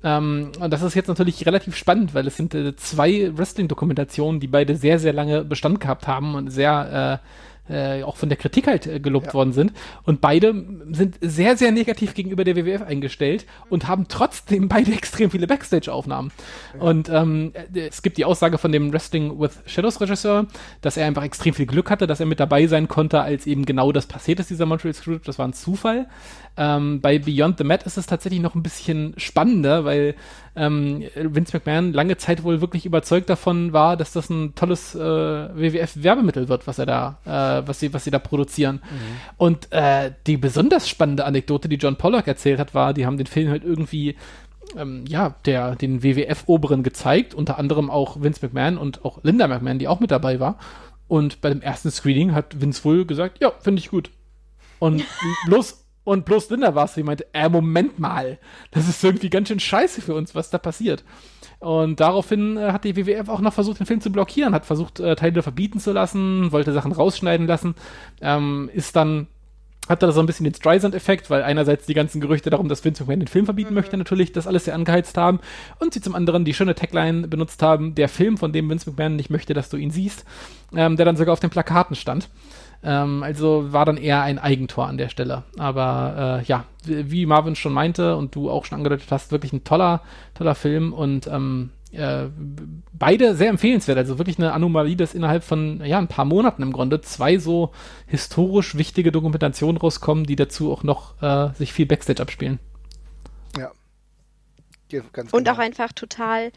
Ähm, 0.05 0.52
und 0.60 0.70
das 0.70 0.82
ist 0.82 0.94
jetzt 0.94 1.09
natürlich 1.09 1.44
relativ 1.47 1.76
spannend, 1.76 2.14
weil 2.14 2.26
es 2.26 2.36
sind 2.36 2.55
äh, 2.55 2.76
zwei 2.76 3.31
Wrestling-Dokumentationen, 3.36 4.39
die 4.39 4.47
beide 4.47 4.76
sehr, 4.76 4.98
sehr 4.98 5.12
lange 5.12 5.44
Bestand 5.44 5.81
gehabt 5.81 6.06
haben 6.06 6.35
und 6.35 6.51
sehr, 6.51 7.20
äh, 7.68 8.02
auch 8.02 8.16
von 8.16 8.28
der 8.28 8.36
Kritik 8.36 8.66
halt 8.66 8.86
äh, 8.86 9.01
gelobt 9.01 9.28
ja. 9.28 9.35
worden 9.35 9.52
sind. 9.52 9.72
Und 10.05 10.20
beide 10.20 10.55
sind 10.90 11.16
sehr, 11.20 11.56
sehr 11.56 11.72
negativ 11.72 12.12
gegenüber 12.12 12.44
der 12.44 12.56
WWF 12.56 12.82
eingestellt 12.82 13.47
und 13.70 13.89
haben 13.89 14.06
trotzdem 14.09 14.68
beide 14.68 14.93
extrem 14.94 15.31
viele 15.31 15.47
Backstage-Aufnahmen. 15.47 16.31
Ja. 16.74 16.81
Und 16.82 17.09
ähm, 17.09 17.52
äh, 17.55 17.89
es 17.89 18.02
gibt 18.02 18.18
die 18.18 18.26
Aussage 18.26 18.59
von 18.59 18.70
dem 18.70 18.93
Wrestling 18.93 19.40
with 19.40 19.62
Shadows 19.66 20.01
Regisseur, 20.01 20.47
dass 20.82 20.97
er 20.98 21.06
einfach 21.06 21.24
extrem 21.24 21.55
viel 21.55 21.66
Glück 21.66 21.90
hatte, 21.90 22.06
dass 22.06 22.20
er 22.20 22.26
mit 22.26 22.40
dabei 22.40 22.66
sein 22.66 22.89
konnte, 22.89 23.22
als 23.22 23.47
eben 23.47 23.64
genau 23.64 23.93
das 23.93 24.06
passiert 24.06 24.40
ist, 24.40 24.51
dieser 24.51 24.66
Montreal 24.66 24.93
Screwjob. 24.93 25.24
Das 25.24 25.39
war 25.39 25.48
ein 25.48 25.55
Zufall. 25.55 26.06
Ähm, 26.56 27.01
bei 27.01 27.18
Beyond 27.18 27.59
the 27.59 27.64
Mat 27.64 27.82
ist 27.85 27.97
es 27.97 28.06
tatsächlich 28.06 28.40
noch 28.40 28.55
ein 28.55 28.62
bisschen 28.62 29.14
spannender, 29.16 29.85
weil 29.85 30.14
ähm, 30.55 31.02
Vince 31.16 31.56
McMahon 31.56 31.93
lange 31.93 32.16
Zeit 32.16 32.44
wohl 32.44 32.60
wirklich 32.60 32.86
überzeugt 32.86 33.28
davon 33.28 33.72
war, 33.72 33.97
dass 33.97 34.12
das 34.12 34.31
ein 34.31 34.55
tolles 34.55 34.94
äh, 34.94 34.98
WWF-Werbemittel 34.98 36.48
wird, 36.48 36.66
was 36.68 36.78
er 36.78 36.86
da, 36.86 37.18
äh, 37.24 37.66
was 37.66 37.81
sie, 37.81 37.93
was 37.93 38.05
sie 38.05 38.12
da 38.12 38.20
produzieren. 38.20 38.76
Mhm. 38.76 39.16
Und 39.36 39.72
äh, 39.72 40.12
die 40.26 40.36
besonders 40.36 40.89
spannende 40.89 41.24
Anekdote, 41.24 41.68
die 41.68 41.76
John 41.76 41.97
Pollock 41.97 42.28
erzählt 42.28 42.60
hat, 42.60 42.72
war, 42.72 42.94
die 42.94 43.05
haben 43.05 43.18
den 43.18 43.26
Film 43.26 43.51
halt 43.51 43.64
irgendwie 43.64 44.14
ähm, 44.76 45.05
ja, 45.09 45.35
der, 45.44 45.74
den 45.74 46.02
WWF-Oberen 46.02 46.82
gezeigt, 46.82 47.35
unter 47.35 47.59
anderem 47.59 47.90
auch 47.90 48.22
Vince 48.22 48.40
McMahon 48.43 48.78
und 48.78 49.05
auch 49.05 49.18
Linda 49.22 49.48
McMahon, 49.48 49.78
die 49.78 49.89
auch 49.89 50.01
mit 50.01 50.10
dabei 50.10 50.40
war. 50.40 50.59
Und 51.09 51.40
bei 51.40 51.51
dem 51.51 51.62
ersten 51.62 51.90
Screening 51.90 52.32
hat 52.32 52.60
Vince 52.60 52.85
wohl 52.85 53.05
gesagt, 53.05 53.40
ja, 53.40 53.52
finde 53.60 53.81
ich 53.81 53.90
gut. 53.90 54.10
Und 54.78 55.05
bloß 55.47 55.84
und 56.05 56.24
bloß 56.26 56.51
Linda 56.51 56.74
war 56.74 56.85
es, 56.85 56.94
die 56.94 57.02
meinte, 57.02 57.26
äh, 57.32 57.48
Moment 57.48 57.98
mal, 57.98 58.39
das 58.70 58.89
ist 58.89 59.02
irgendwie 59.02 59.31
ganz 59.31 59.48
schön 59.48 59.60
scheiße 59.60 60.02
für 60.02 60.14
uns, 60.14 60.35
was 60.35 60.51
da 60.51 60.59
passiert. 60.59 61.02
Und 61.60 62.01
daraufhin 62.01 62.59
äh, 62.59 62.72
hat 62.72 62.85
die 62.85 62.94
WWF 62.94 63.28
auch 63.28 63.40
noch 63.40 63.55
versucht, 63.55 63.81
den 63.81 63.86
Film 63.86 64.02
zu 64.02 64.12
blockieren, 64.12 64.55
hat 64.55 64.66
versucht, 64.66 65.01
äh, 65.01 65.16
Teile 65.16 65.43
verbieten 65.43 65.81
zu 65.81 65.93
lassen, 65.93 66.52
wollte 66.52 66.72
Sachen 66.72 66.93
rausschneiden 66.93 67.47
lassen, 67.47 67.74
ähm, 68.20 68.70
ist 68.74 68.97
dann 68.97 69.28
hatte 69.89 70.06
da 70.06 70.12
so 70.12 70.20
ein 70.20 70.26
bisschen 70.26 70.44
den 70.44 70.55
Streisand-Effekt, 70.55 71.28
weil 71.31 71.43
einerseits 71.43 71.86
die 71.86 71.94
ganzen 71.94 72.20
Gerüchte 72.20 72.48
darum, 72.48 72.68
dass 72.68 72.85
Vince 72.85 73.02
McMahon 73.02 73.20
den 73.20 73.28
Film 73.28 73.44
verbieten 73.44 73.70
mhm. 73.70 73.74
möchte, 73.74 73.97
natürlich 73.97 74.32
das 74.32 74.47
alles 74.47 74.64
sehr 74.64 74.74
angeheizt 74.74 75.16
haben 75.16 75.40
und 75.78 75.93
sie 75.93 76.01
zum 76.01 76.14
anderen 76.14 76.44
die 76.44 76.55
schöne 76.55 76.74
Tagline 76.74 77.28
benutzt 77.28 77.62
haben, 77.62 77.94
der 77.94 78.09
Film, 78.09 78.39
von 78.39 78.52
dem 78.52 78.68
Vince 78.70 78.89
McMahon 78.89 79.16
nicht 79.16 79.31
möchte, 79.31 79.52
dass 79.52 79.68
du 79.68 79.76
ihn 79.76 79.90
siehst, 79.90 80.24
ähm, 80.74 80.97
der 80.97 81.05
dann 81.05 81.16
sogar 81.16 81.32
auf 81.35 81.40
den 81.40 81.51
Plakaten 81.51 81.97
stand. 81.97 82.31
Ähm, 82.85 83.23
also 83.23 83.73
war 83.73 83.86
dann 83.86 83.97
eher 83.97 84.23
ein 84.23 84.39
Eigentor 84.39 84.86
an 84.86 84.98
der 84.98 85.09
Stelle. 85.09 85.44
Aber 85.59 86.43
äh, 86.43 86.44
ja, 86.44 86.65
wie 86.85 87.27
Marvin 87.27 87.56
schon 87.56 87.73
meinte 87.73 88.16
und 88.16 88.35
du 88.35 88.51
auch 88.51 88.66
schon 88.66 88.77
angedeutet 88.77 89.11
hast, 89.11 89.32
wirklich 89.32 89.52
ein 89.52 89.65
toller, 89.65 90.02
toller 90.35 90.55
Film 90.55 90.93
und 90.93 91.27
ähm, 91.27 91.70
äh, 91.93 92.27
beide 92.93 93.35
sehr 93.36 93.48
empfehlenswert. 93.48 93.97
Also 93.97 94.19
wirklich 94.19 94.39
eine 94.39 94.52
Anomalie, 94.52 94.97
dass 94.97 95.15
innerhalb 95.15 95.44
von 95.44 95.85
ja, 95.85 95.98
ein 95.98 96.09
paar 96.09 96.24
Monaten 96.24 96.62
im 96.62 96.73
Grunde 96.73 97.01
zwei 97.01 97.39
so 97.39 97.73
historisch 98.06 98.77
wichtige 98.77 99.12
Dokumentationen 99.12 99.78
rauskommen, 99.78 100.24
die 100.24 100.36
dazu 100.36 100.70
auch 100.73 100.82
noch 100.82 101.23
äh, 101.23 101.55
sich 101.55 101.73
viel 101.73 101.86
Backstage 101.86 102.20
abspielen. 102.20 102.59
Ja. 103.56 103.70
Ganz 105.12 105.32
und 105.32 105.44
genau. 105.44 105.56
auch 105.56 105.59
einfach 105.59 105.93
total 105.93 106.52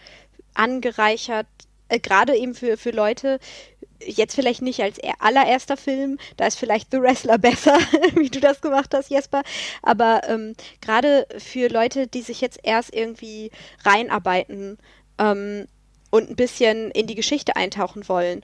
angereichert, 0.53 1.47
äh, 1.87 1.99
gerade 1.99 2.35
eben 2.35 2.53
für, 2.53 2.77
für 2.77 2.91
Leute, 2.91 3.39
jetzt 4.05 4.35
vielleicht 4.35 4.61
nicht 4.61 4.81
als 4.81 4.99
allererster 5.19 5.77
Film, 5.77 6.17
da 6.37 6.47
ist 6.47 6.59
vielleicht 6.59 6.91
The 6.91 7.01
Wrestler 7.01 7.37
besser, 7.37 7.77
wie 8.15 8.29
du 8.29 8.39
das 8.39 8.61
gemacht 8.61 8.93
hast, 8.93 9.09
Jesper, 9.09 9.43
aber 9.81 10.21
ähm, 10.27 10.55
gerade 10.81 11.27
für 11.37 11.67
Leute, 11.69 12.07
die 12.07 12.21
sich 12.21 12.41
jetzt 12.41 12.59
erst 12.63 12.93
irgendwie 12.93 13.51
reinarbeiten 13.83 14.77
ähm, 15.17 15.67
und 16.11 16.29
ein 16.29 16.35
bisschen 16.35 16.91
in 16.91 17.07
die 17.07 17.15
Geschichte 17.15 17.55
eintauchen 17.55 18.07
wollen, 18.07 18.43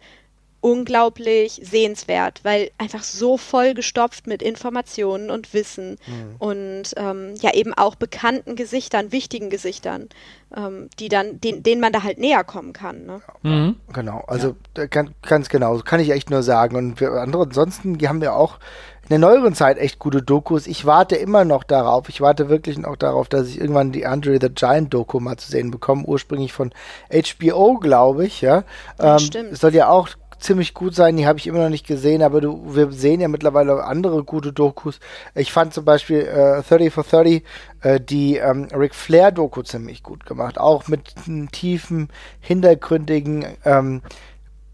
unglaublich 0.64 1.60
sehenswert, 1.62 2.40
weil 2.44 2.72
einfach 2.78 3.04
so 3.04 3.38
voll 3.38 3.74
gestopft 3.74 4.28
mit 4.28 4.42
Informationen 4.42 5.30
und 5.30 5.54
Wissen 5.54 5.98
mhm. 6.08 6.36
und 6.40 6.84
ähm, 6.96 7.34
ja 7.42 7.54
eben 7.54 7.74
auch 7.74 7.96
bekannten 7.96 8.56
Gesichtern, 8.56 9.12
wichtigen 9.12 9.50
Gesichtern, 9.50 10.08
ähm, 10.56 10.90
die 11.00 11.10
dann, 11.10 11.42
den, 11.42 11.64
denen 11.64 11.82
man 11.82 11.92
da 11.92 12.04
halt 12.04 12.18
näher 12.18 12.46
kommen 12.46 12.72
kann. 12.72 13.06
Ne? 13.06 13.22
Mhm. 13.42 13.76
Genau, 13.92 14.24
also 14.28 14.56
ja. 14.78 14.86
ganz, 14.86 15.12
ganz 15.22 15.50
genau, 15.50 15.78
kann 15.80 16.00
ich 16.00 16.12
echt 16.12 16.30
nur 16.30 16.44
sagen. 16.44 16.78
Und 16.78 17.02
wir 17.02 17.12
andere 17.12 17.44
ansonsten, 17.44 17.98
die 17.98 18.08
haben 18.08 18.22
wir 18.22 18.34
auch 18.34 18.58
in 19.04 19.10
der 19.10 19.20
neueren 19.20 19.54
Zeit 19.54 19.78
echt 19.78 20.00
gute 20.00 20.22
Dokus. 20.22 20.66
Ich 20.66 20.86
warte 20.86 21.18
immer 21.18 21.44
noch 21.44 21.66
darauf. 21.66 22.08
Ich 22.08 22.22
warte 22.22 22.48
wirklich 22.48 22.78
noch 22.78 22.96
darauf, 22.96 23.28
dass 23.28 23.50
ich 23.50 23.60
irgendwann 23.60 23.92
die 23.92 24.06
Andre 24.06 24.40
the 24.40 24.48
Giant 24.48 24.94
Doku 24.94 25.20
mal 25.20 25.36
zu 25.36 25.52
sehen 25.52 25.72
bekomme. 25.72 26.06
Ursprünglich 26.06 26.54
von 26.54 26.72
HBO, 27.12 27.80
glaube 27.80 28.26
ich. 28.26 28.40
Ja, 28.40 28.64
ähm, 29.00 29.20
stimmt. 29.20 29.58
Soll 29.58 29.76
ja 29.76 29.90
auch 29.90 30.08
ziemlich 30.44 30.74
gut 30.74 30.94
sein. 30.94 31.18
Die 31.18 31.26
habe 31.26 31.40
ich 31.40 31.48
immer 31.48 31.60
noch 31.60 31.70
nicht 31.70 31.88
gesehen, 31.88 32.22
aber 32.22 32.42
du, 32.42 32.76
wir 32.76 32.92
sehen 32.92 33.22
ja 33.22 33.28
mittlerweile 33.28 33.84
andere 33.84 34.24
gute 34.24 34.54
Dokus. 34.54 35.00
Ich 35.34 35.52
fand 35.52 35.74
zum 35.74 35.86
Beispiel 35.86 36.20
äh, 36.20 36.62
30 36.62 36.94
for 36.94 37.04
30 37.04 37.44
äh, 37.82 38.00
die 38.00 38.38
ähm, 38.38 38.68
Ric 38.74 38.94
Flair 38.94 39.32
Doku 39.32 39.62
ziemlich 39.64 40.04
gut 40.04 40.26
gemacht. 40.26 40.58
Auch 40.58 40.88
mit 40.88 41.14
einem 41.26 41.52
tiefen, 41.52 42.10
hintergründigen 42.42 43.46
ähm, 43.66 44.02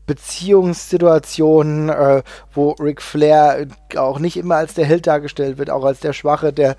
Beziehungssituationen, 0.10 1.90
äh, 1.90 2.24
wo 2.52 2.72
Ric 2.72 3.00
Flair 3.00 3.68
auch 3.96 4.18
nicht 4.18 4.38
immer 4.38 4.56
als 4.56 4.74
der 4.74 4.86
Held 4.86 5.06
dargestellt 5.06 5.60
wird, 5.60 5.70
auch 5.70 5.86
als 5.86 6.00
der 6.00 6.14
Schwache, 6.14 6.52
der 6.52 6.78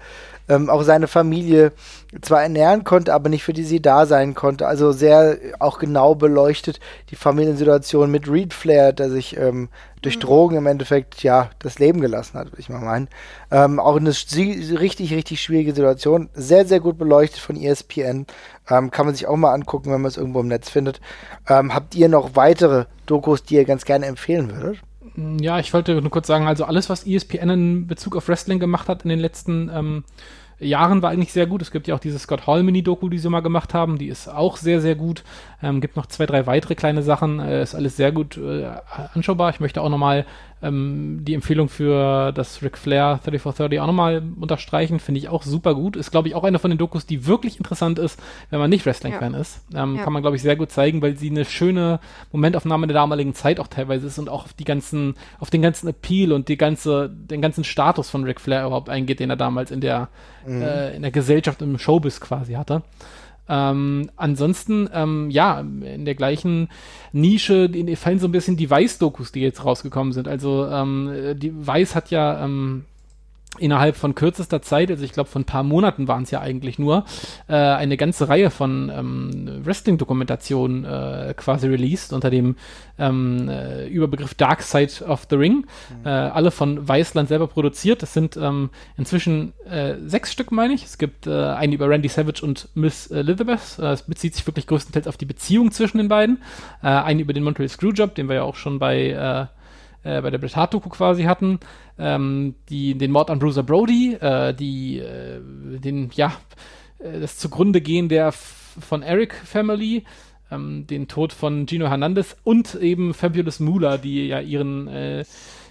ähm, 0.48 0.68
auch 0.68 0.82
seine 0.82 1.06
Familie 1.06 1.70
zwar 2.22 2.42
ernähren 2.42 2.82
konnte, 2.82 3.14
aber 3.14 3.28
nicht 3.28 3.44
für 3.44 3.52
die 3.52 3.62
sie 3.62 3.80
da 3.80 4.04
sein 4.04 4.34
konnte. 4.34 4.66
Also 4.66 4.90
sehr 4.90 5.38
auch 5.60 5.78
genau 5.78 6.16
beleuchtet 6.16 6.80
die 7.10 7.16
Familiensituation 7.16 8.10
mit 8.10 8.28
Reed 8.28 8.52
Flair, 8.52 8.92
der 8.92 9.10
sich 9.10 9.36
ähm, 9.36 9.68
durch 10.02 10.16
mhm. 10.16 10.20
Drogen 10.20 10.56
im 10.56 10.66
Endeffekt 10.66 11.22
ja 11.22 11.50
das 11.60 11.78
Leben 11.78 12.00
gelassen 12.00 12.36
hat, 12.36 12.48
würde 12.48 12.60
ich 12.60 12.68
mal 12.68 12.80
meinen. 12.80 13.08
Ähm, 13.52 13.78
auch 13.78 13.96
eine 13.96 14.10
richtig, 14.10 15.12
richtig 15.12 15.40
schwierige 15.40 15.72
Situation. 15.72 16.30
Sehr, 16.34 16.66
sehr 16.66 16.80
gut 16.80 16.98
beleuchtet 16.98 17.38
von 17.38 17.56
ESPN. 17.56 18.26
Ähm, 18.70 18.90
kann 18.90 19.06
man 19.06 19.14
sich 19.14 19.26
auch 19.26 19.36
mal 19.36 19.52
angucken, 19.52 19.92
wenn 19.92 20.00
man 20.00 20.08
es 20.08 20.16
irgendwo 20.16 20.40
im 20.40 20.48
Netz 20.48 20.70
findet. 20.70 21.00
Ähm, 21.48 21.74
habt 21.74 21.94
ihr 21.94 22.08
noch 22.08 22.36
weitere 22.36 22.86
Dokus, 23.06 23.42
die 23.42 23.56
ihr 23.56 23.64
ganz 23.64 23.84
gerne 23.84 24.06
empfehlen 24.06 24.52
würdet? 24.52 24.78
Ja, 25.40 25.58
ich 25.58 25.74
wollte 25.74 26.00
nur 26.00 26.10
kurz 26.10 26.26
sagen, 26.26 26.46
also 26.46 26.64
alles, 26.64 26.88
was 26.88 27.06
ESPN 27.06 27.50
in 27.50 27.86
Bezug 27.86 28.16
auf 28.16 28.28
Wrestling 28.28 28.60
gemacht 28.60 28.88
hat 28.88 29.02
in 29.02 29.08
den 29.08 29.18
letzten 29.18 29.70
ähm, 29.74 30.04
Jahren 30.60 31.02
war 31.02 31.10
eigentlich 31.10 31.32
sehr 31.32 31.46
gut. 31.46 31.62
Es 31.62 31.70
gibt 31.70 31.88
ja 31.88 31.94
auch 31.94 32.00
diese 32.00 32.18
Scott 32.18 32.46
Hall 32.46 32.62
Mini-Doku, 32.62 33.08
die 33.08 33.18
sie 33.18 33.30
mal 33.30 33.40
gemacht 33.40 33.74
haben. 33.74 33.98
Die 33.98 34.08
ist 34.08 34.28
auch 34.28 34.56
sehr, 34.56 34.80
sehr 34.80 34.94
gut. 34.94 35.24
Ähm, 35.62 35.80
gibt 35.80 35.96
noch 35.96 36.06
zwei, 36.06 36.26
drei 36.26 36.46
weitere 36.46 36.74
kleine 36.74 37.02
Sachen. 37.02 37.38
Äh, 37.38 37.62
ist 37.62 37.74
alles 37.74 37.96
sehr 37.96 38.12
gut 38.12 38.36
äh, 38.36 38.70
anschaubar. 39.14 39.50
Ich 39.50 39.60
möchte 39.60 39.82
auch 39.82 39.88
nochmal 39.88 40.24
ähm, 40.62 41.20
die 41.22 41.34
Empfehlung 41.34 41.68
für 41.68 42.32
das 42.32 42.62
Ric 42.62 42.78
Flair 42.78 43.20
3430 43.24 43.80
auch 43.80 43.86
nochmal 43.86 44.22
unterstreichen. 44.40 45.00
Finde 45.00 45.18
ich 45.18 45.28
auch 45.28 45.42
super 45.42 45.74
gut. 45.74 45.96
Ist, 45.96 46.10
glaube 46.10 46.28
ich, 46.28 46.34
auch 46.34 46.44
eine 46.44 46.58
von 46.58 46.70
den 46.70 46.78
Dokus, 46.78 47.06
die 47.06 47.26
wirklich 47.26 47.58
interessant 47.58 47.98
ist, 47.98 48.20
wenn 48.50 48.58
man 48.58 48.70
nicht 48.70 48.86
Wrestling-Fan 48.86 49.34
ja. 49.34 49.38
ist. 49.38 49.62
Ähm, 49.74 49.96
ja. 49.96 50.04
Kann 50.04 50.12
man, 50.12 50.22
glaube 50.22 50.36
ich, 50.36 50.42
sehr 50.42 50.56
gut 50.56 50.70
zeigen, 50.70 51.02
weil 51.02 51.16
sie 51.16 51.30
eine 51.30 51.44
schöne 51.44 52.00
Momentaufnahme 52.32 52.86
der 52.86 52.94
damaligen 52.94 53.34
Zeit 53.34 53.60
auch 53.60 53.68
teilweise 53.68 54.06
ist 54.06 54.18
und 54.18 54.28
auch 54.28 54.44
auf 54.44 54.52
die 54.54 54.64
ganzen, 54.64 55.14
auf 55.38 55.50
den 55.50 55.62
ganzen 55.62 55.88
Appeal 55.88 56.32
und 56.32 56.48
die 56.48 56.56
ganze, 56.56 57.10
den 57.10 57.42
ganzen 57.42 57.64
Status 57.64 58.10
von 58.10 58.24
Ric 58.24 58.40
Flair 58.40 58.66
überhaupt 58.66 58.88
eingeht, 58.88 59.20
den 59.20 59.30
er 59.30 59.36
damals 59.36 59.70
in 59.70 59.80
der 59.80 60.08
mhm. 60.46 60.62
äh, 60.62 60.94
in 60.94 61.02
der 61.02 61.10
Gesellschaft, 61.10 61.62
im 61.62 61.78
Showbiz 61.78 62.20
quasi 62.20 62.54
hatte. 62.54 62.82
Ähm, 63.50 64.10
ansonsten, 64.16 64.88
ähm, 64.94 65.28
ja, 65.30 65.60
in 65.60 66.04
der 66.04 66.14
gleichen 66.14 66.68
Nische 67.12 67.68
die, 67.68 67.96
fallen 67.96 68.20
so 68.20 68.28
ein 68.28 68.32
bisschen 68.32 68.56
die 68.56 68.70
Weiß-Dokus, 68.70 69.32
die 69.32 69.40
jetzt 69.40 69.64
rausgekommen 69.64 70.12
sind. 70.12 70.28
Also 70.28 70.66
ähm, 70.66 71.34
die 71.36 71.52
Weiß 71.66 71.96
hat 71.96 72.10
ja 72.10 72.44
ähm, 72.44 72.84
innerhalb 73.58 73.96
von 73.96 74.14
kürzester 74.14 74.62
Zeit, 74.62 74.90
also 74.90 75.04
ich 75.04 75.12
glaube 75.12 75.28
von 75.28 75.42
ein 75.42 75.46
paar 75.46 75.64
Monaten 75.64 76.06
waren 76.06 76.22
es 76.22 76.30
ja 76.30 76.40
eigentlich 76.40 76.78
nur, 76.78 77.04
äh, 77.48 77.54
eine 77.54 77.96
ganze 77.96 78.28
Reihe 78.28 78.50
von 78.50 78.90
ähm, 78.94 79.64
Wrestling-Dokumentationen 79.64 80.84
äh, 80.84 81.34
quasi 81.36 81.66
released 81.66 82.12
unter 82.12 82.30
dem 82.30 82.56
ähm, 82.98 83.48
äh, 83.48 83.88
Überbegriff 83.88 84.34
Dark 84.34 84.62
Side 84.62 85.04
of 85.04 85.26
the 85.28 85.36
Ring. 85.36 85.66
Mhm. 85.88 86.06
Äh, 86.06 86.10
alle 86.10 86.52
von 86.52 86.86
Weißland 86.86 87.28
selber 87.28 87.48
produziert. 87.48 88.02
Das 88.02 88.14
sind 88.14 88.36
ähm, 88.36 88.70
inzwischen 88.96 89.52
äh, 89.68 89.94
sechs 90.06 90.30
Stück, 90.32 90.52
meine 90.52 90.74
ich. 90.74 90.84
Es 90.84 90.96
gibt 90.96 91.26
äh, 91.26 91.30
eine 91.30 91.74
über 91.74 91.88
Randy 91.88 92.08
Savage 92.08 92.44
und 92.44 92.68
Miss 92.74 93.08
Elizabeth. 93.08 93.78
Es 93.78 94.02
bezieht 94.02 94.34
sich 94.34 94.46
wirklich 94.46 94.66
größtenteils 94.68 95.08
auf 95.08 95.16
die 95.16 95.26
Beziehung 95.26 95.72
zwischen 95.72 95.98
den 95.98 96.08
beiden. 96.08 96.38
eine 96.82 97.22
über 97.22 97.32
den 97.32 97.42
Montreal 97.42 97.68
Screwjob, 97.68 98.14
den 98.14 98.28
wir 98.28 98.36
ja 98.36 98.42
auch 98.42 98.56
schon 98.56 98.78
bei 98.78 99.48
äh, 100.02 100.20
bei 100.22 100.30
der 100.30 100.38
Bret 100.38 100.56
Hart 100.56 100.74
Doku 100.74 100.88
quasi 100.88 101.24
hatten, 101.24 101.60
ähm, 101.98 102.54
die, 102.68 102.96
den 102.96 103.10
Mord 103.10 103.30
an 103.30 103.38
Bruiser 103.38 103.62
Brody, 103.62 104.14
äh, 104.14 104.54
die, 104.54 104.98
äh, 104.98 105.40
den, 105.78 106.10
ja, 106.14 106.32
äh, 106.98 107.20
das 107.20 107.36
zugrunde 107.36 107.80
gehen 107.80 108.08
der 108.08 108.32
von 108.32 109.02
Eric 109.02 109.34
Family, 109.34 110.04
ähm, 110.50 110.86
den 110.86 111.08
Tod 111.08 111.32
von 111.32 111.66
Gino 111.66 111.88
Hernandez 111.88 112.36
und 112.44 112.74
eben 112.74 113.14
Fabulous 113.14 113.60
Moolah, 113.60 113.98
die 113.98 114.28
ja 114.28 114.40
ihren, 114.40 114.88
äh, 114.88 115.24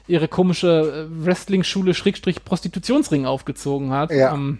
ihre 0.07 0.27
komische 0.27 1.07
äh, 1.09 1.25
Wrestling-Schule 1.25 1.93
Schrägstrich 1.93 2.43
Prostitutionsring 2.43 3.25
aufgezogen 3.25 3.91
hat. 3.91 4.11
Ja. 4.11 4.33
Ähm, 4.33 4.59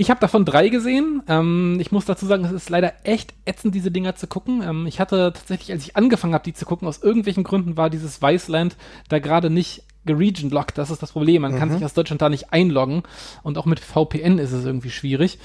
Ich 0.00 0.08
habe 0.08 0.18
davon 0.18 0.46
drei 0.46 0.70
gesehen. 0.70 1.22
Ähm, 1.28 1.76
ich 1.78 1.92
muss 1.92 2.06
dazu 2.06 2.24
sagen, 2.24 2.46
es 2.46 2.52
ist 2.52 2.70
leider 2.70 2.94
echt 3.04 3.34
ätzend, 3.44 3.74
diese 3.74 3.90
Dinger 3.90 4.14
zu 4.14 4.28
gucken. 4.28 4.62
Ähm, 4.62 4.86
ich 4.86 4.98
hatte 4.98 5.30
tatsächlich, 5.34 5.72
als 5.72 5.84
ich 5.84 5.94
angefangen 5.94 6.32
habe, 6.32 6.42
die 6.42 6.54
zu 6.54 6.64
gucken, 6.64 6.88
aus 6.88 7.02
irgendwelchen 7.02 7.44
Gründen 7.44 7.76
war 7.76 7.90
dieses 7.90 8.22
Weißland 8.22 8.78
da 9.10 9.18
gerade 9.18 9.50
nicht 9.50 9.82
geregion-lockt. 10.06 10.78
Das 10.78 10.90
ist 10.90 11.02
das 11.02 11.12
Problem. 11.12 11.42
Man 11.42 11.52
mhm. 11.52 11.58
kann 11.58 11.70
sich 11.70 11.84
aus 11.84 11.92
Deutschland 11.92 12.22
da 12.22 12.30
nicht 12.30 12.50
einloggen. 12.50 13.02
Und 13.42 13.58
auch 13.58 13.66
mit 13.66 13.78
VPN 13.78 14.38
ist 14.38 14.52
es 14.52 14.64
irgendwie 14.64 14.88
schwierig. 14.88 15.38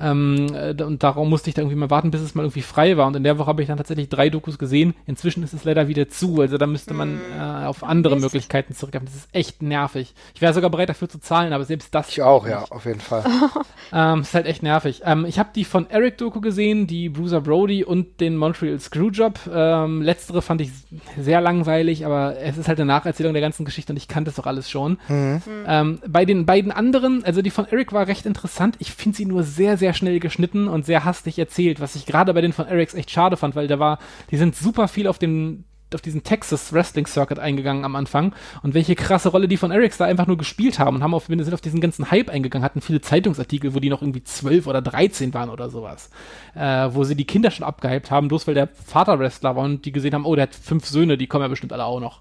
Ähm, 0.00 0.46
äh, 0.54 0.82
und 0.82 1.02
darum 1.02 1.28
musste 1.28 1.50
ich 1.50 1.54
da 1.54 1.62
irgendwie 1.62 1.76
mal 1.76 1.90
warten, 1.90 2.10
bis 2.10 2.20
es 2.20 2.34
mal 2.34 2.42
irgendwie 2.42 2.62
frei 2.62 2.96
war. 2.96 3.06
Und 3.06 3.16
in 3.16 3.24
der 3.24 3.38
Woche 3.38 3.48
habe 3.48 3.62
ich 3.62 3.68
dann 3.68 3.76
tatsächlich 3.76 4.08
drei 4.08 4.30
Dokus 4.30 4.58
gesehen. 4.58 4.94
Inzwischen 5.06 5.42
ist 5.42 5.52
es 5.52 5.64
leider 5.64 5.88
wieder 5.88 6.08
zu. 6.08 6.40
Also 6.40 6.58
da 6.58 6.66
müsste 6.66 6.94
man 6.94 7.16
mm. 7.16 7.20
äh, 7.38 7.66
auf 7.66 7.82
andere 7.84 8.14
Mist. 8.14 8.24
Möglichkeiten 8.24 8.74
zurückgreifen. 8.74 9.06
Das 9.06 9.16
ist 9.16 9.28
echt 9.32 9.62
nervig. 9.62 10.14
Ich 10.34 10.40
wäre 10.40 10.54
sogar 10.54 10.70
bereit 10.70 10.88
dafür 10.88 11.08
zu 11.08 11.20
zahlen, 11.20 11.52
aber 11.52 11.64
selbst 11.64 11.94
das. 11.94 12.08
Ich 12.10 12.22
auch, 12.22 12.46
ja, 12.46 12.64
auf 12.70 12.86
jeden 12.86 13.00
Fall. 13.00 13.24
ähm, 13.92 14.20
ist 14.20 14.34
halt 14.34 14.46
echt 14.46 14.62
nervig. 14.62 15.02
Ähm, 15.04 15.24
ich 15.24 15.38
habe 15.38 15.50
die 15.54 15.64
von 15.64 15.88
Eric 15.90 16.18
Doku 16.18 16.40
gesehen, 16.40 16.86
die 16.86 17.08
Bruiser 17.08 17.40
Brody 17.40 17.84
und 17.84 18.20
den 18.20 18.36
Montreal 18.36 18.78
Screwjob. 18.78 19.40
Ähm, 19.52 20.02
letztere 20.02 20.42
fand 20.42 20.60
ich 20.60 20.70
sehr 21.18 21.40
langweilig, 21.40 22.06
aber 22.06 22.38
es 22.38 22.58
ist 22.58 22.68
halt 22.68 22.78
eine 22.78 22.86
Nacherzählung 22.86 23.32
der 23.32 23.42
ganzen 23.42 23.64
Geschichte 23.64 23.92
und 23.92 23.96
ich 23.96 24.08
kannte 24.08 24.30
es 24.30 24.36
doch 24.36 24.46
alles 24.46 24.70
schon. 24.70 24.98
Mhm. 25.08 25.42
Ähm, 25.66 25.98
bei 26.06 26.24
den 26.24 26.46
beiden 26.46 26.72
anderen, 26.72 27.24
also 27.24 27.42
die 27.42 27.50
von 27.50 27.66
Eric 27.66 27.92
war 27.92 28.06
recht 28.06 28.26
interessant. 28.26 28.76
Ich 28.78 28.92
finde 28.92 29.16
sie 29.16 29.26
nur 29.26 29.42
sehr, 29.42 29.76
sehr 29.76 29.87
sehr 29.88 29.94
schnell 29.94 30.20
geschnitten 30.20 30.68
und 30.68 30.84
sehr 30.84 31.06
hastig 31.06 31.38
erzählt, 31.38 31.80
was 31.80 31.94
ich 31.94 32.04
gerade 32.04 32.34
bei 32.34 32.42
den 32.42 32.52
von 32.52 32.66
Erics 32.66 32.92
echt 32.92 33.10
schade 33.10 33.38
fand, 33.38 33.56
weil 33.56 33.68
da 33.68 33.78
war, 33.78 33.98
die 34.30 34.36
sind 34.36 34.54
super 34.54 34.86
viel 34.86 35.06
auf 35.06 35.18
den 35.18 35.64
auf 35.94 36.02
diesen 36.02 36.22
Texas 36.22 36.74
Wrestling 36.74 37.06
Circuit 37.06 37.38
eingegangen 37.38 37.86
am 37.86 37.96
Anfang 37.96 38.34
und 38.62 38.74
welche 38.74 38.94
krasse 38.94 39.30
Rolle 39.30 39.48
die 39.48 39.56
von 39.56 39.70
Erics 39.70 39.96
da 39.96 40.04
einfach 40.04 40.26
nur 40.26 40.36
gespielt 40.36 40.78
haben 40.78 40.96
und 40.96 41.02
haben 41.02 41.14
auf, 41.14 41.28
sind 41.28 41.54
auf 41.54 41.62
diesen 41.62 41.80
ganzen 41.80 42.10
Hype 42.10 42.28
eingegangen, 42.28 42.62
hatten 42.62 42.82
viele 42.82 43.00
Zeitungsartikel, 43.00 43.74
wo 43.74 43.80
die 43.80 43.88
noch 43.88 44.02
irgendwie 44.02 44.22
zwölf 44.22 44.66
oder 44.66 44.82
dreizehn 44.82 45.32
waren 45.32 45.48
oder 45.48 45.70
sowas, 45.70 46.10
äh, 46.54 46.90
wo 46.92 47.04
sie 47.04 47.14
die 47.14 47.24
Kinder 47.24 47.50
schon 47.50 47.64
abgehypt 47.64 48.10
haben, 48.10 48.28
bloß 48.28 48.46
weil 48.46 48.54
der 48.54 48.68
Vater 48.68 49.18
Wrestler 49.18 49.56
war 49.56 49.64
und 49.64 49.86
die 49.86 49.92
gesehen 49.92 50.12
haben, 50.12 50.26
oh, 50.26 50.34
der 50.34 50.42
hat 50.42 50.54
fünf 50.54 50.84
Söhne, 50.84 51.16
die 51.16 51.26
kommen 51.26 51.44
ja 51.44 51.48
bestimmt 51.48 51.72
alle 51.72 51.86
auch 51.86 52.00
noch. 52.00 52.20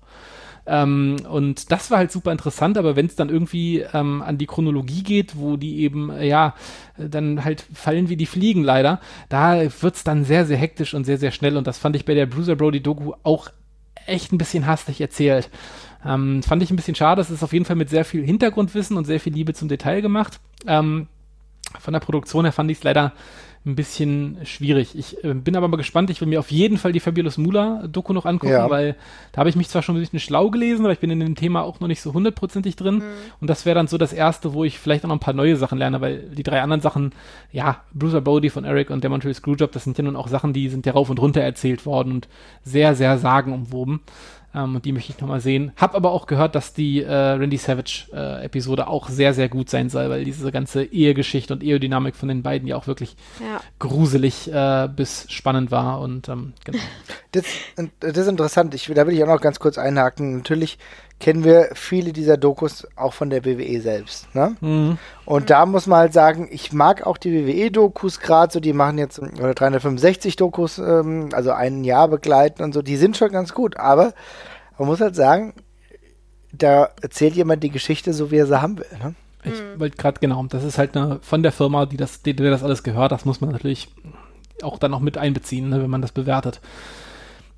Ähm, 0.68 1.16
und 1.30 1.72
das 1.72 1.90
war 1.90 2.00
halt 2.00 2.12
super 2.12 2.32
interessant, 2.32 2.78
aber 2.78 2.96
wenn 2.96 3.06
es 3.06 3.16
dann 3.16 3.30
irgendwie 3.30 3.86
ähm, 3.94 4.22
an 4.22 4.38
die 4.38 4.48
Chronologie 4.48 5.02
geht, 5.02 5.38
wo 5.38 5.56
die 5.56 5.80
eben, 5.80 6.10
äh, 6.10 6.28
ja, 6.28 6.56
dann 6.98 7.46
halt 7.46 7.66
fallen 7.74 8.10
wie 8.10 8.18
die 8.18 8.26
Fliegen 8.26 8.64
leider, 8.64 9.00
da 9.30 9.62
wird's 9.82 10.04
dann 10.04 10.26
sehr, 10.26 10.46
sehr 10.46 10.58
hektisch 10.58 10.94
und 10.94 11.06
sehr, 11.06 11.18
sehr 11.18 11.32
schnell. 11.32 11.56
Und 11.56 11.68
das 11.68 11.78
fand 11.78 11.96
ich 11.96 12.06
bei 12.06 12.14
der 12.14 12.26
Bruiser 12.26 12.56
Brody 12.56 12.82
Doku 12.82 13.14
auch 13.24 13.50
echt 14.06 14.34
ein 14.34 14.38
bisschen 14.38 14.68
hastig 14.68 15.00
erzählt. 15.00 15.50
Ähm, 16.06 16.44
fand 16.44 16.62
ich 16.62 16.70
ein 16.70 16.76
bisschen 16.76 16.96
schade. 16.96 17.22
Es 17.22 17.30
ist 17.30 17.44
auf 17.44 17.54
jeden 17.54 17.66
Fall 17.66 17.76
mit 17.76 17.90
sehr 17.90 18.06
viel 18.06 18.26
Hintergrundwissen 18.26 18.98
und 18.98 19.06
sehr 19.06 19.20
viel 19.20 19.34
Liebe 19.34 19.54
zum 19.54 19.70
Detail 19.70 20.02
gemacht. 20.02 20.40
Ähm, 20.66 21.08
von 21.80 21.94
der 21.94 22.00
Produktion 22.00 22.46
her 22.46 22.52
fand 22.52 22.72
ich 22.72 22.78
es 22.80 22.84
leider 22.84 23.14
ein 23.68 23.76
bisschen 23.76 24.38
schwierig. 24.44 24.98
Ich 24.98 25.24
äh, 25.24 25.34
bin 25.34 25.56
aber 25.56 25.68
mal 25.68 25.78
gespannt. 25.78 26.10
Ich 26.10 26.22
will 26.22 26.28
mir 26.28 26.40
auf 26.40 26.52
jeden 26.52 26.78
Fall 26.78 26.94
die 26.94 27.00
Fabulous 27.00 27.38
Mula 27.38 27.86
Doku 27.88 28.14
noch 28.14 28.26
angucken, 28.26 28.54
ja. 28.54 28.70
weil 28.70 28.96
da 29.34 29.40
habe 29.40 29.50
ich 29.50 29.56
mich 29.56 29.70
zwar 29.70 29.84
schon 29.84 29.96
ein 29.96 30.00
bisschen 30.00 30.20
schlau 30.20 30.50
gelesen, 30.50 30.86
aber 30.86 30.94
ich 30.94 31.00
bin 31.00 31.12
in 31.12 31.20
dem 31.20 31.36
Thema 31.36 31.62
auch 31.62 31.80
noch 31.80 31.88
nicht 31.88 32.02
so 32.02 32.14
hundertprozentig 32.14 32.76
drin. 32.76 32.96
Mhm. 32.96 33.04
Und 33.42 33.50
das 33.50 33.66
wäre 33.66 33.76
dann 33.76 33.88
so 33.88 33.98
das 33.98 34.14
erste, 34.14 34.54
wo 34.54 34.64
ich 34.64 34.80
vielleicht 34.80 35.04
auch 35.04 35.10
noch 35.10 35.16
ein 35.16 35.20
paar 35.20 35.34
neue 35.34 35.58
Sachen 35.58 35.78
lerne, 35.78 36.02
weil 36.02 36.20
die 36.20 36.44
drei 36.44 36.62
anderen 36.62 36.82
Sachen, 36.82 37.12
ja, 37.52 37.82
Bruiser 37.94 38.22
Bodie 38.22 38.50
von 38.50 38.64
Eric 38.64 38.90
und 38.90 39.04
der 39.04 39.10
Montreal 39.10 39.34
Screwjob, 39.34 39.72
das 39.72 39.84
sind 39.84 39.98
ja 39.98 40.04
nun 40.04 40.16
auch 40.16 40.30
Sachen, 40.30 40.54
die 40.54 40.70
sind 40.70 40.86
ja 40.86 40.94
rauf 40.94 41.10
und 41.10 41.20
runter 41.20 41.42
erzählt 41.42 41.86
worden 41.86 42.14
und 42.14 42.28
sehr, 42.64 42.96
sehr 42.96 43.18
sagenumwoben. 43.18 44.00
Ähm, 44.58 44.76
und 44.76 44.86
die 44.86 44.92
möchte 44.92 45.14
ich 45.14 45.20
nochmal 45.20 45.40
sehen. 45.40 45.72
Hab 45.78 45.96
aber 45.96 46.12
auch 46.12 46.26
gehört, 46.26 46.56
dass 46.56 46.74
die 46.74 47.04
äh, 47.04 47.14
Randy 47.14 47.58
Savage-Episode 47.58 48.84
äh, 48.84 48.86
auch 48.86 49.10
sehr, 49.10 49.34
sehr 49.34 49.50
gut 49.50 49.70
sein 49.70 49.90
soll, 49.90 50.10
weil 50.10 50.26
diese 50.26 50.52
ganze 50.52 50.84
Ehegeschichte 50.84 51.54
und 51.54 51.64
Ehodynamik 51.64 52.16
von 52.16 52.30
den 52.30 52.42
beiden 52.44 52.68
ja 52.68 52.76
auch 52.76 52.88
wirklich 52.88 53.16
ja. 53.40 53.60
gruselig 53.80 54.52
äh, 54.52 54.90
bis 54.94 55.28
spannend 55.30 55.70
war. 55.70 56.02
Und 56.02 56.30
ähm, 56.30 56.54
genau. 56.66 56.80
Das, 57.32 57.46
das 58.00 58.18
ist 58.18 58.28
interessant. 58.28 58.74
Ich, 58.74 58.86
da 58.88 59.06
will 59.06 59.14
ich 59.14 59.24
auch 59.24 59.28
noch 59.28 59.42
ganz 59.42 59.60
kurz 59.60 59.78
einhaken. 59.78 60.38
Natürlich 60.38 60.80
kennen 61.20 61.44
wir 61.44 61.70
viele 61.74 62.14
dieser 62.14 62.38
Dokus 62.38 62.88
auch 62.96 63.14
von 63.14 63.30
der 63.30 63.44
WWE 63.44 63.82
selbst. 63.82 64.34
Ne? 64.36 64.56
Mhm. 64.62 64.98
Und 65.26 65.50
da 65.50 65.66
muss 65.66 65.88
man 65.88 66.00
halt 66.00 66.14
sagen, 66.14 66.48
ich 66.52 66.74
mag 66.74 67.06
auch 67.06 67.18
die 67.18 67.34
WWE-Dokus 67.34 68.20
gerade 68.20 68.54
so, 68.54 68.60
die 68.60 68.74
machen 68.74 68.98
jetzt 68.98 69.20
oder 69.20 69.54
365 69.54 70.36
Dokus, 70.36 70.78
ähm, 70.78 71.30
also 71.34 71.52
ein 71.52 71.84
Jahr 71.84 72.08
begleiten 72.08 72.64
und 72.64 72.74
so, 72.74 72.82
die 72.82 72.98
sind 72.98 73.18
schon 73.18 73.32
ganz 73.32 73.54
gut, 73.54 73.78
aber 73.78 74.14
man 74.78 74.88
muss 74.88 75.02
halt 75.02 75.16
sagen, 75.16 75.54
da 76.52 76.90
erzählt 77.02 77.36
jemand 77.36 77.64
die 77.64 77.72
Geschichte 77.72 78.14
so, 78.14 78.30
wie 78.30 78.38
er 78.38 78.48
sie 78.48 78.62
haben 78.62 78.78
will. 78.78 78.86
Ne? 79.02 79.16
Ich 79.44 79.52
mhm. 79.54 79.80
wollte 79.80 79.98
gerade, 79.98 80.20
genau, 80.20 80.44
das 80.48 80.64
ist 80.64 80.78
halt 80.78 80.96
eine, 80.96 81.20
von 81.22 81.42
der 81.42 81.52
Firma, 81.52 81.88
die 81.88 81.98
das, 81.98 82.22
die, 82.22 82.36
die 82.36 82.44
das 82.44 82.64
alles 82.64 82.84
gehört, 82.84 83.12
das 83.12 83.26
muss 83.26 83.42
man 83.42 83.52
natürlich 83.52 83.90
auch 84.62 84.78
dann 84.78 84.92
noch 84.92 85.00
mit 85.00 85.18
einbeziehen, 85.18 85.70
ne, 85.70 85.82
wenn 85.82 85.90
man 85.90 86.02
das 86.02 86.12
bewertet. 86.12 86.62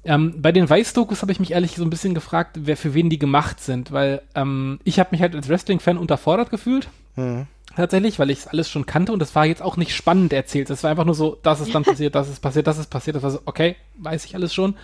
Ähm, 0.05 0.41
bei 0.41 0.51
den 0.51 0.69
Weiß-Dokus 0.69 1.21
habe 1.21 1.31
ich 1.31 1.39
mich 1.39 1.51
ehrlich 1.51 1.75
so 1.75 1.83
ein 1.83 1.89
bisschen 1.89 2.13
gefragt, 2.13 2.57
wer 2.61 2.77
für 2.77 2.93
wen 2.93 3.09
die 3.09 3.19
gemacht 3.19 3.59
sind, 3.59 3.91
weil 3.91 4.21
ähm, 4.33 4.79
ich 4.83 4.99
habe 4.99 5.09
mich 5.11 5.21
halt 5.21 5.35
als 5.35 5.49
Wrestling-Fan 5.49 5.97
unterfordert 5.97 6.49
gefühlt. 6.49 6.87
Mhm. 7.15 7.47
Tatsächlich, 7.75 8.17
weil 8.17 8.29
ich 8.29 8.39
es 8.39 8.47
alles 8.47 8.69
schon 8.69 8.85
kannte 8.85 9.11
und 9.11 9.19
das 9.19 9.35
war 9.35 9.45
jetzt 9.45 9.61
auch 9.61 9.77
nicht 9.77 9.95
spannend 9.95 10.33
erzählt. 10.33 10.69
Das 10.69 10.83
war 10.83 10.91
einfach 10.91 11.05
nur 11.05 11.15
so, 11.15 11.37
das 11.43 11.61
ist 11.61 11.75
dann 11.75 11.83
passiert, 11.85 12.15
das 12.15 12.29
ist 12.29 12.39
passiert, 12.39 12.67
das 12.67 12.77
ist 12.77 12.89
passiert. 12.89 13.15
Das 13.15 13.23
war 13.23 13.31
so, 13.31 13.41
okay, 13.45 13.75
weiß 13.97 14.25
ich 14.25 14.35
alles 14.35 14.53
schon. 14.53 14.75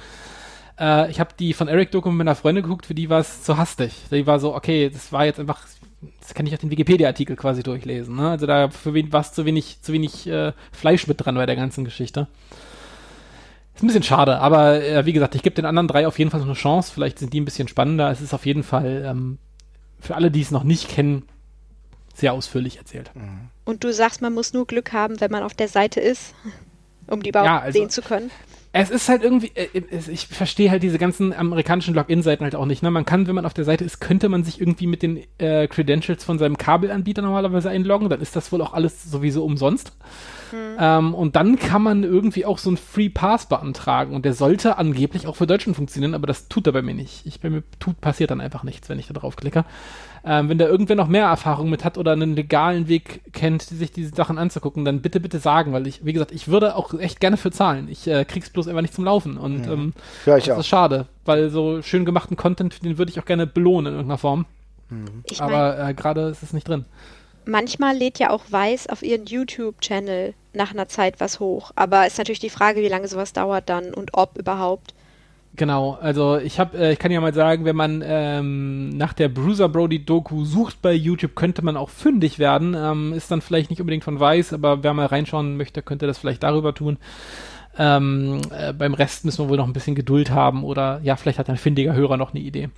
Äh, 0.80 1.10
ich 1.10 1.20
habe 1.20 1.32
die 1.38 1.54
von 1.54 1.68
Eric 1.68 1.92
Doku 1.92 2.10
mit 2.10 2.20
meiner 2.20 2.36
Freundin 2.36 2.64
geguckt, 2.64 2.86
für 2.86 2.96
die 2.96 3.10
war 3.10 3.20
es 3.20 3.44
zu 3.44 3.58
hastig. 3.58 3.94
Die 4.12 4.28
war 4.28 4.40
so, 4.40 4.54
okay, 4.56 4.90
das 4.90 5.12
war 5.12 5.26
jetzt 5.26 5.40
einfach, 5.40 5.62
das 6.20 6.34
kann 6.34 6.46
ich 6.46 6.54
auch 6.54 6.60
den 6.60 6.72
Wikipedia-Artikel 6.72 7.36
quasi 7.36 7.64
durchlesen. 7.64 8.16
Ne? 8.16 8.30
Also 8.30 8.46
da 8.46 8.70
für 8.70 8.94
wen 8.94 9.12
war 9.12 9.22
es 9.22 9.34
zu 9.34 9.46
wenig, 9.46 9.82
zu 9.82 9.94
wenig 9.94 10.28
äh, 10.28 10.54
Fleisch 10.72 11.08
mit 11.08 11.26
dran 11.26 11.36
bei 11.36 11.46
der 11.46 11.56
ganzen 11.56 11.86
Geschichte. 11.86 12.28
Ist 13.76 13.84
ein 13.84 13.88
bisschen 13.88 14.03
schade, 14.03 14.39
aber 14.39 14.81
äh, 14.81 15.06
wie 15.06 15.14
gesagt, 15.14 15.35
ich 15.35 15.43
gebe 15.43 15.56
den 15.56 15.65
anderen 15.65 15.88
drei 15.88 16.07
auf 16.07 16.18
jeden 16.18 16.31
Fall 16.31 16.39
noch 16.39 16.47
eine 16.47 16.56
Chance. 16.56 16.91
Vielleicht 16.93 17.19
sind 17.19 17.34
die 17.34 17.41
ein 17.41 17.45
bisschen 17.45 17.68
spannender. 17.68 18.10
Es 18.10 18.22
ist 18.22 18.34
auf 18.34 18.45
jeden 18.45 18.64
Fall 18.64 19.03
ähm, 19.06 19.38
für 19.99 20.15
alle, 20.15 20.31
die 20.31 20.41
es 20.41 20.52
noch 20.52 20.64
nicht 20.64 20.88
kennen, 20.88 21.23
sehr 22.14 22.34
ausführlich 22.34 22.77
erzählt. 22.77 23.11
Mhm. 23.14 23.49
Und 23.65 23.84
du 23.84 23.91
sagst, 23.91 24.22
man 24.22 24.34
muss 24.34 24.53
nur 24.53 24.65
Glück 24.65 24.93
haben, 24.93 25.19
wenn 25.19 25.31
man 25.31 25.43
auf 25.43 25.53
der 25.53 25.68
Seite 25.68 25.99
ist, 25.99 26.34
um 27.07 27.22
die 27.22 27.30
überhaupt 27.30 27.47
ja, 27.47 27.60
also, 27.60 27.77
sehen 27.77 27.89
zu 27.89 28.02
können 28.02 28.31
es 28.77 28.89
ist 28.89 29.07
halt 29.07 29.23
irgendwie, 29.23 29.52
äh, 29.56 29.69
äh, 29.73 30.11
ich 30.11 30.27
verstehe 30.27 30.69
halt 30.69 30.84
diese 30.84 30.97
ganzen 30.97 31.31
amerikanischen 31.31 31.95
Login-Seiten 31.95 32.43
halt 32.43 32.56
auch 32.56 32.65
nicht. 32.65 32.84
Ne? 32.84 32.91
Man 32.91 33.06
kann, 33.06 33.26
wenn 33.26 33.35
man 33.35 33.45
auf 33.45 33.53
der 33.53 33.64
Seite 33.64 33.85
ist, 33.85 34.02
könnte 34.02 34.27
man 34.27 34.43
sich 34.43 34.60
irgendwie 34.60 34.85
mit 34.85 35.02
den 35.02 35.23
äh, 35.38 35.68
Credentials 35.68 36.26
von 36.26 36.38
seinem 36.38 36.57
Kabelanbieter 36.57 37.22
normalerweise 37.22 37.69
einloggen. 37.69 38.10
Dann 38.10 38.19
ist 38.19 38.35
das 38.35 38.52
wohl 38.52 38.61
auch 38.61 38.73
alles 38.73 39.10
sowieso 39.10 39.45
umsonst. 39.45 39.93
Mhm. 40.52 40.78
Ähm, 40.80 41.14
und 41.14 41.36
dann 41.36 41.58
kann 41.58 41.82
man 41.82 42.04
irgendwie 42.04 42.46
auch 42.46 42.58
so 42.58 42.70
einen 42.70 42.78
Free 42.78 43.10
Pass 43.10 43.48
beantragen. 43.48 44.16
Und 44.16 44.26
der 44.26 44.34
sollte 44.34 44.78
angeblich 44.78 45.28
auch 45.28 45.36
für 45.36 45.48
Deutschland 45.48 45.76
funktionieren, 45.76 46.14
aber 46.14 46.28
das 46.28 46.48
tut 46.48 46.68
er 46.68 46.74
bei 46.74 46.82
mir 46.82 46.94
nicht. 46.94 47.26
Ich, 47.26 47.40
bei 47.40 47.50
mir 47.50 47.64
tut, 47.80 48.02
passiert 48.02 48.32
dann 48.32 48.42
einfach 48.42 48.64
nichts, 48.64 48.90
wenn 48.90 49.00
ich 49.00 49.08
da 49.08 49.14
drauf 49.14 49.36
klicke. 49.36 49.66
Ähm, 50.28 50.50
wenn 50.50 50.58
da 50.58 50.66
irgendwer 50.66 50.96
noch 50.96 51.08
mehr 51.08 51.26
Erfahrung 51.26 51.70
mit 51.70 51.84
hat 51.84 52.00
oder 52.00 52.12
einen 52.12 52.36
legalen 52.36 52.88
Weg 52.88 53.22
kennt, 53.32 53.62
sich 53.62 53.92
diese 53.92 54.16
Sachen 54.16 54.40
anzugucken, 54.40 54.84
dann 54.84 55.02
bitte, 55.02 55.20
bitte 55.20 55.38
sagen, 55.38 55.72
weil 55.72 55.86
ich, 55.86 56.04
wie 56.04 56.14
gesagt, 56.14 56.32
ich 56.32 56.48
würde 56.48 56.76
auch 56.76 56.96
echt 56.96 57.20
gerne 57.20 57.38
für 57.38 57.52
zahlen. 57.52 57.88
Ich 57.90 58.08
äh, 58.08 58.26
krieg's 58.26 58.50
bloß 58.50 58.68
einfach 58.68 58.82
nicht 58.82 58.96
zum 58.96 59.06
Laufen. 59.06 59.38
Und 59.38 59.68
mhm. 59.68 59.72
ähm, 59.72 59.94
ja, 60.26 60.36
das 60.38 60.50
auch. 60.50 60.60
ist 60.60 60.68
schade, 60.68 61.06
weil 61.26 61.50
so 61.50 61.82
schön 61.84 62.06
gemachten 62.06 62.38
Content, 62.38 62.84
den 62.84 62.98
würde 62.98 63.12
ich 63.12 63.20
auch 63.20 63.26
gerne 63.26 63.46
belohnen 63.46 63.94
in 63.94 64.00
irgendeiner 64.00 64.18
Form. 64.18 64.46
Mhm. 64.90 65.24
Aber 65.40 65.80
äh, 65.80 65.94
gerade 65.94 66.30
ist 66.30 66.44
es 66.44 66.54
nicht 66.54 66.68
drin. 66.68 66.86
Manchmal 67.46 67.96
lädt 67.96 68.20
ja 68.20 68.30
auch 68.30 68.44
Weiß 68.50 68.88
auf 68.88 69.04
ihren 69.04 69.26
YouTube-Channel 69.26 70.34
nach 70.54 70.72
einer 70.72 70.88
Zeit 70.88 71.20
was 71.20 71.40
hoch. 71.40 71.72
Aber 71.76 72.08
ist 72.08 72.18
natürlich 72.18 72.40
die 72.40 72.50
Frage, 72.50 72.82
wie 72.82 72.88
lange 72.88 73.08
sowas 73.08 73.34
dauert 73.34 73.70
dann 73.70 73.94
und 73.94 74.12
ob 74.14 74.38
überhaupt. 74.38 74.94
Genau, 75.56 75.98
also 76.02 76.38
ich 76.38 76.60
habe, 76.60 76.78
äh, 76.78 76.94
ich 76.94 77.00
kann 77.00 77.12
ja 77.12 77.22
mal 77.22 77.34
sagen, 77.34 77.64
wenn 77.64 77.76
man 77.76 78.04
ähm, 78.06 78.90
nach 78.90 79.14
der 79.14 79.30
Bruiser 79.30 79.70
Brody 79.70 80.04
Doku 80.04 80.44
sucht 80.44 80.82
bei 80.82 80.92
YouTube, 80.92 81.36
könnte 81.36 81.64
man 81.64 81.78
auch 81.78 81.90
fündig 81.90 82.40
werden. 82.40 82.76
Ähm, 82.78 83.14
ist 83.14 83.32
dann 83.32 83.42
vielleicht 83.42 83.70
nicht 83.70 83.80
unbedingt 83.80 84.04
von 84.04 84.20
Weiß, 84.20 84.52
aber 84.52 84.84
wer 84.84 84.94
mal 84.94 85.06
reinschauen 85.06 85.56
möchte, 85.56 85.82
könnte 85.82 86.08
das 86.08 86.18
vielleicht 86.18 86.44
darüber 86.44 86.74
tun. 86.74 86.98
Ähm, 87.77 88.41
äh, 88.57 88.72
beim 88.72 88.93
Rest 88.93 89.26
müssen 89.26 89.43
wir 89.43 89.49
wohl 89.49 89.57
noch 89.57 89.68
ein 89.68 89.73
bisschen 89.73 89.95
Geduld 89.95 90.31
haben 90.31 90.64
oder 90.64 91.02
ja, 91.03 91.15
vielleicht 91.18 91.39
hat 91.39 91.49
ein 91.49 91.57
findiger 91.57 91.93
Hörer 91.93 92.15
noch 92.15 92.34
eine 92.34 92.41
Idee, 92.41 92.69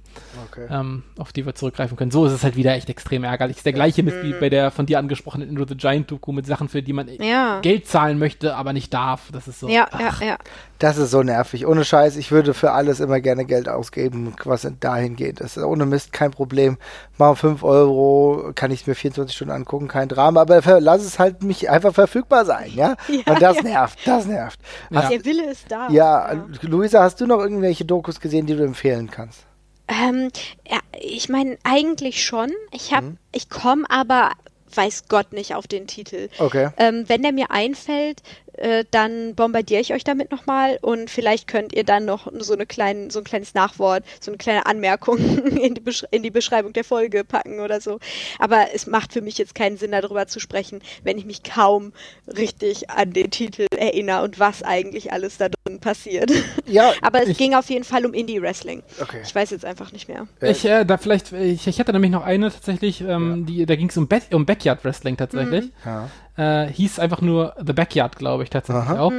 okay. 0.49 0.65
ähm, 0.71 1.03
auf 1.19 1.31
die 1.31 1.45
wir 1.45 1.53
zurückgreifen 1.53 1.95
können. 1.97 2.09
So 2.09 2.25
ist 2.25 2.31
es 2.31 2.43
halt 2.43 2.55
wieder 2.55 2.73
echt 2.73 2.89
extrem 2.89 3.23
ärgerlich. 3.23 3.57
Ist 3.57 3.65
der 3.65 3.73
gleiche 3.73 4.01
Mist 4.01 4.17
wie 4.23 4.33
bei 4.33 4.49
der 4.49 4.71
von 4.71 4.87
dir 4.87 4.97
angesprochenen 4.97 5.49
Into 5.49 5.65
the 5.67 5.75
Giant 5.75 6.09
Doku 6.09 6.31
mit 6.31 6.47
Sachen, 6.47 6.67
für 6.67 6.81
die 6.81 6.93
man 6.93 7.07
ja. 7.19 7.59
Geld 7.61 7.87
zahlen 7.87 8.17
möchte, 8.17 8.55
aber 8.55 8.73
nicht 8.73 8.91
darf. 8.91 9.29
Das 9.31 9.47
ist 9.47 9.59
so. 9.59 9.69
Ja, 9.69 9.87
ach. 9.91 10.21
ja, 10.21 10.27
ja. 10.27 10.37
Das 10.79 10.97
ist 10.97 11.11
so 11.11 11.21
nervig. 11.21 11.67
Ohne 11.67 11.83
Scheiß, 11.83 12.17
ich 12.17 12.31
würde 12.31 12.53
für 12.53 12.71
alles 12.71 12.99
immer 12.99 13.19
gerne 13.19 13.45
Geld 13.45 13.69
ausgeben, 13.69 14.33
was 14.43 14.67
dahin 14.79 15.15
geht. 15.15 15.41
Das 15.41 15.57
ist 15.57 15.63
ohne 15.63 15.85
Mist 15.85 16.11
kein 16.11 16.31
Problem. 16.31 16.77
Mal 17.17 17.35
5 17.35 17.63
Euro 17.63 18.51
kann 18.53 18.71
ich 18.71 18.85
mir 18.85 18.95
24 18.95 19.35
Stunden 19.35 19.53
angucken, 19.53 19.87
kein 19.87 20.07
Drama, 20.07 20.41
aber 20.41 20.79
lass 20.79 21.03
es 21.03 21.17
halt 21.17 21.43
mich 21.43 21.69
einfach 21.69 21.93
verfügbar 21.93 22.45
sein, 22.45 22.71
ja? 22.75 22.95
ja 23.07 23.33
Und 23.33 23.41
das 23.41 23.57
ja. 23.57 23.63
nervt, 23.63 23.99
das 24.05 24.25
nervt. 24.25 24.59
Hast, 24.93 25.11
Der 25.11 25.25
Wille 25.25 25.49
ist 25.49 25.65
da. 25.69 25.89
Ja, 25.89 26.33
ja, 26.33 26.45
Luisa, 26.61 27.01
hast 27.01 27.19
du 27.19 27.27
noch 27.27 27.39
irgendwelche 27.39 27.85
Dokus 27.85 28.19
gesehen, 28.19 28.45
die 28.45 28.55
du 28.55 28.63
empfehlen 28.63 29.09
kannst? 29.09 29.45
Ähm, 29.87 30.29
ja, 30.69 30.79
ich 30.99 31.29
meine, 31.29 31.57
eigentlich 31.63 32.25
schon. 32.25 32.51
Ich 32.71 32.93
habe, 32.93 33.07
mhm. 33.07 33.17
ich 33.31 33.49
komme 33.49 33.85
aber 33.89 34.31
weiß 34.73 35.05
Gott 35.07 35.33
nicht 35.33 35.55
auf 35.55 35.67
den 35.67 35.87
Titel. 35.87 36.29
Okay. 36.39 36.69
Ähm, 36.77 37.05
wenn 37.07 37.23
der 37.23 37.31
mir 37.31 37.51
einfällt, 37.51 38.21
äh, 38.57 38.85
dann 38.91 39.35
bombardiere 39.35 39.81
ich 39.81 39.93
euch 39.93 40.03
damit 40.03 40.31
nochmal 40.31 40.77
und 40.81 41.09
vielleicht 41.09 41.47
könnt 41.47 41.73
ihr 41.73 41.83
dann 41.83 42.05
noch 42.05 42.31
so, 42.39 42.53
eine 42.53 42.65
kleine, 42.65 43.09
so 43.11 43.19
ein 43.19 43.23
kleines 43.25 43.53
Nachwort, 43.53 44.03
so 44.19 44.31
eine 44.31 44.37
kleine 44.37 44.65
Anmerkung 44.65 45.17
in 45.57 45.75
die, 45.75 45.81
in 46.11 46.23
die 46.23 46.31
Beschreibung 46.31 46.73
der 46.73 46.83
Folge 46.83 47.23
packen 47.23 47.59
oder 47.59 47.81
so. 47.81 47.99
Aber 48.39 48.67
es 48.73 48.87
macht 48.87 49.13
für 49.13 49.21
mich 49.21 49.37
jetzt 49.37 49.55
keinen 49.55 49.77
Sinn, 49.77 49.91
darüber 49.91 50.27
zu 50.27 50.39
sprechen, 50.39 50.81
wenn 51.03 51.17
ich 51.17 51.25
mich 51.25 51.43
kaum 51.43 51.93
richtig 52.27 52.89
an 52.89 53.13
den 53.13 53.31
Titel 53.31 53.67
erinnere 53.75 54.23
und 54.23 54.39
was 54.39 54.63
eigentlich 54.63 55.11
alles 55.13 55.37
da 55.37 55.49
drin 55.49 55.79
passiert. 55.79 56.31
Ja, 56.65 56.93
Aber 57.01 57.21
es 57.23 57.29
ich- 57.29 57.37
ging 57.37 57.53
auf 57.53 57.69
jeden 57.69 57.83
Fall 57.85 58.05
um 58.05 58.13
Indie-Wrestling. 58.13 58.83
Okay. 59.01 59.21
Ich 59.23 59.33
weiß 59.33 59.51
jetzt 59.51 59.65
einfach 59.65 59.91
nicht 59.91 60.07
mehr. 60.07 60.27
Ich, 60.41 60.65
äh, 60.65 60.83
da 60.85 60.97
vielleicht, 60.97 61.31
ich, 61.31 61.67
ich 61.67 61.79
hatte 61.79 61.93
nämlich 61.93 62.11
noch 62.11 62.23
eine 62.23 62.51
tatsächlich, 62.51 63.01
ähm, 63.01 63.45
die, 63.45 63.65
da 63.65 63.75
ging 63.75 63.89
es 63.89 63.97
um, 63.97 64.07
um 64.33 64.45
Backyard 64.45 64.83
Wrestling 64.83 65.17
tatsächlich. 65.17 65.71
Ja. 65.85 66.09
Äh, 66.37 66.67
hieß 66.67 66.99
einfach 66.99 67.21
nur 67.21 67.55
The 67.57 67.73
Backyard, 67.73 68.15
glaube 68.15 68.43
ich, 68.43 68.51
tatsächlich 68.51 68.85
Aha. 68.85 68.99
auch. 68.99 69.11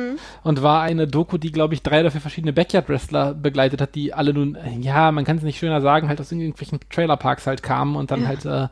Und 0.45 0.63
war 0.63 0.83
eine 0.83 1.09
Doku, 1.09 1.37
die, 1.37 1.51
glaube 1.51 1.75
ich, 1.75 1.83
drei 1.83 2.01
oder 2.01 2.13
vier 2.13 2.21
verschiedene 2.21 2.53
Backyard-Wrestler 2.53 3.35
begleitet 3.35 3.81
hat, 3.81 3.97
die 3.97 4.15
alle 4.15 4.33
nun, 4.33 4.57
ja, 4.81 5.11
man 5.11 5.25
kann 5.25 5.37
es 5.37 5.43
nicht 5.43 5.59
schöner 5.59 5.81
sagen, 5.81 6.09
halt 6.09 6.21
aus 6.21 6.31
irgendwelchen 6.31 6.79
Trailerparks 6.91 7.49
halt 7.49 7.63
kamen 7.65 7.97
und 7.97 8.13
dann 8.13 8.29
halt 8.29 8.45
äh, 8.45 8.69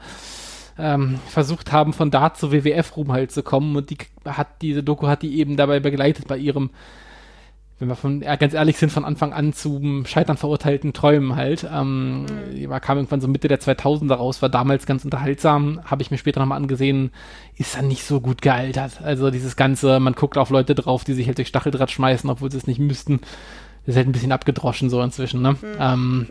ähm, 0.78 1.18
versucht 1.28 1.72
haben, 1.72 1.92
von 1.92 2.10
da 2.10 2.34
zu 2.34 2.52
WWF-Ruhm 2.52 3.12
halt 3.12 3.32
zu 3.32 3.42
kommen. 3.42 3.74
Und 3.76 3.90
die 3.90 3.98
hat, 4.24 4.62
diese 4.62 4.82
Doku 4.82 5.06
hat 5.06 5.22
die 5.22 5.38
eben 5.38 5.56
dabei 5.56 5.80
begleitet 5.80 6.28
bei 6.28 6.36
ihrem 6.36 6.70
wenn 7.78 7.88
wir 7.88 7.96
von, 7.96 8.22
ja, 8.22 8.36
ganz 8.36 8.54
ehrlich 8.54 8.78
sind, 8.78 8.90
von 8.90 9.04
Anfang 9.04 9.34
an 9.34 9.52
zum 9.52 10.06
Scheitern 10.06 10.38
verurteilten 10.38 10.94
Träumen 10.94 11.36
halt. 11.36 11.68
Ähm, 11.70 12.24
Die 12.54 12.68
war, 12.70 12.80
kam 12.80 12.96
irgendwann 12.96 13.20
so 13.20 13.28
Mitte 13.28 13.48
der 13.48 13.60
2000er 13.60 14.14
raus, 14.14 14.40
war 14.40 14.48
damals 14.48 14.86
ganz 14.86 15.04
unterhaltsam, 15.04 15.80
habe 15.84 16.00
ich 16.02 16.10
mir 16.10 16.16
später 16.16 16.40
nochmal 16.40 16.56
angesehen, 16.56 17.10
ist 17.56 17.76
dann 17.76 17.88
nicht 17.88 18.04
so 18.04 18.20
gut 18.20 18.40
gealtert. 18.40 19.02
Also 19.02 19.30
dieses 19.30 19.56
Ganze, 19.56 20.00
man 20.00 20.14
guckt 20.14 20.38
auf 20.38 20.48
Leute 20.50 20.74
drauf, 20.74 21.04
die 21.04 21.12
sich 21.12 21.26
halt 21.26 21.36
durch 21.36 21.48
Stacheldraht 21.48 21.90
schmeißen, 21.90 22.30
obwohl 22.30 22.50
sie 22.50 22.58
es 22.58 22.66
nicht 22.66 22.78
müssten. 22.78 23.20
Das 23.84 23.92
ist 23.94 23.96
halt 23.96 24.08
ein 24.08 24.12
bisschen 24.12 24.32
abgedroschen 24.32 24.90
so 24.90 25.00
inzwischen, 25.02 25.42
ne? 25.42 25.56
Ähm, 25.78 26.26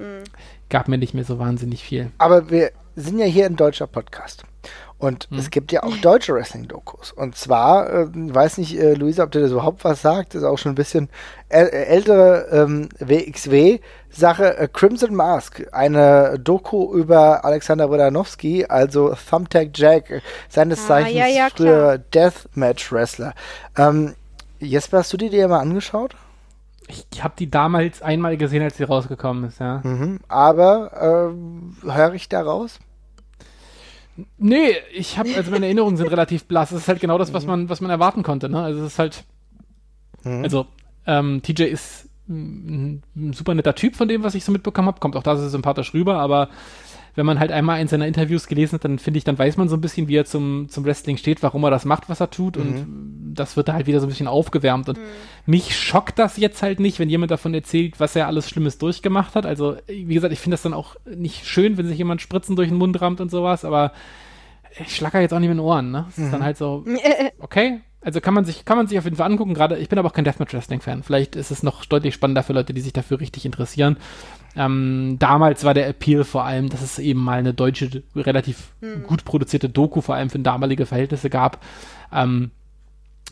Gab 0.69 0.87
mir 0.87 0.97
nicht 0.97 1.13
mehr 1.13 1.23
so 1.23 1.37
wahnsinnig 1.37 1.83
viel. 1.83 2.11
Aber 2.17 2.49
wir 2.49 2.71
sind 2.95 3.19
ja 3.19 3.25
hier 3.25 3.45
ein 3.45 3.55
deutscher 3.55 3.87
Podcast. 3.87 4.43
Und 4.97 5.27
Hm. 5.29 5.37
es 5.39 5.49
gibt 5.49 5.71
ja 5.73 5.83
auch 5.83 5.95
deutsche 5.97 6.33
Wrestling-Dokus. 6.33 7.11
Und 7.11 7.35
zwar, 7.35 7.89
äh, 7.91 8.07
weiß 8.13 8.57
nicht, 8.59 8.79
äh, 8.79 8.93
Luisa, 8.93 9.23
ob 9.23 9.31
dir 9.31 9.41
das 9.41 9.51
überhaupt 9.51 9.83
was 9.83 10.01
sagt, 10.01 10.35
ist 10.35 10.43
auch 10.43 10.57
schon 10.57 10.71
ein 10.71 10.75
bisschen 10.75 11.09
äl 11.49 11.67
ältere 11.67 12.47
ähm, 12.51 12.87
WXW-Sache. 12.99 14.57
Äh, 14.57 14.67
Crimson 14.71 15.13
Mask, 15.13 15.67
eine 15.71 16.39
Doku 16.39 16.93
über 16.95 17.43
Alexander 17.43 17.87
Bradanowski, 17.87 18.65
also 18.65 19.13
Thumbtack 19.29 19.69
Jack, 19.73 20.09
äh, 20.09 20.21
seines 20.49 20.83
Ah, 20.85 20.87
Zeichens 20.87 21.15
ja, 21.17 21.27
ja, 21.27 21.47
früher 21.53 21.97
Deathmatch-Wrestler. 21.97 23.33
Ähm, 23.77 24.15
Jesper, 24.59 24.99
hast 24.99 25.11
du 25.13 25.17
die 25.17 25.29
dir 25.29 25.47
mal 25.47 25.59
angeschaut? 25.59 26.15
Ich 26.87 27.23
habe 27.23 27.33
die 27.37 27.49
damals 27.49 28.01
einmal 28.01 28.37
gesehen, 28.37 28.61
als 28.63 28.77
sie 28.77 28.83
rausgekommen 28.83 29.45
ist, 29.49 29.59
ja. 29.59 29.81
Mhm. 29.83 30.19
Aber 30.27 30.91
ähm, 31.33 31.75
höre 31.83 32.13
ich 32.13 32.29
da 32.29 32.41
raus? 32.43 32.79
Nee, 34.37 34.75
ich 34.93 35.17
habe, 35.17 35.29
also 35.35 35.51
meine 35.51 35.65
Erinnerungen 35.65 35.97
sind 35.97 36.07
relativ 36.07 36.45
blass. 36.45 36.71
Es 36.71 36.81
ist 36.81 36.87
halt 36.87 36.99
genau 37.01 37.17
das, 37.17 37.33
was 37.33 37.45
man, 37.45 37.69
was 37.69 37.81
man 37.81 37.91
erwarten 37.91 38.23
konnte, 38.23 38.47
ne? 38.49 38.61
Also 38.61 38.81
es 38.81 38.93
ist 38.93 38.99
halt, 38.99 39.23
also 40.43 40.67
ähm, 41.05 41.41
TJ 41.41 41.63
ist 41.63 42.09
ein, 42.27 43.03
ein 43.15 43.33
super 43.33 43.53
netter 43.53 43.75
Typ 43.75 43.95
von 43.95 44.07
dem, 44.07 44.23
was 44.23 44.35
ich 44.35 44.43
so 44.45 44.51
mitbekommen 44.51 44.87
habe, 44.87 44.99
kommt 44.99 45.15
auch 45.15 45.23
da 45.23 45.35
sehr 45.35 45.49
sympathisch 45.49 45.93
rüber, 45.93 46.17
aber 46.17 46.49
wenn 47.15 47.25
man 47.25 47.39
halt 47.39 47.51
einmal 47.51 47.79
eins 47.79 47.91
seiner 47.91 48.07
Interviews 48.07 48.47
gelesen 48.47 48.75
hat, 48.75 48.85
dann 48.85 48.99
finde 48.99 49.17
ich, 49.17 49.23
dann 49.23 49.37
weiß 49.37 49.55
man 49.57 49.69
so 49.69 49.77
ein 49.77 49.81
bisschen, 49.81 50.07
wie 50.07 50.17
er 50.17 50.25
zum, 50.25 50.67
zum 50.69 50.83
Wrestling 50.83 51.15
steht, 51.17 51.41
warum 51.43 51.63
er 51.63 51.69
das 51.69 51.85
macht, 51.85 52.09
was 52.09 52.19
er 52.19 52.29
tut. 52.29 52.57
Und 52.57 52.87
das 53.33 53.55
wird 53.55 53.69
da 53.69 53.73
halt 53.73 53.87
wieder 53.87 54.01
so 54.01 54.05
ein 54.05 54.09
bisschen 54.09 54.27
aufgewärmt. 54.27 54.89
Und 54.89 54.99
mich 55.45 55.77
schockt 55.77 56.17
das 56.17 56.37
jetzt 56.37 56.61
halt 56.63 56.79
nicht, 56.79 56.99
wenn 56.99 57.09
jemand 57.09 57.31
davon 57.31 57.53
erzählt, 57.53 57.99
was 57.99 58.15
er 58.15 58.27
alles 58.27 58.49
Schlimmes 58.49 58.77
durchgemacht 58.77 59.35
hat. 59.35 59.45
Also, 59.45 59.77
wie 59.87 60.13
gesagt, 60.13 60.33
ich 60.33 60.39
finde 60.39 60.55
das 60.55 60.63
dann 60.63 60.73
auch 60.73 60.95
nicht 61.05 61.45
schön, 61.45 61.77
wenn 61.77 61.87
sich 61.87 61.97
jemand 61.97 62.21
Spritzen 62.21 62.55
durch 62.55 62.69
den 62.69 62.77
Mund 62.77 62.99
rammt 62.99 63.21
und 63.21 63.29
sowas, 63.29 63.63
aber 63.63 63.91
ich 64.79 64.95
schlacker 64.95 65.21
jetzt 65.21 65.33
auch 65.33 65.39
nicht 65.39 65.49
mit 65.49 65.57
den 65.57 65.63
Ohren, 65.63 65.91
ne? 65.91 66.05
Es 66.09 66.17
ist 66.17 66.33
dann 66.33 66.43
halt 66.43 66.57
so, 66.57 66.83
okay. 67.39 67.81
Also 68.01 68.21
kann 68.21 68.35
man 68.35 68.45
sich, 68.45 68.65
kann 68.65 68.77
man 68.77 68.85
sich 68.85 68.99
auf 68.99 69.05
jeden 69.05 69.15
Fall 69.15 69.31
angucken. 69.31 69.55
Gerade, 69.55 69.77
ich 69.79 69.89
bin 69.89 69.97
aber 69.97 70.07
auch 70.07 70.13
kein 70.13 70.25
Deathmatch 70.25 70.53
Wrestling 70.53 70.79
Fan. 70.79 71.01
Vielleicht 71.01 71.35
ist 71.35 71.49
es 71.49 71.63
noch 71.63 71.85
deutlich 71.85 72.13
spannender 72.13 72.43
für 72.43 72.53
Leute, 72.53 72.71
die 72.71 72.81
sich 72.81 72.93
dafür 72.93 73.19
richtig 73.19 73.45
interessieren. 73.45 73.97
Ähm, 74.55 75.17
damals 75.17 75.63
war 75.63 75.73
der 75.73 75.87
Appeal 75.87 76.23
vor 76.23 76.45
allem, 76.45 76.69
dass 76.69 76.83
es 76.83 76.99
eben 76.99 77.19
mal 77.19 77.39
eine 77.39 77.55
deutsche, 77.55 78.03
relativ 78.15 78.73
gut 79.07 79.25
produzierte 79.25 79.69
Doku, 79.69 80.01
vor 80.01 80.13
allem 80.13 80.29
für 80.29 80.37
damalige 80.37 80.85
Verhältnisse 80.85 81.31
gab. 81.31 81.63
Ähm, 82.13 82.51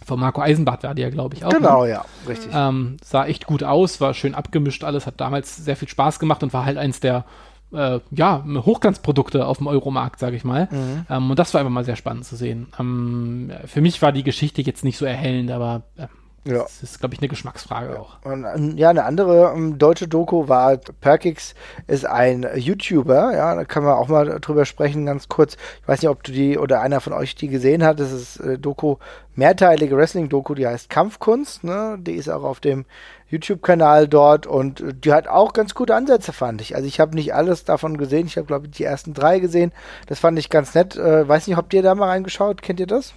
von 0.05 0.19
Marco 0.19 0.41
Eisenbart 0.41 0.83
war 0.83 0.95
die 0.95 1.01
ja, 1.01 1.09
glaube 1.09 1.35
ich, 1.35 1.45
auch. 1.45 1.49
Genau, 1.49 1.83
ne? 1.83 1.91
ja, 1.91 2.05
richtig. 2.27 2.51
Ähm, 2.53 2.97
sah 3.03 3.25
echt 3.25 3.45
gut 3.45 3.63
aus, 3.63 4.01
war 4.01 4.13
schön 4.13 4.35
abgemischt 4.35 4.83
alles, 4.83 5.07
hat 5.07 5.19
damals 5.19 5.55
sehr 5.57 5.75
viel 5.75 5.87
Spaß 5.87 6.19
gemacht 6.19 6.43
und 6.43 6.53
war 6.53 6.65
halt 6.65 6.77
eins 6.77 6.99
der 6.99 7.25
äh, 7.73 7.99
ja, 8.11 8.43
Hochglanzprodukte 8.45 9.45
auf 9.45 9.57
dem 9.57 9.67
Euromarkt, 9.67 10.19
sage 10.19 10.35
ich 10.35 10.43
mal. 10.43 10.69
Ähm, 11.09 11.29
und 11.29 11.39
das 11.39 11.53
war 11.53 11.61
einfach 11.61 11.71
mal 11.71 11.85
sehr 11.85 11.95
spannend 11.95 12.25
zu 12.25 12.35
sehen. 12.35 12.67
Ähm, 12.79 13.51
für 13.65 13.81
mich 13.81 14.01
war 14.01 14.11
die 14.11 14.23
Geschichte 14.23 14.61
jetzt 14.61 14.83
nicht 14.83 14.97
so 14.97 15.05
erhellend, 15.05 15.51
aber 15.51 15.83
äh, 15.97 16.07
Ja. 16.45 16.63
das 16.63 16.83
ist, 16.83 16.99
glaube 16.99 17.15
ich, 17.15 17.21
eine 17.21 17.29
Geschmacksfrage 17.29 17.99
auch. 17.99 18.17
Und, 18.23 18.45
ähm, 18.45 18.77
ja, 18.77 18.89
eine 18.89 19.05
andere 19.05 19.53
ähm, 19.55 19.77
deutsche 19.77 20.07
Doku 20.07 20.49
war, 20.49 20.77
Perkix 20.77 21.55
ist 21.87 22.05
ein 22.05 22.45
YouTuber, 22.55 23.33
ja, 23.33 23.55
da 23.55 23.63
kann 23.63 23.83
man 23.83 23.93
auch 23.93 24.09
mal 24.09 24.39
drüber 24.41 24.65
sprechen, 24.65 25.05
ganz 25.05 25.29
kurz. 25.29 25.55
Ich 25.81 25.87
weiß 25.87 26.01
nicht, 26.01 26.09
ob 26.09 26.23
du 26.23 26.33
die 26.33 26.57
oder 26.57 26.81
einer 26.81 26.99
von 26.99 27.13
euch 27.13 27.35
die 27.35 27.47
gesehen 27.47 27.83
hat. 27.83 27.99
Das 27.99 28.11
ist 28.11 28.37
äh, 28.41 28.59
Doku, 28.59 28.97
mehrteilige 29.35 29.95
Wrestling-Doku, 29.95 30.53
die 30.53 30.67
heißt 30.67 30.89
Kampfkunst, 30.89 31.63
ne? 31.63 31.97
Die 31.99 32.13
ist 32.13 32.29
auch 32.29 32.43
auf 32.43 32.59
dem 32.59 32.85
YouTube-Kanal 33.29 34.07
dort 34.07 34.45
und 34.45 34.81
äh, 34.81 34.93
die 34.93 35.13
hat 35.13 35.27
auch 35.27 35.53
ganz 35.53 35.73
gute 35.73 35.95
Ansätze, 35.95 36.33
fand 36.33 36.61
ich. 36.61 36.75
Also 36.75 36.87
ich 36.87 36.99
habe 36.99 37.15
nicht 37.15 37.33
alles 37.33 37.63
davon 37.63 37.97
gesehen, 37.97 38.27
ich 38.27 38.37
habe, 38.37 38.47
glaube 38.47 38.67
ich, 38.67 38.73
die 38.73 38.83
ersten 38.83 39.13
drei 39.13 39.39
gesehen. 39.39 39.71
Das 40.07 40.19
fand 40.19 40.37
ich 40.37 40.49
ganz 40.49 40.75
nett. 40.75 40.95
Äh, 40.97 41.27
weiß 41.27 41.47
nicht, 41.47 41.55
habt 41.55 41.73
ihr 41.73 41.81
da 41.81 41.95
mal 41.95 42.09
reingeschaut? 42.09 42.61
Kennt 42.61 42.79
ihr 42.79 42.87
das? 42.87 43.13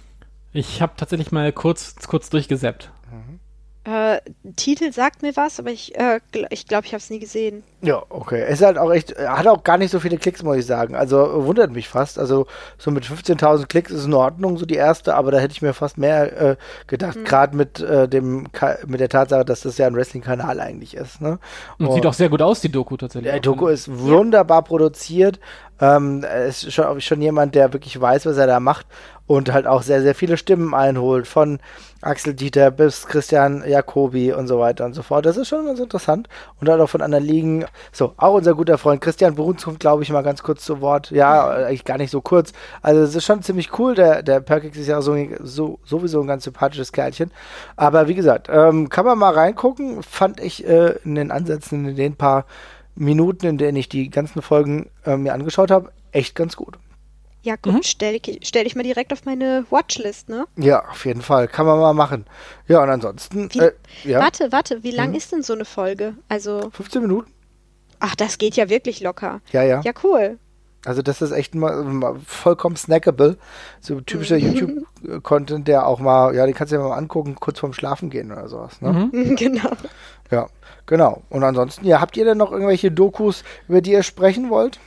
Ich 0.53 0.81
habe 0.81 0.93
tatsächlich 0.97 1.31
mal 1.31 1.51
kurz, 1.51 1.95
kurz 2.07 2.29
durchgesäppt. 2.29 2.91
Äh, 3.87 4.19
Titel 4.57 4.91
sagt 4.91 5.21
mir 5.21 5.33
was, 5.37 5.61
aber 5.61 5.71
ich 5.71 5.95
äh, 5.95 6.19
gl 6.33 6.45
ich, 6.49 6.67
glaube, 6.67 6.85
ich 6.85 6.91
habe 6.93 6.99
es 6.99 7.09
nie 7.09 7.19
gesehen. 7.19 7.63
Ja, 7.81 8.01
okay. 8.09 8.43
Es 8.47 8.59
ist 8.59 8.65
halt 8.65 8.79
auch 8.79 8.91
echt, 8.91 9.11
er 9.11 9.37
hat 9.37 9.45
auch 9.45 9.63
gar 9.63 9.77
nicht 9.77 9.91
so 9.91 9.99
viele 9.99 10.17
Klicks, 10.17 10.41
muss 10.41 10.57
ich 10.57 10.65
sagen. 10.65 10.95
Also 10.95 11.45
wundert 11.45 11.71
mich 11.71 11.87
fast. 11.87 12.17
Also 12.17 12.47
so 12.79 12.89
mit 12.89 13.05
15.000 13.05 13.67
Klicks 13.67 13.91
ist 13.91 14.05
in 14.05 14.15
Ordnung, 14.15 14.57
so 14.57 14.65
die 14.65 14.75
erste, 14.75 15.13
aber 15.13 15.29
da 15.29 15.37
hätte 15.37 15.51
ich 15.51 15.61
mir 15.61 15.73
fast 15.73 15.99
mehr 15.99 16.41
äh, 16.41 16.55
gedacht, 16.87 17.23
gerade 17.23 17.55
mit 17.55 17.79
äh, 17.79 18.07
dem 18.07 18.47
mit 18.87 18.99
der 18.99 19.09
Tatsache, 19.09 19.45
dass 19.45 19.61
das 19.61 19.77
ja 19.77 19.85
ein 19.85 19.95
Wrestling-Kanal 19.95 20.59
eigentlich 20.59 20.95
ist. 20.95 21.21
Ne? 21.21 21.37
Und 21.77 21.93
sieht 21.93 22.05
auch 22.07 22.13
sehr 22.13 22.29
gut 22.29 22.41
aus, 22.41 22.61
die 22.61 22.71
Doku 22.71 22.97
tatsächlich. 22.97 23.31
Der 23.31 23.41
Doku 23.41 23.67
ist 23.67 23.87
wunderbar 23.99 24.63
produziert. 24.63 25.39
Ähm, 25.79 26.23
er 26.23 26.45
ist 26.45 26.73
schon, 26.73 26.99
schon 27.01 27.21
jemand, 27.21 27.53
der 27.53 27.73
wirklich 27.73 27.99
weiß, 27.99 28.25
was 28.25 28.37
er 28.37 28.47
da 28.47 28.59
macht 28.59 28.87
und 29.27 29.53
halt 29.53 29.67
auch 29.67 29.83
sehr, 29.83 30.01
sehr 30.01 30.15
viele 30.15 30.37
Stimmen 30.37 30.73
einholt. 30.73 31.27
Von 31.27 31.59
Axel 32.01 32.33
Dieter 32.33 32.71
bis 32.71 33.05
Christian 33.05 33.63
Jacobi 33.67 34.33
und 34.33 34.47
so 34.47 34.59
weiter 34.59 34.85
und 34.85 34.93
so 34.93 35.03
fort. 35.03 35.25
Das 35.25 35.37
ist 35.37 35.49
schon 35.49 35.65
ganz 35.65 35.79
interessant. 35.79 36.29
Und 36.59 36.69
halt 36.69 36.81
auch 36.81 36.89
von 36.89 37.01
anderen 37.01 37.25
Ligen. 37.25 37.65
So, 37.91 38.13
auch 38.17 38.33
unser 38.35 38.53
guter 38.55 38.77
Freund 38.77 39.01
Christian 39.01 39.35
Bruns 39.35 39.63
kommt, 39.63 39.79
glaube 39.79 40.03
ich, 40.03 40.11
mal 40.11 40.21
ganz 40.23 40.43
kurz 40.43 40.63
zu 40.63 40.81
Wort. 40.81 41.11
Ja, 41.11 41.47
eigentlich 41.49 41.85
gar 41.85 41.97
nicht 41.97 42.11
so 42.11 42.21
kurz. 42.21 42.53
Also, 42.81 43.01
es 43.01 43.15
ist 43.15 43.25
schon 43.25 43.41
ziemlich 43.41 43.77
cool. 43.79 43.95
Der, 43.95 44.23
der 44.23 44.39
Perkix 44.39 44.77
ist 44.77 44.87
ja 44.87 45.01
so, 45.01 45.15
so, 45.41 45.79
sowieso 45.83 46.21
ein 46.21 46.27
ganz 46.27 46.43
sympathisches 46.43 46.91
Kerlchen. 46.91 47.31
Aber 47.75 48.07
wie 48.07 48.15
gesagt, 48.15 48.47
ähm, 48.51 48.89
kann 48.89 49.05
man 49.05 49.17
mal 49.17 49.33
reingucken. 49.33 50.03
Fand 50.03 50.39
ich 50.39 50.67
äh, 50.67 50.95
in 51.03 51.15
den 51.15 51.31
Ansätzen, 51.31 51.87
in 51.87 51.95
den 51.95 52.15
paar 52.15 52.45
Minuten, 52.95 53.45
in 53.45 53.57
denen 53.57 53.77
ich 53.77 53.89
die 53.89 54.09
ganzen 54.09 54.41
Folgen 54.41 54.89
äh, 55.05 55.17
mir 55.17 55.33
angeschaut 55.33 55.71
habe, 55.71 55.91
echt 56.11 56.35
ganz 56.35 56.55
gut. 56.55 56.77
Ja, 57.43 57.55
gut, 57.55 57.85
stelle 57.85 58.17
ich, 58.17 58.39
stell 58.43 58.65
ich 58.67 58.75
mal 58.75 58.83
direkt 58.83 59.13
auf 59.13 59.23
meine 59.23 59.65
Watchlist, 59.69 60.27
ne? 60.27 60.45
Ja, 60.57 60.83
auf 60.89 61.05
jeden 61.05 61.21
Fall. 61.21 61.47
Kann 61.47 61.65
man 61.65 61.79
mal 61.79 61.93
machen. 61.93 62.25
Ja, 62.67 62.83
und 62.83 62.89
ansonsten. 62.89 63.47
Wie, 63.53 63.59
Äh, 63.59 63.71
ja, 64.03 64.19
Warte, 64.19 64.51
warte, 64.51 64.83
wie 64.83 64.91
lang 64.91 65.13
ist 65.13 65.31
denn 65.31 65.43
so 65.43 65.53
eine 65.53 65.63
Folge? 65.63 66.15
Also, 66.27 66.69
15 66.73 67.01
Minuten. 67.01 67.31
Ach, 67.99 68.15
das 68.15 68.37
geht 68.37 68.55
ja 68.55 68.69
wirklich 68.69 69.01
locker. 69.01 69.41
Ja, 69.51 69.63
ja. 69.63 69.81
Ja, 69.81 69.91
cool. 70.03 70.37
Also 70.85 71.01
das 71.01 71.21
ist 71.21 71.31
echt 71.31 71.53
mal, 71.55 71.83
mal 71.83 72.15
vollkommen 72.25 72.77
snackable. 72.77 73.37
So 73.81 73.99
typischer 73.99 74.37
YouTube-Content, 74.37 75.67
der 75.67 75.85
auch 75.85 75.99
mal, 75.99 76.33
ja, 76.35 76.45
den 76.45 76.55
kannst 76.55 76.71
du 76.71 76.77
dir 76.77 76.83
mal 76.83 76.95
angucken, 76.95 77.35
kurz 77.35 77.59
vorm 77.59 77.73
Schlafen 77.73 78.09
gehen 78.09 78.31
oder 78.31 78.47
sowas. 78.47 78.81
Ne? 78.81 79.09
genau. 79.35 79.71
Ja, 80.31 80.47
genau. 80.85 81.23
Und 81.29 81.43
ansonsten, 81.43 81.85
ja, 81.85 81.99
habt 81.99 82.15
ihr 82.15 82.25
denn 82.25 82.37
noch 82.37 82.51
irgendwelche 82.51 82.91
Dokus, 82.91 83.43
über 83.67 83.81
die 83.81 83.91
ihr 83.91 84.03
sprechen 84.03 84.49
wollt? 84.49 84.79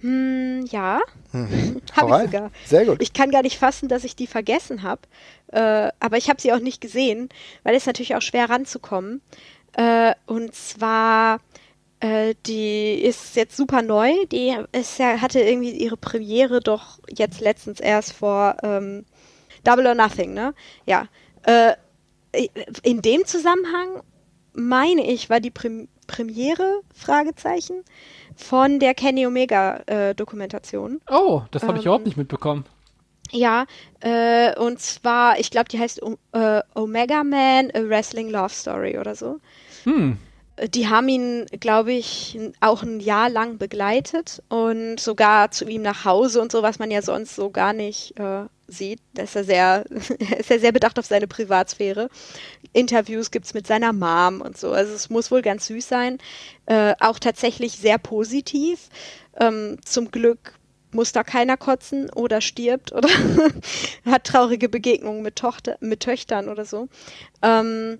Hm, 0.00 0.66
ja, 0.66 1.00
Hau 1.96 2.10
habe 2.10 2.24
ich 2.24 2.30
sogar. 2.30 2.50
Sehr 2.64 2.84
gut. 2.86 3.02
Ich 3.02 3.12
kann 3.12 3.30
gar 3.30 3.42
nicht 3.42 3.58
fassen, 3.58 3.88
dass 3.88 4.04
ich 4.04 4.16
die 4.16 4.26
vergessen 4.26 4.82
habe. 4.82 5.02
Äh, 5.48 5.90
aber 6.00 6.16
ich 6.16 6.28
habe 6.28 6.40
sie 6.40 6.52
auch 6.52 6.60
nicht 6.60 6.80
gesehen, 6.80 7.28
weil 7.62 7.74
es 7.74 7.86
natürlich 7.86 8.14
auch 8.16 8.22
schwer 8.22 8.48
ranzukommen. 8.50 9.20
Äh, 9.72 10.14
und 10.26 10.54
zwar 10.54 11.40
Äh, 12.00 12.34
die 12.46 12.94
ist 12.94 13.36
jetzt 13.36 13.56
super 13.56 13.82
neu. 13.82 14.12
Die 14.30 14.56
ist 14.72 14.98
ja, 14.98 15.20
hatte 15.20 15.40
irgendwie 15.40 15.72
ihre 15.72 15.96
Premiere 15.96 16.60
doch 16.60 16.98
jetzt 17.08 17.40
letztens 17.40 17.80
erst 17.80 18.12
vor 18.12 18.56
ähm, 18.62 19.04
Double 19.64 19.86
or 19.86 19.94
Nothing, 19.94 20.34
ne? 20.34 20.54
Ja. 20.86 21.08
Äh, 21.42 21.74
in 22.82 23.02
dem 23.02 23.24
Zusammenhang 23.24 24.02
meine 24.52 25.10
ich, 25.10 25.30
war 25.30 25.40
die 25.40 25.50
Prim 25.50 25.88
Premiere, 26.06 26.80
Fragezeichen, 26.94 27.84
von 28.34 28.78
der 28.78 28.94
Kenny 28.94 29.26
Omega 29.26 29.82
äh. 29.86 30.14
Oh, 31.10 31.42
das 31.50 31.62
habe 31.62 31.74
ich 31.74 31.80
ähm, 31.80 31.82
überhaupt 31.82 32.06
nicht 32.06 32.16
mitbekommen. 32.16 32.64
Ja, 33.30 33.66
äh, 34.00 34.58
und 34.58 34.80
zwar, 34.80 35.38
ich 35.38 35.50
glaube, 35.50 35.68
die 35.68 35.78
heißt 35.78 36.00
äh, 36.32 36.62
Omega 36.74 37.24
Man, 37.24 37.70
A 37.74 37.88
Wrestling 37.88 38.30
Love 38.30 38.48
Story 38.48 38.98
oder 38.98 39.14
so. 39.14 39.38
Hm. 39.84 40.16
Die 40.66 40.88
haben 40.88 41.08
ihn, 41.08 41.46
glaube 41.60 41.92
ich, 41.92 42.38
auch 42.60 42.82
ein 42.82 43.00
Jahr 43.00 43.28
lang 43.30 43.58
begleitet 43.58 44.42
und 44.48 44.98
sogar 44.98 45.50
zu 45.50 45.66
ihm 45.66 45.82
nach 45.82 46.04
Hause 46.04 46.40
und 46.40 46.50
so, 46.50 46.62
was 46.62 46.78
man 46.78 46.90
ja 46.90 47.00
sonst 47.02 47.36
so 47.36 47.50
gar 47.50 47.72
nicht 47.72 48.18
äh, 48.18 48.44
sieht. 48.66 49.00
Da 49.14 49.22
ist 49.22 49.36
er 49.36 49.44
sehr, 49.44 49.84
ist 50.38 50.50
er 50.50 50.60
sehr 50.60 50.72
bedacht 50.72 50.98
auf 50.98 51.06
seine 51.06 51.26
Privatsphäre. 51.26 52.08
Interviews 52.72 53.30
gibt 53.30 53.46
es 53.46 53.54
mit 53.54 53.66
seiner 53.66 53.92
Mom 53.92 54.40
und 54.40 54.56
so. 54.56 54.72
Also 54.72 54.94
es 54.94 55.10
muss 55.10 55.30
wohl 55.30 55.42
ganz 55.42 55.66
süß 55.66 55.88
sein. 55.88 56.18
Äh, 56.66 56.94
auch 57.00 57.18
tatsächlich 57.18 57.72
sehr 57.78 57.98
positiv. 57.98 58.88
Ähm, 59.40 59.78
zum 59.84 60.10
Glück 60.10 60.54
muss 60.90 61.12
da 61.12 61.22
keiner 61.22 61.56
kotzen 61.56 62.10
oder 62.10 62.40
stirbt 62.40 62.92
oder 62.92 63.08
hat 64.06 64.24
traurige 64.24 64.68
Begegnungen 64.68 65.22
mit, 65.22 65.36
Tochter, 65.36 65.76
mit 65.80 66.00
Töchtern 66.00 66.48
oder 66.48 66.64
so. 66.64 66.88
Ähm, 67.42 67.98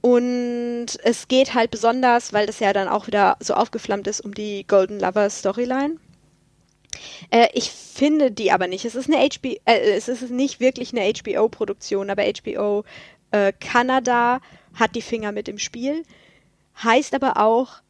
und 0.00 0.86
es 1.02 1.28
geht 1.28 1.54
halt 1.54 1.70
besonders, 1.70 2.32
weil 2.32 2.46
das 2.46 2.60
ja 2.60 2.72
dann 2.72 2.88
auch 2.88 3.06
wieder 3.06 3.36
so 3.40 3.54
aufgeflammt 3.54 4.06
ist, 4.06 4.20
um 4.20 4.34
die 4.34 4.66
Golden 4.66 5.00
Lover 5.00 5.28
Storyline. 5.28 5.96
Äh, 7.30 7.48
ich 7.52 7.70
finde 7.70 8.30
die 8.30 8.52
aber 8.52 8.66
nicht. 8.66 8.84
Es 8.84 8.94
ist 8.94 9.10
eine 9.10 9.28
HBO, 9.28 9.56
äh, 9.64 9.96
es 9.96 10.08
ist 10.08 10.30
nicht 10.30 10.60
wirklich 10.60 10.92
eine 10.92 11.12
HBO-Produktion, 11.12 12.10
aber 12.10 12.24
HBO 12.24 12.84
äh, 13.30 13.52
Kanada 13.58 14.40
hat 14.74 14.94
die 14.94 15.02
Finger 15.02 15.32
mit 15.32 15.48
im 15.48 15.58
Spiel. 15.58 16.04
Heißt 16.82 17.14
aber 17.14 17.38
auch, 17.38 17.80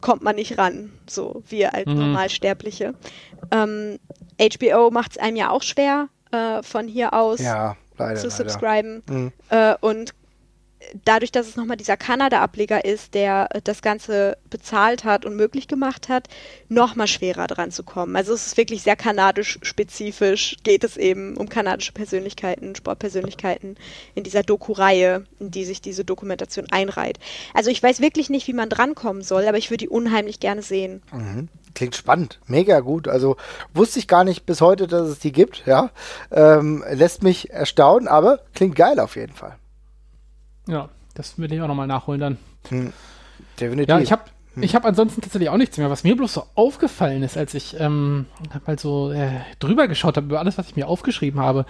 kommt 0.00 0.22
man 0.22 0.36
nicht 0.36 0.58
ran, 0.58 0.92
so 1.06 1.42
wir 1.48 1.74
als 1.74 1.86
mhm. 1.86 1.98
Normalsterbliche. 1.98 2.94
Ähm, 3.50 3.98
HBO 4.38 4.90
macht 4.90 5.12
es 5.12 5.18
einem 5.18 5.36
ja 5.36 5.50
auch 5.50 5.62
schwer, 5.62 6.08
äh, 6.30 6.62
von 6.62 6.88
hier 6.88 7.12
aus 7.12 7.40
ja, 7.40 7.76
leider, 7.98 8.20
zu 8.20 8.30
subscriben. 8.30 9.02
Mhm. 9.08 9.32
Äh, 9.50 9.74
und 9.80 10.14
dadurch, 11.04 11.32
dass 11.32 11.48
es 11.48 11.56
nochmal 11.56 11.76
dieser 11.76 11.96
Kanada-Ableger 11.96 12.84
ist, 12.84 13.14
der 13.14 13.48
äh, 13.52 13.60
das 13.62 13.82
Ganze 13.82 14.36
bezahlt 14.50 15.04
hat 15.04 15.24
und 15.24 15.36
möglich 15.36 15.68
gemacht 15.68 16.08
hat, 16.08 16.28
nochmal 16.68 17.06
schwerer 17.06 17.46
dran 17.46 17.70
zu 17.70 17.82
kommen. 17.82 18.16
Also 18.16 18.34
es 18.34 18.46
ist 18.46 18.56
wirklich 18.56 18.82
sehr 18.82 18.96
kanadisch-spezifisch, 18.96 20.56
geht 20.62 20.84
es 20.84 20.96
eben 20.96 21.36
um 21.36 21.48
kanadische 21.48 21.92
Persönlichkeiten, 21.92 22.74
Sportpersönlichkeiten 22.74 23.76
in 24.14 24.24
dieser 24.24 24.42
Doku-Reihe, 24.42 25.24
in 25.40 25.50
die 25.50 25.64
sich 25.64 25.80
diese 25.80 26.04
Dokumentation 26.04 26.66
einreiht. 26.70 27.18
Also 27.52 27.70
ich 27.70 27.82
weiß 27.82 28.00
wirklich 28.00 28.30
nicht, 28.30 28.46
wie 28.46 28.52
man 28.52 28.68
drankommen 28.68 29.22
soll, 29.22 29.46
aber 29.46 29.58
ich 29.58 29.70
würde 29.70 29.84
die 29.84 29.88
unheimlich 29.88 30.40
gerne 30.40 30.62
sehen. 30.62 31.02
Mhm. 31.12 31.48
Klingt 31.74 31.96
spannend, 31.96 32.38
mega 32.46 32.78
gut. 32.80 33.08
Also 33.08 33.36
wusste 33.72 33.98
ich 33.98 34.06
gar 34.06 34.22
nicht 34.22 34.46
bis 34.46 34.60
heute, 34.60 34.86
dass 34.86 35.08
es 35.08 35.18
die 35.18 35.32
gibt, 35.32 35.64
ja. 35.66 35.90
Ähm, 36.30 36.84
lässt 36.88 37.24
mich 37.24 37.50
erstaunen, 37.50 38.06
aber 38.06 38.40
klingt 38.54 38.76
geil 38.76 39.00
auf 39.00 39.16
jeden 39.16 39.34
Fall. 39.34 39.56
Ja, 40.66 40.88
das 41.14 41.38
will 41.38 41.52
ich 41.52 41.60
auch 41.60 41.68
nochmal 41.68 41.86
nachholen 41.86 42.20
dann. 42.20 42.38
Hm. 42.68 42.92
Definitiv. 43.60 43.88
Ja, 43.88 43.98
ich 44.00 44.12
habe 44.12 44.22
hm. 44.54 44.62
ich 44.62 44.74
hab 44.74 44.84
ansonsten 44.84 45.20
tatsächlich 45.20 45.48
auch 45.48 45.56
nichts 45.56 45.78
mehr. 45.78 45.90
Was 45.90 46.04
mir 46.04 46.16
bloß 46.16 46.32
so 46.32 46.44
aufgefallen 46.54 47.22
ist, 47.22 47.36
als 47.36 47.54
ich 47.54 47.78
ähm, 47.78 48.26
mal 48.66 48.78
so 48.78 49.12
äh, 49.12 49.40
drüber 49.58 49.88
geschaut 49.88 50.16
habe 50.16 50.26
über 50.26 50.40
alles, 50.40 50.58
was 50.58 50.68
ich 50.68 50.76
mir 50.76 50.88
aufgeschrieben 50.88 51.40
habe, 51.40 51.66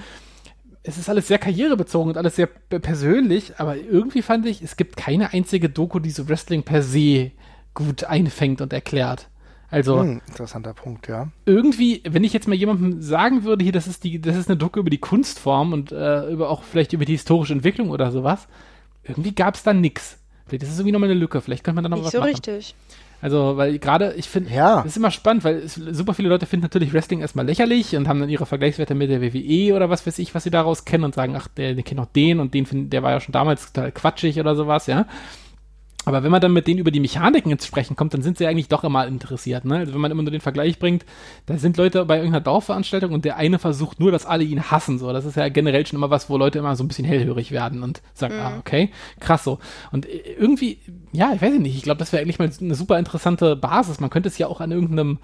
es 0.87 0.99
ist 0.99 1.09
alles 1.09 1.29
sehr 1.29 1.39
karrierebezogen 1.39 2.11
und 2.11 2.19
alles 2.19 2.37
sehr 2.37 2.47
persönlich, 2.47 3.55
aber 3.59 3.77
irgendwie 3.77 4.21
fand 4.21 4.45
ich, 4.45 4.61
es 4.61 4.77
gibt 4.77 4.99
keine 4.99 5.33
einzige 5.33 5.71
Doku, 5.71 5.99
die 5.99 6.11
so 6.11 6.29
Wrestling 6.29 6.63
per 6.63 6.83
se 6.83 7.33
gut 7.73 8.05
einfängt 8.05 8.61
und 8.61 8.73
erklärt. 8.73 9.29
Also 9.71 10.01
hm, 10.01 10.21
interessanter 10.29 10.75
Punkt, 10.75 11.09
ja. 11.09 11.29
Irgendwie, 11.47 12.03
wenn 12.07 12.23
ich 12.23 12.35
jetzt 12.35 12.47
mal 12.47 12.55
jemandem 12.55 13.01
sagen 13.01 13.45
würde, 13.45 13.65
hier, 13.65 13.73
das 13.73 13.87
ist 13.87 14.05
die, 14.05 14.21
das 14.21 14.37
ist 14.37 14.49
eine 14.49 14.59
Doku 14.59 14.79
über 14.79 14.91
die 14.91 14.99
Kunstform 14.99 15.73
und 15.73 15.91
äh, 15.91 16.31
über 16.31 16.51
auch 16.51 16.63
vielleicht 16.63 16.93
über 16.93 17.07
die 17.07 17.13
historische 17.13 17.55
Entwicklung 17.55 17.89
oder 17.89 18.13
sowas, 18.13 18.47
irgendwie 19.05 19.35
gab 19.35 19.55
es 19.55 19.63
da 19.63 19.73
nichts. 19.73 20.19
Vielleicht 20.47 20.63
ist 20.65 20.71
es 20.71 20.79
irgendwie 20.79 20.93
nochmal 20.93 21.11
eine 21.11 21.19
Lücke. 21.19 21.41
Vielleicht 21.41 21.65
könnte 21.65 21.77
man 21.77 21.85
da 21.85 21.89
noch 21.89 21.97
Nicht 21.97 22.07
was 22.07 22.13
so 22.13 22.19
machen. 22.19 22.31
richtig. 22.31 22.75
Also, 23.21 23.57
weil 23.57 23.79
gerade, 23.79 24.13
ich 24.19 24.29
finde, 24.29 24.53
ja. 24.53 24.77
das 24.77 24.87
ist 24.87 24.97
immer 24.99 25.11
spannend, 25.11 25.45
weil 25.45 25.57
es, 25.57 25.77
super 25.77 26.13
viele 26.13 26.29
Leute 26.29 26.45
finden 26.45 26.65
natürlich 26.65 26.93
Wrestling 26.93 27.21
erstmal 27.21 27.47
lächerlich 27.47 27.97
und 27.97 28.07
haben 28.07 28.21
dann 28.21 28.29
ihre 28.29 28.45
Vergleichswerte 28.45 28.95
mit 28.95 29.09
der 29.09 29.23
WWE 29.23 29.75
oder 29.75 29.89
was 29.89 30.07
weiß 30.07 30.19
ich, 30.19 30.35
was 30.35 30.45
sie 30.45 30.51
daraus 30.51 30.85
kennen 30.85 31.05
und 31.05 31.15
sagen, 31.15 31.35
ach, 31.35 31.49
der, 31.49 31.73
der 31.73 31.83
kennt 31.85 32.01
noch 32.01 32.13
den 32.13 32.39
und 32.39 32.53
den, 32.53 32.67
find, 32.67 32.93
der 32.93 33.03
war 33.03 33.13
ja 33.13 33.21
schon 33.21 33.33
damals 33.33 33.73
total 33.73 33.93
quatschig 33.93 34.39
oder 34.39 34.55
sowas, 34.55 34.87
ja. 34.87 35.07
Aber 36.05 36.23
wenn 36.23 36.31
man 36.31 36.41
dann 36.41 36.53
mit 36.53 36.67
denen 36.67 36.79
über 36.79 36.91
die 36.91 37.01
Mechaniken 37.01 37.51
ins 37.51 37.67
Sprechen 37.67 37.97
kommt, 37.97 38.15
dann 38.15 38.23
sind 38.23 38.39
sie 38.39 38.47
eigentlich 38.47 38.69
doch 38.69 38.85
immer 38.85 39.07
interessiert. 39.07 39.65
Ne? 39.65 39.79
Also 39.79 39.95
wenn 39.95 40.01
man 40.01 40.11
immer 40.11 40.23
nur 40.23 40.33
den 40.33 40.41
Vergleich 40.41 40.79
bringt, 40.79 41.05
da 41.47 41.57
sind 41.57 41.77
Leute 41.77 42.05
bei 42.05 42.17
irgendeiner 42.17 42.43
Dorfveranstaltung 42.43 43.13
und 43.13 43.25
der 43.25 43.37
eine 43.37 43.59
versucht 43.59 44.01
nur, 44.01 44.13
dass 44.13 44.27
alle 44.27 44.45
ihn 44.45 44.71
hassen. 44.71 44.99
So, 44.99 45.13
das 45.13 45.25
ist 45.25 45.37
ja 45.37 45.49
generell 45.49 45.87
schon 45.87 45.97
immer 45.97 46.11
was, 46.11 46.29
wo 46.29 46.37
Leute 46.37 46.59
immer 46.59 46.77
so 46.77 46.85
ein 46.85 46.89
bisschen 46.89 47.07
hellhörig 47.07 47.53
werden 47.53 47.83
und 47.83 48.03
sagen, 48.13 48.35
mhm. 48.35 48.41
ah, 48.41 48.59
okay, 48.59 48.91
krass 49.21 49.45
so. 49.45 49.59
Und 49.93 50.07
irgendwie, 50.39 50.79
ja, 51.13 51.33
ich 51.35 51.41
weiß 51.41 51.55
nicht, 51.59 51.77
ich 51.77 51.83
glaube, 51.83 51.99
das 51.99 52.13
wäre 52.13 52.23
eigentlich 52.23 52.39
mal 52.39 52.51
eine 52.61 52.75
super 52.75 52.99
interessante 52.99 53.57
Basis. 53.57 54.01
Man 54.01 54.11
könnte 54.11 54.29
es 54.29 54.39
ja 54.39 54.47
auch 54.47 54.61
an 54.61 54.73
irgendeinem 54.73 55.19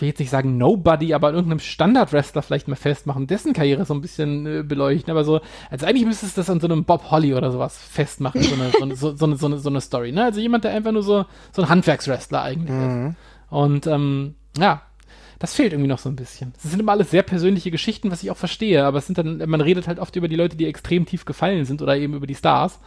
ich 0.00 0.02
will 0.02 0.08
jetzt 0.08 0.18
nicht 0.18 0.30
sagen 0.30 0.56
Nobody, 0.56 1.12
aber 1.12 1.28
an 1.28 1.34
irgendeinem 1.34 1.58
Standard-Wrestler 1.58 2.40
vielleicht 2.40 2.68
mal 2.68 2.74
festmachen, 2.74 3.26
dessen 3.26 3.52
Karriere 3.52 3.84
so 3.84 3.92
ein 3.92 4.00
bisschen 4.00 4.46
äh, 4.46 4.62
beleuchten, 4.62 5.10
aber 5.10 5.24
so, 5.24 5.42
also 5.70 5.84
eigentlich 5.84 6.06
müsstest 6.06 6.38
du 6.38 6.40
das 6.40 6.48
an 6.48 6.58
so 6.58 6.68
einem 6.68 6.84
Bob 6.84 7.10
Holly 7.10 7.34
oder 7.34 7.52
sowas 7.52 7.76
festmachen, 7.76 8.42
so 8.42 8.54
eine, 8.54 8.94
so, 8.96 9.14
so, 9.14 9.34
so, 9.36 9.46
eine, 9.46 9.58
so 9.58 9.68
eine 9.68 9.80
Story, 9.82 10.12
ne? 10.12 10.24
Also 10.24 10.40
jemand, 10.40 10.64
der 10.64 10.72
einfach 10.72 10.92
nur 10.92 11.02
so, 11.02 11.26
so 11.52 11.60
ein 11.60 11.68
Handwerkswrestler 11.68 12.40
eigentlich 12.40 12.70
mhm. 12.70 13.08
ist. 13.08 13.16
Und 13.50 13.86
ähm, 13.86 14.36
ja, 14.58 14.80
das 15.40 15.54
fehlt 15.54 15.72
irgendwie 15.72 15.88
noch 15.88 15.98
so 15.98 16.10
ein 16.10 16.16
bisschen. 16.16 16.52
Es 16.62 16.70
sind 16.70 16.80
immer 16.80 16.92
alles 16.92 17.10
sehr 17.10 17.22
persönliche 17.22 17.70
Geschichten, 17.70 18.10
was 18.10 18.22
ich 18.22 18.30
auch 18.30 18.36
verstehe, 18.36 18.84
aber 18.84 18.98
es 18.98 19.06
sind 19.06 19.16
dann, 19.16 19.38
man 19.48 19.62
redet 19.62 19.88
halt 19.88 19.98
oft 19.98 20.14
über 20.14 20.28
die 20.28 20.36
Leute, 20.36 20.54
die 20.54 20.66
extrem 20.66 21.06
tief 21.06 21.24
gefallen 21.24 21.64
sind 21.64 21.80
oder 21.80 21.96
eben 21.96 22.12
über 22.12 22.26
die 22.26 22.34
Stars. 22.34 22.78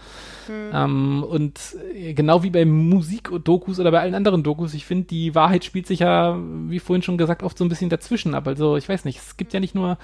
Mhm. 0.48 0.72
Ähm, 0.72 1.24
und 1.24 1.60
äh, 1.96 2.14
genau 2.14 2.44
wie 2.44 2.52
bei 2.52 2.64
Musik-Dokus 2.64 3.80
oder 3.80 3.90
bei 3.90 4.02
allen 4.02 4.14
anderen 4.14 4.44
Dokus, 4.44 4.76
ich 4.76 4.86
finde, 4.86 5.08
die 5.08 5.34
Wahrheit 5.34 5.66
spielt 5.66 5.88
sich 5.88 6.02
ja, 6.02 6.38
wie 6.68 6.78
vorhin 6.78 7.02
schon 7.02 7.18
gesagt, 7.18 7.42
oft 7.42 7.58
so 7.58 7.66
ein 7.66 7.70
bisschen 7.70 7.90
dazwischen 7.90 8.36
ab. 8.36 8.48
Also, 8.48 8.78
ich 8.78 8.88
weiß 8.88 9.04
nicht, 9.06 9.18
es 9.18 9.36
gibt 9.36 9.54
ja 9.54 9.60
nicht 9.60 9.74
nur, 9.74 9.98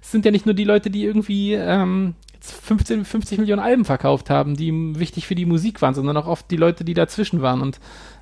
es 0.00 0.10
sind 0.10 0.24
ja 0.24 0.30
nicht 0.30 0.46
nur 0.46 0.54
die 0.54 0.64
Leute, 0.64 0.88
die 0.88 1.04
irgendwie 1.04 1.52
ähm, 1.52 2.14
15, 2.40 3.04
50 3.04 3.38
Millionen 3.40 3.60
Alben 3.60 3.84
verkauft 3.84 4.30
haben, 4.30 4.56
die 4.56 4.98
wichtig 4.98 5.26
für 5.26 5.34
die 5.34 5.44
Musik 5.44 5.82
waren, 5.82 5.92
sondern 5.92 6.16
auch 6.16 6.26
oft 6.26 6.50
die 6.50 6.56
Leute, 6.56 6.82
die 6.82 6.94
dazwischen 6.94 7.42
waren. 7.42 7.60
Und 7.60 7.78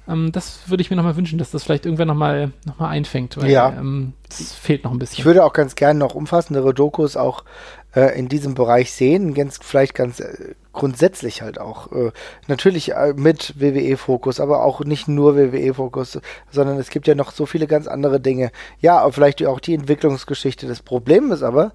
ähm, 0.09 0.33
das 0.33 0.69
würde 0.69 0.81
ich 0.81 0.91
mir 0.91 0.97
nochmal 0.97 1.17
wünschen, 1.17 1.39
dass 1.39 1.51
das 1.51 1.65
vielleicht 1.65 1.85
irgendwann 1.85 2.09
nochmal 2.09 2.53
noch 2.65 2.79
mal 2.79 2.89
einfängt, 2.89 3.37
weil 3.37 3.51
ja. 3.51 3.71
ähm, 3.71 4.15
das 4.29 4.55
fehlt 4.55 4.85
noch 4.85 4.93
ein 4.93 4.99
bisschen. 4.99 5.19
Ich 5.19 5.25
würde 5.25 5.45
auch 5.45 5.53
ganz 5.53 5.75
gerne 5.75 5.99
noch 5.99 6.15
umfassendere 6.15 6.73
Dokus 6.73 7.17
auch 7.17 7.45
äh, 7.95 8.19
in 8.19 8.29
diesem 8.29 8.55
Bereich 8.55 8.93
sehen, 8.93 9.35
ganz, 9.35 9.59
vielleicht 9.63 9.95
ganz 9.95 10.21
äh, 10.21 10.55
grundsätzlich 10.73 11.43
halt 11.43 11.61
auch. 11.61 11.93
Äh, 11.93 12.13
natürlich 12.47 12.93
äh, 12.93 13.15
mit 13.17 13.61
WWE-Fokus, 13.61 14.41
aber 14.41 14.65
auch 14.65 14.81
nicht 14.81 15.09
nur 15.09 15.37
WWE-Fokus, 15.37 16.21
sondern 16.51 16.79
es 16.79 16.91
gibt 16.91 17.07
ja 17.07 17.15
noch 17.15 17.33
so 17.33 17.47
viele 17.47 17.67
ganz 17.67 17.87
andere 17.87 18.21
Dinge. 18.21 18.51
Ja, 18.81 19.11
vielleicht 19.11 19.45
auch 19.45 19.61
die 19.61 19.75
Entwicklungsgeschichte. 19.75 20.67
Das 20.67 20.83
Problem 20.83 21.33
ist 21.33 21.43
aber, 21.43 21.73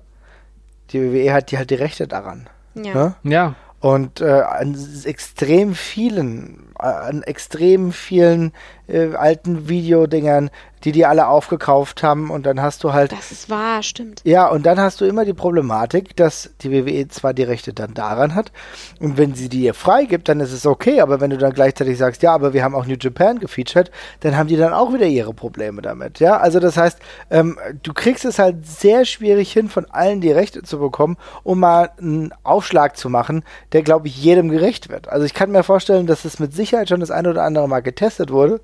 die 0.92 1.02
WWE 1.02 1.34
hat 1.34 1.52
die 1.52 1.58
halt 1.58 1.70
die 1.70 1.76
Rechte 1.76 2.08
daran. 2.08 2.50
Ja. 2.76 2.94
Ne? 2.94 3.16
Ja. 3.24 3.56
Und 3.80 4.22
äh, 4.22 4.30
an 4.30 4.78
extrem 5.04 5.76
vielen, 5.76 6.73
an 6.84 7.24
extrem 7.24 7.92
vielen 7.92 8.52
äh, 8.88 9.16
alten 9.16 9.70
Videodingern 9.70 10.50
die 10.84 10.92
die 10.92 11.06
alle 11.06 11.28
aufgekauft 11.28 12.04
haben 12.04 12.30
und 12.30 12.46
dann 12.46 12.62
hast 12.62 12.84
du 12.84 12.94
halt. 12.94 13.12
Das 13.12 13.32
ist 13.32 13.50
wahr, 13.50 13.82
stimmt. 13.84 14.22
Ja, 14.26 14.48
und 14.48 14.66
dann 14.66 14.80
hast 14.80 15.00
du 15.02 15.06
immer 15.06 15.26
die 15.26 15.34
Problematik, 15.34 16.16
dass 16.16 16.52
die 16.62 16.72
WWE 16.72 17.08
zwar 17.08 17.34
die 17.34 17.44
Rechte 17.44 17.74
dann 17.74 17.94
daran 17.94 18.36
hat 18.36 18.52
und 19.00 19.18
wenn 19.18 19.34
sie 19.34 19.50
die 19.50 19.64
ihr 19.64 19.74
freigibt, 19.74 20.28
dann 20.28 20.40
ist 20.40 20.52
es 20.52 20.66
okay, 20.66 21.00
aber 21.02 21.22
wenn 21.22 21.30
du 21.30 21.38
dann 21.38 21.54
gleichzeitig 21.54 21.98
sagst, 21.98 22.22
ja, 22.22 22.34
aber 22.34 22.54
wir 22.54 22.64
haben 22.64 22.76
auch 22.76 22.86
New 22.86 22.96
Japan 23.00 23.40
gefeatured, 23.40 23.92
dann 24.22 24.36
haben 24.38 24.48
die 24.48 24.58
dann 24.58 24.74
auch 24.74 24.94
wieder 24.94 25.06
ihre 25.06 25.34
Probleme 25.34 25.82
damit, 25.82 26.20
ja. 26.20 26.38
Also 26.38 26.60
das 26.60 26.76
heißt, 26.76 27.00
ähm, 27.30 27.58
du 27.82 27.94
kriegst 27.94 28.26
es 28.26 28.40
halt 28.40 28.68
sehr 28.68 29.06
schwierig 29.06 29.52
hin, 29.52 29.70
von 29.70 29.86
allen 29.86 30.22
die 30.22 30.32
Rechte 30.32 30.64
zu 30.64 30.80
bekommen, 30.80 31.18
um 31.44 31.60
mal 31.60 31.92
einen 31.98 32.34
Aufschlag 32.44 32.98
zu 32.98 33.10
machen, 33.10 33.44
der, 33.72 33.84
glaube 33.84 34.08
ich, 34.08 34.22
jedem 34.22 34.50
gerecht 34.50 34.90
wird. 34.90 35.08
Also 35.08 35.26
ich 35.26 35.34
kann 35.34 35.52
mir 35.52 35.64
vorstellen, 35.64 36.08
dass 36.08 36.26
es 36.26 36.40
mit 36.40 36.54
Sicherheit 36.54 36.90
schon 36.90 37.00
das 37.00 37.12
eine 37.12 37.30
oder 37.30 37.44
andere 37.44 37.68
Mal 37.70 37.82
getestet 37.82 38.32
wurde 38.32 38.60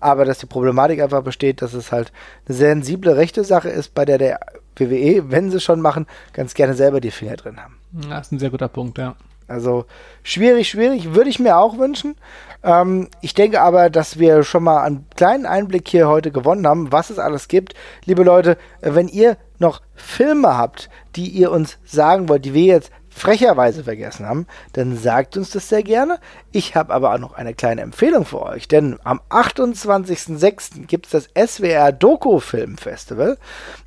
aber 0.00 0.24
dass 0.24 0.38
die 0.38 0.46
Problematik 0.46 1.00
einfach 1.00 1.22
besteht, 1.22 1.62
dass 1.62 1.74
es 1.74 1.92
halt 1.92 2.12
eine 2.46 2.56
sensible 2.56 3.16
rechte 3.16 3.44
Sache 3.44 3.68
ist, 3.68 3.94
bei 3.94 4.04
der 4.04 4.18
der 4.18 4.40
WWE, 4.76 5.30
wenn 5.30 5.50
sie 5.50 5.60
schon 5.60 5.80
machen, 5.80 6.06
ganz 6.32 6.54
gerne 6.54 6.74
selber 6.74 7.00
die 7.00 7.10
Finger 7.10 7.36
drin 7.36 7.62
haben. 7.62 7.78
Ja, 8.08 8.18
ist 8.18 8.32
ein 8.32 8.38
sehr 8.38 8.50
guter 8.50 8.68
Punkt, 8.68 8.98
ja. 8.98 9.14
Also 9.46 9.84
schwierig, 10.22 10.68
schwierig, 10.68 11.14
würde 11.14 11.28
ich 11.28 11.38
mir 11.38 11.58
auch 11.58 11.76
wünschen. 11.78 12.16
Ähm, 12.62 13.08
ich 13.20 13.34
denke 13.34 13.60
aber, 13.60 13.90
dass 13.90 14.18
wir 14.18 14.42
schon 14.42 14.64
mal 14.64 14.82
einen 14.82 15.06
kleinen 15.16 15.44
Einblick 15.44 15.86
hier 15.86 16.08
heute 16.08 16.30
gewonnen 16.30 16.66
haben, 16.66 16.92
was 16.92 17.10
es 17.10 17.18
alles 17.18 17.48
gibt. 17.48 17.74
Liebe 18.06 18.24
Leute, 18.24 18.56
wenn 18.80 19.08
ihr 19.08 19.36
noch 19.58 19.82
Filme 19.94 20.56
habt, 20.56 20.88
die 21.14 21.28
ihr 21.28 21.50
uns 21.50 21.78
sagen 21.84 22.28
wollt, 22.28 22.44
die 22.44 22.54
wir 22.54 22.64
jetzt 22.64 22.90
frecherweise 23.14 23.84
vergessen 23.84 24.26
haben, 24.26 24.46
dann 24.72 24.96
sagt 24.96 25.36
uns 25.36 25.50
das 25.50 25.68
sehr 25.68 25.82
gerne. 25.84 26.18
Ich 26.50 26.74
habe 26.74 26.92
aber 26.92 27.14
auch 27.14 27.18
noch 27.18 27.34
eine 27.34 27.54
kleine 27.54 27.82
Empfehlung 27.82 28.24
für 28.24 28.42
euch, 28.42 28.66
denn 28.66 28.98
am 29.04 29.20
28.06. 29.30 30.86
gibt 30.86 31.06
es 31.06 31.28
das 31.34 31.54
SWR 31.54 31.92
Doku 31.92 32.40
Film 32.40 32.76
Festival. 32.76 33.38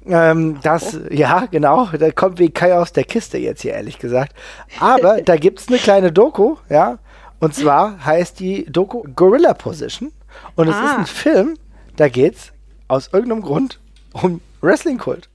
Ähm, 0.06 0.60
das, 0.64 0.96
oh. 0.96 1.14
ja, 1.14 1.46
genau, 1.52 1.88
da 1.88 2.10
kommt 2.12 2.40
wie 2.40 2.50
Kai 2.50 2.76
aus 2.76 2.94
der 2.94 3.04
Kiste 3.04 3.38
jetzt 3.38 3.62
hier, 3.62 3.74
ehrlich 3.74 4.00
gesagt. 4.00 4.34
Aber 4.80 5.22
da 5.26 5.36
gibt 5.36 5.60
es 5.60 5.68
eine 5.68 5.78
kleine 5.78 6.12
Doku, 6.12 6.56
ja, 6.70 6.98
und 7.40 7.54
zwar 7.54 8.04
heißt 8.06 8.40
die 8.40 8.66
Doku 8.66 9.04
Gorilla 9.16 9.54
Position. 9.54 10.12
Und 10.56 10.70
es 10.70 10.76
ah. 10.76 10.86
ist 10.86 10.98
ein 11.00 11.06
Film, 11.06 11.58
da 11.98 12.08
geht's 12.08 12.54
aus 12.88 13.10
irgendeinem 13.12 13.42
Grund 13.42 13.80
um 14.14 14.42
Wrestling-Kult. 14.62 15.30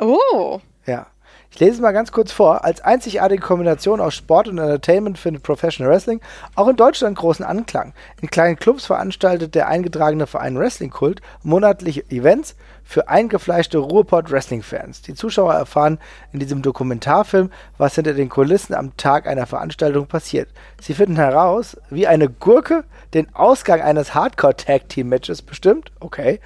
Oh. 0.00 0.60
Ja. 0.86 1.06
Ich 1.50 1.60
lese 1.60 1.72
es 1.72 1.80
mal 1.80 1.92
ganz 1.92 2.12
kurz 2.12 2.30
vor. 2.30 2.64
Als 2.64 2.82
einzigartige 2.82 3.42
Kombination 3.42 4.00
aus 4.00 4.14
Sport 4.14 4.48
und 4.48 4.58
Entertainment 4.58 5.18
findet 5.18 5.42
Professional 5.42 5.92
Wrestling 5.92 6.20
auch 6.54 6.68
in 6.68 6.76
Deutschland 6.76 7.16
großen 7.16 7.44
Anklang. 7.44 7.94
In 8.20 8.30
kleinen 8.30 8.56
Clubs 8.56 8.86
veranstaltet 8.86 9.54
der 9.54 9.66
eingetragene 9.66 10.26
Verein 10.26 10.58
Wrestling 10.58 10.90
Kult 10.90 11.20
monatliche 11.42 12.08
Events 12.10 12.54
für 12.84 13.08
eingefleischte 13.08 13.78
Ruhrpott 13.78 14.30
Wrestling 14.30 14.62
Fans. 14.62 15.02
Die 15.02 15.14
Zuschauer 15.14 15.54
erfahren 15.54 15.98
in 16.32 16.38
diesem 16.38 16.62
Dokumentarfilm, 16.62 17.50
was 17.76 17.94
hinter 17.94 18.14
den 18.14 18.28
Kulissen 18.28 18.74
am 18.74 18.96
Tag 18.96 19.26
einer 19.26 19.46
Veranstaltung 19.46 20.06
passiert. 20.06 20.48
Sie 20.80 20.94
finden 20.94 21.16
heraus, 21.16 21.76
wie 21.90 22.06
eine 22.06 22.28
Gurke 22.28 22.84
den 23.14 23.34
Ausgang 23.34 23.80
eines 23.80 24.14
Hardcore 24.14 24.54
Tag 24.54 24.88
Team 24.90 25.08
Matches 25.08 25.42
bestimmt. 25.42 25.92
Okay. 25.98 26.40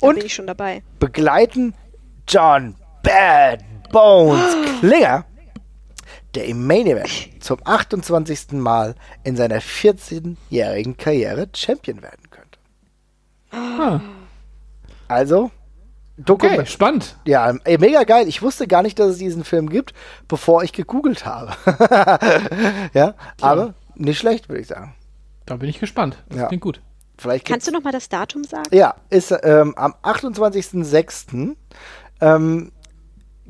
Und 0.00 0.16
bin 0.16 0.26
ich 0.26 0.34
schon 0.34 0.46
dabei. 0.46 0.82
begleiten 0.98 1.74
John 2.28 2.76
Bad 3.02 3.71
Bones 3.92 4.56
Klinger, 4.80 5.26
der 6.34 6.46
im 6.46 6.66
Main 6.66 6.86
Event 6.86 7.30
zum 7.40 7.58
28. 7.62 8.52
Mal 8.52 8.94
in 9.22 9.36
seiner 9.36 9.60
14-jährigen 9.60 10.96
Karriere 10.96 11.46
Champion 11.54 12.02
werden 12.02 12.30
könnte. 12.30 12.58
Ah. 13.50 14.00
Also, 15.08 15.50
Dokument. 16.16 16.60
Okay, 16.60 16.66
spannend. 16.66 17.16
Ja, 17.26 17.54
ey, 17.64 17.78
mega 17.78 18.04
geil. 18.04 18.28
Ich 18.28 18.42
wusste 18.42 18.66
gar 18.66 18.82
nicht, 18.82 18.98
dass 18.98 19.10
es 19.10 19.18
diesen 19.18 19.44
Film 19.44 19.68
gibt, 19.68 19.92
bevor 20.28 20.62
ich 20.62 20.72
gegoogelt 20.72 21.26
habe. 21.26 21.52
ja, 22.94 23.14
aber 23.40 23.74
nicht 23.94 24.18
schlecht, 24.18 24.48
würde 24.48 24.62
ich 24.62 24.68
sagen. 24.68 24.94
Da 25.46 25.56
bin 25.56 25.68
ich 25.68 25.80
gespannt. 25.80 26.22
Das 26.28 26.38
ja. 26.38 26.46
klingt 26.46 26.62
gut. 26.62 26.80
Vielleicht 27.18 27.46
Kannst 27.46 27.66
du 27.66 27.72
noch 27.72 27.82
mal 27.82 27.92
das 27.92 28.08
Datum 28.08 28.44
sagen? 28.44 28.68
Ja, 28.72 28.94
ist 29.10 29.34
ähm, 29.42 29.74
am 29.76 29.94
28.06. 30.02 31.56
Ähm, 32.20 32.72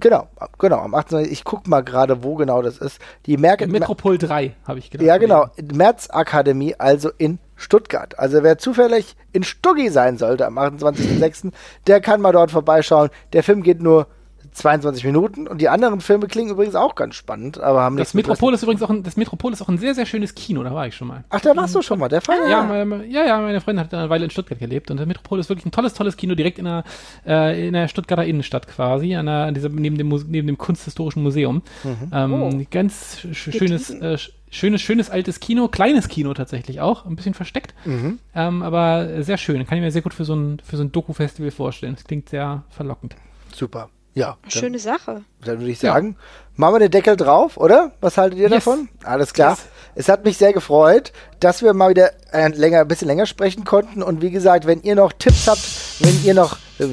Genau, 0.02 0.26
genau. 0.58 0.78
Am 0.78 0.94
18. 0.96 1.20
Ich 1.30 1.44
gucke 1.44 1.70
mal 1.70 1.82
gerade, 1.82 2.24
wo 2.24 2.34
genau 2.34 2.60
das 2.60 2.78
ist. 2.78 2.98
Die 3.26 3.36
Merk 3.36 3.64
Metropol 3.68 4.18
3, 4.18 4.56
habe 4.66 4.80
ich 4.80 4.90
gedacht. 4.90 5.06
Ja, 5.06 5.16
genau. 5.16 5.46
Märzakademie, 5.72 6.74
also 6.76 7.10
in 7.18 7.38
Stuttgart. 7.54 8.18
Also 8.18 8.42
wer 8.42 8.58
zufällig 8.58 9.14
in 9.32 9.44
Stuggi 9.44 9.90
sein 9.90 10.18
sollte 10.18 10.44
am 10.44 10.58
28.06., 10.58 11.52
der 11.86 12.00
kann 12.00 12.20
mal 12.20 12.32
dort 12.32 12.50
vorbeischauen. 12.50 13.10
Der 13.32 13.44
Film 13.44 13.62
geht 13.62 13.80
nur 13.80 14.08
22 14.52 15.04
Minuten 15.04 15.48
und 15.48 15.60
die 15.60 15.68
anderen 15.68 16.00
Filme 16.00 16.26
klingen 16.26 16.50
übrigens 16.50 16.74
auch 16.74 16.94
ganz 16.94 17.14
spannend, 17.14 17.58
aber 17.58 17.82
haben 17.82 17.96
das 17.96 18.14
Metropol 18.14 18.52
ist 18.52 18.62
übrigens 18.62 18.82
auch 18.82 18.90
ein, 18.90 19.02
das 19.02 19.16
Metropol 19.16 19.52
ist 19.52 19.62
auch 19.62 19.68
ein 19.68 19.78
sehr 19.78 19.94
sehr 19.94 20.06
schönes 20.06 20.34
Kino, 20.34 20.62
da 20.62 20.74
war 20.74 20.86
ich 20.86 20.94
schon 20.94 21.08
mal. 21.08 21.24
Ach, 21.30 21.40
da 21.40 21.56
warst 21.56 21.74
du 21.74 21.82
schon 21.82 21.98
mal, 21.98 22.08
der 22.08 22.20
Fall. 22.20 22.50
Ja, 22.50 22.62
meine, 22.62 23.06
ja, 23.06 23.24
ja, 23.24 23.40
meine 23.40 23.60
Freundin 23.60 23.84
hat 23.84 23.94
eine 23.94 24.10
Weile 24.10 24.24
in 24.24 24.30
Stuttgart 24.30 24.58
gelebt 24.58 24.90
und 24.90 24.98
der 24.98 25.06
Metropol 25.06 25.40
ist 25.40 25.48
wirklich 25.48 25.66
ein 25.66 25.72
tolles 25.72 25.94
tolles 25.94 26.16
Kino 26.16 26.34
direkt 26.34 26.58
in 26.58 26.66
der 26.66 26.84
äh, 27.26 27.66
in 27.66 27.72
der 27.72 27.88
Stuttgarter 27.88 28.24
Innenstadt 28.24 28.68
quasi, 28.68 29.14
an 29.14 29.26
der, 29.26 29.44
an 29.44 29.54
dieser, 29.54 29.70
neben 29.70 29.96
dem 29.96 30.08
neben 30.08 30.46
dem 30.46 30.58
kunsthistorischen 30.58 31.22
Museum. 31.22 31.62
Mhm. 31.84 32.10
Ähm, 32.12 32.32
oh. 32.34 32.66
Ganz 32.70 33.26
sch 33.32 33.52
schönes 33.52 33.90
äh, 33.90 34.18
schönes, 34.52 34.82
schönes 34.82 35.10
altes 35.10 35.40
Kino, 35.40 35.68
kleines 35.68 36.08
Kino 36.08 36.34
tatsächlich 36.34 36.80
auch, 36.80 37.06
ein 37.06 37.16
bisschen 37.16 37.34
versteckt, 37.34 37.74
mhm. 37.84 38.18
ähm, 38.34 38.62
aber 38.62 39.22
sehr 39.22 39.38
schön. 39.38 39.66
Kann 39.66 39.78
ich 39.78 39.82
mir 39.82 39.90
sehr 39.90 40.02
gut 40.02 40.14
für 40.14 40.24
so 40.24 40.34
ein, 40.34 40.60
für 40.62 40.76
so 40.76 40.84
ein 40.84 40.92
Doku-Festival 40.92 41.50
vorstellen. 41.50 41.94
Das 41.94 42.04
klingt 42.04 42.28
sehr 42.28 42.64
verlockend. 42.68 43.16
Super. 43.52 43.88
Ja. 44.14 44.36
Dann, 44.42 44.50
Schöne 44.50 44.78
Sache. 44.78 45.22
Dann 45.44 45.60
würde 45.60 45.70
ich 45.70 45.78
sagen, 45.78 46.16
ja. 46.18 46.24
machen 46.56 46.74
wir 46.74 46.80
den 46.80 46.90
Deckel 46.90 47.16
drauf, 47.16 47.56
oder? 47.56 47.92
Was 48.00 48.18
haltet 48.18 48.38
ihr 48.38 48.48
yes. 48.48 48.64
davon? 48.64 48.88
Alles 49.04 49.32
klar. 49.32 49.52
Yes. 49.52 49.60
Es 49.94 50.08
hat 50.08 50.24
mich 50.24 50.38
sehr 50.38 50.52
gefreut, 50.52 51.12
dass 51.40 51.62
wir 51.62 51.74
mal 51.74 51.90
wieder 51.90 52.12
ein, 52.30 52.52
länger, 52.52 52.80
ein 52.80 52.88
bisschen 52.88 53.08
länger 53.08 53.26
sprechen 53.26 53.64
konnten. 53.64 54.02
Und 54.02 54.22
wie 54.22 54.30
gesagt, 54.30 54.66
wenn 54.66 54.82
ihr 54.82 54.94
noch 54.94 55.12
Tipps 55.12 55.46
habt, 55.46 55.60
wenn 56.00 56.24
ihr 56.24 56.34
noch 56.34 56.56
äh, 56.78 56.86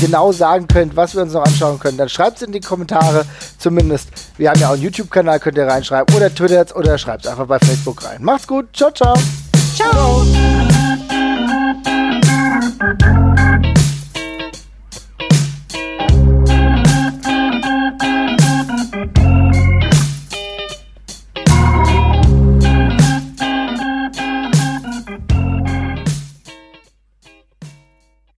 genau 0.00 0.32
sagen 0.32 0.66
könnt, 0.66 0.96
was 0.96 1.14
wir 1.14 1.22
uns 1.22 1.32
noch 1.32 1.44
anschauen 1.44 1.78
können, 1.78 1.98
dann 1.98 2.08
schreibt 2.08 2.38
es 2.38 2.42
in 2.42 2.52
die 2.52 2.60
Kommentare 2.60 3.24
zumindest. 3.58 4.08
Wir 4.36 4.50
haben 4.50 4.60
ja 4.60 4.68
auch 4.68 4.74
einen 4.74 4.82
YouTube-Kanal, 4.82 5.38
könnt 5.38 5.56
ihr 5.56 5.66
reinschreiben 5.66 6.14
oder 6.16 6.34
Twitter 6.34 6.64
oder 6.76 6.98
schreibt 6.98 7.24
es 7.24 7.30
einfach 7.30 7.46
bei 7.46 7.58
Facebook 7.60 8.04
rein. 8.04 8.22
Macht's 8.22 8.46
gut. 8.46 8.66
Ciao, 8.72 8.90
ciao. 8.90 9.14
Ciao. 9.76 10.24
ciao. 12.98 13.36